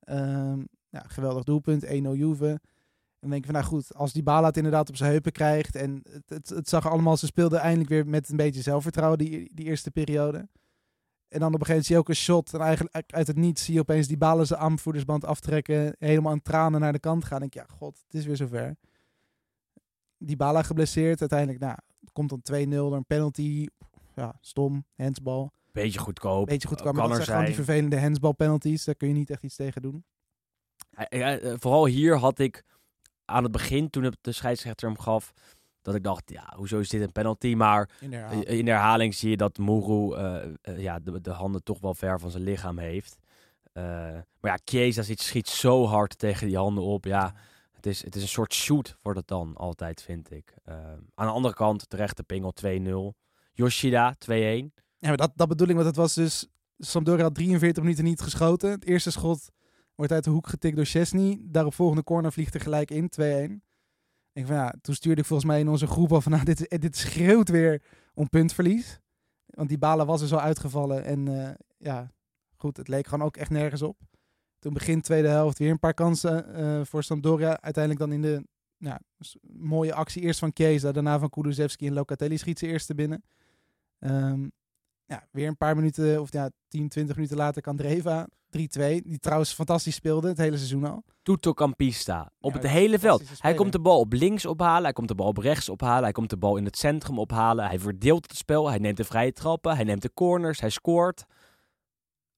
Ehm, 0.00 0.62
ja, 0.88 1.04
geweldig 1.06 1.44
doelpunt, 1.44 1.84
1-0 1.84 1.88
Juve. 1.88 2.60
En 3.20 3.28
dan 3.28 3.30
denk 3.30 3.44
je 3.44 3.52
van, 3.52 3.60
nou 3.60 3.74
goed, 3.74 3.94
als 3.94 4.12
Dybala 4.12 4.46
het 4.46 4.56
inderdaad 4.56 4.88
op 4.88 4.96
zijn 4.96 5.10
heupen 5.10 5.32
krijgt. 5.32 5.76
En 5.76 6.02
het, 6.10 6.28
het, 6.28 6.48
het 6.48 6.68
zag 6.68 6.90
allemaal, 6.90 7.16
ze 7.16 7.26
speelden 7.26 7.60
eindelijk 7.60 7.90
weer 7.90 8.06
met 8.06 8.28
een 8.28 8.36
beetje 8.36 8.62
zelfvertrouwen 8.62 9.18
die, 9.18 9.50
die 9.54 9.66
eerste 9.66 9.90
periode. 9.90 10.48
En 11.28 11.40
dan 11.40 11.54
op 11.54 11.60
een 11.60 11.66
gegeven 11.66 11.68
moment 11.68 11.86
zie 11.86 11.94
je 11.94 12.00
ook 12.00 12.08
een 12.08 12.14
shot. 12.14 12.54
En 12.54 12.60
eigenlijk 12.60 13.12
uit 13.12 13.26
het 13.26 13.36
niets 13.36 13.64
zie 13.64 13.74
je 13.74 13.80
opeens 13.80 14.06
Dybala 14.06 14.44
zijn 14.44 14.60
armvoerdersband 14.60 15.24
aftrekken. 15.24 15.96
Helemaal 15.98 16.32
aan 16.32 16.42
tranen 16.42 16.80
naar 16.80 16.92
de 16.92 16.98
kant 16.98 17.24
gaan. 17.24 17.40
Dan 17.40 17.48
denk 17.48 17.68
ja 17.68 17.74
god, 17.76 18.02
het 18.06 18.14
is 18.14 18.26
weer 18.26 18.36
zover. 18.36 18.76
Dybala 20.18 20.62
geblesseerd. 20.62 21.20
Uiteindelijk, 21.20 21.60
nou, 21.60 21.76
komt 22.12 22.28
dan 22.28 22.66
2-0 22.66 22.68
door 22.68 22.94
een 22.94 23.06
penalty. 23.06 23.66
Ja, 24.14 24.36
stom, 24.40 24.84
handsbal. 24.96 25.52
Beetje 25.72 25.98
goedkoop. 25.98 26.46
Beetje 26.46 26.68
goed 26.68 26.80
kwam. 26.80 26.94
Kan 26.94 27.08
Dat 27.08 27.18
er 27.18 27.24
zijn 27.24 27.36
gewoon 27.36 27.54
die 27.54 27.64
vervelende 27.64 28.00
handsbal 28.00 28.32
penalties. 28.32 28.84
Daar 28.84 28.94
kun 28.94 29.08
je 29.08 29.14
niet 29.14 29.30
echt 29.30 29.42
iets 29.42 29.56
tegen 29.56 29.82
doen. 29.82 30.04
Hij- 31.08 31.40
eh, 31.40 31.54
vooral 31.58 31.86
hier 31.86 32.16
had 32.16 32.38
ik 32.38 32.64
aan 33.24 33.42
het 33.42 33.52
begin, 33.52 33.90
toen 33.90 34.02
het 34.02 34.16
de 34.20 34.32
scheidsrechter 34.32 34.88
hem 34.88 34.98
gaf, 34.98 35.32
dat 35.82 35.94
ik 35.94 36.02
dacht, 36.02 36.30
ja, 36.30 36.52
hoezo 36.56 36.78
is 36.78 36.88
dit 36.88 37.00
een 37.00 37.12
penalty? 37.12 37.54
Maar 37.54 37.90
In 38.00 38.10
de 38.10 38.16
eh, 38.16 38.22
herhaling. 38.22 38.48
in 38.48 38.64
de 38.64 38.70
herhaling 38.70 39.14
zie 39.14 39.30
je 39.30 39.36
dat 39.36 39.58
eh, 40.16 40.42
eh, 40.62 40.78
ja, 40.80 40.98
de, 40.98 41.20
de 41.20 41.30
handen 41.30 41.62
toch 41.62 41.80
wel 41.80 41.94
ver 41.94 42.20
van 42.20 42.30
zijn 42.30 42.42
lichaam 42.42 42.78
heeft. 42.78 43.16
Eh, 43.72 43.82
maar 44.40 44.50
ja, 44.50 44.58
Chiesa 44.64 45.02
schiet 45.22 45.48
zo 45.48 45.84
hard 45.86 46.18
tegen 46.18 46.46
die 46.46 46.56
handen 46.56 46.84
op. 46.84 47.04
Ja, 47.04 47.34
het 47.72 47.86
is, 47.86 48.04
het 48.04 48.16
is 48.16 48.22
een 48.22 48.28
soort 48.28 48.54
shoot 48.54 48.96
wordt 49.02 49.18
het 49.18 49.28
dan 49.28 49.56
altijd, 49.56 50.02
vind 50.02 50.30
ik. 50.30 50.54
Eh, 50.64 50.74
aan 51.14 51.26
de 51.26 51.32
andere 51.32 51.54
kant, 51.54 51.88
terecht 51.90 52.16
de 52.16 52.22
pingel 52.22 52.52
2-0. 52.52 53.14
Yoshida 53.52 54.14
2-1. 54.18 54.72
Ja, 54.98 55.08
maar 55.08 55.16
dat, 55.16 55.32
dat 55.34 55.48
bedoel 55.48 55.68
ik, 55.68 55.74
want 55.74 55.86
het 55.86 55.96
was 55.96 56.14
dus... 56.14 56.46
Sampdoria 56.78 57.22
had 57.22 57.34
43 57.34 57.82
minuten 57.82 58.04
niet 58.04 58.20
geschoten. 58.20 58.70
Het 58.70 58.84
eerste 58.84 59.10
schot 59.10 59.48
wordt 59.98 60.12
uit 60.12 60.24
de 60.24 60.30
hoek 60.30 60.46
getikt 60.46 60.76
door 60.76 60.84
Chesney. 60.84 61.38
Daarop 61.42 61.74
volgende 61.74 62.04
corner 62.04 62.32
vliegt 62.32 62.54
er 62.54 62.60
gelijk 62.60 62.90
in, 62.90 63.10
2-1. 63.20 63.66
Ik 64.32 64.46
van, 64.46 64.56
ja, 64.56 64.74
toen 64.80 64.94
stuurde 64.94 65.20
ik 65.20 65.26
volgens 65.26 65.48
mij 65.48 65.60
in 65.60 65.68
onze 65.68 65.86
groep 65.86 66.12
al 66.12 66.20
van... 66.20 66.32
Nou, 66.32 66.44
dit, 66.44 66.80
dit 66.80 66.96
schreeuwt 66.96 67.48
weer 67.48 67.82
om 68.14 68.28
puntverlies. 68.28 69.00
Want 69.46 69.68
die 69.68 69.78
balen 69.78 70.06
was 70.06 70.20
dus 70.20 70.32
al 70.32 70.40
uitgevallen. 70.40 71.04
En 71.04 71.28
eh, 71.28 71.54
ja, 71.78 72.12
goed, 72.56 72.76
het 72.76 72.88
leek 72.88 73.06
gewoon 73.06 73.26
ook 73.26 73.36
echt 73.36 73.50
nergens 73.50 73.82
op. 73.82 74.00
Toen 74.58 74.72
begin 74.72 75.00
tweede 75.00 75.28
helft 75.28 75.58
weer 75.58 75.70
een 75.70 75.78
paar 75.78 75.94
kansen 75.94 76.54
eh, 76.54 76.84
voor 76.84 77.02
Sampdoria. 77.02 77.60
Uiteindelijk 77.60 78.04
dan 78.04 78.12
in 78.12 78.22
de 78.22 78.46
mooie 79.42 79.94
actie. 79.94 80.22
Eerst 80.22 80.38
van 80.38 80.50
Chiesa, 80.54 80.92
daarna 80.92 81.18
van 81.18 81.30
Kulusevski 81.30 81.86
en 81.86 81.92
Locatelli 81.92 82.38
schiet 82.38 82.58
ze 82.58 82.66
eerste 82.66 82.94
binnen. 82.94 83.24
Ehm, 83.98 84.48
ja, 85.04 85.28
weer 85.30 85.48
een 85.48 85.56
paar 85.56 85.76
minuten, 85.76 86.20
of 86.20 86.32
ja, 86.32 86.50
10, 86.68 86.88
20 86.88 87.16
minuten 87.16 87.36
later 87.36 87.62
kan 87.62 87.76
Dreva 87.76 88.28
3-2. 88.56 88.58
Die 89.02 89.18
trouwens 89.18 89.52
fantastisch 89.52 89.94
speelde 89.94 90.28
het 90.28 90.38
hele 90.38 90.56
seizoen 90.56 90.84
al. 90.84 91.04
Tutto 91.22 91.54
Campista. 91.54 92.30
Op 92.40 92.52
Ja, 92.52 92.58
het 92.58 92.68
hele 92.70 92.98
veld. 92.98 93.22
Hij 93.38 93.54
komt 93.54 93.72
de 93.72 93.80
bal 93.80 93.98
op 94.00 94.12
links 94.12 94.46
ophalen. 94.46 94.82
Hij 94.82 94.92
komt 94.92 95.08
de 95.08 95.14
bal 95.14 95.26
op 95.26 95.38
rechts 95.38 95.68
ophalen. 95.68 96.02
Hij 96.02 96.12
komt 96.12 96.30
de 96.30 96.36
bal 96.36 96.56
in 96.56 96.64
het 96.64 96.76
centrum 96.76 97.18
ophalen. 97.18 97.66
Hij 97.66 97.78
verdeelt 97.78 98.28
het 98.28 98.36
spel. 98.36 98.68
Hij 98.68 98.78
neemt 98.78 98.96
de 98.96 99.04
vrije 99.04 99.32
trappen. 99.32 99.74
Hij 99.74 99.84
neemt 99.84 100.02
de 100.02 100.12
corners. 100.14 100.60
Hij 100.60 100.70
scoort. 100.70 101.24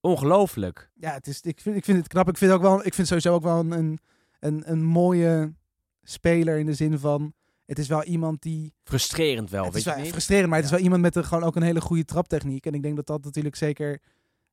Ongelooflijk. 0.00 0.90
Ja, 0.94 1.12
het 1.12 1.26
is, 1.26 1.40
ik, 1.40 1.60
vind, 1.60 1.76
ik 1.76 1.84
vind 1.84 1.98
het 1.98 2.08
knap. 2.08 2.28
Ik 2.28 2.36
vind, 2.38 2.52
ook 2.52 2.60
wel, 2.62 2.84
ik 2.86 2.94
vind 2.94 3.06
sowieso 3.06 3.34
ook 3.34 3.42
wel 3.42 3.58
een, 3.58 3.98
een, 4.40 4.62
een, 4.70 4.84
mooie 4.84 5.54
speler 6.02 6.58
in 6.58 6.66
de 6.66 6.74
zin 6.74 6.98
van... 6.98 7.32
Het 7.66 7.78
is 7.78 7.88
wel 7.88 8.04
iemand 8.04 8.42
die... 8.42 8.74
Frustrerend 8.84 9.50
wel, 9.50 9.64
het 9.64 9.72
weet 9.72 9.78
is 9.80 9.88
je 9.88 9.94
wel 9.94 10.02
niet? 10.02 10.10
frustrerend, 10.12 10.48
maar 10.48 10.58
het 10.58 10.68
Ja. 10.68 10.74
is 10.74 10.82
wel 10.82 10.92
iemand 10.92 11.02
met 11.14 11.16
een, 11.16 11.28
gewoon 11.30 11.44
ook 11.44 11.56
een 11.56 11.62
hele 11.62 11.80
goede 11.80 12.04
traptechniek. 12.04 12.66
En 12.66 12.74
ik 12.74 12.82
denk 12.82 12.96
dat 12.96 13.06
dat 13.06 13.24
natuurlijk 13.24 13.56
zeker 13.56 14.00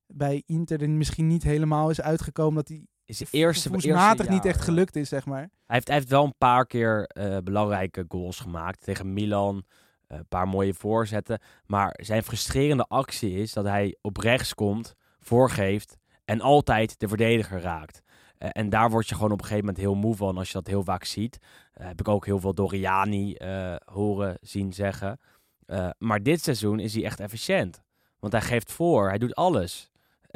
bij 0.08 0.44
Inter 0.46 0.82
er 0.82 0.90
misschien 0.90 1.28
niet 1.28 1.44
helemaal 1.44 1.90
is 1.90 2.02
uitgekomen. 2.02 2.56
Dat 2.56 2.68
hij 2.68 2.86
Is 3.06 3.18
de 3.18 3.28
eerste, 3.32 3.70
eerste 3.72 4.30
niet 4.30 4.46
echt 4.46 4.62
gelukt 4.62 4.96
is, 4.96 5.10
zeg 5.10 5.26
maar. 5.26 5.40
Hij 5.40 5.50
heeft, 5.66 5.88
hij 5.88 5.96
heeft 5.96 6.10
wel 6.10 6.24
een 6.24 6.38
paar 6.38 6.66
keer 6.66 7.04
eh, 7.04 7.38
belangrijke 7.44 8.06
goals 8.08 8.40
gemaakt. 8.40 8.84
Tegen 8.84 9.14
Milan. 9.14 9.66
eh, 10.08 10.18
een 10.18 10.28
paar 10.28 10.48
mooie 10.48 10.74
voorzetten. 10.74 11.40
Maar 11.66 12.00
zijn 12.02 12.24
frustrerende 12.24 12.86
actie 12.88 13.32
is 13.32 13.54
dat 13.54 13.66
hij 13.66 13.98
op 14.02 14.18
rechts 14.18 14.54
komt, 14.54 14.96
voorgeeft 15.20 15.98
en 16.26 16.42
altijd 16.42 17.00
de 17.00 17.08
verdediger 17.08 17.62
raakt. 17.62 18.02
Eh, 18.38 18.50
en 18.52 18.70
daar 18.70 18.90
word 18.90 19.10
je 19.10 19.16
gewoon 19.16 19.32
op 19.32 19.40
een 19.40 19.46
gegeven 19.46 19.66
moment 19.66 19.84
heel 19.84 19.96
moe 19.96 20.16
van 20.16 20.38
als 20.38 20.48
je 20.48 20.54
dat 20.54 20.68
heel 20.68 20.84
vaak 20.84 21.04
ziet. 21.04 21.38
Heb 21.74 22.00
ik 22.00 22.08
ook 22.08 22.26
heel 22.26 22.40
veel 22.40 22.54
Doriani 22.54 23.36
horen 23.86 24.38
zien 24.42 24.74
zeggen. 24.74 25.20
Maar 25.98 26.24
dit 26.24 26.42
seizoen 26.42 26.80
is 26.80 26.94
hij 26.94 27.04
echt 27.04 27.20
efficiënt. 27.20 27.82
Want 28.20 28.34
hij 28.34 28.42
geeft 28.42 28.72
voor, 28.72 29.08
hij 29.08 29.18
doet 29.18 29.36
alles. 29.36 29.92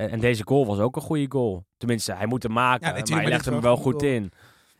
Eh, 0.06 0.14
en 0.14 0.20
deze 0.20 0.43
goal 0.45 0.66
was 0.66 0.80
ook 0.80 0.95
een 0.95 1.02
goede 1.02 1.26
goal. 1.30 1.66
Tenminste, 1.78 2.14
hij 2.14 2.26
moet 2.26 2.43
hem 2.43 2.52
maken, 2.52 2.88
Ja, 2.88 2.93
maar 2.93 3.20
hij 3.22 3.30
legt 3.30 3.43
dit 3.43 3.54
hem 3.54 3.62
wel 3.62 3.78
goed 3.78 4.04
in. 4.04 4.32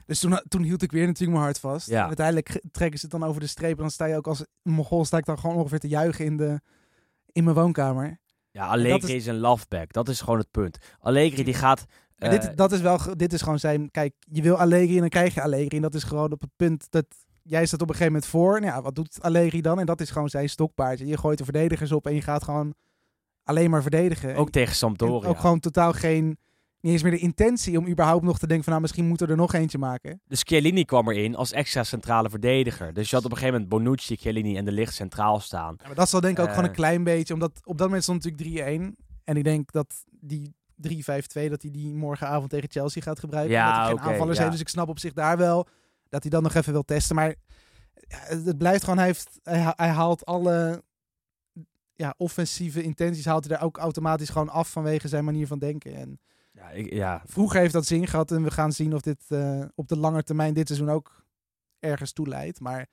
Dus 0.06 0.20
toen, 0.20 0.42
toen 0.48 0.62
hield 0.64 0.82
ik 0.82 0.92
weer 0.92 1.06
natuurlijk 1.06 1.32
mijn 1.32 1.44
hart 1.44 1.60
vast. 1.60 1.88
Ja. 1.88 2.02
En 2.02 2.08
uiteindelijk 2.08 2.62
trekken 2.72 3.00
ze 3.00 3.06
het 3.10 3.20
dan 3.20 3.30
over 3.30 3.42
de 3.42 3.48
streep. 3.48 3.76
En 3.76 3.82
dan 3.82 3.92
sta 3.92 4.06
je 4.06 4.16
ook 4.16 4.28
als 4.28 4.46
Mogol 4.62 5.06
sta 5.06 5.18
ik 5.18 5.26
dan 5.26 5.40
gewoon 5.40 5.56
ongeveer 5.56 5.80
te 5.80 5.88
juichen 5.88 6.26
in, 6.26 6.38
de, 6.38 6.60
in 7.32 7.44
mijn 7.44 7.56
woonkamer. 7.56 8.20
Ja, 8.52 8.68
Allegri 8.68 9.08
is- 9.08 9.14
is... 9.14 9.26
een 9.26 9.40
loveback. 9.40 9.94
Dat 9.94 10.10
is 10.10 10.22
gewoon 10.22 10.40
het 10.40 10.52
punt. 10.52 10.78
Allegri 11.00 11.44
die 11.44 11.54
gaat... 11.54 11.86
Maar 12.18 12.32
eh, 12.32 12.42
dit, 12.42 12.58
dat 12.58 12.72
is 12.72 12.82
wel, 12.82 13.00
dit 13.16 13.34
is 13.34 13.42
gewoon 13.42 13.60
zijn, 13.60 13.92
kijk, 13.92 14.14
je 14.20 14.42
wil 14.42 14.56
Allegri 14.58 14.94
en 14.94 15.00
dan 15.00 15.10
krijg 15.10 15.34
je 15.34 15.42
Allegri. 15.42 15.76
En 15.76 15.82
dat 15.82 15.94
is 15.94 16.04
gewoon 16.04 16.32
op 16.32 16.42
het 16.42 16.52
punt 16.56 16.88
dat 16.90 17.06
jij 17.42 17.66
staat 17.66 17.82
op 17.82 17.90
een 17.90 17.96
gegeven 17.96 18.14
moment 18.14 18.32
voor. 18.32 18.62
Nou 18.62 18.74
ja, 18.74 18.82
wat 18.82 18.96
doet 18.96 19.18
Allegri 19.22 19.62
dan? 19.62 19.80
En 19.80 19.86
dat 19.86 20.02
is 20.02 20.10
gewoon 20.10 20.30
zijn 20.30 20.50
stokpaardje. 20.50 21.06
Je 21.06 21.18
gooit 21.18 21.38
de 21.38 21.44
verdedigers 21.44 21.92
op 21.92 22.08
en 22.08 22.14
je 22.14 22.22
gaat 22.22 22.44
gewoon 22.44 22.74
alleen 23.44 23.70
maar 23.70 23.82
verdedigen. 23.82 24.36
ook 24.36 24.46
En- 24.46 24.52
tegen 24.52 24.70
en 24.70 24.76
Sampdoria. 24.76 25.30
ook 25.30 25.39
gewoon 25.39 25.60
totaal 25.60 25.94
geen, 25.94 26.26
niet 26.80 26.92
eens 26.94 27.02
meer 27.04 27.12
de 27.12 27.18
intentie 27.18 27.78
om 27.78 27.88
überhaupt 27.88 28.24
nog 28.24 28.39
te 28.39 28.46
denken 28.48 28.64
van, 28.64 28.72
nou, 28.74 28.82
misschien 28.86 29.08
moeten 29.08 29.26
we 29.28 29.32
er 29.32 29.39
nog 29.39 29.54
eentje 29.54 29.78
maken. 29.78 30.22
De 30.26 30.36
Chiellini 30.36 30.86
kwam 30.86 31.10
erin 31.10 31.36
als 31.36 31.52
extra 31.52 31.84
centrale 31.84 32.30
verdediger. 32.30 32.94
Dus 32.94 33.10
je 33.10 33.16
had 33.16 33.26
op 33.26 33.32
een 33.32 33.38
gegeven 33.38 33.62
moment 33.62 33.84
Bonucci, 33.84 34.16
Chiellini 34.16 34.58
en 34.58 34.66
de 34.66 34.72
licht 34.72 34.94
centraal 34.94 35.39
staan. 35.39 35.74
Ja, 35.78 35.86
maar 35.86 35.96
dat 35.96 36.10
zal 36.10 36.22
denk 36.22 36.34
ik 36.38 36.39
ook 36.42 36.48
Eh. 36.50 36.54
gewoon 36.54 36.70
een 36.70 36.76
klein 36.76 37.04
beetje, 37.04 37.34
omdat 37.34 37.52
op 37.64 37.78
dat 37.78 37.86
moment 37.88 38.04
stond 38.04 38.24
natuurlijk 38.24 38.44
3-1. 38.44 38.96
En 39.24 39.38
ik 39.38 39.44
denk 39.44 39.72
dat 39.72 40.04
die 40.20 40.54
3-5-2, 40.76 41.50
dat 41.50 41.62
hij 41.62 41.72
die 41.72 41.94
morgenavond 41.94 42.50
tegen 42.50 42.70
Chelsea 42.72 43.02
gaat 43.02 43.20
gebruiken. 43.20 43.54
Ja, 43.56 43.66
omdat 43.68 43.86
hij 43.88 43.98
geen 43.98 44.12
aanvallers 44.12 44.38
ja. 44.38 44.44
heeft. 44.44 44.56
Dus 44.56 44.66
ik 44.66 44.70
snap 44.74 44.89
op 44.89 45.00
zich 45.00 45.14
daar 45.14 45.38
wel 45.38 45.68
dat 46.10 46.22
hij 46.22 46.32
dan 46.32 46.44
nog 46.44 46.54
even 46.54 46.72
wil 46.74 46.84
testen. 46.84 47.16
Maar 47.16 47.36
het, 48.08 48.58
blijft 48.58 48.84
gewoon, 48.84 48.98
hij, 48.98 49.08
heeft, 49.08 49.39
hij 49.76 49.89
haalt 49.89 50.26
alle 50.26 50.84
ja, 52.02 52.14
offensieve 52.18 52.84
intenties, 52.84 53.26
haalt 53.26 53.47
hij 53.47 53.58
er 53.58 53.64
ook 53.64 53.78
automatisch 53.78 54.30
gewoon 54.30 54.49
af 54.49 54.72
vanwege 54.72 55.08
zijn 55.08 55.26
manier 55.26 55.47
van 55.47 55.60
denken. 55.60 55.95
En 55.95 56.20
Ja, 56.52 56.70
ik, 56.70 56.93
ja, 56.93 57.22
vroeger 57.26 57.60
heeft 57.60 57.74
dat 57.74 57.86
zin 57.86 58.08
gehad 58.08 58.32
en 58.32 58.43
we 58.43 58.52
gaan 58.52 58.72
zien 58.72 58.93
of 58.93 59.02
dit 59.02 59.24
eh, 59.28 59.62
op 59.76 59.88
de 59.88 59.97
lange 59.97 60.24
termijn 60.24 60.54
dit 60.54 60.68
seizoen 60.68 60.89
ook 60.89 61.26
ergens 61.80 62.12
toe 62.14 62.28
leidt. 62.28 62.60
Maar 62.60 62.88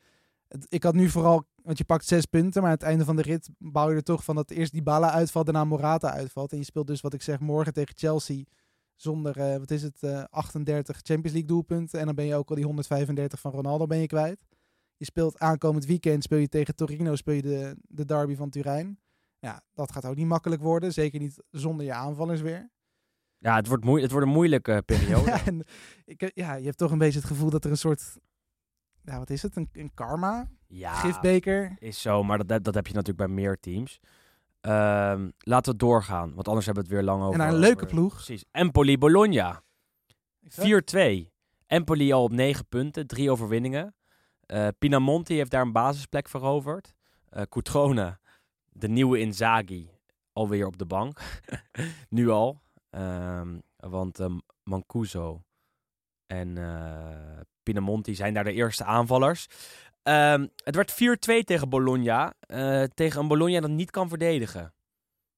het- 0.48 0.66
ik 0.68 0.82
had 0.82 0.94
nu 0.94 1.08
vooral, 1.08 1.44
want 1.62 1.78
je 1.78 1.84
pakt 1.84 2.04
zes 2.06 2.24
punten, 2.26 2.62
maar 2.62 2.70
aan 2.70 2.76
het 2.76 2.86
einde 2.86 3.04
van 3.04 3.16
de 3.16 3.22
rit 3.22 3.48
bouw 3.58 3.90
je 3.90 3.96
er 3.96 4.02
toch 4.02 4.24
van 4.24 4.34
dat 4.34 4.50
eerst 4.50 4.72
die 4.72 4.82
Bala 4.82 5.10
uitvalt, 5.10 5.44
daarna 5.46 5.64
Morata 5.64 6.10
uitvalt. 6.12 6.52
En 6.52 6.58
je 6.58 6.64
speelt 6.64 6.86
dus 6.86 7.00
wat 7.00 7.14
ik 7.14 7.22
zeg 7.22 7.40
morgen 7.40 7.72
tegen 7.72 7.94
Chelsea 7.96 8.42
zonder, 8.96 9.36
eh, 9.38 9.56
wat 9.58 9.70
is 9.70 9.82
het, 9.82 10.02
eh, 10.02 10.24
38 10.30 10.96
Champions 10.96 11.32
League 11.32 11.44
doelpunten. 11.48 11.98
En 12.00 12.06
dan 12.06 12.14
ben 12.14 12.24
je 12.26 12.34
ook 12.34 12.48
al 12.48 12.54
die 12.56 12.64
135 12.64 13.40
van 13.40 13.52
Ronaldo 13.52 13.86
ben 13.86 13.98
je 13.98 14.06
kwijt. 14.06 14.38
Je 14.98 15.04
speelt 15.04 15.38
aankomend 15.38 15.86
weekend, 15.86 16.22
speel 16.22 16.38
je 16.38 16.48
tegen 16.48 16.74
Torino, 16.74 17.16
speel 17.16 17.34
je 17.34 17.42
de, 17.42 17.76
de 17.88 18.04
derby 18.04 18.34
van 18.36 18.50
Turijn. 18.50 18.98
Ja, 19.38 19.62
dat 19.74 19.92
gaat 19.92 20.04
ook 20.06 20.16
niet 20.16 20.26
makkelijk 20.26 20.62
worden. 20.62 20.92
Zeker 20.92 21.20
niet 21.20 21.42
zonder 21.50 21.86
je 21.86 21.92
aanvallers 21.92 22.40
weer. 22.40 22.70
ja 23.38 23.56
het, 23.56 23.66
wordt 23.66 23.84
moe- 23.84 24.00
het 24.00 24.10
wordt 24.10 24.26
een 24.26 24.32
moeilijke 24.32 24.82
periode. 24.86 25.26
Ja, 25.30 25.44
en 25.46 25.64
ik, 26.04 26.22
eh, 26.22 26.28
ja, 26.34 26.54
je 26.54 26.64
hebt 26.64 26.78
toch 26.78 26.90
een 26.90 26.98
beetje 26.98 27.18
het 27.18 27.28
gevoel 27.28 27.50
dat 27.50 27.64
er 27.64 27.70
een 27.70 27.76
soort, 27.76 28.16
ja, 29.02 29.18
wat 29.18 29.30
is 29.30 29.42
het, 29.42 29.56
een, 29.56 29.68
een 29.72 29.94
karma, 29.94 30.48
ja, 30.66 30.92
gifbeker. 30.94 31.76
is 31.78 32.00
zo, 32.00 32.22
maar 32.22 32.46
dat, 32.46 32.64
dat 32.64 32.74
heb 32.74 32.86
je 32.86 32.92
natuurlijk 32.94 33.26
bij 33.26 33.36
meer 33.36 33.60
teams. 33.60 34.00
Ehm, 34.60 35.30
laten 35.38 35.72
we 35.72 35.78
doorgaan, 35.78 36.34
want 36.34 36.46
anders 36.48 36.66
hebben 36.66 36.84
we 36.84 36.88
het 36.90 36.98
weer 36.98 37.08
lang 37.08 37.22
over. 37.22 37.38
naar 37.38 37.48
een 37.48 37.58
leuke 37.58 37.86
ploeg. 37.86 38.14
Precies. 38.14 38.44
Empoli 38.50 38.98
Bologna. 38.98 39.62
Exact. 40.42 40.96
4-2. 40.96 41.30
Empoli 41.66 42.12
al 42.12 42.22
op 42.22 42.32
9 42.32 42.66
punten, 42.68 43.06
drie 43.06 43.30
overwinningen. 43.30 43.94
Eh 44.48 44.68
Pinamonti 44.78 45.34
heeft 45.36 45.50
daar 45.50 45.62
een 45.62 45.72
basisplek 45.72 46.28
veroverd. 46.28 46.94
Eh 47.28 47.42
Cutrone, 47.42 48.18
de 48.68 48.88
nieuwe 48.88 49.18
Inzaghi, 49.18 49.90
alweer 50.32 50.66
op 50.66 50.78
de 50.78 50.86
bank. 50.86 51.18
nu 52.08 52.28
al. 52.28 52.60
Ehm, 52.90 53.58
want 53.76 54.20
ehm, 54.20 54.38
Mancuso 54.62 55.42
en 56.26 56.58
eh 56.58 57.40
Pinamonti 57.62 58.14
zijn 58.14 58.34
daar 58.34 58.44
de 58.44 58.52
eerste 58.52 58.84
aanvallers. 58.84 59.46
Ehm, 60.02 60.46
het 60.64 60.74
werd 60.74 60.92
4-2 60.92 61.44
tegen 61.44 61.68
Bologna. 61.68 62.34
tegen 62.94 63.20
een 63.20 63.28
Bologna 63.28 63.60
dat 63.60 63.70
niet 63.70 63.90
kan 63.90 64.08
verdedigen. 64.08 64.72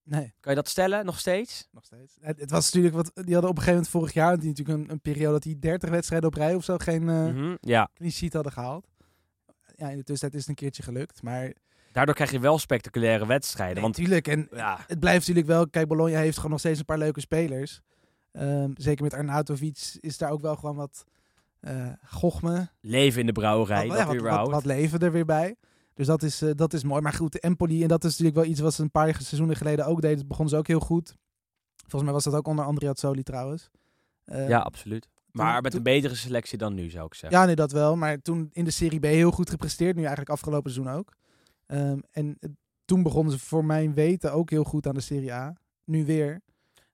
Nee, 0.02 0.34
Kan 0.40 0.52
je 0.52 0.58
dat 0.58 0.68
stellen, 0.68 1.04
nog 1.04 1.18
steeds? 1.18 1.68
nog 1.70 1.84
steeds. 1.84 2.16
Het, 2.20 2.40
het 2.40 2.50
was 2.50 2.64
natuurlijk 2.64 2.94
wat, 2.94 3.10
die 3.24 3.32
hadden 3.32 3.50
op 3.50 3.56
een 3.56 3.62
gegeven 3.62 3.72
moment 3.72 3.88
vorig 3.88 4.12
jaar, 4.12 4.38
die 4.38 4.48
natuurlijk 4.48 4.78
een, 4.78 4.90
een 4.90 5.00
periode 5.00 5.32
dat 5.32 5.42
die 5.42 5.58
30 5.58 5.90
wedstrijden 5.90 6.28
op 6.28 6.34
rij 6.34 6.54
of 6.54 6.64
zo 6.64 6.76
geen 6.78 7.58
Ja, 7.60 7.90
sheet 8.08 8.32
hadden 8.32 8.52
gehaald. 8.52 8.88
Ja, 9.80 9.88
in 9.88 9.96
de 9.96 10.04
tussentijd 10.04 10.34
is 10.34 10.40
het 10.40 10.48
een 10.48 10.54
keertje 10.54 10.82
gelukt. 10.82 11.22
Maar 11.22 11.52
daardoor 11.92 12.14
krijg 12.14 12.30
je 12.30 12.40
wel 12.40 12.58
spectaculaire 12.58 13.26
wedstrijden. 13.26 13.74
nee, 13.74 13.82
want 13.82 13.96
natuurlijk. 13.96 14.28
En 14.28 14.48
ja, 14.52 14.84
het 14.86 15.00
blijft 15.00 15.18
natuurlijk 15.20 15.46
wel. 15.46 15.68
Kijk, 15.68 15.88
Bologna 15.88 16.18
heeft 16.18 16.36
gewoon 16.36 16.50
nog 16.50 16.60
steeds 16.60 16.78
een 16.78 16.84
paar 16.84 16.98
leuke 16.98 17.20
spelers. 17.20 17.80
Ehm, 18.32 18.70
zeker 18.74 19.02
met 19.02 19.14
Arnautovic 19.14 19.96
is 20.00 20.18
daar 20.18 20.30
ook 20.30 20.40
wel 20.40 20.56
gewoon 20.56 20.76
wat 20.76 21.04
eh 21.60 21.88
gochme. 22.06 22.68
leven 22.80 23.20
in 23.20 23.26
de 23.26 23.32
brouwerij, 23.32 23.86
wat, 23.88 23.96
dat 23.96 24.06
ja, 24.12 24.14
wat, 24.14 24.38
wat, 24.38 24.50
wat 24.50 24.64
leven 24.64 24.98
er 24.98 25.12
weer 25.12 25.24
bij. 25.24 25.56
Dus 25.94 26.06
dat 26.06 26.22
is, 26.22 26.42
eh, 26.42 26.50
dat 26.54 26.72
is 26.72 26.84
mooi. 26.84 27.00
Maar 27.02 27.12
goed, 27.12 27.32
de 27.32 27.40
Empoli, 27.40 27.82
en 27.82 27.88
dat 27.88 28.04
is 28.04 28.10
natuurlijk 28.10 28.36
wel 28.36 28.46
iets 28.46 28.60
wat 28.60 28.74
ze 28.74 28.82
een 28.82 28.90
paar 28.90 29.14
seizoenen 29.14 29.56
geleden 29.56 29.86
ook 29.86 30.00
deden. 30.00 30.26
begonnen 30.26 30.52
ze 30.52 30.58
ook 30.60 30.66
heel 30.66 30.80
goed. 30.80 31.16
Volgens 31.76 32.02
mij 32.02 32.12
was 32.12 32.24
dat 32.24 32.34
ook 32.34 32.46
onder 32.46 32.64
Andrea 32.64 32.92
trouwens. 32.92 33.70
Eh, 34.24 34.48
Ja, 34.48 34.58
absoluut. 34.58 35.08
Maar 35.32 35.52
toen- 35.54 35.62
met 35.62 35.74
een 35.74 35.82
betere 35.82 36.14
selectie 36.14 36.58
dan 36.58 36.74
nu, 36.74 36.90
zou 36.90 37.06
ik 37.06 37.14
zeggen. 37.14 37.38
Ja, 37.40 37.44
nee, 37.46 37.54
dat 37.54 37.72
wel. 37.72 37.96
Maar 37.96 38.18
toen 38.22 38.50
in 38.52 38.64
de 38.64 38.70
Serie 38.70 39.00
B 39.00 39.04
heel 39.04 39.30
goed 39.30 39.50
gepresteerd. 39.50 39.94
Nu 39.94 40.00
eigenlijk 40.00 40.30
afgelopen 40.30 40.70
seizoen 40.72 40.94
ook. 40.94 41.12
Ehm, 41.66 41.98
en 42.10 42.38
toen 42.84 43.02
begonnen 43.02 43.32
ze 43.32 43.38
voor 43.38 43.64
mijn 43.64 43.94
weten 43.94 44.32
ook 44.32 44.50
heel 44.50 44.64
goed 44.64 44.86
aan 44.86 44.94
de 44.94 45.00
Serie 45.00 45.32
A. 45.32 45.56
Nu 45.84 46.04
weer. 46.04 46.40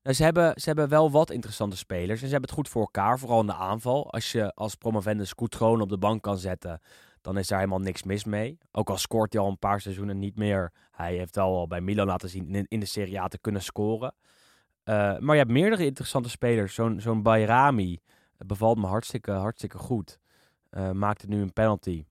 Nou, 0.03 0.19
ze, 0.19 0.25
hebben, 0.25 0.61
ze 0.61 0.67
hebben 0.67 0.89
wel 0.89 1.11
wat 1.11 1.31
interessante 1.31 1.77
spelers. 1.77 2.21
En 2.21 2.27
ze 2.27 2.33
hebben 2.33 2.49
het 2.51 2.59
goed 2.59 2.69
voor 2.69 2.81
elkaar, 2.81 3.19
vooral 3.19 3.41
in 3.41 3.47
de 3.47 3.55
aanval. 3.55 4.13
Als 4.13 4.33
je 4.33 4.55
als 4.55 4.75
promovendus 4.75 5.29
Scoot 5.29 5.61
op 5.61 5.89
de 5.89 5.99
bank 5.99 6.23
kan 6.23 6.39
zetten, 6.39 6.81
dan 7.21 7.39
is 7.39 7.49
daar 7.49 7.59
helemaal 7.59 7.81
niks 7.81 8.03
mis 8.03 8.25
mee. 8.25 8.59
Ook 8.73 8.91
al 8.91 8.99
scoort 8.99 9.33
hij 9.33 9.43
al 9.43 9.49
een 9.49 9.59
paar 9.59 9.81
seizoenen 9.81 10.19
niet 10.19 10.37
meer. 10.37 10.73
Hij 10.91 11.17
heeft 11.17 11.35
wel 11.37 11.57
al 11.57 11.67
bij 11.67 11.81
Milan 11.81 12.07
laten 12.07 12.29
zien 12.29 12.55
in, 12.55 12.65
in 12.69 12.81
de 12.81 12.87
Serie 12.87 13.21
A 13.21 13.29
te 13.29 13.39
kunnen 13.39 13.63
scoren. 13.63 14.15
Eh, 14.83 15.19
maar 15.19 15.35
je 15.35 15.41
hebt 15.43 15.51
meerdere 15.51 15.85
interessante 15.85 16.29
spelers. 16.29 16.75
Zo'n 16.75 17.01
zo'n 17.01 17.23
Bayrami 17.23 18.01
eh, 18.39 18.47
bevalt 18.47 18.79
me 18.79 18.87
hartstikke, 18.87 19.31
hartstikke 19.31 19.79
goed. 19.79 20.19
Eh, 20.71 20.91
maakte 20.91 21.27
nu 21.27 21.41
een 21.43 21.53
penalty. 21.53 22.05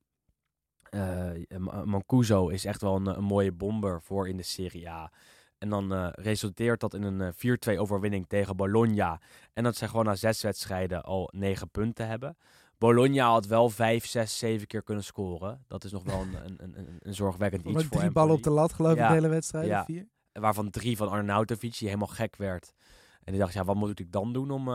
Ma- 1.57 1.85
Mancuso 1.85 2.47
is 2.47 2.65
echt 2.65 2.81
wel 2.81 2.95
een, 2.95 3.05
een 3.05 3.23
mooie 3.23 3.51
bomber 3.51 4.01
voor 4.01 4.27
in 4.29 4.37
de 4.37 4.43
Serie 4.43 4.89
A. 4.89 5.11
En 5.57 5.69
dan 5.69 5.93
eh, 5.93 6.07
resulteert 6.11 6.79
dat 6.79 6.93
in 6.93 7.03
een 7.03 7.21
eh, 7.67 7.75
4-2 7.75 7.79
overwinning 7.79 8.27
tegen 8.27 8.55
Bologna. 8.55 9.19
En 9.53 9.63
dat 9.63 9.75
ze 9.75 9.87
gewoon 9.87 10.05
na 10.05 10.15
zes 10.15 10.41
wedstrijden 10.41 11.03
al 11.03 11.29
negen 11.33 11.69
punten 11.69 12.07
hebben. 12.07 12.37
Bologna 12.77 13.27
had 13.29 13.45
wel 13.45 13.69
vijf, 13.69 14.05
zes, 14.05 14.37
zeven 14.37 14.67
keer 14.67 14.83
kunnen 14.83 15.03
scoren. 15.03 15.63
Dat 15.67 15.83
is 15.83 15.91
nog 15.91 16.03
wel 16.03 16.21
een, 16.21 16.35
een, 16.45 16.57
een, 16.77 16.99
een- 16.99 17.13
zorgwekkend 17.13 17.63
iets 17.65 17.83
voor 17.85 17.97
drie 17.99 18.11
ballen 18.11 18.35
op 18.35 18.43
de 18.43 18.49
lat, 18.49 18.73
geloof 18.73 18.91
ik, 18.91 18.97
Ja. 18.97 19.07
de 19.07 19.13
hele 19.13 19.27
wedstrijd. 19.27 19.67
Ja. 19.67 19.85
Vier. 19.85 20.07
Waarvan 20.31 20.69
drie 20.69 20.97
van 20.97 21.09
Arnautovic, 21.09 21.77
die 21.77 21.87
helemaal 21.87 22.07
gek 22.07 22.35
werd. 22.35 22.73
En 23.23 23.31
die 23.31 23.41
dacht, 23.41 23.53
ja, 23.53 23.63
wat 23.63 23.75
moet 23.75 23.99
ik 23.99 24.11
dan 24.11 24.33
doen 24.33 24.51
om, 24.51 24.69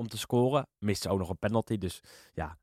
om 0.00 0.08
te 0.08 0.18
scoren? 0.18 0.66
Miste 0.78 1.08
ook 1.08 1.18
nog 1.18 1.28
een 1.28 1.38
penalty, 1.38 1.78
dus 1.78 2.00
ja, 2.32 2.58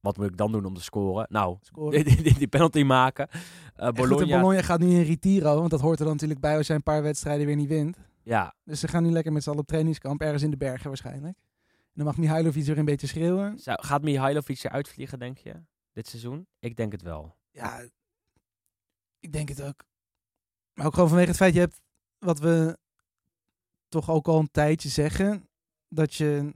wat 0.00 0.16
moet 0.16 0.26
ik 0.26 0.36
dan 0.36 0.52
doen 0.52 0.64
om 0.64 0.74
te 0.74 0.82
scoren? 0.82 1.26
Nou, 1.28 1.56
Scoren. 1.60 2.04
die, 2.04 2.22
die, 2.22 2.34
die 2.38 2.48
penalty 2.48 2.82
maken. 2.82 3.28
Goed, 3.30 3.40
en 3.74 3.94
Bologna, 3.94 4.40
Bologna 4.40 4.62
gaat 4.62 4.80
nu 4.80 4.90
in 4.90 5.02
retiro, 5.02 5.58
want 5.58 5.70
dat 5.70 5.80
hoort 5.80 5.98
er 5.98 6.04
dan 6.04 6.12
natuurlijk 6.14 6.40
bij 6.40 6.56
als 6.56 6.66
je 6.66 6.74
een 6.74 6.82
paar 6.82 7.02
wedstrijden 7.02 7.46
weer 7.46 7.56
niet 7.56 7.68
wint. 7.68 7.98
ja, 8.22 8.54
Dus 8.64 8.80
ze 8.80 8.88
gaan 8.88 9.02
nu 9.02 9.10
lekker 9.10 9.32
met 9.32 9.42
z'n 9.42 9.48
allen 9.48 9.60
op 9.60 9.66
trainingskamp, 9.66 10.20
ergens 10.20 10.42
in 10.42 10.50
de 10.50 10.56
bergen 10.56 10.88
waarschijnlijk. 10.88 11.36
En 11.66 12.00
dan 12.00 12.04
mag 12.04 12.16
Mihailovic 12.16 12.64
weer 12.64 12.78
een 12.78 12.84
beetje 12.84 13.06
schreeuwen. 13.06 13.58
Zou- 13.58 13.82
gaat 13.84 14.02
Mihailovic 14.02 14.64
eruit 14.64 14.88
vliegen, 14.88 15.18
denk 15.18 15.38
je, 15.38 15.54
dit 15.92 16.08
seizoen? 16.08 16.46
Ik 16.58 16.76
denk 16.76 16.92
het 16.92 17.02
wel. 17.02 17.36
Ja, 17.50 17.88
ik 19.20 19.32
denk 19.32 19.48
het 19.48 19.62
ook. 19.62 19.84
Maar 20.74 20.86
ook 20.86 20.94
gewoon 20.94 21.08
vanwege 21.08 21.28
het 21.28 21.38
feit, 21.38 21.54
je 21.54 21.60
hebt 21.60 21.80
wat 22.18 22.38
we 22.38 22.78
toch 23.88 24.10
ook 24.10 24.28
al 24.28 24.38
een 24.38 24.50
tijdje 24.50 24.88
zeggen, 24.88 25.48
dat 25.88 26.14
je 26.14 26.54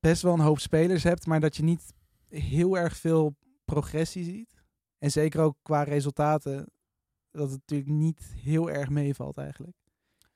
best 0.00 0.22
wel 0.22 0.32
een 0.32 0.40
hoop 0.40 0.58
spelers 0.58 1.02
hebt, 1.02 1.26
maar 1.26 1.40
dat 1.40 1.56
je 1.56 1.62
niet 1.62 1.94
heel 2.28 2.78
erg 2.78 2.96
veel 2.96 3.36
progressie 3.64 4.24
ziet. 4.24 4.54
En 4.98 5.10
zeker 5.10 5.40
ook 5.40 5.56
qua 5.62 5.82
resultaten, 5.82 6.70
dat 7.30 7.50
het 7.50 7.60
natuurlijk 7.60 7.90
niet 7.90 8.32
heel 8.42 8.70
erg 8.70 8.88
meevalt 8.88 9.38
eigenlijk. 9.38 9.76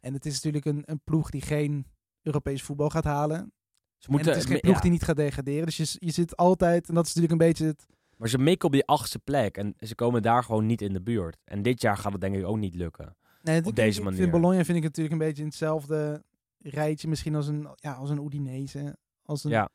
En 0.01 0.13
het 0.15 0.27
is 0.27 0.35
natuurlijk 0.35 0.65
een, 0.65 0.83
een 0.85 1.01
ploeg 1.05 1.31
die 1.31 1.41
geen 1.43 1.87
Europees 2.23 2.63
voetbal 2.63 2.91
gaat 2.91 3.05
halen. 3.05 3.53
Ze 3.99 4.11
moeten, 4.11 4.29
en 4.33 4.35
het 4.35 4.43
is 4.45 4.51
geen 4.51 4.55
me- 4.55 4.61
ploeg 4.61 4.75
ja, 4.75 4.81
die 4.83 4.91
niet 4.91 5.03
gaat 5.03 5.17
degraderen. 5.17 5.65
Dus 5.65 5.77
je, 5.77 6.07
je 6.07 6.11
zit 6.13 6.37
altijd, 6.37 6.89
en 6.89 6.95
dat 6.95 7.07
is 7.07 7.15
natuurlijk 7.15 7.43
een 7.43 7.49
beetje 7.49 7.67
het, 7.67 7.87
Maar 8.17 8.29
ze 8.29 8.39
mikken 8.39 8.67
op 8.67 8.73
die 8.73 8.87
achtste 8.87 9.19
plek 9.19 9.57
en 9.57 9.75
ze 9.79 9.95
komen 9.95 10.23
daar 10.23 10.45
gewoon 10.45 10.67
niet 10.67 10.83
in 10.83 10.93
de 10.93 11.03
buurt. 11.03 11.37
En 11.45 11.63
dit 11.63 11.81
jaar 11.81 11.97
gaat 11.97 12.13
het 12.13 12.21
denk 12.21 12.37
ik 12.37 12.45
ook 12.45 12.59
niet 12.59 12.75
lukken. 12.75 13.17
Nee, 13.43 13.65
Op 13.65 13.77
deze 13.77 14.03
manier. 14.03 14.19
Vind 14.19 14.31
Bologna 14.31 14.65
vind 14.65 14.77
ik 14.79 14.83
natuurlijk 14.85 15.13
een 15.13 15.27
beetje 15.27 15.43
in 15.43 15.49
hetzelfde 15.49 16.25
rijtje. 16.59 17.09
Misschien 17.09 17.35
als 17.35 17.47
een, 17.47 17.69
ja, 17.75 17.93
als 17.93 18.11
een 18.11 18.25
Udinese, 18.25 18.97
als 19.31 19.45
een 19.45 19.51
Ja. 19.51 19.69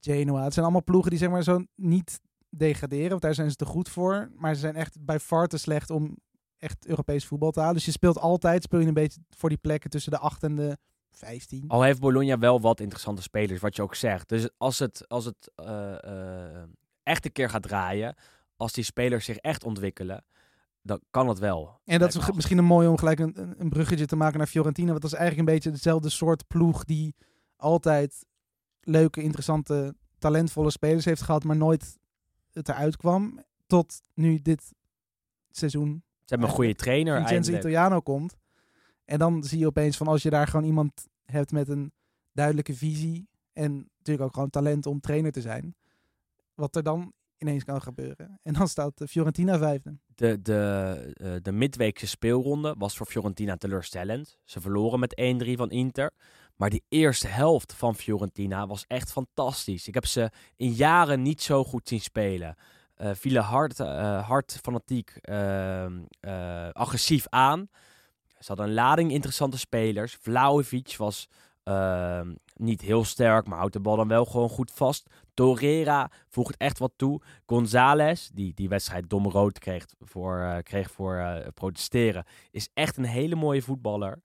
Genoa. 0.00 0.42
Het 0.44 0.52
zijn 0.52 0.64
allemaal 0.64 0.84
ploegen 0.84 1.10
die 1.10 1.18
zeg 1.18 1.30
maar 1.30 1.42
zo 1.42 1.64
niet 1.74 2.20
degraderen. 2.48 3.08
Want 3.08 3.22
daar 3.22 3.34
zijn 3.34 3.50
ze 3.50 3.56
te 3.56 3.64
goed 3.64 3.88
voor. 3.88 4.30
Maar 4.36 4.54
ze 4.54 4.60
zijn 4.60 4.74
echt 4.76 5.04
bij 5.04 5.20
far 5.20 5.46
te 5.46 5.58
slecht 5.58 5.90
om 5.90 6.16
echt 6.58 6.86
Europees 6.86 7.26
voetbal 7.26 7.50
te 7.50 7.60
halen. 7.60 7.74
Dus 7.74 7.84
je 7.84 7.90
speelt 7.90 8.18
altijd, 8.18 8.62
speel 8.62 8.80
je 8.80 8.86
een 8.86 8.94
beetje 8.94 9.20
voor 9.36 9.48
die 9.48 9.58
plekken 9.58 9.90
tussen 9.90 10.10
de 10.12 10.18
8 10.18 10.42
en 10.42 10.54
de 10.56 10.78
15. 11.10 11.64
Al 11.68 11.82
heeft 11.82 12.00
Bologna 12.00 12.38
wel 12.38 12.60
wat 12.60 12.80
interessante 12.80 13.22
spelers, 13.22 13.60
wat 13.60 13.76
je 13.76 13.82
ook 13.82 13.94
zegt. 13.94 14.28
Dus 14.28 14.48
als 14.56 14.78
het, 14.78 15.08
als 15.08 15.24
het 15.24 15.50
eh, 15.54 16.04
eh, 16.04 16.62
echt 17.02 17.24
een 17.24 17.32
keer 17.32 17.50
gaat 17.50 17.62
draaien, 17.62 18.14
als 18.56 18.72
die 18.72 18.84
spelers 18.84 19.24
zich 19.24 19.36
echt 19.36 19.64
ontwikkelen, 19.64 20.24
dan 20.82 21.00
kan 21.10 21.28
het 21.28 21.38
wel. 21.38 21.80
En 21.84 21.98
dat 21.98 22.14
is 22.14 22.30
misschien 22.32 22.58
een 22.58 22.64
mooi 22.64 22.88
om 22.88 22.98
gelijk 22.98 23.18
een, 23.18 23.40
een- 23.40 23.54
een 23.60 23.68
bruggetje 23.68 24.06
te 24.06 24.16
maken 24.16 24.38
naar 24.38 24.46
Fiorentina. 24.46 24.88
Want 24.90 25.02
dat 25.02 25.12
is 25.12 25.16
eigenlijk 25.18 25.48
een 25.48 25.54
beetje 25.54 25.70
dezelfde 25.70 26.08
soort 26.08 26.46
ploeg 26.46 26.84
die 26.84 27.14
altijd 27.56 28.26
leuke, 28.82 29.22
interessante, 29.22 29.94
talentvolle 30.18 30.70
spelers 30.70 31.04
heeft 31.04 31.22
gehad, 31.22 31.44
maar 31.44 31.56
nooit 31.56 31.98
het 32.52 32.68
eruit 32.68 32.96
kwam. 32.96 33.44
Tot 33.66 34.02
nu 34.14 34.42
dit 34.42 34.72
seizoen 35.50 36.02
Ze 36.04 36.24
hebben 36.26 36.48
een 36.48 36.54
goede 36.54 36.74
trainer 36.74 37.26
Vincenzo. 37.26 37.58
Italiano 37.58 38.00
komt. 38.00 38.36
En 39.04 39.18
dan 39.18 39.44
zie 39.44 39.58
je 39.58 39.66
opeens 39.66 39.96
van 39.96 40.06
als 40.06 40.22
je 40.22 40.30
daar 40.30 40.46
gewoon 40.46 40.66
iemand 40.66 41.08
hebt 41.24 41.52
met 41.52 41.68
een 41.68 41.92
duidelijke 42.32 42.74
visie. 42.74 43.28
En 43.52 43.88
natuurlijk 43.96 44.26
ook 44.26 44.34
gewoon 44.34 44.50
talent 44.50 44.86
om 44.86 45.00
trainer 45.00 45.32
te 45.32 45.40
zijn. 45.40 45.74
Wat 46.54 46.76
er 46.76 46.82
dan 46.82 47.12
ineens 47.38 47.64
kan 47.64 47.82
gebeuren. 47.82 48.38
En 48.42 48.52
dan 48.52 48.68
staat 48.68 49.02
Fiorentina 49.08 49.58
vijfde. 49.58 49.98
De, 50.14 50.42
de, 50.42 51.12
eh, 51.14 51.34
de 51.42 51.52
midweekse 51.52 52.06
speelronde 52.06 52.74
was 52.78 52.96
voor 52.96 53.06
Fiorentina 53.06 53.56
teleurstellend. 53.56 54.38
Ze 54.44 54.60
verloren 54.60 55.00
met 55.00 55.14
1-3 55.44 55.56
van 55.56 55.70
Inter. 55.70 56.10
Maar 56.56 56.70
die 56.70 56.84
eerste 56.88 57.28
helft 57.28 57.72
van 57.72 57.94
Fiorentina 57.94 58.66
was 58.66 58.84
echt 58.88 59.12
fantastisch. 59.12 59.88
Ik 59.88 59.94
heb 59.94 60.06
ze 60.06 60.30
in 60.56 60.70
jaren 60.72 61.22
niet 61.22 61.42
zo 61.42 61.64
goed 61.64 61.88
zien 61.88 62.00
spelen. 62.00 62.56
eh, 62.96 63.10
vielen 63.14 63.42
hard, 63.42 63.80
eh, 63.80 64.28
hard 64.28 64.58
fanatiek, 64.62 65.10
ehm, 65.20 66.00
eh, 66.20 66.68
agressief 66.72 67.26
aan. 67.28 67.68
Ze 68.38 68.44
hadden 68.46 68.66
een 68.66 68.74
lading 68.74 69.12
interessante 69.12 69.58
spelers. 69.58 70.16
Vlaovic 70.20 70.94
was 70.96 71.28
ehm, 71.64 72.34
niet 72.54 72.80
heel 72.80 73.04
sterk, 73.04 73.46
maar 73.46 73.58
houdt 73.58 73.72
de 73.72 73.80
bal 73.80 73.96
dan 73.96 74.08
wel 74.08 74.24
gewoon 74.24 74.48
goed 74.48 74.70
vast. 74.70 75.06
Torreira 75.34 76.10
voegt 76.28 76.56
echt 76.56 76.78
wat 76.78 76.92
toe. 76.96 77.20
González, 77.46 78.28
die 78.34 78.54
die 78.54 78.68
wedstrijd 78.68 79.10
dom 79.10 79.26
rood 79.26 79.58
kreeg 79.58 79.86
voor, 80.00 80.60
kreeg 80.62 80.90
voor 80.90 81.42
protesteren, 81.54 82.24
is 82.50 82.68
echt 82.74 82.96
een 82.96 83.04
hele 83.04 83.34
mooie 83.34 83.62
voetballer. 83.62 84.22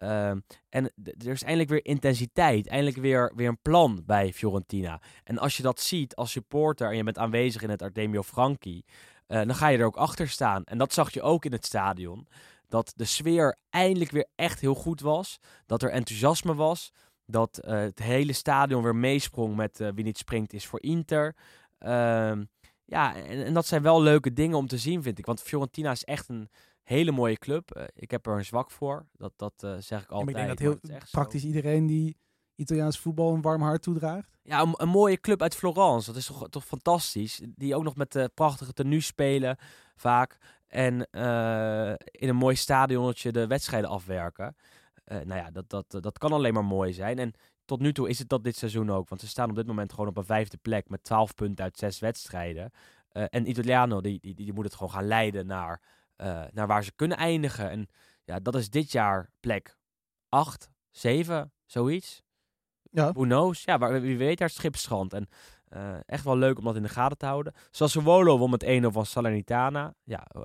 Ehm, 0.00 0.40
en 0.68 0.92
er 1.04 1.28
is 1.28 1.42
eindelijk 1.42 1.70
weer 1.70 1.84
intensiteit, 1.84 2.66
eindelijk 2.66 2.96
weer, 2.96 3.32
weer 3.34 3.48
een 3.48 3.62
plan 3.62 4.02
bij 4.06 4.32
Fiorentina. 4.32 5.00
En 5.24 5.38
als 5.38 5.56
je 5.56 5.62
dat 5.62 5.80
ziet 5.80 6.14
als 6.14 6.30
supporter 6.30 6.90
en 6.90 6.96
je 6.96 7.04
bent 7.04 7.18
aanwezig 7.18 7.62
in 7.62 7.70
het 7.70 7.82
Artemio 7.82 8.22
Franchi, 8.22 8.82
eh, 9.26 9.36
dan 9.36 9.54
ga 9.54 9.68
je 9.68 9.78
er 9.78 9.84
ook 9.84 9.96
achter 9.96 10.28
staan. 10.28 10.64
En 10.64 10.78
dat 10.78 10.92
zag 10.92 11.12
je 11.12 11.22
ook 11.22 11.44
in 11.44 11.52
het 11.52 11.66
stadion. 11.66 12.28
Dat 12.68 12.92
de 12.96 13.04
sfeer 13.04 13.58
eindelijk 13.70 14.10
weer 14.10 14.28
echt 14.34 14.60
heel 14.60 14.74
goed 14.74 15.00
was. 15.00 15.38
Dat 15.66 15.82
er 15.82 15.90
enthousiasme 15.90 16.54
was. 16.54 16.92
Dat 17.26 17.58
eh, 17.58 17.78
het 17.78 17.98
hele 17.98 18.32
stadion 18.32 18.82
weer 18.82 18.96
meesprong 18.96 19.56
met 19.56 19.80
eh, 19.80 19.88
wie 19.94 20.04
niet 20.04 20.18
springt 20.18 20.52
is 20.52 20.66
voor 20.66 20.82
Inter. 20.82 21.36
Ehm, 21.78 22.44
ja, 22.84 23.14
en, 23.16 23.44
en 23.44 23.54
dat 23.54 23.66
zijn 23.66 23.82
wel 23.82 24.02
leuke 24.02 24.32
dingen 24.32 24.56
om 24.56 24.66
te 24.66 24.78
zien, 24.78 25.02
vind 25.02 25.18
ik. 25.18 25.26
Want 25.26 25.42
Fiorentina 25.42 25.90
is 25.90 26.04
echt 26.04 26.28
een 26.28 26.48
hele 26.90 27.10
mooie 27.10 27.36
club. 27.36 27.70
Eh, 27.70 27.84
ik 27.94 28.10
heb 28.10 28.26
er 28.26 28.36
een 28.36 28.44
zwak 28.44 28.70
voor. 28.70 29.06
Dat, 29.12 29.32
dat 29.36 29.52
eh, 29.56 29.74
zeg 29.78 30.02
ik 30.02 30.10
Ja, 30.10 30.16
maar 30.16 30.18
altijd. 30.18 30.28
ik 30.28 30.34
denk 30.34 30.48
dat 30.48 30.58
heel 30.58 30.98
zo. 30.98 31.06
praktisch 31.10 31.44
iedereen 31.44 31.86
die 31.86 32.16
Italiaans 32.54 32.98
voetbal 32.98 33.34
een 33.34 33.40
warm 33.40 33.62
hart 33.62 33.82
toedraagt. 33.82 34.38
Ja, 34.42 34.60
een, 34.60 34.74
een 34.76 34.88
mooie 34.88 35.20
club 35.20 35.42
uit 35.42 35.54
Florence. 35.54 36.06
Dat 36.06 36.20
is 36.20 36.26
toch, 36.26 36.48
toch 36.48 36.64
fantastisch. 36.64 37.40
Die 37.56 37.74
ook 37.74 37.82
nog 37.82 37.96
met 37.96 38.12
de 38.12 38.30
prachtige 38.34 38.72
tenue 38.72 39.00
spelen, 39.00 39.56
vaak. 39.96 40.38
En 40.66 41.10
eh, 41.10 41.92
in 42.10 42.28
een 42.28 42.36
mooi 42.36 42.56
stadionnetje 42.56 43.32
de 43.32 43.46
wedstrijden 43.46 43.90
afwerken. 43.90 44.56
Nou 45.04 45.34
ja, 45.34 45.50
dat, 45.50 45.70
dat, 45.70 46.02
dat 46.02 46.18
kan 46.18 46.32
alleen 46.32 46.54
maar 46.54 46.64
mooi 46.64 46.92
zijn. 46.92 47.18
En 47.18 47.32
tot 47.64 47.80
nu 47.80 47.92
toe 47.92 48.08
is 48.08 48.18
het 48.18 48.28
dat 48.28 48.44
dit 48.44 48.56
seizoen 48.56 48.90
ook. 48.90 49.08
Want 49.08 49.20
ze 49.20 49.26
staan 49.26 49.50
op 49.50 49.56
dit 49.56 49.66
moment 49.66 49.92
gewoon 49.92 50.08
op 50.08 50.16
een 50.16 50.24
vijfde 50.24 50.56
plek 50.56 50.88
met 50.88 51.04
12 51.04 51.34
punten 51.34 51.64
uit 51.64 51.78
zes 51.78 51.98
wedstrijden. 51.98 52.70
En 53.10 53.48
Italiano, 53.48 54.00
die, 54.00 54.18
die, 54.20 54.34
die 54.34 54.52
moet 54.52 54.64
het 54.64 54.74
gewoon 54.74 54.92
gaan 54.92 55.06
leiden 55.06 55.46
naar, 55.46 55.80
eh, 56.20 56.42
naar 56.52 56.66
waar 56.66 56.84
ze 56.84 56.92
kunnen 56.96 57.16
eindigen. 57.16 57.70
En 57.70 57.88
ja, 58.24 58.40
dat 58.40 58.54
is 58.54 58.70
dit 58.70 58.92
jaar 58.92 59.30
plek 59.40 59.78
8, 60.28 60.70
7, 60.90 61.52
zoiets. 61.66 62.22
Ja. 62.90 63.12
Who 63.12 63.22
knows? 63.22 63.62
Ja, 63.64 63.76
maar 63.76 64.00
wie 64.00 64.18
weet 64.18 64.38
daar 64.38 64.50
schipstrand. 64.50 65.12
En 65.12 65.28
eh, 65.68 65.96
echt 66.06 66.24
wel 66.24 66.36
leuk 66.36 66.58
om 66.58 66.64
dat 66.64 66.76
in 66.76 66.82
de 66.82 66.88
gaten 66.88 67.18
te 67.18 67.26
houden. 67.26 67.52
Sassuolo 67.70 68.38
won 68.38 68.50
met 68.50 68.64
1-0 68.64 68.86
van 68.86 69.06
Salernitana. 69.06 69.94
Ja, 70.04 70.26
eh, 70.26 70.42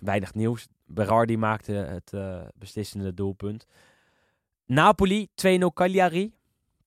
weinig 0.00 0.34
nieuws. 0.34 0.66
Berardi 0.84 1.36
maakte 1.36 1.72
het 1.72 2.12
beslissende 2.54 3.14
doelpunt. 3.14 3.66
Napoli 4.66 5.28
2-0 5.34 5.72
Cagliari. 5.72 6.34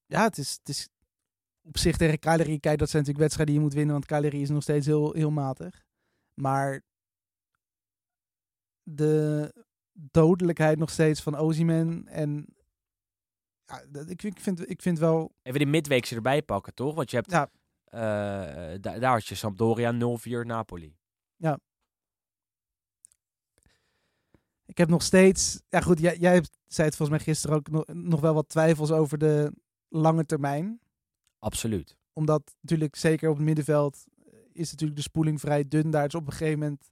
Ja, 0.05 0.23
het 0.23 0.37
is, 0.37 0.51
het 0.59 0.69
is 0.69 0.89
op 1.63 1.77
zich 1.77 1.97
tegen 1.97 2.19
Cagliari. 2.19 2.59
Kijk, 2.59 2.79
dat 2.79 2.89
zijn 2.89 3.03
natuurlijk 3.03 3.17
wedstrijden 3.19 3.45
die 3.45 3.55
je 3.55 3.61
moet 3.61 3.73
winnen, 3.73 3.93
want 3.93 4.05
Cagliari 4.05 4.41
is 4.41 4.49
nog 4.49 4.61
steeds 4.61 4.85
heel, 4.85 5.13
heel 5.13 5.31
matig. 5.31 5.85
Maar 6.33 6.81
de 8.83 9.53
dodelijkheid 9.93 10.77
nog 10.77 10.89
steeds 10.89 11.21
van 11.21 11.35
Ozyman 11.35 12.07
en 12.07 12.45
ja, 13.65 13.85
dat- 13.89 14.09
ik, 14.09 14.23
ik, 14.23 14.39
vind, 14.39 14.69
ik 14.69 14.81
vind 14.81 14.99
wel... 14.99 15.35
Even 15.41 15.59
die 15.59 15.67
midweekse 15.67 16.15
erbij 16.15 16.41
pakken, 16.41 16.73
toch? 16.73 16.95
Want 16.95 17.09
je 17.11 17.15
hebt... 17.17 17.31
Ja. 17.31 17.49
eh, 17.85 18.77
da- 18.81 18.99
daar 18.99 19.11
had 19.11 19.25
je 19.25 19.35
Sampdoria 19.35 19.93
0-4 19.93 20.45
Napoli. 20.45 20.95
Ik 24.65 24.77
heb 24.77 24.89
nog 24.89 25.01
steeds... 25.01 25.61
Ja 25.69 25.81
goed, 25.81 25.99
jij, 25.99 26.17
jij 26.17 26.33
hebt- 26.33 26.57
zei 26.65 26.87
het 26.87 26.95
volgens 26.97 27.17
mij 27.17 27.27
gisteren 27.27 27.55
ook 27.55 27.69
nog, 27.69 27.87
nog 27.87 28.19
wel 28.19 28.33
wat 28.33 28.49
twijfels 28.49 28.91
over 28.91 29.17
de 29.17 29.53
lange 29.87 30.25
termijn. 30.25 30.79
Absoluut. 31.39 31.97
Omdat 32.13 32.55
natuurlijk 32.61 32.95
zeker 32.95 33.29
op 33.29 33.35
het 33.35 33.45
middenveld 33.45 34.03
eh, 34.25 34.33
is 34.51 34.71
natuurlijk 34.71 34.97
de 34.99 35.03
spoeling 35.05 35.39
vrij 35.39 35.67
dun 35.67 35.91
daar. 35.91 36.03
Dus 36.03 36.15
op 36.15 36.25
een 36.25 36.31
gegeven 36.31 36.59
moment 36.59 36.91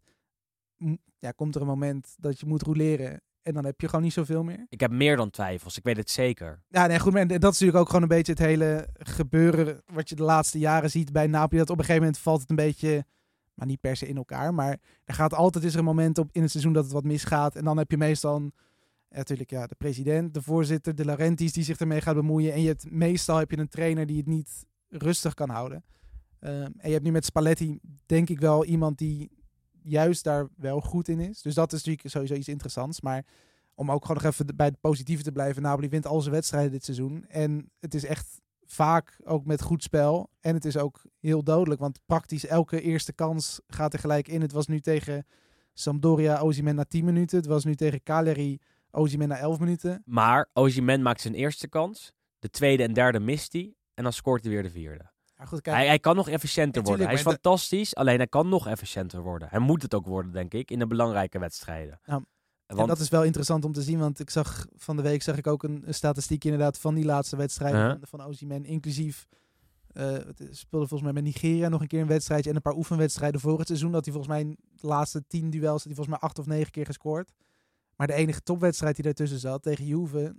ja, 1.17 1.31
komt 1.31 1.55
er 1.55 1.61
een 1.61 1.67
moment 1.67 2.15
dat 2.19 2.39
je 2.39 2.45
moet 2.45 2.61
roleren. 2.61 3.21
En 3.41 3.53
dan 3.53 3.65
heb 3.65 3.81
je 3.81 3.87
gewoon 3.87 4.03
niet 4.03 4.13
zoveel 4.13 4.43
meer. 4.43 4.65
Ik 4.69 4.79
heb 4.79 4.91
meer 4.91 5.15
dan 5.15 5.29
twijfels. 5.29 5.77
Ik 5.77 5.83
weet 5.83 5.97
het 5.97 6.09
zeker. 6.09 6.63
Ja, 6.67 6.87
nee, 6.87 6.99
goed. 6.99 7.13
Maar 7.13 7.27
dat 7.27 7.53
is 7.53 7.59
natuurlijk 7.59 7.77
ook 7.77 7.85
gewoon 7.85 8.01
een 8.01 8.07
beetje 8.07 8.31
het 8.31 8.41
hele 8.41 8.87
gebeuren 8.93 9.81
wat 9.85 10.09
je 10.09 10.15
de 10.15 10.23
laatste 10.23 10.59
jaren 10.59 10.89
ziet 10.89 11.11
bij 11.11 11.27
Napoli. 11.27 11.57
Dat 11.57 11.69
op 11.69 11.77
een 11.77 11.85
gegeven 11.85 12.03
moment 12.03 12.21
valt 12.21 12.41
het 12.41 12.49
een 12.49 12.55
beetje, 12.55 13.05
maar 13.53 13.67
niet 13.67 13.79
per 13.79 13.95
se 13.95 14.07
in 14.07 14.17
elkaar. 14.17 14.53
Maar 14.53 14.79
er 15.03 15.13
gaat 15.13 15.33
altijd 15.33 15.63
is 15.63 15.73
er 15.73 15.79
een 15.79 15.85
moment 15.85 16.17
op 16.17 16.29
in 16.31 16.41
het 16.41 16.51
seizoen 16.51 16.73
dat 16.73 16.83
het 16.83 16.93
wat 16.93 17.03
misgaat. 17.03 17.55
En 17.55 17.63
dan 17.63 17.77
heb 17.77 17.91
je 17.91 17.97
meestal 17.97 18.35
een, 18.35 18.53
ja, 19.07 19.17
natuurlijk 19.17 19.49
ja, 19.49 19.67
de 19.67 19.75
president, 19.75 20.33
de 20.33 20.41
voorzitter, 20.41 20.95
de 20.95 21.05
Laurentiis 21.05 21.53
die 21.53 21.63
zich 21.63 21.79
ermee 21.79 22.01
gaat 22.01 22.15
bemoeien. 22.15 22.53
En 22.53 22.61
je 22.61 22.67
hebt, 22.67 22.91
meestal 22.91 23.37
heb 23.37 23.51
je 23.51 23.57
een 23.57 23.67
trainer 23.67 24.05
die 24.05 24.17
het 24.17 24.27
niet 24.27 24.65
rustig 24.89 25.33
kan 25.33 25.49
houden. 25.49 25.83
Ehm, 26.39 26.71
en 26.77 26.87
je 26.87 26.91
hebt 26.91 27.03
nu 27.03 27.11
met 27.11 27.25
Spalletti 27.25 27.79
denk 28.05 28.29
ik 28.29 28.39
wel 28.39 28.65
iemand 28.65 28.97
die 28.97 29.40
juist 29.83 30.23
daar 30.23 30.47
wel 30.55 30.81
goed 30.81 31.07
in 31.07 31.19
is. 31.19 31.41
Dus 31.41 31.53
dat 31.53 31.73
is 31.73 31.83
natuurlijk 31.83 32.09
sowieso 32.09 32.33
iets 32.33 32.47
interessants. 32.47 33.01
Maar 33.01 33.25
om 33.75 33.91
ook 33.91 34.05
gewoon 34.05 34.21
nog 34.23 34.31
even 34.31 34.55
bij 34.55 34.65
het 34.65 34.81
positieve 34.81 35.23
te 35.23 35.31
blijven. 35.31 35.61
Napoli 35.61 35.89
wint 35.89 36.05
al 36.05 36.21
zijn 36.21 36.33
wedstrijden 36.33 36.71
dit 36.71 36.83
seizoen. 36.83 37.25
En 37.27 37.71
het 37.79 37.93
is 37.93 38.05
echt 38.05 38.41
vaak 38.65 39.19
ook 39.23 39.45
met 39.45 39.61
goed 39.61 39.83
spel. 39.83 40.29
En 40.39 40.53
het 40.53 40.65
is 40.65 40.77
ook 40.77 41.01
heel 41.19 41.43
dodelijk. 41.43 41.81
Want 41.81 41.99
praktisch 42.05 42.45
elke 42.45 42.81
eerste 42.81 43.13
kans 43.13 43.61
gaat 43.67 43.93
er 43.93 43.99
gelijk 43.99 44.27
in. 44.27 44.41
Het 44.41 44.51
was 44.51 44.67
nu 44.67 44.79
tegen 44.79 45.25
Sampdoria 45.73 46.39
Osimhen 46.39 46.75
na 46.75 46.83
10 46.83 47.05
minuten. 47.05 47.37
Het 47.37 47.47
was 47.47 47.63
nu 47.63 47.75
tegen 47.75 48.03
Cagliari 48.03 48.59
Osimhen 48.91 49.27
na 49.27 49.37
11 49.37 49.59
minuten. 49.59 50.01
Maar 50.05 50.49
Osimhen 50.53 51.01
maakt 51.01 51.21
zijn 51.21 51.33
eerste 51.33 51.67
kans. 51.67 52.11
De 52.39 52.49
tweede 52.49 52.83
en 52.83 52.93
derde 52.93 53.19
mist 53.19 53.53
hij. 53.53 53.75
En 53.93 54.03
dan 54.03 54.13
scoort 54.13 54.43
hij 54.43 54.51
weer 54.51 54.63
de 54.63 54.69
vierde. 54.69 55.10
Ja, 55.41 55.47
goed, 55.47 55.61
kijk, 55.61 55.75
Hij, 55.75 55.87
hij 55.87 55.99
kan 55.99 56.15
nog 56.15 56.29
efficiënter 56.29 56.83
worden. 56.83 57.05
Hij 57.05 57.15
is 57.15 57.21
fantastisch, 57.21 57.95
alleen 57.95 58.17
hij 58.17 58.27
kan 58.27 58.49
nog 58.49 58.67
efficiënter 58.67 59.21
worden. 59.21 59.47
Hij 59.51 59.59
moet 59.59 59.81
het 59.81 59.93
ook 59.93 60.05
worden, 60.05 60.31
denk 60.31 60.53
ik, 60.53 60.71
in 60.71 60.79
de 60.79 60.87
belangrijke 60.87 61.39
wedstrijden. 61.39 61.99
Ja, 62.05 62.23
En 62.65 62.87
dat 62.87 62.99
is 62.99 63.09
wel 63.09 63.23
interessant 63.23 63.65
om 63.65 63.71
te 63.73 63.81
zien, 63.81 63.99
want 63.99 64.19
ik 64.19 64.29
zag 64.29 64.67
van 64.75 64.95
de 64.95 65.01
week 65.01 65.21
zag 65.21 65.37
ik 65.37 65.47
ook 65.47 65.63
een, 65.63 65.83
een 65.85 65.93
statistiek 65.93 66.43
inderdaad 66.43 66.77
van 66.79 66.95
die 66.95 67.05
laatste 67.05 67.35
wedstrijd 67.35 67.73
Uh-huh. 67.73 67.89
van, 67.89 68.19
van 68.19 68.27
Osimhen, 68.27 68.65
inclusief 68.65 69.27
eh, 69.87 70.11
het 70.11 70.37
speelde 70.37 70.87
volgens 70.87 71.01
mij 71.01 71.13
met 71.13 71.23
Nigeria 71.23 71.69
nog 71.69 71.81
een 71.81 71.87
keer 71.87 72.01
een 72.01 72.07
wedstrijdje 72.07 72.49
en 72.49 72.55
een 72.55 72.61
paar 72.61 72.75
oefenwedstrijden 72.75 73.41
voor 73.41 73.57
het 73.57 73.67
seizoen 73.67 73.91
dat 73.91 74.05
hij 74.05 74.13
volgens 74.13 74.33
mij 74.33 74.41
in 74.43 74.57
de 74.75 74.87
laatste 74.87 75.23
tien 75.27 75.49
duels 75.49 75.83
hij 75.83 75.93
volgens 75.95 76.15
mij 76.19 76.29
acht 76.29 76.39
of 76.39 76.45
negen 76.45 76.71
keer 76.71 76.85
gescoord. 76.85 77.31
Maar 77.95 78.07
de 78.07 78.13
enige 78.13 78.41
topwedstrijd 78.41 78.95
die 78.95 79.03
daartussen 79.03 79.39
zat 79.39 79.63
tegen 79.63 79.85
Juve 79.85 80.35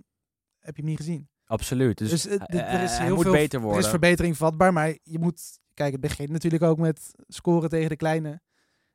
heb 0.59 0.75
je 0.75 0.81
hem 0.81 0.89
niet 0.89 0.97
gezien. 0.97 1.27
Absoluut. 1.53 1.97
Dus, 1.97 2.09
Dus, 2.09 2.25
eh, 2.27 2.37
hij- 2.37 2.47
dit- 2.47 2.61
er 2.61 2.83
is 2.83 2.97
heel 2.97 3.15
moet 3.15 3.23
veel 3.23 3.31
beter 3.31 3.59
Er 3.59 3.65
worden. 3.65 3.83
is 3.83 3.89
verbetering 3.89 4.37
vatbaar, 4.37 4.73
maar 4.73 4.97
je 5.03 5.19
moet 5.19 5.59
kijk, 5.73 5.91
het 5.91 6.01
begint 6.01 6.29
natuurlijk 6.29 6.63
ook 6.63 6.77
met 6.77 7.11
scoren 7.27 7.69
tegen 7.69 7.89
de 7.89 7.95
kleine, 7.95 8.41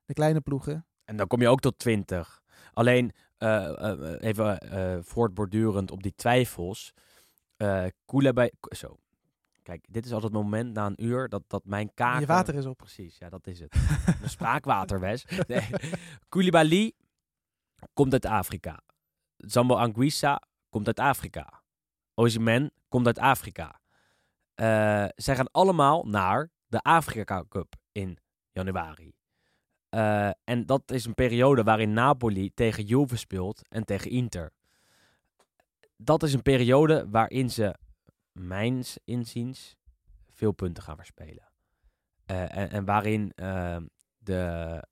de 0.04 0.14
kleine 0.14 0.40
ploegen. 0.40 0.86
En 1.04 1.16
dan 1.16 1.26
kom 1.26 1.40
je 1.40 1.48
ook 1.48 1.60
tot 1.60 1.78
20. 1.78 2.40
Alleen, 2.72 3.12
eh, 3.36 3.90
eh, 3.90 4.22
even 4.22 4.58
eh, 4.60 4.98
voortbordurend 5.02 5.90
op 5.90 6.02
die 6.02 6.12
twijfels. 6.16 6.92
eh 7.56 7.84
Koulibaly... 8.04 8.52
Zo. 8.76 8.98
Kijk, 9.62 9.84
dit 9.88 10.04
is 10.04 10.12
altijd 10.12 10.32
het 10.32 10.42
moment 10.42 10.74
na 10.74 10.86
een 10.86 11.04
uur 11.04 11.28
dat, 11.28 11.42
dat 11.46 11.64
mijn 11.64 11.90
kaken... 11.94 12.20
Je 12.20 12.26
water 12.26 12.54
is 12.54 12.66
op. 12.66 12.76
Precies, 12.76 13.18
ja, 13.18 13.28
dat 13.28 13.46
is 13.46 13.60
het. 13.60 13.74
Mijn 14.18 14.30
spraakwater, 14.30 15.00
Wes. 15.00 15.24
Nee. 15.46 15.68
Koulibaly 16.28 16.92
komt 17.92 18.12
uit 18.12 18.26
Afrika. 18.26 18.80
Zambo 19.36 19.74
Anguissa 19.74 20.42
komt 20.68 20.86
uit 20.86 20.98
Afrika. 21.00 21.57
Osimhen 22.18 22.72
komt 22.88 23.06
uit 23.06 23.18
Afrika. 23.18 23.80
Eh, 24.54 25.04
zij 25.14 25.36
gaan 25.36 25.50
allemaal 25.50 26.04
naar 26.04 26.50
de 26.66 26.80
Afrika 26.80 27.44
Cup 27.48 27.74
in 27.92 28.18
januari. 28.50 29.12
Eh, 29.88 30.30
en 30.44 30.66
dat 30.66 30.90
is 30.90 31.04
een 31.04 31.14
periode 31.14 31.62
waarin 31.62 31.92
Napoli 31.92 32.50
tegen 32.54 32.84
Juve 32.84 33.16
speelt 33.16 33.68
en 33.68 33.84
tegen 33.84 34.10
Inter. 34.10 34.52
Dat 35.96 36.22
is 36.22 36.32
een 36.32 36.42
periode 36.42 37.06
waarin 37.10 37.50
ze, 37.50 37.74
mijns 38.32 38.98
inziens, 39.04 39.76
veel 40.28 40.52
punten 40.52 40.82
gaan 40.82 40.96
verspelen. 40.96 41.48
Eh, 42.26 42.56
en, 42.56 42.70
en 42.70 42.84
waarin 42.84 43.32
eh, 43.34 43.76
de, 44.18 44.82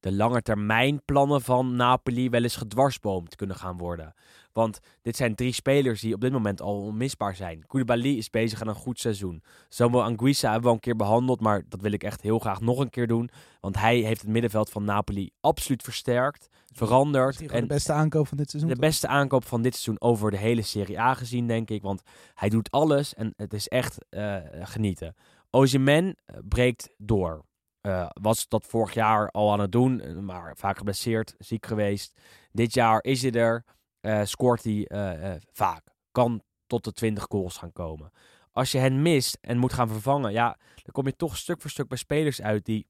de 0.00 0.12
lange 0.12 0.42
termijn 0.42 1.04
plannen 1.04 1.42
van 1.42 1.76
Napoli 1.76 2.30
wel 2.30 2.42
eens 2.42 2.56
gedwarsboomd 2.56 3.36
kunnen 3.36 3.56
gaan 3.56 3.76
worden. 3.76 4.14
Want 4.52 4.80
dit 5.02 5.16
zijn 5.16 5.34
drie 5.34 5.52
spelers 5.52 6.00
die 6.00 6.14
op 6.14 6.20
dit 6.20 6.32
moment 6.32 6.60
al 6.60 6.80
onmisbaar 6.82 7.36
zijn. 7.36 7.66
Koulibaly 7.66 8.16
is 8.16 8.30
bezig 8.30 8.60
aan 8.60 8.68
een 8.68 8.74
goed 8.74 9.00
seizoen. 9.00 9.42
Samuel 9.68 10.02
Anguissa 10.04 10.44
hebben 10.44 10.62
we 10.62 10.68
al 10.68 10.74
een 10.74 10.80
keer 10.80 10.96
behandeld, 10.96 11.40
maar 11.40 11.62
dat 11.68 11.80
wil 11.80 11.92
ik 11.92 12.04
echt 12.04 12.20
heel 12.20 12.38
graag 12.38 12.60
nog 12.60 12.78
een 12.78 12.90
keer 12.90 13.06
doen. 13.06 13.30
Want 13.60 13.76
hij 13.78 13.96
heeft 13.96 14.20
het 14.20 14.30
middenveld 14.30 14.70
van 14.70 14.84
Napoli 14.84 15.30
absoluut 15.40 15.82
versterkt, 15.82 16.48
veranderd. 16.72 17.46
En 17.46 17.60
de 17.60 17.66
beste 17.66 17.92
aankoop 17.92 18.26
van 18.28 18.36
dit 18.36 18.50
seizoen. 18.50 18.72
de 18.72 18.80
beste 18.80 19.06
aankoop 19.06 19.44
van 19.44 19.62
dit 19.62 19.72
seizoen 19.72 20.00
over 20.00 20.30
de 20.30 20.36
hele 20.36 20.62
Serie 20.62 21.00
A 21.00 21.14
gezien, 21.14 21.46
denk 21.46 21.70
ik. 21.70 21.82
Want 21.82 22.02
hij 22.34 22.48
doet 22.48 22.70
alles 22.70 23.14
en 23.14 23.32
het 23.36 23.52
is 23.52 23.68
echt 23.68 23.98
eh, 24.08 24.36
genieten. 24.60 25.14
Osimhen 25.50 26.16
eh, 26.24 26.36
breekt 26.48 26.90
door. 26.96 27.44
Eh, 27.80 28.06
was 28.12 28.48
dat 28.48 28.66
vorig 28.66 28.94
jaar 28.94 29.30
al 29.30 29.52
aan 29.52 29.60
het 29.60 29.72
doen, 29.72 30.24
maar 30.24 30.56
vaak 30.56 30.76
geblesseerd, 30.76 31.34
ziek 31.38 31.66
geweest. 31.66 32.18
Dit 32.52 32.74
jaar 32.74 33.02
is 33.02 33.22
hij 33.22 33.32
er, 33.32 33.64
eh, 34.02 34.20
scoort 34.24 34.64
hij 34.64 34.86
eh, 34.86 35.32
eh, 35.32 35.40
vaak. 35.52 35.84
Kan 36.12 36.42
tot 36.66 36.84
de 36.84 36.92
20 36.92 37.26
goals 37.28 37.56
gaan 37.56 37.72
komen. 37.72 38.10
Als 38.52 38.72
je 38.72 38.78
hen 38.78 39.02
mist 39.02 39.38
en 39.40 39.58
moet 39.58 39.72
gaan 39.72 39.88
vervangen, 39.88 40.32
ja, 40.32 40.58
dan 40.74 40.92
kom 40.92 41.06
je 41.06 41.16
toch 41.16 41.36
stuk 41.36 41.60
voor 41.60 41.70
stuk 41.70 41.88
bij 41.88 41.98
spelers 41.98 42.42
uit 42.42 42.64
die, 42.64 42.86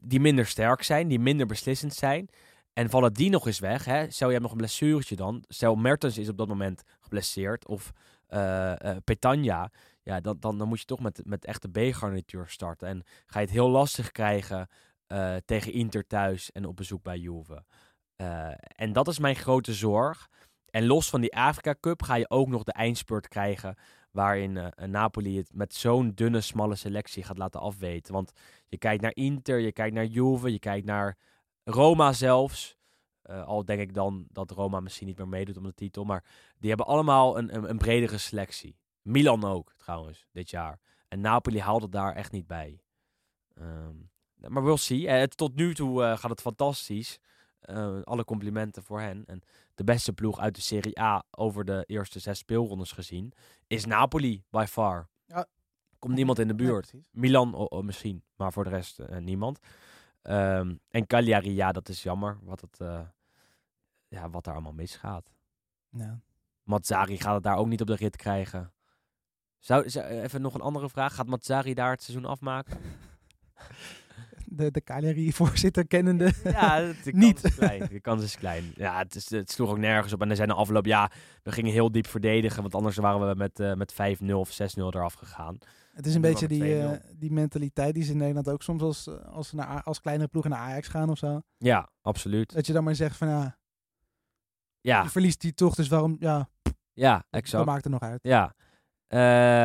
die 0.00 0.20
minder 0.20 0.46
sterk 0.46 0.82
zijn, 0.82 1.08
die 1.08 1.18
minder 1.18 1.46
beslissend 1.46 1.94
zijn. 1.94 2.28
En 2.72 2.90
vallen 2.90 3.12
die 3.12 3.30
nog 3.30 3.46
eens 3.46 3.58
weg, 3.58 3.84
hè? 3.84 4.10
stel 4.10 4.26
je 4.26 4.32
hebt 4.32 4.42
nog 4.42 4.52
een 4.52 4.58
blessuretje 4.58 5.16
dan. 5.16 5.44
Stel 5.48 5.74
Mertens 5.74 6.18
is 6.18 6.28
op 6.28 6.38
dat 6.38 6.48
moment 6.48 6.82
geblesseerd 7.00 7.66
of 7.66 7.92
Petagna. 9.04 9.70
Ja, 10.02 10.20
dan, 10.20 10.36
dan, 10.40 10.68
moet 10.68 10.80
je 10.80 10.86
toch 10.86 11.00
met, 11.00 11.20
met 11.24 11.44
echte 11.44 11.68
B-garnituur 11.68 12.48
starten. 12.48 12.88
En 12.88 13.02
ga 13.26 13.38
je 13.38 13.46
het 13.46 13.54
heel 13.54 13.70
lastig 13.70 14.10
krijgen 14.10 14.68
tegen 15.44 15.72
Inter 15.72 16.06
thuis 16.06 16.52
en 16.52 16.66
op 16.66 16.76
bezoek 16.76 17.02
bij 17.02 17.18
Juve. 17.18 17.64
Eh, 18.20 18.52
en 18.76 18.92
dat 18.92 19.08
is 19.08 19.18
mijn 19.18 19.36
grote 19.36 19.74
zorg. 19.74 20.28
En 20.70 20.86
los 20.86 21.10
van 21.10 21.20
die 21.20 21.36
Afrika 21.36 21.74
Cup 21.80 22.02
ga 22.02 22.14
je 22.14 22.30
ook 22.30 22.48
nog 22.48 22.62
de 22.62 22.72
eindspurt 22.72 23.28
krijgen. 23.28 23.76
Waarin 24.10 24.56
eh, 24.56 24.88
Napoli 24.88 25.36
het 25.36 25.54
met 25.54 25.74
zo'n 25.74 26.12
dunne, 26.14 26.40
smalle 26.40 26.74
selectie 26.74 27.22
gaat 27.22 27.38
laten 27.38 27.60
afweten. 27.60 28.12
Want 28.12 28.32
je 28.68 28.78
kijkt 28.78 29.02
naar 29.02 29.14
Inter, 29.14 29.58
je 29.58 29.72
kijkt 29.72 29.94
naar 29.94 30.04
Juve, 30.04 30.52
je 30.52 30.58
kijkt 30.58 30.86
naar 30.86 31.16
Roma 31.64 32.12
zelfs. 32.12 32.76
Eh, 33.22 33.46
al 33.46 33.64
denk 33.64 33.80
ik 33.80 33.94
dan 33.94 34.26
dat 34.28 34.50
Roma 34.50 34.80
misschien 34.80 35.06
niet 35.06 35.18
meer 35.18 35.28
meedoet 35.28 35.56
om 35.56 35.64
de 35.64 35.74
titel. 35.74 36.04
Maar 36.04 36.24
die 36.58 36.68
hebben 36.68 36.86
allemaal 36.86 37.38
een, 37.38 37.54
een, 37.54 37.70
een 37.70 37.78
bredere 37.78 38.18
selectie. 38.18 38.78
Milan 39.02 39.44
ook, 39.44 39.72
trouwens, 39.76 40.26
dit 40.32 40.50
jaar. 40.50 40.80
En 41.08 41.20
Napoli 41.20 41.60
haalde 41.60 41.88
daar 41.88 42.14
echt 42.14 42.32
niet 42.32 42.46
bij. 42.46 42.80
Ehm, 43.54 43.96
maar 44.34 44.64
we'll 44.64 44.76
see. 44.76 45.08
Het, 45.08 45.36
tot 45.36 45.54
nu 45.54 45.74
toe 45.74 46.16
gaat 46.16 46.30
het 46.30 46.40
fantastisch. 46.40 47.18
Eh, 47.60 48.00
alle 48.02 48.24
complimenten 48.24 48.82
voor 48.82 49.00
hen. 49.00 49.24
En 49.26 49.42
de 49.74 49.84
beste 49.84 50.12
ploeg 50.12 50.38
uit 50.38 50.54
de 50.54 50.60
Serie 50.60 51.00
A 51.00 51.22
over 51.30 51.64
de 51.64 51.84
eerste 51.86 52.18
zes 52.18 52.38
speelrondes 52.38 52.92
gezien 52.92 53.32
is 53.66 53.84
Napoli, 53.84 54.42
by 54.50 54.64
far. 54.68 55.08
Ja. 55.26 55.46
Komt 55.98 56.14
niemand 56.14 56.38
in 56.38 56.48
de 56.48 56.54
buurt. 56.54 56.92
Milan 57.10 57.68
misschien, 57.84 58.22
maar 58.36 58.52
voor 58.52 58.64
de 58.64 58.70
rest 58.70 58.98
eh, 58.98 59.18
niemand. 59.18 59.58
Ehm, 60.22 60.74
en 60.88 61.06
Cagliari, 61.06 61.54
ja, 61.54 61.72
dat 61.72 61.88
is 61.88 62.02
jammer. 62.02 62.38
Wat, 62.42 62.60
het, 62.60 62.80
eh, 62.80 63.00
ja, 64.08 64.30
wat 64.30 64.44
daar 64.44 64.54
allemaal 64.54 64.72
misgaat. 64.72 65.30
Ja. 65.90 66.20
Mazzari 66.62 67.18
gaat 67.20 67.34
het 67.34 67.42
daar 67.42 67.56
ook 67.56 67.66
niet 67.66 67.80
op 67.80 67.86
de 67.86 67.94
rit 67.94 68.16
krijgen. 68.16 68.72
Zou, 69.58 69.90
zou- 69.90 70.06
even 70.06 70.40
nog 70.40 70.54
een 70.54 70.60
andere 70.60 70.88
vraag. 70.88 71.14
Gaat 71.14 71.26
Mazzari 71.26 71.74
daar 71.74 71.90
het 71.90 72.02
seizoen 72.02 72.30
afmaken? 72.30 72.78
De, 74.52 74.70
de 74.70 74.82
Cagliari-voorzitter 74.82 75.86
kennende. 75.86 76.32
Ja, 76.44 76.80
de 76.80 76.94
kans 77.04 77.14
Niet. 77.14 77.44
is 77.44 77.54
klein. 77.54 77.86
De 77.90 78.00
kans 78.00 78.22
is 78.22 78.36
klein. 78.36 78.72
Ja, 78.74 78.98
het, 78.98 79.14
is, 79.14 79.30
het 79.30 79.50
sloeg 79.50 79.70
ook 79.70 79.78
nergens 79.78 80.12
op. 80.12 80.22
En 80.22 80.30
er 80.30 80.36
zijn 80.36 80.48
de 80.48 80.54
afloop, 80.54 80.86
ja, 80.86 81.10
we 81.42 81.52
gingen 81.52 81.72
heel 81.72 81.92
diep 81.92 82.06
verdedigen. 82.06 82.62
Want 82.62 82.74
anders 82.74 82.96
waren 82.96 83.28
we 83.28 83.34
met, 83.34 83.60
eh, 83.60 83.74
met 83.74 83.92
5-0 83.92 84.38
of 84.38 84.50
6-0 84.50 84.94
eraf 84.94 85.14
gegaan. 85.14 85.58
Het 85.92 86.06
is 86.06 86.14
een 86.14 86.20
beetje 86.20 86.48
die, 86.48 86.62
het 86.64 87.02
eh, 87.02 87.10
die 87.16 87.32
mentaliteit 87.32 87.94
die 87.94 88.02
ze 88.02 88.12
in 88.12 88.18
Nederland 88.18 88.48
ook 88.48 88.62
soms 88.62 88.82
als, 88.82 89.06
eh, 89.06 89.14
als, 89.14 89.48
ze 89.48 89.56
naar, 89.56 89.82
als 89.82 90.00
kleinere 90.00 90.28
ploegen 90.28 90.50
naar 90.50 90.60
Ajax 90.60 90.88
gaan 90.88 91.10
of 91.10 91.18
zo. 91.18 91.40
Ja, 91.56 91.90
absoluut. 92.02 92.52
Dat 92.52 92.66
je 92.66 92.72
dan 92.72 92.84
maar 92.84 92.94
zegt 92.94 93.16
van 93.16 93.28
ja, 93.28 93.58
Ja, 94.80 95.02
je 95.02 95.08
verliest 95.08 95.40
die 95.40 95.54
toch, 95.54 95.74
dus 95.74 95.88
waarom, 95.88 96.16
ja, 96.20 96.48
ja 96.92 97.14
dat 97.14 97.24
exact. 97.30 97.66
maakt 97.66 97.84
er 97.84 97.90
nog 97.90 98.00
uit. 98.00 98.18
Ja. 98.22 98.54
Eh, 99.10 99.18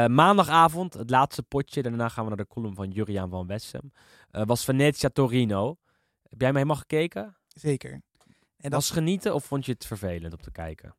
maandagavond, 0.05 0.93
het 0.93 1.09
laatste 1.09 1.43
potje. 1.43 1.81
Daarna 1.81 2.09
gaan 2.09 2.23
we 2.23 2.29
naar 2.29 2.45
de 2.45 2.53
column 2.53 2.75
van 2.75 2.91
Juriaan 2.91 3.29
van 3.29 3.47
Wessem. 3.47 3.91
Eh, 4.31 4.45
was 4.45 4.63
Venezia-Torino. 4.63 5.77
Heb 6.21 6.39
jij 6.39 6.47
hem 6.47 6.55
helemaal 6.55 6.75
gekeken? 6.75 7.37
Zeker. 7.47 7.91
En 7.91 8.01
dat, 8.57 8.71
Was 8.71 8.89
genieten 8.89 9.33
of 9.33 9.45
vond 9.45 9.65
je 9.65 9.71
het 9.71 9.85
vervelend 9.85 10.33
om 10.33 10.41
te 10.41 10.51
kijken? 10.51 10.95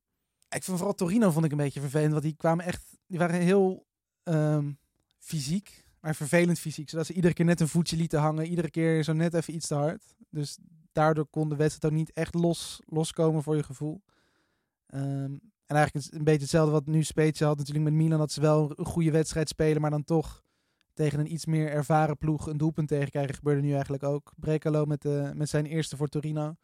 ik 0.49 0.63
vond 0.63 0.77
vooral 0.77 0.95
Torino 0.95 1.31
vond 1.31 1.45
ik 1.45 1.51
een 1.51 1.57
beetje 1.57 1.81
vervelend, 1.81 2.11
want 2.11 2.23
die 2.23 2.37
kwamen 2.37 2.65
echt, 2.65 2.83
die 3.07 3.19
waren 3.19 3.41
heel 3.41 3.87
ehm, 4.23 4.73
fysiek, 5.19 5.85
maar 6.01 6.15
vervelend 6.15 6.59
fysiek. 6.59 6.91
Zodat 6.91 7.07
ze 7.07 7.13
iedere 7.13 7.35
keer 7.35 7.45
net 7.45 7.61
een 7.61 7.69
voetje 7.69 7.97
lieten 7.97 8.21
hangen, 8.21 8.47
iedere 8.47 8.71
keer 8.71 9.03
zo 9.05 9.13
net 9.13 9.35
even 9.35 9.55
iets 9.55 9.67
te 9.67 9.75
hard. 9.75 10.15
Dus 10.31 10.59
daardoor 10.93 11.27
kon 11.27 11.49
de 11.49 11.57
wedstrijd 11.57 11.93
ook 11.93 11.99
niet 11.99 12.13
echt 12.13 12.35
los, 12.35 12.81
loskomen 12.85 13.43
voor 13.43 13.57
je 13.57 13.63
gevoel. 13.63 14.03
Ehm, 14.87 15.35
en 15.67 15.77
eigenlijk 15.77 16.07
is 16.07 16.19
een 16.19 16.25
beetje 16.25 16.41
hetzelfde 16.41 16.73
wat 16.73 16.87
nu 16.87 17.03
Spezia 17.03 17.47
had 17.47 17.57
natuurlijk 17.59 17.85
met 17.85 17.95
Milan, 17.95 18.19
dat 18.19 18.33
ze 18.33 18.41
wel 18.41 18.73
een 18.77 18.85
goede 18.85 19.11
wedstrijd 19.11 19.49
spelen, 19.49 19.81
maar 19.81 19.91
dan 19.91 20.05
toch 20.05 20.45
tegen 20.95 21.19
een 21.21 21.33
iets 21.33 21.47
meer 21.47 21.71
ervaren 21.71 22.19
ploeg 22.19 22.47
een 22.47 22.57
doelpunt 22.57 22.89
tegenkrijgen. 22.89 23.35
Gebeurde 23.35 23.61
nu 23.63 23.73
eigenlijk 23.73 24.03
ook. 24.03 24.33
Brekalo 24.37 24.85
met, 24.85 25.03
de, 25.03 25.31
met 25.35 25.49
zijn 25.49 25.67
eerste 25.67 25.97
voor 25.97 26.09
Torino. 26.09 26.55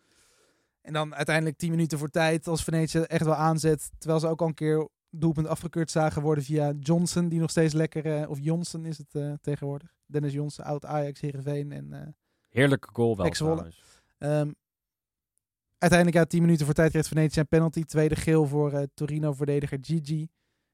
En 0.83 0.93
dan 0.93 1.15
uiteindelijk 1.15 1.57
10 1.57 1.71
minuten 1.71 1.99
voor 1.99 2.11
tijd 2.11 2.47
als 2.47 2.65
Venetië 2.65 2.99
echt 2.99 3.25
wel 3.25 3.35
aanzet. 3.35 3.91
Terwijl 3.99 4.21
ze 4.21 4.27
ook 4.27 4.41
al 4.41 4.47
een 4.47 4.55
keer 4.55 4.89
doelpunt 5.11 5.47
afgekeurd 5.47 5.91
zagen 5.91 6.23
worden 6.23 6.45
via 6.45 6.73
Johnson. 6.81 7.29
Die 7.29 7.41
nog 7.41 7.51
steeds 7.51 7.75
lekker, 7.75 8.21
eh, 8.21 8.31
of 8.31 8.39
Johnson 8.41 8.85
is 8.85 8.99
het 8.99 9.15
eh, 9.15 9.33
tegenwoordig. 9.41 9.95
Dennis 10.07 10.33
Johnson, 10.33 10.65
oud 10.65 10.85
Ajax, 10.85 11.21
Heerenveen. 11.21 11.73
En, 11.73 11.93
eh, 11.93 12.09
Heerlijke 12.51 12.89
goal 12.93 13.17
wel 13.17 13.27
Ex-Zwolle. 13.27 13.73
trouwens. 14.19 14.61
Uiteindelijk 15.83 16.19
ja, 16.25 16.25
10 16.25 16.41
minuten 16.41 16.65
voor 16.67 16.75
tijd 16.75 16.91
kreeg 16.91 17.07
Venetië 17.07 17.41
een 17.41 17.47
penalty. 17.49 17.83
Tweede 17.85 18.17
geel 18.17 18.47
voor 18.47 18.73
eh, 18.73 18.83
Torino-verdediger 18.95 19.79
Gigi. 19.81 20.29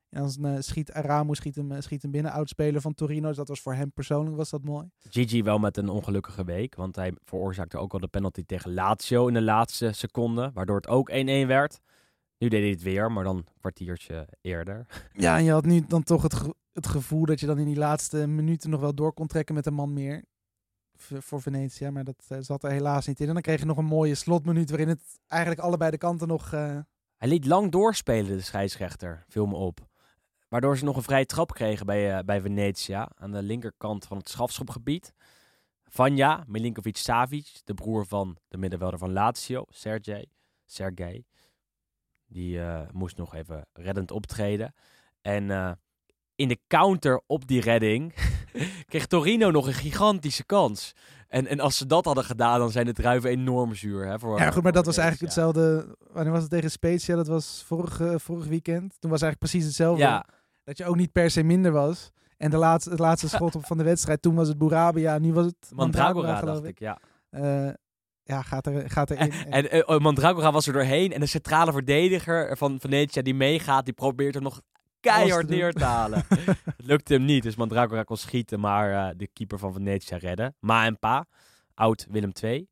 En 0.08 0.20
dan 0.22 0.44
eh, 0.54 0.60
schiet 0.60 0.92
Aramu 0.92 1.34
schiet 1.34 1.54
hem, 1.54 1.72
eh, 1.72 1.80
schiet 1.80 2.02
hem 2.02 2.10
binnen. 2.10 2.32
Oudspeler 2.32 2.80
van 2.80 2.94
Torino. 2.94 3.28
Dus 3.28 3.36
dat 3.36 3.48
was 3.48 3.60
voor 3.60 3.74
hem 3.74 3.92
persoonlijk 3.92 4.36
was 4.36 4.50
dat 4.50 4.64
mooi. 4.64 4.90
Gigi 5.10 5.42
wel 5.42 5.58
met 5.58 5.76
een 5.76 5.88
ongelukkige 5.88 6.44
week. 6.44 6.74
Want 6.74 6.96
hij 6.96 7.12
veroorzaakte 7.24 7.78
ook 7.78 7.92
al 7.92 7.98
de 8.00 8.08
penalty 8.08 8.42
tegen 8.46 8.74
Lazio 8.74 9.26
in 9.26 9.34
de 9.34 9.42
laatste 9.42 9.92
seconde. 9.92 10.50
Waardoor 10.54 10.76
het 10.76 10.88
ook 10.88 11.10
1-1 11.10 11.14
werd. 11.46 11.80
Nu 12.38 12.48
deed 12.48 12.60
hij 12.60 12.70
het 12.70 12.82
weer, 12.82 13.12
maar 13.12 13.24
dan 13.24 13.36
een 13.36 13.46
kwartiertje 13.60 14.28
eerder. 14.40 14.86
Ja, 15.12 15.36
en 15.36 15.44
je 15.44 15.50
had 15.50 15.64
nu 15.64 15.84
dan 15.88 16.02
toch 16.02 16.22
het, 16.22 16.34
ge- 16.34 16.54
het 16.72 16.86
gevoel 16.86 17.24
dat 17.24 17.40
je 17.40 17.46
dan 17.46 17.58
in 17.58 17.66
die 17.66 17.76
laatste 17.76 18.26
minuten 18.26 18.70
nog 18.70 18.80
wel 18.80 18.94
door 18.94 19.12
kon 19.12 19.26
trekken 19.26 19.54
met 19.54 19.66
een 19.66 19.74
man 19.74 19.92
meer. 19.92 20.24
Voor 21.00 21.42
Venetia, 21.42 21.90
maar 21.90 22.04
dat 22.04 22.24
eh, 22.28 22.38
zat 22.40 22.64
er 22.64 22.70
helaas 22.70 23.06
niet 23.06 23.20
in. 23.20 23.26
En 23.26 23.32
dan 23.32 23.42
kreeg 23.42 23.60
je 23.60 23.66
nog 23.66 23.76
een 23.76 23.84
mooie 23.84 24.14
slotminuut 24.14 24.68
waarin 24.70 24.88
het 24.88 25.02
eigenlijk 25.26 25.60
allebei 25.62 25.90
de 25.90 25.98
kanten 25.98 26.28
nog... 26.28 26.52
eh, 26.52 26.78
Hij 27.16 27.28
liet 27.28 27.46
lang 27.46 27.72
doorspelen, 27.72 28.36
de 28.36 28.40
scheidsrechter. 28.40 29.24
Viel 29.28 29.46
me 29.46 29.54
op. 29.54 29.86
Waardoor 30.48 30.78
ze 30.78 30.84
nog 30.84 30.96
een 30.96 31.02
vrije 31.02 31.26
trap 31.26 31.52
kregen 31.52 31.86
bij, 31.86 32.16
eh, 32.16 32.24
bij 32.24 32.40
Venetia. 32.40 33.10
Aan 33.14 33.32
de 33.32 33.42
linkerkant 33.42 34.06
van 34.06 34.16
het 34.16 34.28
strafschopgebied. 34.28 35.12
Vanja 35.84 36.44
Milinkovic-Savic, 36.46 37.60
de 37.64 37.74
broer 37.74 38.06
van 38.06 38.36
de 38.48 38.56
middenvelder 38.58 38.98
van 38.98 39.12
Lazio, 39.12 39.64
Sergej. 39.68 40.26
Sergej. 40.64 41.24
Die 42.26 42.60
moest 42.92 43.16
nog 43.16 43.34
even 43.34 43.66
reddend 43.72 44.10
optreden. 44.10 44.74
En 45.20 45.78
in 46.34 46.48
de 46.48 46.60
counter 46.66 47.22
op 47.26 47.46
die 47.46 47.60
redding 47.60 48.14
kreeg 48.86 49.06
Torino 49.06 49.50
nog 49.50 49.66
een 49.66 49.72
gigantische 49.74 50.44
kans. 50.44 50.92
En, 51.28 51.46
en 51.46 51.60
als 51.60 51.76
ze 51.76 51.86
dat 51.86 52.04
hadden 52.04 52.24
gedaan, 52.24 52.58
dan 52.58 52.70
zijn 52.70 52.86
de 52.86 52.92
druiven 52.92 53.30
enorm 53.30 53.74
zuur. 53.74 54.06
Hè, 54.06 54.18
voor, 54.18 54.38
Ja, 54.38 54.50
goed, 54.50 54.62
maar 54.62 54.72
dat 54.72 54.86
was 54.86 54.96
eigenlijk 54.96 55.32
Venetia. 55.32 55.60
hetzelfde. 55.60 55.96
Wanneer 56.12 56.32
was 56.32 56.42
het 56.42 56.50
tegen 56.50 56.70
Spezia? 56.70 57.16
Dat 57.16 57.26
was 57.26 57.64
vorig, 57.66 58.00
eh, 58.00 58.14
vorig 58.16 58.46
weekend. 58.46 58.96
Toen 59.00 59.10
was 59.10 59.22
eigenlijk 59.22 59.38
precies 59.38 59.64
hetzelfde. 59.64 60.02
Ja, 60.02 60.24
Dat 60.64 60.78
je 60.78 60.84
ook 60.84 60.96
niet 60.96 61.12
per 61.12 61.30
se 61.30 61.42
minder 61.42 61.72
was. 61.72 62.10
En 62.36 62.50
de 62.50 62.56
laatste, 62.56 62.90
het 62.90 62.98
laatste 62.98 63.28
schot 63.34 63.54
op 63.54 63.66
van 63.66 63.76
de 63.78 63.84
wedstrijd, 63.84 64.22
toen 64.22 64.34
was 64.34 64.48
het 64.48 64.58
Bourabia, 64.58 65.18
nu 65.18 65.32
was 65.32 65.44
het 65.46 65.70
Mandragora, 65.74 66.40
dacht 66.40 66.64
ik. 66.64 66.78
Ja. 66.78 66.98
Eh, 67.30 67.68
ja, 68.22 68.42
gaat, 68.42 68.66
er, 68.66 68.90
gaat 68.90 69.10
erin. 69.10 69.30
En, 69.32 69.50
En 69.50 69.70
eh, 69.70 69.82
oh, 69.86 69.98
Mandragora 70.00 70.52
was 70.52 70.66
er 70.66 70.72
doorheen. 70.72 71.12
En 71.12 71.20
de 71.20 71.26
centrale 71.26 71.72
verdediger 71.72 72.56
van 72.56 72.80
Venetia 72.80 73.22
die 73.22 73.34
meegaat, 73.34 73.84
die 73.84 73.94
probeert 73.94 74.34
hem 74.34 74.42
nog 74.42 74.60
keihard 75.08 75.48
neer 75.48 75.72
te 75.72 75.84
halen. 75.84 76.24
Het 76.76 76.86
lukte 76.86 77.12
hem 77.12 77.24
niet, 77.24 77.42
dus 77.42 77.56
Mandragora 77.56 78.02
kon 78.02 78.16
schieten, 78.16 78.60
maar 78.60 78.92
eh, 78.92 79.14
de 79.16 79.26
keeper 79.26 79.58
van 79.58 79.72
Venetia 79.72 80.16
redden. 80.16 80.54
Ma 80.60 80.84
en 80.84 80.98
Pa, 80.98 81.26
oud 81.74 82.06
Willem 82.10 82.32
II. 82.42 82.68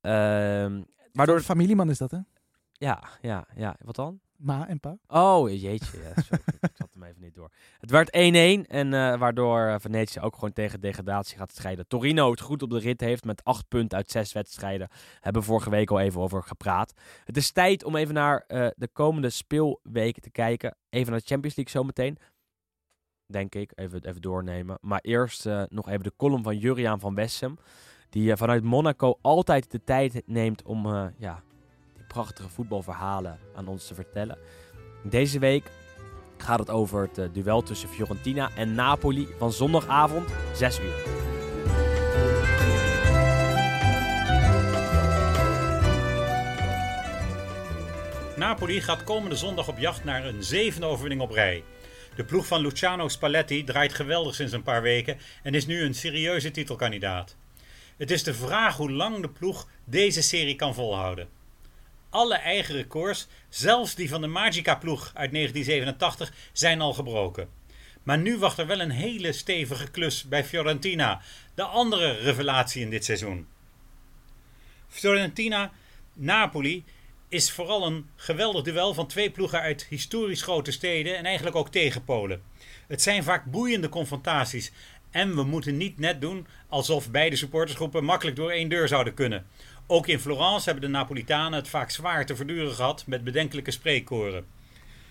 Ehm 0.00 0.80
waardoor... 1.12 1.36
Een 1.36 1.42
familieman 1.42 1.90
is 1.90 1.98
dat, 1.98 2.10
hè? 2.10 2.18
Ja, 2.72 3.02
ja, 3.20 3.46
ja. 3.54 3.76
Wat 3.84 3.96
dan? 3.96 4.20
Ma 4.40 4.68
en 4.68 4.80
pa. 4.80 4.98
Oh, 5.06 5.48
jeetje. 5.48 5.98
Ja, 5.98 6.22
sorry, 6.22 6.42
ik 6.60 6.76
zat 6.76 6.88
hem 6.92 7.02
even 7.02 7.20
niet 7.20 7.34
door. 7.34 7.50
Het 7.78 7.90
werd 7.90 8.08
1-1 8.08 8.10
en 8.70 8.94
eh, 8.94 9.18
waardoor 9.18 9.66
eh, 9.66 9.74
Venetië 9.78 10.20
ook 10.20 10.34
gewoon 10.34 10.52
tegen 10.52 10.80
degradatie 10.80 11.36
gaat 11.36 11.52
strijden. 11.52 11.86
Torino 11.88 12.30
het 12.30 12.40
goed 12.40 12.62
op 12.62 12.70
de 12.70 12.78
rit 12.78 13.00
heeft 13.00 13.24
met 13.24 13.44
8 13.44 13.68
punten 13.68 13.98
uit 13.98 14.10
6 14.10 14.32
wedstrijden. 14.32 14.88
Hebben 15.20 15.42
we 15.42 15.48
vorige 15.48 15.70
week 15.70 15.90
al 15.90 16.00
even 16.00 16.20
over 16.20 16.42
gepraat. 16.42 16.92
Het 17.24 17.36
is 17.36 17.50
tijd 17.50 17.84
om 17.84 17.96
even 17.96 18.14
naar 18.14 18.44
eh, 18.46 18.68
de 18.76 18.88
komende 18.88 19.30
speelweken 19.30 20.22
te 20.22 20.30
kijken. 20.30 20.76
Even 20.90 21.10
naar 21.10 21.20
de 21.20 21.26
Champions 21.26 21.56
League 21.56 21.74
zometeen. 21.74 22.18
Denk 23.26 23.54
ik, 23.54 23.72
even, 23.74 24.04
even 24.04 24.20
doornemen. 24.20 24.78
Maar 24.80 25.00
eerst 25.00 25.48
nog 25.68 25.88
even 25.88 26.02
de 26.02 26.12
column 26.16 26.42
van 26.42 26.58
Juriaan 26.58 27.00
van 27.00 27.14
Wessem. 27.14 27.58
Die 28.08 28.36
vanuit 28.36 28.62
Monaco 28.62 29.18
altijd 29.20 29.70
de 29.70 29.84
tijd 29.84 30.22
neemt 30.26 30.62
om 30.62 30.86
ja, 31.18 31.42
prachtige 32.12 32.48
voetbalverhalen 32.48 33.38
aan 33.54 33.68
ons 33.68 33.86
te 33.86 33.94
vertellen. 33.94 34.38
Deze 35.02 35.38
week 35.38 35.70
gaat 36.36 36.58
het 36.58 36.70
over 36.70 37.02
het 37.02 37.18
eh, 37.18 37.26
duel 37.32 37.62
tussen 37.62 37.88
Fiorentina 37.88 38.50
en 38.56 38.74
Napoli 38.74 39.28
van 39.38 39.52
zondagavond 39.52 40.28
6 40.54 40.78
uur. 40.80 41.18
Napoli 48.36 48.80
gaat 48.80 49.04
komende 49.04 49.36
zondag 49.36 49.68
op 49.68 49.78
jacht 49.78 50.04
naar 50.04 50.24
een 50.24 50.42
zevende 50.42 50.86
overwinning 50.86 51.22
op 51.22 51.30
rij. 51.30 51.64
De 52.16 52.24
ploeg 52.24 52.46
van 52.46 52.60
Luciano 52.60 53.08
Spalletti 53.08 53.64
draait 53.64 53.94
geweldig 53.94 54.34
sinds 54.34 54.52
een 54.52 54.62
paar 54.62 54.82
weken 54.82 55.18
en 55.42 55.54
is 55.54 55.66
nu 55.66 55.82
een 55.82 55.94
serieuze 55.94 56.50
titelkandidaat. 56.50 57.36
Het 57.96 58.10
is 58.10 58.22
de 58.22 58.34
vraag 58.34 58.76
hoe 58.76 58.92
lang 58.92 59.20
de 59.20 59.28
ploeg 59.28 59.68
deze 59.84 60.22
serie 60.22 60.56
kan 60.56 60.74
volhouden. 60.74 61.39
Alle 62.10 62.34
eigen 62.34 62.74
records, 62.74 63.26
zelfs 63.48 63.94
die 63.94 64.08
van 64.08 64.20
de 64.20 64.26
Magica-ploeg 64.26 65.10
uit 65.14 65.32
1987, 65.32 66.32
zijn 66.52 66.80
al 66.80 66.92
gebroken. 66.92 67.48
Maar 68.02 68.18
nu 68.18 68.38
wacht 68.38 68.58
er 68.58 68.66
wel 68.66 68.80
een 68.80 68.90
hele 68.90 69.32
stevige 69.32 69.90
klus 69.90 70.24
bij 70.24 70.44
Fiorentina, 70.44 71.20
de 71.54 71.62
andere 71.62 72.12
revelatie 72.12 72.82
in 72.82 72.90
dit 72.90 73.04
seizoen. 73.04 73.46
Fiorentina-Napoli 74.88 76.84
is 77.28 77.50
vooral 77.50 77.86
een 77.86 78.10
geweldig 78.16 78.62
duel 78.62 78.94
van 78.94 79.06
twee 79.06 79.30
ploegen 79.30 79.60
uit 79.60 79.86
historisch 79.88 80.42
grote 80.42 80.70
steden 80.70 81.16
en 81.16 81.24
eigenlijk 81.24 81.56
ook 81.56 81.70
tegenpolen. 81.70 82.42
Het 82.88 83.02
zijn 83.02 83.22
vaak 83.22 83.44
boeiende 83.44 83.88
confrontaties 83.88 84.72
en 85.10 85.34
we 85.34 85.42
moeten 85.42 85.76
niet 85.76 85.98
net 85.98 86.20
doen 86.20 86.46
alsof 86.68 87.10
beide 87.10 87.36
supportersgroepen 87.36 88.04
makkelijk 88.04 88.36
door 88.36 88.50
één 88.50 88.68
deur 88.68 88.88
zouden 88.88 89.14
kunnen. 89.14 89.46
Ook 89.92 90.06
in 90.06 90.20
Florence 90.20 90.64
hebben 90.70 90.90
de 90.90 90.96
Napolitanen 90.96 91.58
het 91.58 91.68
vaak 91.68 91.90
zwaar 91.90 92.26
te 92.26 92.36
verduren 92.36 92.74
gehad 92.74 93.06
met 93.06 93.24
bedenkelijke 93.24 93.70
spreekkoren. 93.70 94.46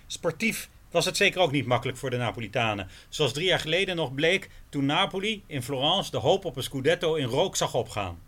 Sportief 0.06 0.70
was 0.90 1.04
het 1.04 1.16
zeker 1.16 1.40
ook 1.40 1.52
niet 1.52 1.66
makkelijk 1.66 1.98
voor 1.98 2.10
de 2.10 2.16
Napolitanen. 2.16 2.88
Zoals 3.08 3.32
drie 3.32 3.46
jaar 3.46 3.58
geleden 3.58 3.96
nog 3.96 4.14
bleek 4.14 4.50
toen 4.68 4.86
Napoli 4.86 5.42
in 5.46 5.62
Florence 5.62 6.10
de 6.10 6.16
hoop 6.16 6.44
op 6.44 6.56
een 6.56 6.62
scudetto 6.62 7.14
in 7.14 7.26
rook 7.26 7.56
zag 7.56 7.74
opgaan. 7.74 8.18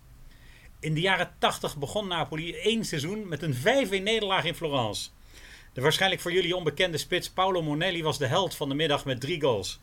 In 0.81 0.95
de 0.95 1.01
jaren 1.01 1.35
80 1.39 1.77
begon 1.77 2.09
Napoli 2.09 2.55
één 2.55 2.85
seizoen 2.85 3.29
met 3.29 3.43
een 3.43 3.55
5-1 3.55 4.03
nederlaag 4.03 4.45
in 4.45 4.55
Florence. 4.55 5.09
De 5.73 5.81
waarschijnlijk 5.81 6.23
voor 6.23 6.33
jullie 6.33 6.57
onbekende 6.57 6.99
spits 6.99 7.31
Paolo 7.31 7.62
Monelli 7.62 8.03
was 8.03 8.19
de 8.19 8.27
held 8.27 8.55
van 8.55 8.69
de 8.69 8.74
middag 8.74 9.05
met 9.05 9.20
drie 9.20 9.41
goals. 9.41 9.81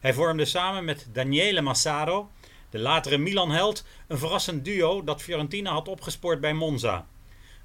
Hij 0.00 0.14
vormde 0.14 0.44
samen 0.44 0.84
met 0.84 1.08
Daniele 1.12 1.60
Massaro, 1.60 2.30
de 2.70 2.78
latere 2.78 3.18
Milan-held, 3.18 3.84
een 4.06 4.18
verrassend 4.18 4.64
duo 4.64 5.04
dat 5.04 5.22
Fiorentina 5.22 5.72
had 5.72 5.88
opgespoord 5.88 6.40
bij 6.40 6.52
Monza. 6.54 7.06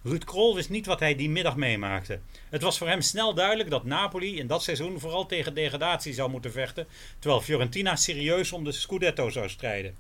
Ruud 0.03 0.23
Krol 0.23 0.55
wist 0.55 0.69
niet 0.69 0.85
wat 0.85 0.99
hij 0.99 1.15
die 1.15 1.29
middag 1.29 1.55
meemaakte. 1.55 2.19
Het 2.49 2.61
was 2.61 2.77
voor 2.77 2.87
hem 2.87 3.01
snel 3.01 3.33
duidelijk 3.33 3.69
dat 3.69 3.83
Napoli 3.83 4.37
in 4.37 4.47
dat 4.47 4.63
seizoen 4.63 4.99
vooral 4.99 5.25
tegen 5.25 5.53
degradatie 5.53 6.13
zou 6.13 6.29
moeten 6.29 6.51
vechten, 6.51 6.87
terwijl 7.19 7.41
Fiorentina 7.41 7.95
serieus 7.95 8.51
om 8.51 8.63
de 8.63 8.71
Scudetto 8.71 9.29
zou 9.29 9.49
strijden. 9.49 9.95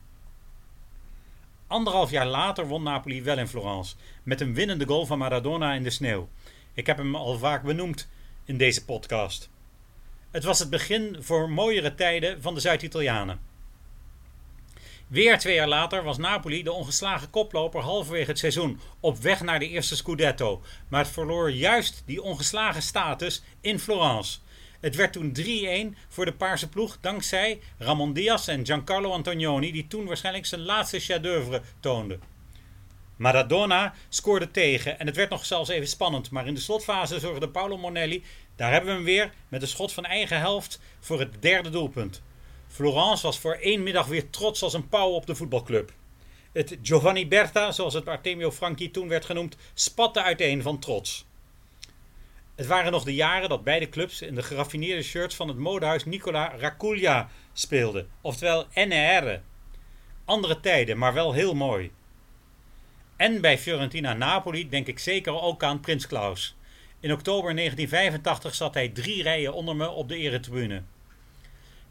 Anderhalf 1.67 2.11
jaar 2.11 2.27
later 2.27 2.67
won 2.67 2.83
Napoli 2.83 3.23
wel 3.23 3.37
in 3.37 3.47
Florence, 3.47 3.95
met 4.23 4.41
een 4.41 4.53
winnende 4.53 4.85
goal 4.85 5.05
van 5.05 5.17
Maradona 5.17 5.73
in 5.73 5.83
de 5.83 5.89
sneeuw. 5.89 6.29
Ik 6.73 6.87
heb 6.87 6.97
hem 6.97 7.15
al 7.15 7.37
vaak 7.37 7.63
benoemd 7.63 8.07
in 8.45 8.57
deze 8.57 8.85
podcast. 8.85 9.49
Het 10.31 10.43
was 10.43 10.59
het 10.59 10.69
begin 10.69 11.17
voor 11.19 11.49
mooiere 11.49 11.95
tijden 11.95 12.41
van 12.41 12.53
de 12.53 12.59
Zuid-Italianen. 12.59 13.39
Weer 15.07 15.39
twee 15.39 15.55
jaar 15.55 15.67
later 15.67 16.03
was 16.03 16.17
Napoli 16.17 16.63
de 16.63 16.71
ongeslagen 16.71 17.29
koploper 17.29 17.81
halverwege 17.81 18.29
het 18.29 18.39
seizoen 18.39 18.79
op 18.99 19.17
weg 19.17 19.41
naar 19.41 19.59
de 19.59 19.69
eerste 19.69 19.95
Scudetto, 19.95 20.61
maar 20.87 21.03
het 21.03 21.13
verloor 21.13 21.51
juist 21.51 22.03
die 22.05 22.21
ongeslagen 22.21 22.81
status 22.81 23.43
in 23.61 23.79
Florence. 23.79 24.39
Het 24.79 24.95
werd 24.95 25.13
toen 25.13 25.37
3-1 25.93 25.97
voor 26.07 26.25
de 26.25 26.33
Paarse 26.33 26.69
ploeg 26.69 26.97
dankzij 27.01 27.59
Ramon 27.77 28.13
Diaz 28.13 28.47
en 28.47 28.65
Giancarlo 28.65 29.11
Antonioni, 29.11 29.71
die 29.71 29.87
toen 29.87 30.05
waarschijnlijk 30.05 30.45
zijn 30.45 30.61
laatste 30.61 30.99
chef-d'œuvre 30.99 31.61
toonden. 31.79 32.21
Maradona 33.15 33.93
scoorde 34.09 34.51
tegen 34.51 34.99
en 34.99 35.05
het 35.05 35.15
werd 35.15 35.29
nog 35.29 35.45
zelfs 35.45 35.69
even 35.69 35.87
spannend, 35.87 36.31
maar 36.31 36.47
in 36.47 36.53
de 36.53 36.59
slotfase 36.59 37.19
zorgde 37.19 37.49
Paolo 37.49 37.77
Monelli, 37.77 38.23
daar 38.55 38.71
hebben 38.71 38.89
we 38.89 38.95
hem 38.95 39.05
weer, 39.05 39.33
met 39.47 39.61
een 39.61 39.67
schot 39.67 39.93
van 39.93 40.05
eigen 40.05 40.39
helft 40.39 40.79
voor 40.99 41.19
het 41.19 41.41
derde 41.41 41.69
doelpunt. 41.69 42.21
Florence 42.75 43.23
was 43.25 43.39
voor 43.39 43.53
één 43.53 43.83
middag 43.83 44.07
weer 44.07 44.29
trots 44.29 44.61
als 44.61 44.73
een 44.73 44.89
pauw 44.89 45.09
op 45.09 45.25
de 45.25 45.35
voetbalclub. 45.35 45.93
Het 46.51 46.77
Giovanni 46.81 47.27
Berta, 47.27 47.71
zoals 47.71 47.93
het 47.93 48.07
Artemio 48.07 48.51
Franchi 48.51 48.91
toen 48.91 49.07
werd 49.07 49.25
genoemd, 49.25 49.55
spatte 49.73 50.21
uiteen 50.21 50.61
van 50.61 50.79
trots. 50.79 51.25
Het 52.55 52.67
waren 52.67 52.91
nog 52.91 53.03
de 53.03 53.13
jaren 53.13 53.49
dat 53.49 53.63
beide 53.63 53.89
clubs 53.89 54.21
in 54.21 54.35
de 54.35 54.43
geraffineerde 54.43 55.03
shirts 55.03 55.35
van 55.35 55.47
het 55.47 55.57
modehuis 55.57 56.05
Nicola 56.05 56.55
Racuglia 56.57 57.29
speelden, 57.53 58.09
oftewel 58.21 58.65
NR. 58.73 59.41
Andere 60.25 60.59
tijden, 60.59 60.97
maar 60.97 61.13
wel 61.13 61.33
heel 61.33 61.53
mooi. 61.53 61.91
En 63.17 63.41
bij 63.41 63.57
Fiorentina 63.57 64.13
Napoli 64.13 64.69
denk 64.69 64.87
ik 64.87 64.99
zeker 64.99 65.41
ook 65.41 65.63
aan 65.63 65.79
Prins 65.79 66.07
Klaus. 66.07 66.55
In 66.99 67.11
oktober 67.11 67.55
1985 67.55 68.55
zat 68.55 68.73
hij 68.73 68.89
drie 68.89 69.23
rijen 69.23 69.53
onder 69.53 69.75
me 69.75 69.89
op 69.89 70.09
de 70.09 70.17
eretribune. 70.17 70.83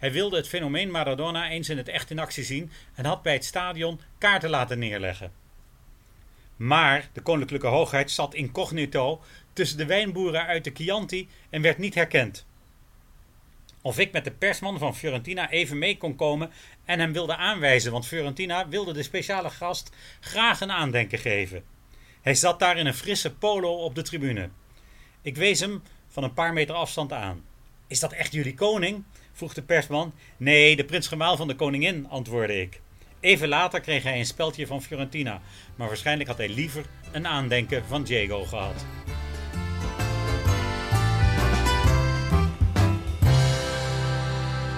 Hij 0.05 0.13
wilde 0.13 0.37
het 0.37 0.49
fenomeen 0.49 0.91
Maradona 0.91 1.51
eens 1.51 1.69
in 1.69 1.77
het 1.77 1.89
echt 1.89 2.11
in 2.11 2.19
actie 2.19 2.45
zien 2.45 2.71
en 2.95 3.05
had 3.05 3.23
bij 3.23 3.33
het 3.33 3.45
stadion 3.45 4.01
kaarten 4.19 4.51
laten 4.51 4.79
neerleggen. 4.79 5.33
Maar 6.57 7.09
de 7.13 7.21
koninklijke 7.21 7.67
hoogheid 7.67 8.11
zat 8.11 8.35
incognito 8.35 9.23
tussen 9.53 9.79
de 9.79 9.87
wijnboeren 9.87 10.47
uit 10.47 10.65
de 10.65 10.71
Chianti 10.75 11.29
en 11.51 11.63
werd 11.63 11.79
niet 11.79 11.95
herkend. 11.95 12.47
Of 13.83 13.99
ik 13.99 14.13
met 14.13 14.25
de 14.25 14.31
persman 14.31 14.79
van 14.79 14.97
Fiorentina 14.97 15.51
even 15.51 15.79
mee 15.79 15.97
kon 15.97 16.17
komen 16.17 16.51
en 16.85 16.99
hem 16.99 17.13
wilde 17.13 17.37
aanwijzen, 17.37 17.93
want 17.93 18.07
Fiorentina 18.07 18.69
wilde 18.69 18.93
de 18.93 19.03
speciale 19.03 19.51
gast 19.51 19.91
graag 20.21 20.61
een 20.61 20.73
aandenken 20.73 21.19
geven. 21.19 21.65
Hij 22.23 22.35
zat 22.35 22.59
daar 22.59 22.79
in 22.79 22.87
een 22.87 22.95
frisse 22.95 23.35
polo 23.35 23.85
op 23.85 23.95
de 23.95 24.03
tribune. 24.03 24.51
Ik 25.23 25.37
wees 25.37 25.61
hem 25.61 25.83
van 26.09 26.23
een 26.23 26.35
paar 26.35 26.53
meter 26.53 26.75
afstand 26.75 27.13
aan. 27.13 27.45
Is 27.87 28.01
dat 28.01 28.13
echt 28.13 28.33
jullie 28.33 28.55
koning? 28.55 29.05
Vroeg 29.35 29.55
de 29.55 29.63
persman. 29.63 30.13
Nee, 30.37 30.77
de 30.77 30.85
prins-gemaal 30.85 31.37
van 31.37 31.49
de 31.49 31.55
koningin, 31.55 32.09
antwoordde 32.09 32.61
ik. 32.61 32.81
Even 33.21 33.49
later 33.49 33.81
kreeg 33.81 34.03
hij 34.03 34.19
een 34.19 34.27
speldje 34.27 34.67
van 34.67 34.83
Fiorentina, 34.83 35.41
maar 35.77 35.89
waarschijnlijk 35.89 36.29
had 36.29 36.39
hij 36.39 36.49
liever 36.49 36.85
een 37.13 37.27
aandenken 37.27 37.85
van 37.85 38.03
Diego 38.03 38.45
gehad. 38.45 38.85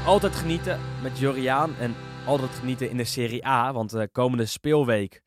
Altijd 0.07 0.35
genieten 0.35 0.81
met 1.03 1.19
Joriaan 1.19 1.77
en 1.79 1.95
altijd 2.27 2.51
genieten 2.51 2.91
in 2.91 2.97
de 2.97 3.05
Serie 3.05 3.47
A. 3.47 3.73
Want 3.73 3.91
de 3.91 4.09
komende 4.13 4.47
speelweek, 4.47 5.23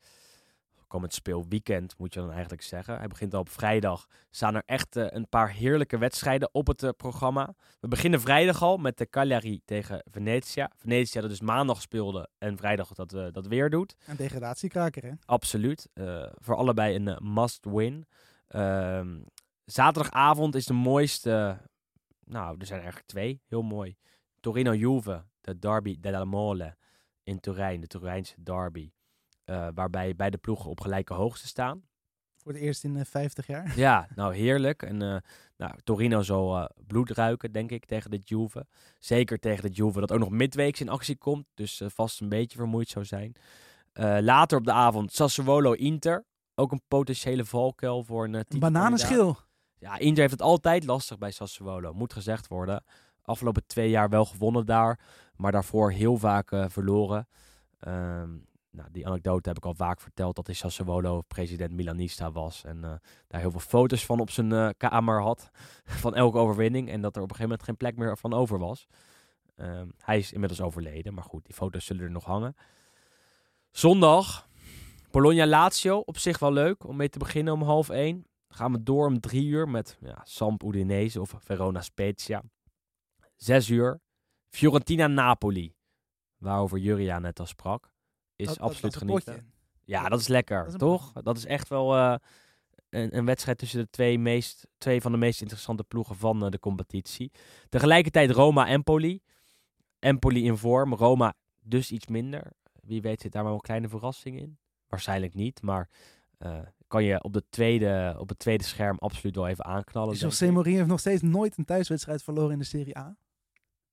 komend 0.90 1.14
speelweekend 1.14 1.98
moet 1.98 2.14
je 2.14 2.20
dan 2.20 2.30
eigenlijk 2.30 2.62
zeggen. 2.62 2.98
Hij 2.98 3.06
begint 3.06 3.34
al 3.34 3.40
op 3.40 3.48
vrijdag. 3.48 4.06
Staan 4.30 4.54
er 4.54 4.62
echt 4.66 4.96
eh, 4.96 5.06
een 5.08 5.28
paar 5.28 5.50
heerlijke 5.52 5.98
wedstrijden 5.98 6.48
op 6.52 6.66
het 6.66 6.82
eh, 6.82 6.90
programma. 6.96 7.54
We 7.80 7.88
beginnen 7.88 8.20
vrijdag 8.20 8.62
al 8.62 8.76
met 8.76 8.98
de 8.98 9.08
Cagliari 9.08 9.60
tegen 9.64 10.02
Venetia. 10.10 10.70
Venetia 10.76 11.20
dat 11.20 11.30
dus 11.30 11.40
maandag 11.40 11.80
speelde 11.80 12.28
en 12.38 12.56
vrijdag 12.56 12.92
dat, 12.92 13.12
eh, 13.12 13.26
dat 13.32 13.46
weer 13.46 13.70
doet. 13.70 13.96
Een 14.06 14.16
degradatiekraker, 14.16 15.02
hè? 15.02 15.12
Absoluut. 15.24 15.88
Voor 16.34 16.56
allebei 16.56 16.94
een 16.94 17.32
must-win. 17.34 18.06
Ehm, 18.48 19.20
zaterdagavond 19.64 20.54
is 20.54 20.66
de 20.66 20.72
mooiste. 20.72 21.58
Nou, 22.24 22.56
er 22.58 22.66
zijn 22.66 22.78
er 22.78 22.84
eigenlijk 22.84 23.06
twee. 23.06 23.42
Heel 23.46 23.62
mooi. 23.62 23.96
Torino-Juve, 24.40 25.24
de 25.40 25.58
derby 25.58 25.96
della 26.00 26.24
Mole 26.24 26.76
in 27.22 27.40
Turijn, 27.40 27.80
de 27.80 27.86
Turijnse 27.86 28.42
derby. 28.42 28.90
Eh, 29.50 29.68
waarbij 29.74 30.16
beide 30.16 30.38
ploegen 30.38 30.70
op 30.70 30.80
gelijke 30.80 31.14
hoogte 31.14 31.46
staan. 31.46 31.82
Voor 32.36 32.52
het 32.52 32.60
eerst 32.60 32.84
in 32.84 32.96
eh, 32.96 33.04
50 33.04 33.46
jaar. 33.46 33.72
Ja, 33.76 34.08
nou 34.14 34.34
heerlijk. 34.34 34.82
En 34.82 35.02
eh, 35.02 35.16
nou, 35.56 35.74
Torino 35.84 36.22
zal 36.22 36.68
bloed 36.86 37.10
ruiken, 37.10 37.52
denk 37.52 37.70
ik, 37.70 37.84
tegen 37.84 38.10
de 38.10 38.20
Juve. 38.24 38.66
Zeker 38.98 39.38
tegen 39.38 39.62
de 39.62 39.76
Juve, 39.76 40.00
dat 40.00 40.12
ook 40.12 40.18
nog 40.18 40.30
midweeks 40.30 40.80
in 40.80 40.88
actie 40.88 41.16
komt. 41.16 41.46
Dus 41.54 41.82
vast 41.86 42.20
een 42.20 42.28
beetje 42.28 42.58
vermoeid 42.58 42.88
zou 42.88 43.04
zijn. 43.04 43.34
Later 44.22 44.58
op 44.58 44.64
de 44.64 44.72
avond 44.72 45.12
Sassuolo-Inter. 45.12 46.24
Ook 46.54 46.72
een 46.72 46.82
potentiële 46.88 47.44
valkuil 47.44 48.04
voor 48.04 48.24
een 48.24 48.34
uh, 48.34 48.40
Een 48.48 48.58
bananenschil. 48.58 49.36
Ja, 49.78 49.98
Inter 49.98 50.20
heeft 50.20 50.32
het 50.32 50.42
altijd 50.42 50.84
lastig 50.84 51.18
bij 51.18 51.30
Sassuolo, 51.30 51.92
moet 51.92 52.12
gezegd 52.12 52.48
worden. 52.48 52.84
Afgelopen 53.22 53.66
twee 53.66 53.90
jaar 53.90 54.08
wel 54.08 54.24
gewonnen 54.24 54.66
daar, 54.66 54.98
maar 55.36 55.52
daarvoor 55.52 55.90
heel 55.90 56.16
vaak 56.16 56.48
verloren. 56.68 57.28
Ehm, 57.78 58.30
nou, 58.70 58.88
die 58.92 59.06
anekdote 59.06 59.48
heb 59.48 59.58
ik 59.58 59.64
al 59.64 59.74
vaak 59.74 60.00
verteld, 60.00 60.36
dat 60.36 60.46
hij 60.46 60.54
Sassuolo 60.54 61.20
president 61.20 61.72
Milanista 61.72 62.32
was. 62.32 62.64
En 62.64 62.84
eh, 62.84 62.92
daar 63.26 63.40
heel 63.40 63.50
veel 63.50 63.60
foto's 63.60 64.06
van 64.06 64.20
op 64.20 64.30
zijn 64.30 64.52
eh, 64.52 64.68
kamer 64.76 65.20
had, 65.20 65.50
van 66.04 66.14
elke 66.14 66.38
overwinning. 66.38 66.88
En 66.90 67.00
dat 67.00 67.16
er 67.16 67.22
op 67.22 67.30
een 67.30 67.36
gegeven 67.36 67.48
moment 67.50 67.62
geen 67.62 67.76
plek 67.76 67.96
meer 67.96 68.18
van 68.18 68.32
over 68.32 68.58
was. 68.58 68.86
Ehm, 69.56 69.88
hij 69.98 70.18
is 70.18 70.32
inmiddels 70.32 70.60
overleden, 70.60 71.14
maar 71.14 71.24
goed, 71.24 71.44
die 71.44 71.54
foto's 71.54 71.84
zullen 71.84 72.02
er 72.02 72.10
nog 72.10 72.24
hangen. 72.24 72.56
Zondag, 73.70 74.48
Bologna-Lazio, 75.10 75.98
op 75.98 76.18
zich 76.18 76.38
wel 76.38 76.52
leuk 76.52 76.86
om 76.86 76.96
mee 76.96 77.08
te 77.08 77.18
beginnen 77.18 77.52
om 77.52 77.62
half 77.62 77.88
één. 77.88 78.26
Gaan 78.48 78.72
we 78.72 78.82
door 78.82 79.06
om 79.06 79.20
drie 79.20 79.46
uur 79.46 79.68
met 79.68 79.98
ja, 80.00 80.20
Samp 80.24 80.62
of 80.62 81.34
Verona 81.38 81.80
Spezia. 81.80 82.42
Zes 83.36 83.68
uur, 83.68 84.00
Fiorentina-Napoli, 84.48 85.74
waarover 86.36 86.78
Juria 86.78 87.18
net 87.18 87.40
al 87.40 87.46
sprak. 87.46 87.92
Is 88.40 88.46
Dat- 88.46 88.58
absoluut 88.58 88.92
dat 88.92 89.02
genieten. 89.02 89.52
Ja, 89.84 90.08
dat 90.08 90.20
is 90.20 90.28
lekker, 90.28 90.58
Dat 90.58 90.66
is 90.66 90.72
een 90.72 90.78
toch? 90.78 91.12
Dat 91.12 91.36
is 91.36 91.46
echt 91.46 91.68
wel... 91.68 91.96
eh, 91.96 92.14
een, 92.90 93.16
een 93.16 93.24
wedstrijd 93.24 93.58
tussen 93.58 93.80
de 93.80 93.90
twee, 93.90 94.18
meest, 94.18 94.66
twee 94.78 95.00
van 95.00 95.12
de 95.12 95.18
meest 95.18 95.40
interessante 95.40 95.84
ploegen 95.84 96.16
van 96.16 96.44
eh, 96.44 96.50
de 96.50 96.58
competitie. 96.58 97.30
Tegelijkertijd 97.68 98.30
Roma-Empoli. 98.30 99.20
Empoli 99.98 100.44
in 100.44 100.56
vorm, 100.56 100.94
Roma 100.94 101.34
dus 101.60 101.90
iets 101.90 102.06
minder. 102.06 102.52
Wie 102.82 103.02
weet 103.02 103.20
zit 103.20 103.32
daar 103.32 103.44
wel 103.44 103.52
een 103.52 103.60
kleine 103.60 103.88
verrassing 103.88 104.40
in. 104.40 104.58
Waarschijnlijk 104.86 105.34
niet, 105.34 105.62
maar 105.62 105.88
eh, 106.38 106.58
kan 106.86 107.04
je 107.04 107.22
op, 107.22 107.32
de 107.32 107.44
tweede, 107.50 108.16
op 108.18 108.28
het 108.28 108.38
tweede 108.38 108.64
scherm 108.64 108.96
absoluut 108.98 109.36
wel 109.36 109.48
even 109.48 109.64
aanknallen. 109.64 110.16
José. 110.16 110.50
Mourinho 110.50 110.76
heeft 110.76 110.88
nog 110.88 111.00
steeds 111.00 111.22
nooit 111.22 111.58
een 111.58 111.64
thuiswedstrijd 111.64 112.22
verloren 112.22 112.52
in 112.52 112.58
de 112.58 112.64
Serie 112.64 112.98
A. 112.98 113.16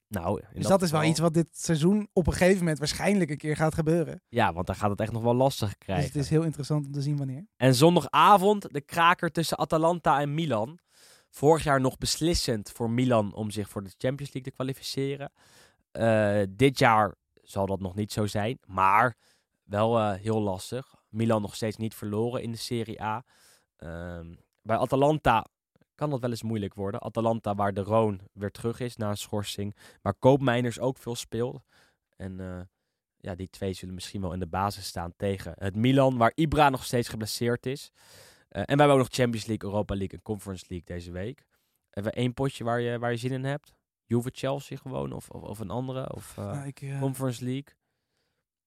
Nou, 0.08 0.42
Dus 0.54 0.68
dat 0.68 0.82
is 0.82 0.92
wel 0.92 1.04
iets 1.04 1.20
wat 1.20 1.34
dit 1.34 1.48
seizoen 1.52 2.08
op 2.14 2.28
een 2.28 2.34
gegeven 2.34 2.58
moment 2.58 2.80
waarschijnlijk 2.80 3.30
een 3.30 3.38
keer 3.38 3.56
gaat 3.56 3.74
gebeuren. 3.74 4.22
Ja, 4.30 4.54
want 4.54 4.68
dan 4.68 4.76
gaat 4.76 4.90
het 4.90 5.00
echt 5.00 5.12
nog 5.12 5.24
wel 5.24 5.34
lastig 5.36 5.68
Dus 5.68 5.78
krijgen. 5.78 6.06
het 6.06 6.16
is 6.16 6.30
heel 6.30 6.44
interessant 6.44 6.86
om 6.86 6.92
te 6.92 7.02
zien 7.02 7.18
wanneer. 7.18 7.48
En 7.58 7.76
zondagavond 7.76 8.74
de 8.74 8.82
kraker 8.82 9.32
tussen 9.32 9.58
Atalanta 9.58 10.20
en 10.22 10.34
Milan. 10.34 10.80
Vorig 11.30 11.64
jaar 11.64 11.82
nog 11.82 11.98
beslissend 11.98 12.72
voor 12.72 12.90
Milan 12.90 13.34
om 13.34 13.52
zich 13.52 13.70
voor 13.70 13.84
de 13.84 13.90
Champions 13.98 14.34
League 14.34 14.42
te 14.42 14.52
kwalificeren. 14.52 15.32
Eh, 15.92 16.42
dit 16.50 16.80
jaar 16.80 17.16
zal 17.44 17.66
dat 17.66 17.80
nog 17.80 17.96
niet 17.96 18.12
zo 18.12 18.26
zijn, 18.26 18.58
maar 18.66 19.16
wel 19.64 19.98
eh, 20.00 20.14
heel 20.14 20.42
lastig. 20.42 20.96
Milan 21.10 21.42
nog 21.42 21.56
steeds 21.56 21.78
niet 21.78 21.96
verloren 21.96 22.42
in 22.44 22.52
de 22.52 22.58
Serie 22.58 23.02
A. 23.02 23.24
Ehm, 23.78 24.34
bij 24.62 24.78
Atalanta 24.78 25.46
kan 25.98 26.10
dat 26.10 26.20
wel 26.20 26.30
eens 26.30 26.44
moeilijk 26.44 26.74
worden. 26.74 27.02
Atalanta 27.02 27.56
waar 27.56 27.74
de 27.74 27.82
Roon 27.82 28.22
weer 28.34 28.52
terug 28.52 28.80
is 28.80 28.96
na 28.96 29.10
een 29.10 29.18
schorsing, 29.18 29.76
maar 30.02 30.14
Koopmeiners 30.14 30.80
ook 30.80 30.98
veel 30.98 31.16
speelt. 31.16 31.64
En 32.16 32.40
eh, 32.40 32.62
ja, 33.18 33.36
die 33.36 33.50
twee 33.50 33.74
zullen 33.74 33.94
misschien 33.94 34.22
wel 34.22 34.34
in 34.34 34.40
de 34.40 34.48
basis 34.48 34.86
staan 34.86 35.14
tegen 35.18 35.54
het 35.56 35.76
Milan, 35.76 36.18
waar 36.18 36.32
Ibra 36.36 36.70
nog 36.70 36.84
steeds 36.84 37.08
geblesseerd 37.08 37.66
is. 37.66 37.92
Eh, 38.50 38.62
en 38.62 38.66
we 38.66 38.76
hebben 38.76 38.92
ook 38.92 38.98
nog 38.98 39.08
Champions 39.12 39.46
League, 39.46 39.70
Europa 39.70 39.96
League 39.96 40.18
en 40.18 40.24
Conference 40.24 40.66
League 40.68 40.96
deze 40.96 41.12
week. 41.12 41.46
Hebben 41.90 42.12
we 42.12 42.18
één 42.18 42.34
potje 42.34 42.64
waar 42.64 42.82
je, 42.82 43.00
waar 43.00 43.12
je 43.12 43.18
zin 43.18 43.32
in 43.32 43.44
hebt? 43.44 43.74
Juve 44.04 44.30
Chelsea 44.34 44.78
gewoon, 44.78 45.12
of, 45.12 45.30
of, 45.30 45.42
of 45.42 45.60
een 45.60 45.70
andere, 45.70 46.14
of 46.14 46.38
eh, 46.38 46.46
Nou, 46.46 46.68
ik, 46.68 46.98
Conference 47.00 47.44
League. 47.44 47.74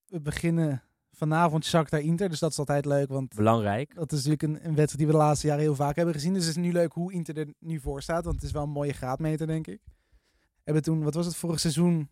we 0.07 0.20
beginnen 0.20 0.82
vanavond 1.20 1.64
Shakhtar 1.64 2.01
Inter, 2.01 2.28
dus 2.28 2.38
dat 2.38 2.51
is 2.51 2.59
altijd 2.59 2.84
leuk, 2.84 3.09
want 3.09 3.34
Belangrijk. 3.34 3.94
dat 3.94 4.12
is 4.12 4.24
natuurlijk 4.24 4.42
een, 4.42 4.55
een 4.68 4.74
wedstrijd 4.74 4.97
die 4.98 5.06
we 5.06 5.12
de 5.12 5.18
laatste 5.18 5.47
jaren 5.47 5.62
heel 5.62 5.74
vaak 5.74 5.97
hebben 5.97 6.14
gezien. 6.14 6.32
Dus 6.34 6.47
het 6.47 6.56
is 6.56 6.62
nu 6.62 6.72
leuk 6.72 6.92
hoe 6.92 7.12
Inter 7.12 7.38
er 7.38 7.55
nu 7.59 7.80
voor 7.80 8.02
staat, 8.02 8.24
want 8.24 8.36
het 8.36 8.44
is 8.44 8.51
wel 8.52 8.62
een 8.62 8.70
mooie 8.70 8.92
graadmeter, 8.92 9.47
denk 9.47 9.66
ik. 9.66 9.80
Hebben 10.64 10.82
toen, 10.82 11.02
wat 11.02 11.14
was 11.14 11.26
het 11.26 11.36
vorig 11.36 11.60
seizoen? 11.60 12.09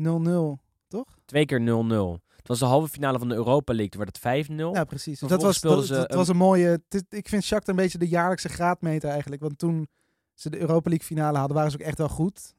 0-0, 0.00 0.58
toch? 0.88 1.18
Twee 1.24 1.44
keer 1.46 1.60
0-0. 1.60 2.22
Het 2.36 2.48
was 2.48 2.58
de 2.58 2.64
halve 2.64 2.88
finale 2.88 3.18
van 3.18 3.28
de 3.28 3.34
Europa 3.34 3.72
League, 3.72 3.88
toen 3.90 4.00
werd 4.00 4.18
het 4.22 4.48
5-0. 4.50 4.54
Ja, 4.76 4.84
precies. 4.84 5.18
Dus 5.20 5.28
dat 5.28 5.42
was, 5.42 5.56
speelden 5.56 5.78
dat, 5.78 5.86
ze 5.88 5.94
dat 5.94 6.10
een- 6.10 6.16
was 6.16 6.28
een 6.28 6.36
mooie... 6.36 6.82
ik 7.08 7.28
vind 7.28 7.44
Shakhtar 7.44 7.74
een 7.74 7.80
beetje 7.80 7.98
de 7.98 8.08
jaarlijkse 8.08 8.48
graadmeter 8.48 9.10
eigenlijk. 9.10 9.42
Want 9.42 9.58
toen 9.58 9.88
ze 10.34 10.50
de 10.50 10.58
Europa 10.60 10.88
League 10.88 11.06
finale 11.06 11.38
hadden, 11.38 11.56
waren 11.56 11.70
ze 11.70 11.76
ook 11.80 11.86
echt 11.86 11.98
wel 11.98 12.08
goed. 12.08 12.54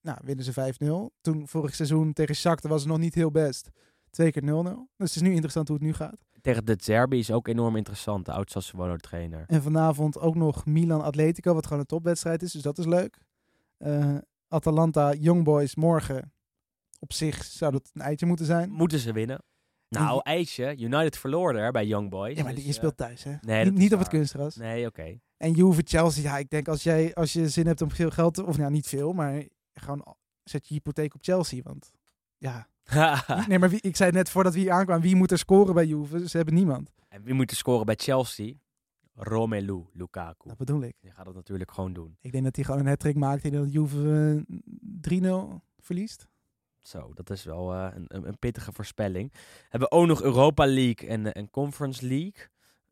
Nou, 0.00 0.18
winnen 0.22 0.44
ze 0.44 0.52
5-0. 1.12 1.20
Toen 1.20 1.48
vorig 1.48 1.74
seizoen 1.74 2.12
tegen 2.12 2.34
Shakhtar 2.34 2.70
was 2.70 2.80
het 2.80 2.90
nog 2.90 2.98
niet 2.98 3.14
heel 3.14 3.30
best. 3.30 3.70
Twee 4.12 4.30
keer 4.30 4.42
0-0. 4.42 4.46
Dus 4.96 5.14
het 5.14 5.14
is 5.14 5.20
nu 5.20 5.32
interessant 5.32 5.68
hoe 5.68 5.76
het 5.76 5.86
nu 5.86 5.92
gaat. 5.92 6.16
Tegen 6.40 6.64
de 6.64 6.76
Zerbi 6.80 7.18
is 7.18 7.30
ook 7.30 7.48
enorm 7.48 7.76
interessant, 7.76 8.26
de 8.26 8.32
oud-Sassuolo 8.32 8.96
trainer. 8.96 9.44
En 9.46 9.62
vanavond 9.62 10.18
ook 10.18 10.34
nog 10.34 10.66
Milan-Atletico, 10.66 11.54
wat 11.54 11.64
gewoon 11.64 11.80
een 11.80 11.86
topwedstrijd 11.86 12.42
is. 12.42 12.52
Dus 12.52 12.62
dat 12.62 12.78
is 12.78 12.86
leuk. 12.86 13.18
Eh, 13.76 14.16
Atalanta, 14.48 15.12
Young 15.12 15.44
Boys, 15.44 15.74
morgen. 15.74 16.32
Op 16.98 17.12
zich 17.12 17.44
zou 17.44 17.72
dat 17.72 17.90
een 17.92 18.00
eitje 18.00 18.26
moeten 18.26 18.46
zijn. 18.46 18.70
Moeten 18.70 18.98
ze 18.98 19.12
winnen? 19.12 19.42
Nou, 19.88 20.20
ijsje. 20.22 20.76
United 20.78 21.18
verloor 21.18 21.54
er 21.54 21.72
bij 21.72 21.86
Young 21.86 22.10
Boys. 22.10 22.36
Ja, 22.36 22.42
maar 22.42 22.54
dus, 22.54 22.62
je 22.62 22.68
eh, 22.68 22.74
speelt 22.74 22.96
thuis, 22.96 23.22
hè? 23.22 23.34
nee, 23.40 23.70
niet 23.70 23.92
op 23.92 23.98
het 23.98 24.08
kunstgras. 24.08 24.56
Nee, 24.56 24.86
oké. 24.86 25.18
En 25.36 25.52
Juve 25.52 25.82
Chelsea, 25.84 26.22
ja, 26.22 26.38
ik 26.38 26.50
denk 26.50 26.68
als, 26.68 26.82
jij, 26.82 27.14
als 27.14 27.32
je 27.32 27.48
zin 27.48 27.66
hebt 27.66 27.82
om 27.82 27.90
veel 27.90 28.10
geld 28.10 28.34
te... 28.34 28.44
Of 28.46 28.58
nou, 28.58 28.70
niet 28.70 28.86
veel, 28.86 29.12
maar 29.12 29.44
gewoon 29.74 30.16
zet 30.44 30.68
je 30.68 30.74
hypotheek 30.74 31.14
op 31.14 31.22
Chelsea. 31.22 31.62
Want 31.62 31.90
ja, 32.38 32.68
nee, 33.48 33.58
maar 33.58 33.70
wie, 33.70 33.80
ik 33.80 33.96
zei 33.96 34.10
net 34.10 34.30
voordat 34.30 34.54
we 34.54 34.60
hier 34.60 34.70
aankwamen, 34.70 35.02
wie 35.02 35.16
moet 35.16 35.30
er 35.30 35.38
scoren 35.38 35.74
bij 35.74 35.86
Juve? 35.86 36.28
Ze 36.28 36.36
hebben 36.36 36.54
niemand. 36.54 36.90
en 37.08 37.22
wie 37.22 37.34
moet 37.34 37.50
er 37.50 37.56
scoren 37.56 37.86
bij 37.86 37.94
Chelsea? 37.98 38.52
Romelu 39.14 39.86
Lukaku. 39.92 40.48
Dat 40.48 40.56
bedoel 40.56 40.82
ik. 40.82 40.94
Die 41.00 41.10
gaat 41.10 41.24
dat 41.24 41.34
natuurlijk 41.34 41.70
gewoon 41.70 41.92
doen. 41.92 42.16
Ik 42.20 42.32
denk 42.32 42.44
dat 42.44 42.56
hij 42.56 42.64
gewoon 42.64 42.80
een 42.80 42.86
hat-trick 42.86 43.16
maakt 43.16 43.44
en 43.44 43.50
dat 43.52 43.72
Juve 43.72 44.44
eh, 45.10 45.20
3-0 45.22 45.60
verliest. 45.78 46.28
Zo, 46.80 47.10
dat 47.14 47.30
is 47.30 47.44
wel 47.44 47.72
eh, 47.74 47.86
een, 47.94 48.04
een, 48.08 48.28
een 48.28 48.38
pittige 48.38 48.72
voorspelling. 48.72 49.32
Hebben 49.68 49.88
we 49.88 49.94
ook 49.96 50.06
nog 50.06 50.22
Europa 50.22 50.66
League 50.66 51.08
en, 51.08 51.26
eh, 51.32 51.42
en 51.42 51.50
Conference 51.50 52.02
League. 52.06 52.28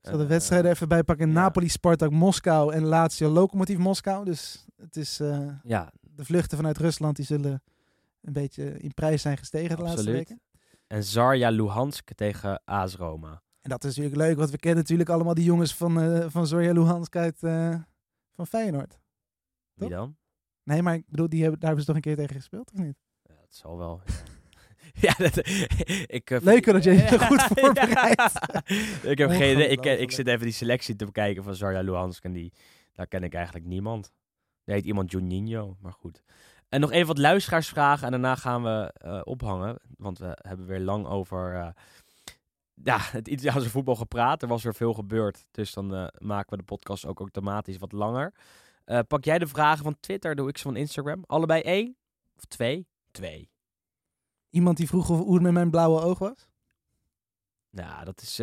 Ik 0.00 0.08
zal 0.08 0.16
de 0.16 0.22
Eh, 0.22 0.28
wedstrijden 0.28 0.70
even 0.70 0.88
bijpakken. 0.88 1.26
ja. 1.26 1.32
Napoli, 1.32 1.68
Spartak, 1.68 2.10
Moskou 2.10 2.72
en 2.72 2.84
Lazio, 2.84 3.28
Lokomotief 3.28 3.78
Moskou. 3.78 4.24
Dus 4.24 4.64
het 4.76 4.96
is... 4.96 5.20
eh, 5.20 5.48
Ja, 5.62 5.92
de 6.00 6.24
vluchten 6.24 6.56
vanuit 6.56 6.78
Rusland 6.78 7.16
die 7.16 7.24
zullen 7.24 7.62
een 8.20 8.32
beetje 8.32 8.78
in 8.78 8.94
prijs 8.94 9.22
zijn 9.22 9.36
gestegen 9.36 9.76
de 9.76 9.82
laatste 9.82 10.10
weken. 10.10 10.40
en 10.86 11.04
Zarja 11.04 11.48
Luhansk 11.50 12.12
tegen 12.14 12.62
AS 12.64 12.94
Roma. 12.94 13.42
En 13.60 13.70
dat 13.70 13.84
is 13.84 13.96
natuurlijk 13.96 14.22
leuk, 14.28 14.36
want 14.36 14.50
we 14.50 14.58
kennen 14.58 14.80
natuurlijk 14.80 15.08
allemaal 15.08 15.34
die 15.34 15.44
jongens 15.44 15.74
van, 15.74 16.00
eh 16.00 16.26
van 16.28 16.46
Zorja 16.46 16.72
Luhansk 16.72 17.16
uit 17.16 17.42
eh, 17.42 17.74
van 18.32 18.46
Feyenoord. 18.46 18.98
Wie 19.74 19.88
Toch? 19.88 19.98
dan? 19.98 20.16
Nee, 20.62 20.82
maar 20.82 20.94
ik 20.94 21.04
bedoel, 21.08 21.28
die 21.28 21.40
hebben, 21.42 21.60
daar 21.60 21.68
hebben 21.68 21.86
ze 21.86 21.92
toch 21.92 22.02
een 22.04 22.14
keer 22.14 22.16
tegen 22.26 22.36
gespeeld, 22.36 22.70
of 22.72 22.78
niet? 22.78 22.96
Ja, 23.22 23.34
dat 23.40 23.54
zal 23.54 23.78
wel. 23.78 24.00
Ja, 24.04 24.14
ja 25.08 25.14
dat, 25.28 25.36
ik, 26.18 26.30
eh, 26.30 26.40
Leuk 26.40 26.64
dat 26.64 26.84
je 26.84 26.92
je 27.10 27.18
goed 27.18 27.40
Ja, 27.40 27.48
voorbereidt. 27.48 28.40
ik 29.04 29.18
heb 29.18 29.30
geen 29.30 29.54
idee. 29.54 29.68
Ik, 29.68 29.84
ik 29.84 30.10
zit 30.10 30.26
even 30.26 30.42
die 30.44 30.52
selectie 30.52 30.96
te 30.96 31.04
bekijken 31.04 31.42
van 31.44 31.54
Zarja 31.54 31.80
Luhansk 31.80 32.24
en 32.24 32.32
die, 32.32 32.52
daar 32.92 33.06
ken 33.06 33.22
ik 33.22 33.34
eigenlijk 33.34 33.66
niemand. 33.66 34.12
Er 34.64 34.74
heet 34.74 34.84
iemand 34.84 35.10
Juninho, 35.10 35.76
maar 35.80 35.92
goed. 35.92 36.22
En 36.70 36.80
nog 36.80 36.90
even 36.90 37.06
wat 37.06 37.18
luisteraarsvragen 37.18 38.04
en 38.04 38.10
daarna 38.10 38.34
gaan 38.34 38.62
we 38.62 38.92
eh, 38.94 39.20
ophangen. 39.24 39.76
Want 39.96 40.18
we 40.18 40.38
hebben 40.48 40.66
weer 40.66 40.80
lang 40.80 41.06
over 41.06 41.54
eh, 41.54 41.68
ja, 42.74 42.98
het 43.18 43.28
Italiaanse 43.28 43.70
voetbal 43.70 43.96
gepraat. 43.96 44.42
Er 44.42 44.48
was 44.48 44.62
weer 44.62 44.74
veel 44.74 44.94
gebeurd, 44.94 45.46
dus 45.50 45.72
dan 45.72 45.94
eh, 45.94 46.06
maken 46.18 46.50
we 46.50 46.56
de 46.56 46.62
podcast 46.62 47.06
ook 47.06 47.18
automatisch 47.18 47.78
wat 47.78 47.92
langer. 47.92 48.32
Pak 49.08 49.24
jij 49.24 49.38
de 49.38 49.46
vragen 49.46 49.84
van 49.84 49.96
Twitter, 50.00 50.34
doe 50.34 50.48
ik 50.48 50.56
ze 50.56 50.62
van 50.62 50.76
Instagram. 50.76 51.24
Allebei 51.26 51.60
één 51.62 51.96
of 52.36 52.44
twee? 52.44 52.88
Twee. 53.10 53.50
Iemand 54.50 54.76
die 54.76 54.86
vroeg 54.88 55.10
of- 55.10 55.18
hoe 55.18 55.34
het 55.34 55.42
met 55.42 55.52
mijn 55.52 55.70
blauwe 55.70 56.00
oog 56.00 56.18
was. 56.18 56.48
Nou, 57.70 58.04
dat 58.04 58.20
is... 58.22 58.38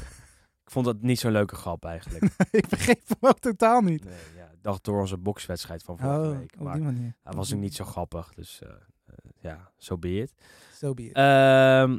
ik 0.64 0.70
vond 0.70 0.84
dat 0.84 1.02
niet 1.02 1.18
zo'n 1.18 1.32
leuke 1.32 1.54
grap 1.54 1.84
eigenlijk. 1.84 2.24
ik 2.50 2.68
begreep 2.68 3.08
hem 3.08 3.16
ook 3.30 3.38
totaal 3.38 3.80
niet. 3.80 4.04
Nee, 4.04 4.18
ja, 4.36 4.50
dacht 4.62 4.84
door 4.84 5.00
onze 5.00 5.18
bokswedstrijd 5.18 5.82
van 5.82 5.98
vorige 5.98 6.28
Oh, 6.28 6.38
week. 6.38 6.60
Maar 6.60 6.80
hij 7.22 7.32
was 7.34 7.54
ook 7.54 7.60
niet 7.60 7.74
zo 7.74 7.84
grappig, 7.84 8.34
dus 8.34 8.60
eh, 8.62 8.70
eh, 8.70 9.14
ja, 9.40 9.72
zo 9.76 9.98
be 9.98 10.14
it. 10.20 10.32
Zo 10.74 10.94
be 10.94 11.02
it. 11.08 11.12
Ehm, 11.14 11.96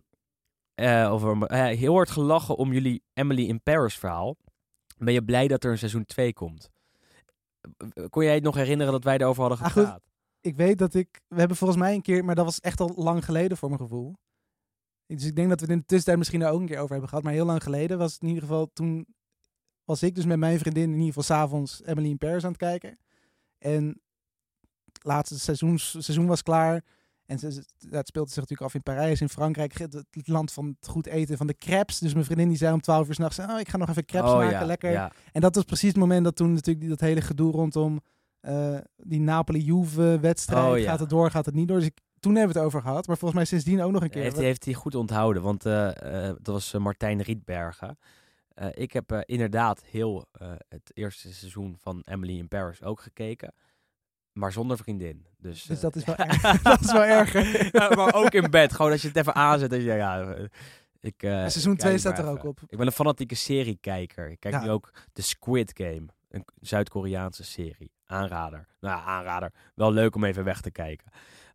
eh, 0.73 1.11
over, 1.11 1.53
heel 1.53 1.93
hard 1.93 2.09
gelachen 2.09 2.55
om 2.55 2.73
jullie 2.73 3.03
Emily 3.13 3.47
in 3.47 3.61
Paris 3.61 3.97
verhaal. 3.97 4.35
Ben 4.97 5.13
je 5.13 5.23
blij 5.23 5.47
dat 5.47 5.63
er 5.63 5.71
een 5.71 5.77
seizoen 5.77 6.05
2 6.05 6.33
komt? 6.33 6.71
Kon 8.09 8.23
jij 8.23 8.33
het 8.33 8.43
nog 8.43 8.55
herinneren 8.55 8.91
dat 8.93 9.03
wij 9.03 9.17
erover 9.17 9.41
hadden 9.41 9.59
Ah, 9.65 9.71
goed. 9.71 9.81
gepraat? 9.83 10.01
ik 10.41 10.55
weet 10.55 10.77
dat 10.77 10.93
ik... 10.93 11.21
We 11.27 11.39
hebben 11.39 11.57
volgens 11.57 11.79
mij 11.79 11.93
een 11.93 12.01
keer... 12.01 12.25
Maar 12.25 12.35
dat 12.35 12.45
was 12.45 12.59
echt 12.59 12.79
al 12.79 12.91
lang 12.95 13.25
geleden 13.25 13.57
voor 13.57 13.69
mijn 13.69 13.81
gevoel. 13.81 14.15
Dus 15.05 15.25
ik 15.25 15.35
denk 15.35 15.49
dat 15.49 15.59
we 15.59 15.65
het 15.65 15.73
in 15.73 15.79
de 15.79 15.85
tussentijd 15.85 16.17
misschien 16.17 16.39
daar 16.39 16.51
ook 16.51 16.59
een 16.59 16.65
keer 16.65 16.77
over 16.77 16.91
hebben 16.91 17.09
gehad. 17.09 17.23
Maar 17.23 17.33
heel 17.33 17.45
lang 17.45 17.63
geleden 17.63 17.97
was 17.97 18.13
het 18.13 18.21
in 18.21 18.27
ieder 18.27 18.43
geval... 18.43 18.69
Toen 18.73 19.05
was 19.85 20.03
ik 20.03 20.15
dus 20.15 20.25
met 20.25 20.37
mijn 20.37 20.59
vriendin 20.59 20.83
in 20.83 20.89
ieder 20.99 21.05
geval 21.07 21.23
s'avonds 21.23 21.81
Emily 21.85 22.09
in 22.09 22.17
Paris 22.17 22.43
aan 22.43 22.49
het 22.49 22.59
kijken. 22.59 22.97
En 23.57 24.01
het 24.85 25.03
laatste 25.03 25.39
seizoen, 25.39 25.79
seizoen 25.79 26.25
was 26.27 26.43
klaar. 26.43 26.81
En 27.25 27.39
ze, 27.39 27.47
het 27.89 28.07
speelde 28.07 28.29
zich 28.29 28.39
natuurlijk 28.41 28.61
af 28.69 28.73
in 28.73 28.83
Parijs, 28.83 29.21
in 29.21 29.29
Frankrijk. 29.29 29.77
Het, 29.77 30.03
land 30.27 30.51
van 30.51 30.75
het 30.79 30.89
goed 30.89 31.05
eten, 31.05 31.37
van 31.37 31.47
de 31.47 31.57
crepes. 31.57 31.99
Dus 31.99 32.13
mijn 32.13 32.25
vriendin 32.25 32.47
die 32.47 32.57
zei 32.57 32.73
om 32.73 32.81
12 32.81 33.07
uur 33.07 33.13
s'nachts... 33.13 33.39
Oh, 33.39 33.59
ik 33.59 33.69
ga 33.69 33.77
nog 33.77 33.89
even 33.89 34.05
crepes 34.05 34.29
Oh, 34.29 34.37
maken, 34.37 34.59
ja, 34.59 34.65
lekker. 34.65 34.91
Ja. 34.91 35.11
En 35.31 35.41
dat 35.41 35.55
was 35.55 35.63
precies 35.63 35.89
het 35.89 35.97
moment 35.97 36.23
dat 36.23 36.35
toen 36.35 36.53
natuurlijk 36.53 36.79
die, 36.79 36.89
dat 36.89 36.99
hele 36.99 37.21
gedoe 37.21 37.51
rondom 37.51 38.01
eh, 38.39 38.77
die 38.97 39.19
Napoli-Juve-wedstrijd. 39.19 40.71
Oh, 40.71 40.77
ja. 40.79 40.89
Gaat 40.89 40.99
het 40.99 41.09
door, 41.09 41.31
gaat 41.31 41.45
het 41.45 41.55
niet 41.55 41.67
door? 41.67 41.77
Dus 41.77 41.87
ik, 41.87 41.97
toen 42.19 42.35
hebben 42.35 42.53
we 42.53 42.59
het 42.59 42.67
over 42.67 42.81
gehad. 42.81 43.07
Maar 43.07 43.17
volgens 43.17 43.39
mij 43.39 43.49
sindsdien 43.49 43.81
ook 43.81 43.91
nog 43.91 44.01
een 44.03 44.09
keer. 44.09 44.21
Heeft, 44.21 44.35
hij- 44.35 44.45
heeft 44.45 44.65
hij 44.65 44.73
goed 44.73 44.95
onthouden, 44.95 45.41
want 45.41 45.65
eh, 45.65 46.27
eh, 46.27 46.35
dat 46.41 46.53
was 46.53 46.73
Martijn 46.73 47.21
Rietbergen. 47.21 47.97
Eh, 48.53 48.67
ik 48.73 48.93
heb 48.93 49.11
eh, 49.11 49.19
inderdaad 49.25 49.83
heel 49.83 50.25
eh, 50.31 50.51
het 50.69 50.91
eerste 50.93 51.33
seizoen 51.33 51.77
van 51.79 52.01
Emily 52.05 52.37
in 52.37 52.47
Paris 52.47 52.83
ook 52.83 53.01
gekeken. 53.01 53.53
Maar 54.31 54.51
zonder 54.51 54.77
vriendin. 54.77 55.25
Dus, 55.37 55.63
Dus 55.63 55.79
dat 55.79 55.95
is 55.95 56.03
wel 56.03 56.15
erg. 56.15 56.41
dat 56.61 56.81
is 56.81 56.91
wel 56.91 57.03
erger. 57.03 57.69
Ja, 57.79 57.89
maar 57.89 58.13
ook 58.13 58.31
in 58.31 58.49
bed. 58.49 58.73
Gewoon 58.73 58.91
als 58.91 59.01
je 59.01 59.07
het 59.07 59.17
even 59.17 59.35
aanzet. 59.35 59.73
En 59.73 59.81
je, 59.81 59.93
ja, 59.93 60.35
ik, 60.99 61.13
seizoen 61.19 61.71
ik 61.73 61.77
kijk 61.77 61.79
twee 61.79 61.91
het 61.91 62.01
staat 62.01 62.17
maar 62.17 62.25
er 62.25 62.31
ook 62.31 62.43
op. 62.43 62.59
Ik 62.67 62.77
ben 62.77 62.85
een 62.87 62.93
fanatieke 62.93 63.35
seriekijker. 63.35 64.29
Ik 64.29 64.39
kijk 64.39 64.53
Ja. 64.53 64.61
nu 64.63 64.69
ook 64.69 64.93
The 65.13 65.21
Squid 65.21 65.71
Game. 65.75 66.05
Een 66.29 66.45
Zuid-Koreaanse 66.59 67.43
serie. 67.43 67.91
Aanrader. 68.05 68.67
Nou 68.79 69.01
aanrader. 69.05 69.53
Wel 69.75 69.91
leuk 69.91 70.15
om 70.15 70.23
even 70.23 70.43
weg 70.43 70.61
te 70.61 70.71
kijken. 70.71 71.11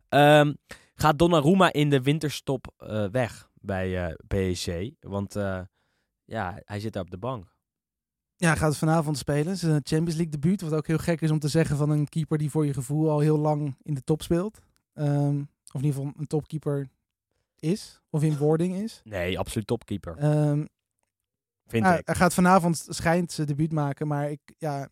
Ehm, 0.09 0.53
gaat 0.95 1.19
Donnarumma 1.19 1.73
in 1.73 1.89
de 1.89 2.01
winterstop 2.01 2.73
weg 3.11 3.49
bij 3.53 4.15
PSG? 4.27 4.69
Want 4.99 5.35
ja, 6.29 6.61
hij 6.65 6.79
zit 6.79 6.93
daar 6.93 7.03
op 7.03 7.11
de 7.11 7.17
bank. 7.17 7.57
Ja, 8.35 8.47
hij 8.47 8.57
gaat 8.57 8.69
het 8.69 8.77
vanavond 8.77 9.17
spelen. 9.17 9.57
Zijn 9.57 9.71
Champions 9.71 10.15
League 10.15 10.29
debuut. 10.29 10.61
Wat 10.61 10.73
ook 10.73 10.87
heel 10.87 10.97
gek 10.97 11.21
is 11.21 11.31
om 11.31 11.39
te 11.39 11.47
zeggen 11.47 11.77
van 11.77 11.89
een 11.89 12.09
keeper 12.09 12.37
die 12.37 12.49
voor 12.49 12.65
je 12.65 12.73
gevoel 12.73 13.09
al 13.09 13.19
heel 13.19 13.37
lang 13.37 13.75
in 13.83 13.93
de 13.93 14.03
top 14.03 14.21
speelt. 14.21 14.59
Ehm, 14.93 15.39
of 15.73 15.81
in 15.81 15.83
ieder 15.83 15.93
geval 15.93 16.13
een 16.17 16.27
topkeeper 16.27 16.89
is. 17.55 18.01
Of 18.09 18.23
in 18.23 18.37
wording 18.37 18.75
is. 18.75 19.01
Nee, 19.03 19.39
absoluut 19.39 19.67
topkeeper. 19.67 20.17
Ehm, 20.17 20.65
vind 21.65 21.85
ja, 21.85 21.97
ik. 21.97 22.05
hij 22.05 22.15
gaat 22.15 22.33
vanavond 22.33 22.85
schijnt 22.89 23.31
zijn 23.31 23.47
debuut 23.47 23.71
maken. 23.71 24.07
Maar 24.07 24.31
ik, 24.31 24.39
ja, 24.57 24.89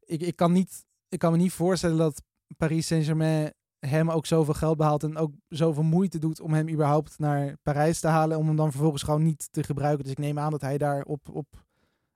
ik, 0.00 0.20
ik, 0.20 0.36
kan 0.36 0.52
niet, 0.52 0.86
ik 1.08 1.18
kan 1.18 1.32
me 1.32 1.38
niet 1.38 1.52
voorstellen 1.52 1.96
dat 1.96 2.22
Paris 2.56 2.86
Saint-Germain 2.86 3.52
hem 3.78 4.10
ook 4.10 4.26
zoveel 4.26 4.54
geld 4.54 4.76
behaalt. 4.76 5.02
En 5.02 5.16
ook 5.16 5.32
zoveel 5.48 5.82
moeite 5.82 6.18
doet 6.18 6.40
om 6.40 6.52
hem 6.52 6.68
überhaupt 6.68 7.18
naar 7.18 7.56
Parijs 7.62 8.00
te 8.00 8.08
halen. 8.08 8.38
Om 8.38 8.46
hem 8.46 8.56
dan 8.56 8.70
vervolgens 8.70 9.02
gewoon 9.02 9.22
niet 9.22 9.48
te 9.52 9.62
gebruiken. 9.62 10.02
Dus 10.02 10.12
ik 10.12 10.18
neem 10.18 10.38
aan 10.38 10.50
dat 10.50 10.60
hij 10.60 10.78
daar 10.78 11.02
op, 11.02 11.28
op 11.28 11.46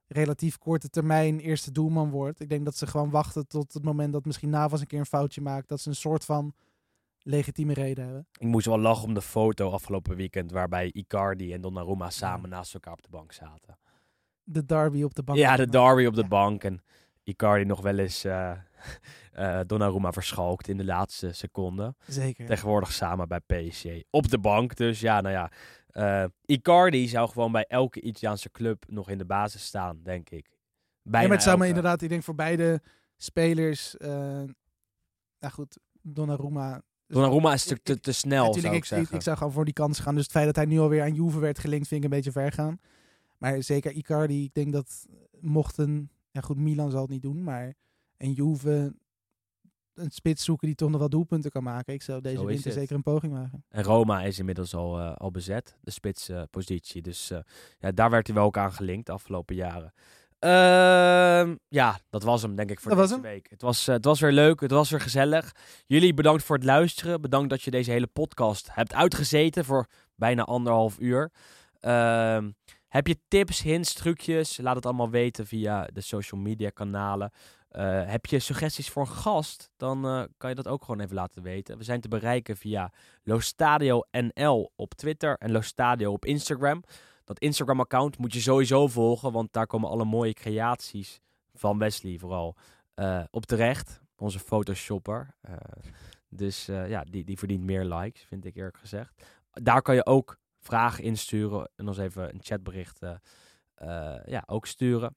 relatief 0.07 0.59
korte 0.59 0.89
termijn 0.89 1.41
eerste 1.41 1.73
doelman 1.73 2.11
wordt. 2.11 2.41
Ik 2.41 2.49
denk 2.49 2.65
dat 2.65 2.77
ze 2.77 2.87
gewoon 2.87 3.11
wachten 3.11 3.47
tot 3.47 3.73
het 3.73 3.85
moment 3.85 4.13
dat 4.13 4.25
misschien 4.25 4.51
Navas 4.51 4.81
een 4.81 4.87
keer 4.87 4.99
een 4.99 5.07
foutje 5.07 5.41
maakt. 5.41 5.69
Dat 5.69 5.81
ze 5.81 5.89
een 5.89 5.95
soort 5.95 6.25
van 6.25 6.55
legitieme 7.19 7.73
reden 7.73 8.05
hebben. 8.05 8.27
Ik 8.39 8.47
moest 8.47 8.67
wel 8.67 8.79
lachen 8.79 9.05
om 9.05 9.15
de 9.15 9.23
foto 9.23 9.71
afgelopen 9.71 10.17
weekend 10.17 10.51
waarbij 10.51 10.91
Icardi 10.93 11.53
en 11.53 11.61
Donnarumma 11.61 12.11
samen 12.11 12.51
naast 12.51 12.75
elkaar 12.75 12.93
op 12.93 13.03
de 13.03 13.09
bank 13.11 13.33
zaten. 13.33 13.79
De 14.45 14.65
derby 14.65 15.03
op 15.03 15.15
de 15.15 15.23
bank. 15.23 15.39
Ja, 15.39 15.57
de 15.57 15.69
derby 15.69 16.07
op 16.07 16.15
de 16.15 16.29
bank 16.29 16.65
en 16.65 16.83
Icardi 17.23 17.65
nog 17.65 17.81
wel 17.81 17.99
eens 17.99 18.25
eh 18.25 18.53
eh, 19.33 19.61
Donnarumma 19.67 20.13
verschalkt 20.13 20.69
in 20.69 20.77
de 20.77 20.85
laatste 20.85 21.33
seconde. 21.33 21.95
Zeker. 22.07 22.47
Tegenwoordig 22.47 22.93
samen 22.93 23.29
bij 23.29 23.41
PSG 23.41 23.85
op 24.11 24.31
de 24.31 24.39
bank. 24.39 24.77
Dus 24.77 25.01
ja, 25.01 25.21
nou 25.21 25.35
ja. 25.35 25.51
eh, 25.87 26.29
Icardi 26.45 27.09
zou 27.09 27.29
gewoon 27.29 27.53
bij 27.53 27.65
elke 27.69 28.01
Italiaanse 28.01 28.51
club 28.51 28.85
nog 28.89 29.09
in 29.09 29.19
de 29.19 29.25
basis 29.25 29.65
staan, 29.65 30.01
denk 30.03 30.31
ik. 30.31 30.51
Bijna 31.03 31.21
Ja, 31.21 31.27
maar 31.27 31.37
het 31.37 31.47
zou 31.47 31.59
me 31.59 31.67
inderdaad, 31.67 32.03
ik 32.03 32.09
denk 32.09 32.23
voor 32.23 32.35
beide 32.35 32.83
spelers. 33.17 33.95
nou 33.99 35.53
goed, 35.53 35.79
Donnarumma. 36.03 36.83
Donnarumma 37.07 37.53
is 37.53 37.65
te, 37.65 37.83
te, 37.83 38.01
te 38.01 38.13
snel, 38.13 38.45
Natuurlijk, 38.47 38.65
zou 38.65 38.77
ik 38.77 38.83
ik, 38.83 38.89
zeggen. 38.89 39.17
ik, 39.17 39.23
zou 39.23 39.37
gewoon 39.37 39.53
voor 39.53 39.65
die 39.65 39.75
kans 39.75 39.99
gaan. 39.99 40.15
Dus 40.15 40.23
het 40.23 40.33
feit 40.33 40.47
dat 40.47 40.57
hij 40.57 40.65
nu 40.65 40.79
alweer 40.79 41.03
aan 41.03 41.15
Juve 41.15 41.39
werd 41.39 41.59
gelinkt, 41.59 41.89
vind 41.89 42.05
ik 42.05 42.11
een 42.11 42.17
beetje 42.17 42.33
ver 42.33 42.53
gaan. 42.53 42.81
Maar 43.39 43.63
zeker 43.63 43.93
Icardi, 43.93 44.45
ik 44.45 44.55
denk 44.55 44.73
dat 44.73 45.07
mochten... 45.41 46.11
Ja 46.31 46.41
goed, 46.41 46.57
Milan 46.57 46.91
zal 46.91 47.01
het 47.01 47.11
niet 47.11 47.23
doen, 47.23 47.45
maar 47.45 47.75
een 48.23 48.33
Juve 48.33 48.95
een 49.95 50.11
spits 50.11 50.45
zoeken 50.45 50.67
die 50.67 50.77
toch 50.77 50.91
nog 50.91 50.99
wel 50.99 51.09
doelpunten 51.09 51.51
kan 51.51 51.63
maken. 51.63 51.95
Ik 51.95 52.03
zou 52.03 52.21
deze 52.21 52.37
Zo 52.37 52.45
winter 52.45 52.73
zeker 52.73 52.95
een 52.95 53.03
poging 53.03 53.33
maken. 53.33 53.65
En 53.69 53.83
Roma 53.83 54.23
is 54.23 54.39
inmiddels 54.39 54.75
al, 54.75 54.99
eh, 54.99 55.17
al 55.17 55.31
bezet, 55.31 55.77
de 55.81 55.91
spitspositie. 55.91 57.03
dus 57.03 57.31
eh, 57.31 57.39
ja, 57.79 57.91
daar 57.93 58.11
werd 58.11 58.27
hij 58.27 58.37
wel 58.37 58.45
ook 58.45 58.57
aan 58.57 58.73
gelinkt 58.73 59.07
de 59.07 59.13
afgelopen 59.13 59.55
jaren. 59.55 59.93
Ehm, 60.39 61.57
ja, 61.69 62.01
dat 62.11 62.23
was 62.23 62.43
hem 62.43 62.57
denk 62.57 62.71
ik 62.71 62.81
voor 62.81 62.95
Dat 62.95 63.09
deze 63.09 63.21
week. 63.21 63.51
Het 63.51 63.63
was, 63.63 63.89
eh, 63.89 63.95
het 63.95 64.05
was 64.05 64.21
weer 64.21 64.33
leuk, 64.33 64.61
het 64.61 64.71
was 64.71 64.91
weer 64.91 65.01
gezellig. 65.01 65.53
Jullie 65.87 66.15
bedankt 66.15 66.43
voor 66.43 66.57
het 66.57 66.65
luisteren. 66.65 67.21
Bedankt 67.21 67.51
dat 67.51 67.63
je 67.63 67.71
deze 67.71 67.91
hele 67.91 68.07
podcast 68.07 68.69
hebt 68.73 68.95
uitgezeten 68.95 69.65
voor 69.65 69.87
bijna 70.15 70.45
anderhalf 70.45 70.99
uur. 70.99 71.31
Ehm, 71.81 72.51
heb 72.89 73.07
je 73.07 73.19
tips, 73.29 73.63
hints, 73.63 73.95
trucjes? 73.95 74.59
Laat 74.59 74.75
het 74.75 74.87
allemaal 74.87 75.11
weten 75.11 75.47
via 75.47 75.87
de 75.93 76.01
social 76.01 76.41
media 76.41 76.71
kanalen. 76.71 77.33
Eh, 77.73 78.07
heb 78.07 78.27
je 78.27 78.39
suggesties 78.39 78.91
voor 78.91 79.03
een 79.03 79.09
gast? 79.09 79.71
Dan 79.77 80.07
eh, 80.07 80.23
kan 80.37 80.51
je 80.51 80.57
dat 80.57 80.69
ook 80.69 80.85
gewoon 80.85 81.01
even 81.01 81.15
laten 81.15 81.43
weten. 81.43 81.79
We 81.79 81.85
zijn 81.85 82.01
te 82.01 82.09
bereiken 82.09 82.57
via 82.57 82.93
Lostadio 83.23 84.03
NL 84.11 84.73
op 84.77 84.95
Twitter 84.95 85.37
en 85.39 85.53
Lostadio 85.53 86.13
op 86.13 86.25
Instagram. 86.25 86.85
Dat 87.25 87.39
Instagram-account 87.39 88.19
moet 88.19 88.33
je 88.33 88.41
sowieso 88.41 88.87
volgen, 88.87 89.33
want 89.33 89.53
daar 89.53 89.67
komen 89.67 89.89
alle 89.89 90.05
mooie 90.05 90.33
creaties 90.33 91.21
van 91.55 91.79
Wesley 91.79 92.19
vooral 92.19 92.57
eh, 92.95 93.25
op 93.31 93.47
terecht. 93.47 94.01
Onze 94.17 94.39
photoshopper. 94.39 95.35
Dus 96.29 96.67
ja, 96.67 97.05
die, 97.05 97.25
die 97.25 97.39
verdient 97.39 97.65
meer 97.65 97.85
likes, 97.85 98.23
vind 98.23 98.45
ik 98.45 98.57
eerlijk 98.57 98.77
gezegd. 98.77 99.25
Daar 99.51 99.83
kan 99.83 99.95
je 99.95 100.07
ook 100.07 100.39
vragen 100.61 101.05
insturen 101.05 101.71
en 101.77 101.89
ons 101.89 101.99
even 101.99 102.35
een 102.35 102.41
chatbericht 102.43 103.01
ja, 104.25 104.43
ook 104.47 104.67
sturen. 104.67 105.17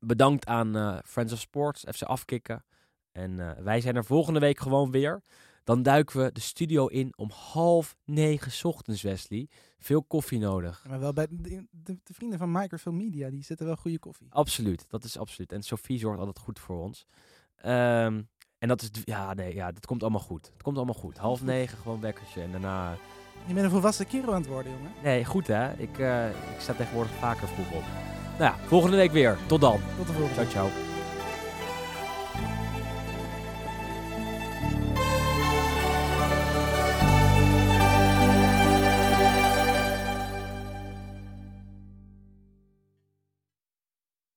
Bedankt 0.00 0.46
aan 0.46 0.76
eh, 0.76 0.98
Friends 1.04 1.32
of 1.32 1.38
Sports, 1.38 1.84
FC 1.92 2.02
Afkikken. 2.02 2.64
En 3.12 3.40
eh, 3.40 3.62
wij 3.64 3.80
zijn 3.80 3.96
er 3.96 4.04
volgende 4.04 4.40
week 4.40 4.60
gewoon 4.60 4.90
weer. 4.90 5.22
Dan 5.64 5.82
duiken 5.82 6.22
we 6.24 6.32
de 6.32 6.40
studio 6.40 6.86
in 6.86 7.12
om 7.16 7.30
half 7.30 7.96
negen 8.04 8.50
's 8.50 8.64
ochtends, 8.64 9.02
Wesley. 9.02 9.48
Veel 9.78 10.02
koffie 10.02 10.38
nodig. 10.38 10.84
Maar 10.88 11.00
wel 11.00 11.12
bij 11.12 11.26
de, 11.30 11.66
de, 11.70 11.98
de 12.02 12.14
vrienden 12.14 12.38
van 12.38 12.52
Microfilm 12.52 12.96
Media, 12.96 13.30
die 13.30 13.44
zetten 13.44 13.66
wel 13.66 13.76
goede 13.76 13.98
koffie. 13.98 14.26
Absoluut, 14.30 14.84
dat 14.88 15.04
is 15.04 15.18
absoluut. 15.18 15.52
En 15.52 15.62
Sophie 15.62 15.98
zorgt 15.98 16.18
altijd 16.18 16.38
goed 16.38 16.58
voor 16.58 16.80
ons. 16.80 17.06
Ehm, 17.56 18.22
en 18.58 18.68
dat 18.68 18.82
is, 18.82 18.90
ja, 19.04 19.34
nee, 19.34 19.54
ja, 19.54 19.72
dat 19.72 19.86
komt 19.86 20.02
allemaal 20.02 20.20
goed. 20.20 20.50
Het 20.52 20.62
komt 20.62 20.76
allemaal 20.76 20.94
goed. 20.94 21.18
Half 21.18 21.42
negen, 21.42 21.78
gewoon 21.78 22.00
wekkertje. 22.00 22.42
En 22.42 22.50
daarna, 22.50 22.96
Je 23.46 23.54
bent 23.54 23.64
een 23.64 23.70
volwassen 23.70 24.06
kerel 24.06 24.34
aan 24.34 24.40
het 24.40 24.50
worden, 24.50 24.72
jongen. 24.72 24.92
nee, 25.02 25.24
goed 25.24 25.46
hè. 25.46 25.72
Ik, 25.72 25.98
eh, 25.98 26.28
ik 26.28 26.60
sta 26.60 26.72
tegenwoordig 26.74 27.12
vaker 27.12 27.48
vroeg 27.48 27.72
op. 27.72 27.84
Nou 28.38 28.52
ja, 28.52 28.56
volgende 28.66 28.96
week 28.96 29.12
weer. 29.12 29.36
Tot 29.46 29.60
dan. 29.60 29.80
Tot 29.96 30.06
de 30.06 30.12
volgende. 30.12 30.34
Ciao, 30.34 30.46
ciao. 30.50 30.91